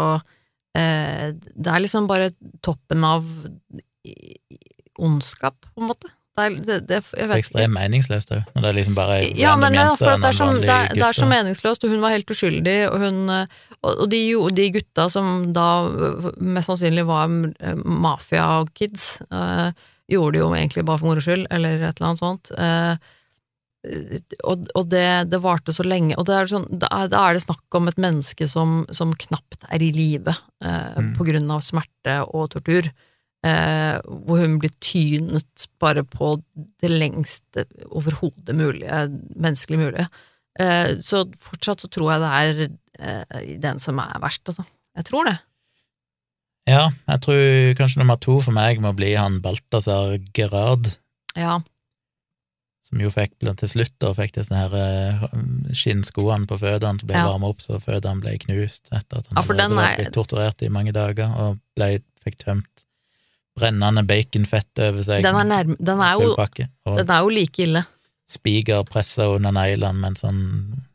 eh, 0.77 1.33
Det 1.33 1.71
er 1.71 1.83
liksom 1.83 2.09
bare 2.09 2.31
toppen 2.65 3.03
av 3.07 3.25
ondskap, 4.97 5.59
på 5.73 5.83
en 5.83 5.91
måte. 5.91 6.11
Det 6.37 6.45
er, 6.45 6.55
det, 6.61 6.75
det, 6.85 6.97
jeg 7.17 7.29
vet 7.31 7.39
ekstremt 7.41 7.73
meningsløst 7.73 8.29
òg, 8.35 8.43
når 8.53 8.67
det 8.67 8.71
liksom 8.77 8.97
bare 8.97 9.15
er 9.23 9.39
ja, 9.39 9.55
men 9.57 9.73
er 9.73 9.95
for 9.97 10.21
det, 10.21 10.29
er 10.29 10.35
så, 10.37 10.49
det, 10.53 10.69
er, 10.69 10.91
det 10.93 11.05
er 11.07 11.17
så 11.17 11.25
meningsløst, 11.29 11.85
og 11.85 11.93
hun 11.95 12.03
var 12.03 12.13
helt 12.13 12.29
uskyldig, 12.29 12.75
og, 12.91 12.97
hun, 13.01 13.23
eh, 13.33 13.55
og, 13.79 14.03
og 14.03 14.11
de, 14.11 14.19
de 14.59 14.67
gutta 14.75 15.07
som 15.09 15.47
da 15.55 15.67
eh, 15.89 16.27
mest 16.37 16.69
sannsynlig 16.69 17.07
var 17.09 17.33
eh, 17.33 17.81
mafia-kids, 17.81 19.07
eh, 19.33 19.87
gjorde 20.13 20.37
det 20.37 20.43
jo 20.43 20.51
egentlig 20.53 20.85
bare 20.85 21.01
for 21.01 21.09
moro 21.09 21.25
skyld, 21.25 21.47
eller 21.57 21.81
et 21.81 21.97
eller 21.97 22.11
annet 22.11 22.21
sånt. 22.21 22.53
Eh, 22.53 23.15
og 24.43 24.65
og 24.75 24.87
det, 24.91 25.29
det 25.31 25.39
varte 25.43 25.73
så 25.75 25.83
lenge, 25.85 26.15
og 26.17 26.25
det 26.27 26.35
er 26.35 26.49
sånn, 26.51 26.65
da 26.81 26.89
er, 26.91 27.07
da 27.13 27.21
er 27.29 27.37
det 27.37 27.43
snakk 27.45 27.77
om 27.77 27.87
et 27.87 27.99
menneske 28.01 28.47
som, 28.51 28.81
som 28.91 29.13
knapt 29.13 29.63
er 29.69 29.83
i 29.85 29.91
live 29.95 30.33
eh, 30.63 30.97
Mm. 30.97 31.11
på 31.15 31.27
grunn 31.27 31.51
av 31.53 31.61
smerte 31.61 32.15
og 32.33 32.49
tortur. 32.55 32.89
Eh, 33.45 33.99
hvor 34.25 34.39
hun 34.41 34.57
blir 34.59 34.71
tynet 34.81 35.67
bare 35.79 36.01
på 36.03 36.31
det 36.81 36.89
lengste 36.89 37.67
overhodet 37.85 38.55
mulige, 38.57 39.03
menneskelig 39.37 39.77
mulige. 39.79 40.07
Eh, 40.59 40.95
så 41.05 41.21
fortsatt 41.39 41.85
så 41.85 41.87
tror 41.93 42.11
jeg 42.15 42.23
det 42.23 42.31
er 42.33 42.63
eh, 42.99 43.57
den 43.61 43.79
som 43.79 44.01
er 44.01 44.17
verst, 44.23 44.41
altså. 44.49 44.65
Jeg 44.97 45.05
tror 45.05 45.29
det. 45.29 45.37
Ja, 46.67 46.89
jeg 47.07 47.21
tror 47.23 47.75
kanskje 47.79 48.01
nummer 48.01 48.17
to 48.19 48.39
for 48.43 48.51
meg 48.57 48.81
må 48.83 48.89
bli 48.97 49.13
han 49.15 49.37
Balthazar 49.45 50.17
Gerard, 50.35 50.97
Ja. 51.37 51.59
Som 52.87 53.01
jo 53.03 53.09
fikk 53.11 53.33
til 53.43 53.67
slutt 53.69 53.93
da 53.99 54.13
fikk 54.15 54.33
disse 54.37 54.55
her 54.55 54.73
eh, 54.79 55.25
skinnskoene 55.75 56.47
på 56.47 56.57
føttene 56.61 57.01
som 57.01 57.09
ble 57.09 57.17
Ja. 57.19 57.25
varma 57.27 57.49
opp 57.51 57.59
så 57.63 57.79
føttene 57.83 58.21
ble 58.23 58.37
knust 58.45 58.87
etter 58.91 59.19
at 59.19 59.27
han 59.27 59.37
Ja, 59.37 59.43
hadde 59.43 59.75
vært 59.75 60.05
er- 60.07 60.11
torturert 60.15 60.63
i 60.63 60.69
mange 60.71 60.93
dager 60.95 61.27
og 61.35 61.59
ble, 61.75 61.99
fikk 62.23 62.37
tømt 62.45 62.85
brennende 63.57 64.03
baconfett 64.05 64.79
over 64.85 65.01
seg. 65.01 65.23
Den 65.25 65.35
er, 65.35 65.43
nærme, 65.49 65.75
den 65.79 65.99
er, 65.99 66.13
jo, 66.21 66.35
den 66.97 67.09
er 67.09 67.23
jo 67.25 67.29
like 67.33 67.59
ille. 67.63 67.83
Spiger 68.29 68.83
pressa 68.85 69.25
under 69.33 69.51
neglene 69.55 69.97
mens 69.97 70.21
han 70.21 70.41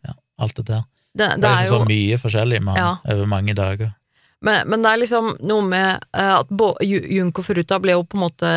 Ja, 0.07 0.13
alt 0.39 0.55
dette 0.61 0.73
her. 0.81 0.85
Det, 1.13 1.29
Det, 1.29 1.41
det 1.43 1.49
er 1.51 1.57
liksom 1.65 1.73
jo 1.73 1.85
så 1.85 1.89
mye 1.91 2.19
forskjellig 2.23 2.63
med 2.63 2.77
han 2.77 2.79
Ja. 3.05 3.15
over 3.15 3.27
mange 3.27 3.55
dager. 3.55 3.91
Men, 4.43 4.69
men 4.69 4.83
det 4.83 4.91
er 4.91 4.97
liksom 5.03 5.37
noe 5.47 5.63
med 5.63 6.01
eh, 6.15 6.39
at 6.39 6.49
Junko 6.83 7.43
Furuta 7.43 7.79
ble 7.83 7.93
jo 7.93 8.03
på 8.05 8.17
en 8.19 8.25
måte 8.25 8.49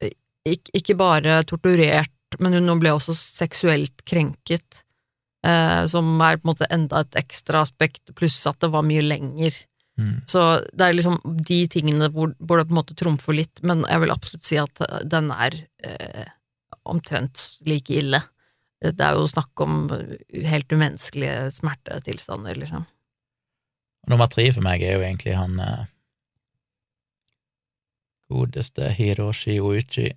eh, 0.00 0.56
ikke 0.74 0.96
bare 0.98 1.42
torturert, 1.44 2.10
men 2.40 2.56
hun 2.56 2.80
ble 2.82 2.94
også 2.94 3.14
seksuelt 3.16 4.04
krenket. 4.08 4.82
eh, 5.44 5.86
som 5.86 6.20
er 6.24 6.38
på 6.38 6.46
en 6.46 6.52
måte 6.54 6.68
enda 6.72 7.02
et 7.04 7.16
ekstra 7.20 7.60
aspekt, 7.66 8.14
pluss 8.16 8.38
at 8.48 8.60
det 8.64 8.70
var 8.72 8.86
mye 8.86 9.02
lenger. 9.04 9.52
Mm. 10.00 10.22
Så 10.26 10.40
det 10.72 10.86
er 10.86 10.96
liksom 10.96 11.20
de 11.22 11.58
tingene 11.70 12.08
hvor, 12.10 12.32
hvor 12.40 12.58
det 12.58 12.66
på 12.70 12.74
en 12.74 12.80
måte 12.80 12.96
trumfer 12.98 13.36
litt, 13.36 13.60
men 13.62 13.84
jeg 13.84 14.02
vil 14.02 14.14
absolutt 14.14 14.46
si 14.48 14.56
at 14.58 14.80
eh, 14.88 15.02
den 15.04 15.28
er 15.34 15.58
eh, 15.84 16.30
omtrent 16.88 17.44
like 17.68 17.92
ille. 17.92 18.22
Det 18.84 19.00
er 19.00 19.16
jo 19.16 19.28
snakk 19.30 19.60
om 19.64 19.86
helt 20.44 20.72
umenneskelige 20.72 21.50
smertetilstander, 21.54 22.58
liksom. 22.60 22.88
Nummer 24.10 24.28
tre 24.28 24.50
for 24.52 24.64
meg 24.64 24.82
er 24.84 24.98
jo 24.98 25.04
egentlig 25.06 25.36
han 25.38 25.60
eh, 25.62 25.86
godeste 28.32 28.90
Hiroshi 28.96 29.60
Uichi. 29.60 30.10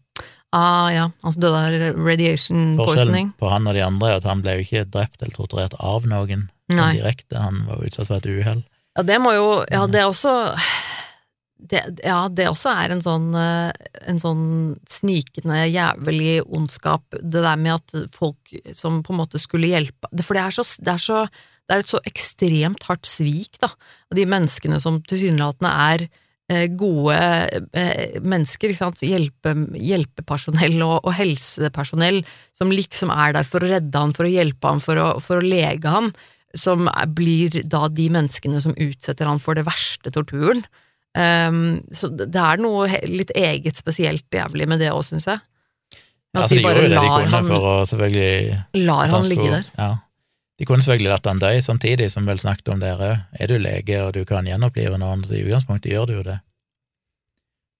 Ah, 0.55 0.89
ja. 0.93 1.05
Altså 1.23 1.41
døde 1.43 1.59
av 1.59 1.99
radiation 1.99 2.77
poisoning. 2.79 2.87
Forskjellen 2.87 3.33
på 3.39 3.51
han 3.51 3.67
og 3.67 3.75
de 3.75 3.83
andre 3.83 4.11
er 4.11 4.21
at 4.21 4.27
han 4.29 4.43
ble 4.43 4.57
jo 4.57 4.67
ikke 4.67 4.85
drept 4.93 5.21
eller 5.21 5.35
torturert 5.35 5.75
av 5.79 6.07
noen 6.07 6.47
direkte, 6.71 7.39
han 7.39 7.63
var 7.67 7.79
jo 7.79 7.87
utsatt 7.89 8.09
for 8.09 8.19
et 8.19 8.27
uhell. 8.27 8.63
Ja, 8.97 9.03
det 9.07 9.17
må 9.23 9.33
jo 9.35 9.49
Ja, 9.71 9.85
det 9.87 10.01
er 10.01 10.07
også 10.09 10.33
det, 11.57 11.83
Ja, 12.03 12.27
det 12.29 12.47
også 12.49 12.71
er 12.73 12.93
en 12.95 13.03
sånn 13.03 13.27
eh, 13.37 13.69
En 14.09 14.19
sånn 14.21 14.47
snikende, 14.89 15.67
jævlig 15.69 16.39
ondskap. 16.43 17.05
Det 17.13 17.43
der 17.43 17.59
med 17.61 17.77
at 17.77 18.15
folk 18.15 18.55
som 18.73 19.03
på 19.05 19.13
en 19.13 19.21
måte 19.21 19.41
skulle 19.41 19.69
hjelpe 19.69 20.09
For 20.23 20.37
det 20.37 20.43
er 20.47 20.57
så, 20.57 20.65
det 20.81 20.95
er 20.95 21.05
så 21.05 21.21
det 21.67 21.75
er 21.75 21.83
et 21.83 21.91
så 21.91 21.99
ekstremt 22.07 22.85
hardt 22.87 23.03
svik, 23.03 23.57
da. 23.59 23.67
Av 24.07 24.15
de 24.15 24.23
menneskene 24.29 24.77
som 24.79 25.01
tilsynelatende 25.03 25.71
er 25.91 26.05
gode 26.79 27.17
eh, 27.75 28.17
mennesker, 28.23 28.71
ikke 28.71 28.79
sant, 28.79 29.03
hjelpe, 29.03 29.51
hjelpepersonell 29.75 30.79
og, 30.85 30.97
og 31.01 31.13
helsepersonell, 31.17 32.21
som 32.55 32.71
liksom 32.71 33.11
er 33.11 33.35
der 33.35 33.47
for 33.47 33.63
å 33.63 33.71
redde 33.73 34.03
han, 34.03 34.15
for 34.15 34.27
å 34.27 34.31
hjelpe 34.31 34.71
han, 34.71 34.83
for 34.83 35.01
å, 35.01 35.07
for 35.23 35.41
å 35.41 35.47
lege 35.47 35.91
han, 35.91 36.11
som 36.57 36.87
er, 36.87 37.09
blir 37.11 37.59
da 37.67 37.87
de 37.91 38.07
menneskene 38.13 38.61
som 38.63 38.75
utsetter 38.79 39.27
han 39.27 39.43
for 39.43 39.59
det 39.59 39.67
verste 39.67 40.13
torturen. 40.15 40.63
Um, 41.17 41.81
så 41.95 42.09
det 42.13 42.29
er 42.31 42.59
noe 42.61 42.99
litt 43.09 43.31
eget 43.35 43.79
spesielt 43.79 44.27
jævlig 44.31 44.67
med 44.69 44.83
det 44.83 44.91
òg, 44.93 45.03
syns 45.07 45.27
jeg. 45.27 45.43
Ja, 46.35 46.43
At 46.43 46.43
altså, 46.45 46.55
de 46.55 46.59
de 46.61 46.65
bare 46.67 46.89
lar 46.91 47.29
han, 47.31 47.47
for 47.47 47.69
å 47.71 47.75
lar 48.77 49.13
han 49.13 49.29
ligge 49.31 49.47
der. 49.51 49.71
Ja. 49.79 49.93
De 50.57 50.65
kunne 50.65 50.81
selvfølgelig 50.81 51.11
latt 51.11 51.27
han 51.29 51.39
dø, 51.39 51.51
samtidig 51.61 52.09
som 52.09 52.25
vel 52.25 52.39
snakket 52.41 52.71
om 52.73 52.79
dere 52.81 53.07
òg. 53.11 53.23
Er 53.39 53.47
du 53.51 53.57
lege 53.61 53.99
og 54.01 54.13
du 54.15 54.23
kan 54.25 54.45
gjenopplive 54.49 54.97
noen, 54.97 55.21
så 55.27 55.35
i 55.37 55.43
utgangspunktet 55.45 55.91
gjør 55.93 56.07
du 56.09 56.13
jo 56.17 56.23
det. 56.25 56.39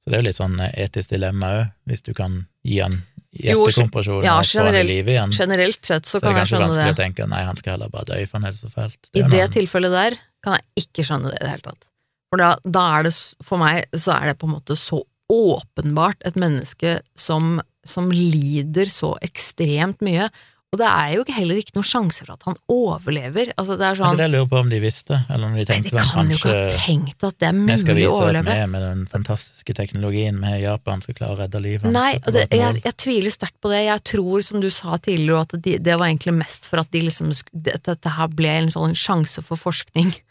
Så 0.04 0.12
det 0.12 0.18
er 0.18 0.22
jo 0.22 0.28
litt 0.30 0.38
sånn 0.38 0.60
eh, 0.64 0.74
etisk 0.86 1.16
dilemma 1.16 1.50
òg, 1.58 1.72
hvis 1.90 2.06
du 2.06 2.14
kan 2.18 2.44
gi 2.64 2.78
han 2.84 3.00
Jo, 3.38 3.66
hjertekompresjon 3.66 4.24
ja, 4.24 4.38
og 4.40 4.46
få 4.48 4.64
han 4.70 4.78
i 4.80 4.86
live 4.88 5.12
igjen. 5.16 5.34
Generelt 5.36 5.82
sett 5.86 6.06
så 6.08 6.18
Så 6.18 6.22
kan 6.24 6.36
er 6.36 6.40
jeg 6.44 6.52
skjønne 6.54 6.70
det. 6.70 6.78
vanskelig 6.78 6.94
det. 6.94 6.96
å 6.96 7.02
tenke 7.04 7.28
nei, 7.34 7.42
han 7.50 7.58
skal 7.60 7.74
heller 7.76 7.90
bare 7.94 8.08
dø, 8.14 8.22
for 8.30 8.38
han 8.40 8.48
er 8.48 8.56
det 8.56 8.62
så 8.62 8.70
fælt. 8.72 9.00
I 9.14 9.20
er 9.20 9.30
det 9.30 9.42
noen- 9.42 9.54
tilfellet 9.58 9.92
der 9.98 10.18
kan 10.46 10.58
jeg 10.58 10.86
ikke 10.86 11.06
skjønne 11.10 11.32
det 11.34 11.42
i 11.42 11.44
det 11.44 11.50
hele 11.52 11.66
tatt. 11.68 11.84
For 12.30 12.38
da, 12.44 12.52
da 12.78 12.86
er 13.00 13.04
det, 13.10 13.14
for 13.44 13.58
meg, 13.62 13.86
så 13.94 14.14
er 14.22 14.26
det 14.32 14.38
på 14.40 14.48
en 14.48 14.54
måte 14.56 14.78
så 14.78 15.02
åpenbart 15.34 16.22
et 16.30 16.36
menneske 16.40 17.00
som, 17.20 17.58
som 17.86 18.10
lider 18.14 18.88
så 18.94 19.16
ekstremt 19.26 20.00
mye, 20.06 20.30
og 20.74 20.80
det 20.82 20.88
er 20.92 21.12
jo 21.16 21.22
heller 21.32 21.60
ikke 21.62 21.74
noen 21.78 21.86
sjanse 21.88 22.26
for 22.26 22.34
at 22.36 22.42
han 22.44 22.58
overlever. 22.68 23.54
Altså, 23.56 23.78
det 23.80 23.86
er 23.88 23.96
sånn 23.96 24.18
det 24.20 24.26
jeg 24.26 24.34
lurer 24.34 24.50
på 24.52 24.58
om 24.60 24.72
de 24.74 24.80
visste, 24.84 25.20
eller 25.32 25.48
om 25.48 25.54
de 25.56 25.64
Nei, 25.64 25.78
kanskje 25.78 25.94
de 25.96 26.04
sånn 26.04 26.12
kan 26.18 26.32
jo 26.34 26.38
ikke 26.42 26.56
ha 26.58 26.82
tenkt 26.84 27.24
at 27.30 27.38
det 27.40 27.48
er 27.48 27.56
mulig 27.56 28.08
å 28.10 28.18
overleve. 28.18 28.56
vi 28.58 28.68
med 28.74 28.84
den 28.84 29.06
fantastiske 29.14 29.76
teknologien 29.78 30.40
med 30.42 30.60
Japan 30.62 31.02
skal 31.06 31.16
klare 31.22 31.38
å 31.38 31.40
redde 31.40 31.62
livet. 31.64 31.88
Nei, 31.96 32.18
det 32.28 32.44
jeg, 32.52 32.82
jeg 32.84 32.98
tviler 33.00 33.32
sterkt 33.32 33.56
på 33.64 33.72
det. 33.72 33.80
Jeg 33.88 34.04
tror, 34.12 34.44
som 34.44 34.60
du 34.60 34.68
sa 34.76 34.98
tidligere, 35.00 35.46
at 35.48 35.56
de, 35.64 35.78
det 35.88 35.96
var 35.96 36.12
egentlig 36.12 36.36
mest 36.42 36.68
for 36.68 36.84
at 36.84 36.92
de 36.92 37.06
liksom, 37.08 37.32
det- 37.56 37.80
dette 37.88 38.16
her 38.20 38.28
ble 38.36 38.52
en 38.66 38.72
sånn 38.76 38.96
sjanse 38.98 39.44
for 39.48 39.56
forskning. 39.60 40.12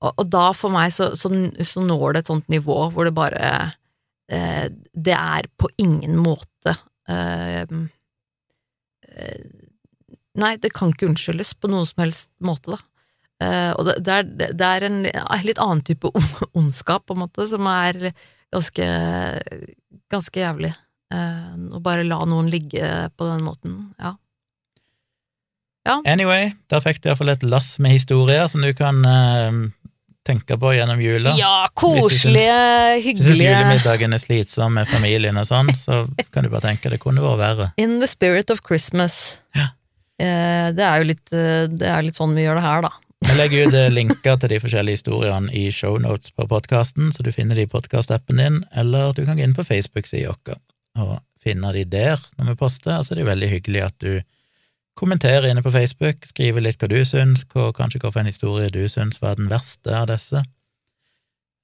Og, 0.00 0.14
og 0.16 0.28
da, 0.32 0.46
for 0.56 0.72
meg, 0.72 0.92
så, 0.96 1.10
så, 1.12 1.28
så 1.60 1.82
når 1.84 2.14
det 2.14 2.20
et 2.22 2.28
sånt 2.30 2.46
nivå 2.48 2.76
hvor 2.94 3.04
det 3.04 3.10
bare 3.12 3.48
eh, 4.32 4.70
Det 4.96 5.12
er 5.12 5.44
på 5.60 5.68
ingen 5.76 6.16
måte 6.16 6.72
eh, 7.04 7.66
eh, 9.12 9.42
Nei, 10.40 10.54
det 10.60 10.72
kan 10.76 10.94
ikke 10.94 11.10
unnskyldes 11.10 11.54
på 11.60 11.70
noen 11.70 11.88
som 11.88 12.04
helst 12.04 12.32
måte, 12.44 12.76
da. 12.76 12.80
Uh, 13.40 13.72
og 13.78 13.86
det, 13.88 13.94
det, 14.04 14.18
er, 14.18 14.52
det 14.52 14.66
er 14.66 14.84
en 14.84 14.98
litt 15.46 15.60
annen 15.62 15.80
type 15.86 16.10
ondskap, 16.58 17.06
på 17.08 17.16
en 17.16 17.24
måte, 17.24 17.46
som 17.48 17.68
er 17.70 18.12
ganske, 18.52 18.86
ganske 20.12 20.42
jævlig. 20.42 20.74
Eh, 21.10 21.54
å 21.74 21.80
bare 21.82 22.06
la 22.06 22.20
noen 22.28 22.50
ligge 22.50 22.86
på 23.18 23.26
den 23.26 23.42
måten, 23.46 23.78
ja. 23.98 24.14
Anyway, 26.06 26.52
der 26.70 26.82
fikk 26.84 27.00
du 27.02 27.08
iallfall 27.08 27.32
et 27.32 27.42
lass 27.42 27.78
med 27.82 27.96
historier 27.96 28.44
som 28.52 28.62
du 28.62 28.68
kan 28.76 29.00
uh, 29.02 29.56
tenke 30.28 30.58
på 30.60 30.74
gjennom 30.76 31.00
jula. 31.02 31.32
Ja, 31.38 31.64
koselige, 31.74 32.04
koselige, 32.12 32.58
Hvis 33.00 33.18
du 33.18 33.24
syns 33.24 33.42
julemiddagen 33.42 34.14
er 34.14 34.22
slitsom 34.22 34.76
med 34.76 34.90
familien 34.92 35.40
og 35.40 35.48
sånn, 35.48 35.72
så 35.74 36.04
kan 36.30 36.46
du 36.46 36.52
bare 36.52 36.68
tenke 36.68 36.92
det 36.92 37.00
kunne 37.02 37.24
vært 37.24 37.40
verre. 37.40 37.70
In 37.80 37.98
the 38.04 38.10
spirit 38.10 38.52
of 38.54 38.62
Christmas. 38.66 39.40
Ja. 39.56 39.72
Eh, 40.20 40.68
det 40.76 40.84
er 40.84 41.00
jo 41.00 41.08
litt, 41.08 41.30
eh, 41.32 41.64
er 41.64 42.04
litt 42.04 42.18
sånn 42.18 42.34
vi 42.36 42.44
gjør 42.44 42.60
det 42.60 42.66
her, 42.66 42.84
da. 42.84 42.92
Vi 43.20 43.36
legger 43.36 43.68
ut 43.68 43.76
eh, 43.76 43.92
linker 43.92 44.36
til 44.40 44.52
de 44.52 44.58
forskjellige 44.60 44.98
historiene 44.98 45.52
i 45.56 45.68
shownotes 45.72 46.34
på 46.36 46.46
podkasten, 46.50 47.12
så 47.12 47.24
du 47.24 47.30
finner 47.32 47.56
de 47.56 47.64
i 47.64 47.70
podkastappen 47.70 48.40
din, 48.40 48.60
eller 48.72 49.14
du 49.16 49.24
kan 49.24 49.38
gå 49.38 49.44
inn 49.44 49.56
på 49.56 49.64
Facebook-sida 49.66 50.34
vår 50.34 50.60
og 51.00 51.18
finne 51.40 51.70
de 51.72 51.86
der 51.88 52.20
når 52.36 52.50
vi 52.50 52.60
poster. 52.60 52.96
Altså, 52.98 53.16
det 53.16 53.24
er 53.24 53.30
veldig 53.30 53.48
hyggelig 53.54 53.84
at 53.86 53.96
du 54.02 54.20
kommenterer 54.98 55.48
inne 55.48 55.62
på 55.64 55.72
Facebook, 55.72 56.26
skriver 56.28 56.64
litt 56.64 56.80
hva 56.82 56.90
du 56.90 56.98
syns, 57.08 57.46
hva, 57.52 57.70
kanskje 57.76 58.02
hvilken 58.02 58.28
historie 58.28 58.72
du 58.72 58.82
syns 58.90 59.22
var 59.22 59.38
den 59.38 59.48
verste 59.48 59.94
av 59.96 60.10
disse. 60.10 60.42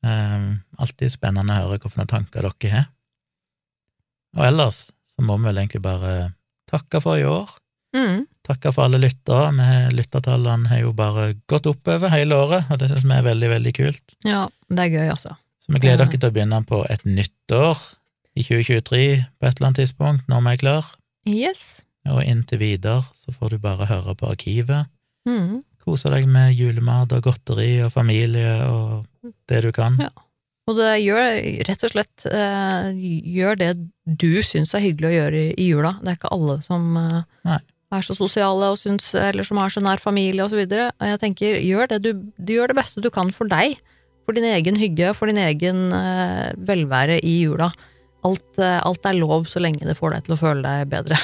Um, 0.07 0.63
alltid 0.79 1.13
spennende 1.13 1.53
å 1.53 1.67
høre 1.67 1.81
hvilke 1.83 2.07
tanker 2.09 2.47
dere 2.47 2.73
har. 2.73 2.89
Og 4.39 4.47
ellers 4.49 4.87
så 5.13 5.25
må 5.25 5.37
vi 5.41 5.49
vel 5.51 5.61
egentlig 5.61 5.83
bare 5.85 6.15
takke 6.71 7.03
for 7.05 7.21
i 7.21 7.29
år. 7.29 7.51
Mm. 7.97 8.27
Takke 8.47 8.71
for 8.75 8.85
alle 8.87 9.01
lyttere. 9.03 9.49
Vi- 9.57 9.97
Lyttertallene 9.97 10.69
har 10.71 10.83
jo 10.85 10.93
bare 10.97 11.31
gått 11.51 11.67
oppover 11.71 12.13
hele 12.13 12.37
året, 12.37 12.69
og 12.71 12.79
det 12.83 12.91
synes 12.93 13.07
vi 13.09 13.17
er 13.17 13.25
veldig, 13.27 13.49
veldig 13.57 13.73
kult. 13.79 14.17
Ja, 14.29 14.43
det 14.71 14.85
er 14.85 14.93
gøy, 14.99 15.09
altså. 15.15 15.33
Så 15.65 15.73
vi 15.75 15.81
gleder 15.83 16.05
dere 16.05 16.19
til 16.21 16.29
å 16.31 16.35
begynne 16.37 16.61
på 16.69 16.85
et 16.91 17.03
nytt 17.09 17.55
år 17.57 17.81
i 18.37 18.45
2023 18.45 19.01
på 19.41 19.49
et 19.49 19.57
eller 19.57 19.67
annet 19.71 19.81
tidspunkt, 19.81 20.29
når 20.31 20.45
vi 20.47 20.53
er 20.53 20.61
klar. 20.63 20.85
Yes. 21.27 21.65
Og 22.07 22.21
inntil 22.23 22.61
videre 22.61 23.01
så 23.17 23.33
får 23.35 23.57
du 23.57 23.59
bare 23.65 23.89
høre 23.91 24.15
på 24.15 24.29
arkivet. 24.31 24.87
Mm. 25.27 25.65
Kose 25.83 26.11
deg 26.13 26.29
med 26.31 26.55
julemat 26.55 27.11
og 27.17 27.25
godteri 27.27 27.81
og 27.83 27.91
familie 27.95 28.61
og 28.69 29.07
det 29.51 29.63
du 29.67 29.73
kan. 29.75 29.97
Ja. 29.99 30.13
Og 30.69 30.75
det 30.79 30.93
gjør 31.03 31.37
rett 31.69 31.85
og 31.87 31.91
slett 31.93 32.25
eh, 32.27 32.89
gjør 33.35 33.59
det 33.59 33.73
du 34.19 34.43
syns 34.43 34.73
er 34.75 34.83
hyggelig 34.83 35.11
å 35.13 35.17
gjøre 35.17 35.43
i, 35.43 35.51
i 35.63 35.67
jula. 35.71 35.93
Det 36.03 36.11
er 36.13 36.17
ikke 36.19 36.33
alle 36.35 36.57
som 36.67 36.89
eh, 36.99 37.21
Nei. 37.47 37.59
Er 37.95 38.03
så 38.03 38.17
sosiale 38.19 38.71
og 38.73 38.79
syns, 38.81 39.13
eller 39.15 39.47
som 39.47 39.61
har 39.63 39.71
så 39.73 39.83
nær 39.85 40.03
familie. 40.03 40.45
Og 40.47 40.57
jeg 40.57 41.21
tenker, 41.23 41.61
gjør 41.63 41.93
det 41.95 42.01
du, 42.03 42.11
du 42.37 42.57
gjør 42.57 42.73
det 42.73 42.81
beste 42.81 43.05
du 43.05 43.11
kan 43.15 43.31
for 43.35 43.51
deg. 43.51 43.79
For 44.27 44.35
din 44.35 44.49
egen 44.49 44.79
hygge, 44.81 45.13
for 45.15 45.31
din 45.31 45.39
egen 45.39 45.93
eh, 45.95 46.51
velvære 46.67 47.21
i 47.23 47.37
jula. 47.45 47.71
Alt, 48.27 48.59
eh, 48.59 48.81
alt 48.83 49.07
er 49.07 49.15
lov 49.21 49.47
så 49.47 49.63
lenge 49.63 49.87
det 49.87 49.95
får 49.99 50.17
deg 50.17 50.27
til 50.27 50.35
å 50.35 50.41
føle 50.41 50.65
deg 50.67 50.91
bedre. 50.91 51.21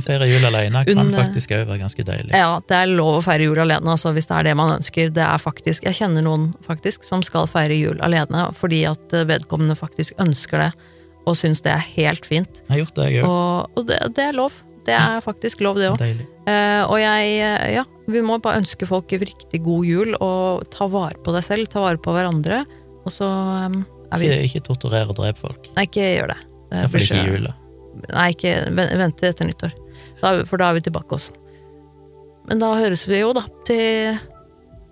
Å 0.00 0.04
feire 0.04 0.28
jul 0.28 0.44
alene 0.44 0.82
kan 0.84 1.00
Un, 1.00 1.14
faktisk 1.16 1.54
òg 1.56 1.64
være 1.68 1.80
ganske 1.80 2.04
deilig. 2.04 2.32
Ja, 2.36 2.58
det 2.68 2.76
er 2.76 2.92
lov 2.92 3.18
å 3.18 3.24
feire 3.24 3.48
jul 3.48 3.60
alene, 3.62 3.94
altså, 3.94 4.12
hvis 4.16 4.28
det 4.28 4.36
er 4.36 4.50
det 4.50 4.56
man 4.60 4.74
ønsker. 4.76 5.12
Det 5.16 5.24
er 5.24 5.40
faktisk, 5.40 5.88
Jeg 5.88 5.96
kjenner 5.96 6.24
noen 6.24 6.50
faktisk 6.66 7.08
som 7.08 7.24
skal 7.24 7.48
feire 7.48 7.76
jul 7.78 8.00
alene 8.04 8.50
fordi 8.60 8.84
at 8.90 9.16
eh, 9.16 9.24
vedkommende 9.28 9.78
faktisk 9.80 10.20
ønsker 10.20 10.66
det, 10.66 10.72
og 11.24 11.36
syns 11.40 11.64
det 11.64 11.72
er 11.72 11.88
helt 11.96 12.28
fint. 12.28 12.60
Jeg 12.66 12.74
har 12.74 12.84
gjort 12.84 13.00
det, 13.00 13.08
jeg 13.14 13.24
òg. 13.24 13.30
Og, 13.32 13.78
og 13.80 13.88
det, 13.88 14.02
det 14.16 14.28
er 14.28 14.36
lov. 14.36 14.52
Det 14.86 14.94
er 14.96 15.20
faktisk 15.24 15.60
lov, 15.64 15.76
det 15.76 15.90
òg. 15.92 16.00
Eh, 16.48 16.82
og 16.88 16.96
jeg, 16.98 17.32
eh, 17.44 17.72
ja, 17.76 17.84
vi 18.08 18.20
må 18.24 18.38
bare 18.42 18.60
ønske 18.62 18.86
folk 18.88 19.12
en 19.12 19.20
riktig 19.28 19.60
god 19.62 19.84
jul, 19.86 20.14
og 20.20 20.64
ta 20.72 20.86
vare 20.90 21.18
på 21.22 21.34
deg 21.36 21.44
selv, 21.46 21.68
ta 21.70 21.80
vare 21.84 22.00
på 22.00 22.14
hverandre. 22.16 22.62
Og 23.04 23.12
så 23.12 23.28
eh, 23.28 23.76
er 24.12 24.18
vi 24.22 24.30
Ikke, 24.30 24.46
ikke 24.48 24.64
torturere 24.70 25.08
og 25.12 25.16
drepe 25.20 25.38
folk. 25.44 25.68
Nei, 25.76 25.84
ikke 25.88 26.06
gjør 26.16 26.32
det. 26.32 26.38
Det 26.70 26.80
Iallfall 26.80 27.04
ikke 27.06 27.20
i 27.20 27.30
jula. 27.34 27.54
Nei, 28.14 28.26
ikke 28.34 28.54
ven- 28.78 28.96
vent 29.04 29.16
til 29.20 29.28
etter 29.32 29.48
nyttår. 29.50 29.72
Da, 30.22 30.32
for 30.48 30.56
da 30.62 30.70
er 30.70 30.78
vi 30.78 30.84
tilbake 30.88 31.16
også. 31.16 31.32
Men 32.48 32.58
da 32.62 32.72
høres 32.80 33.04
vi 33.06 33.20
jo, 33.20 33.32
da, 33.36 33.44
til 33.68 34.16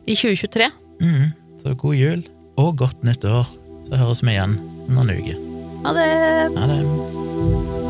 i 0.08 0.14
2023. 0.14 0.68
Mm, 1.02 1.32
Så 1.62 1.74
god 1.78 1.94
jul 1.98 2.22
og 2.58 2.76
godt 2.84 3.02
nytt 3.06 3.24
år. 3.24 3.46
Så 3.88 3.96
høres 3.96 4.22
vi 4.22 4.34
igjen 4.36 4.58
om 4.88 4.94
noen 5.00 5.14
uker. 5.16 5.38
Ha 5.86 5.92
det! 5.96 6.08
Ha 6.58 6.66
det. 6.74 7.87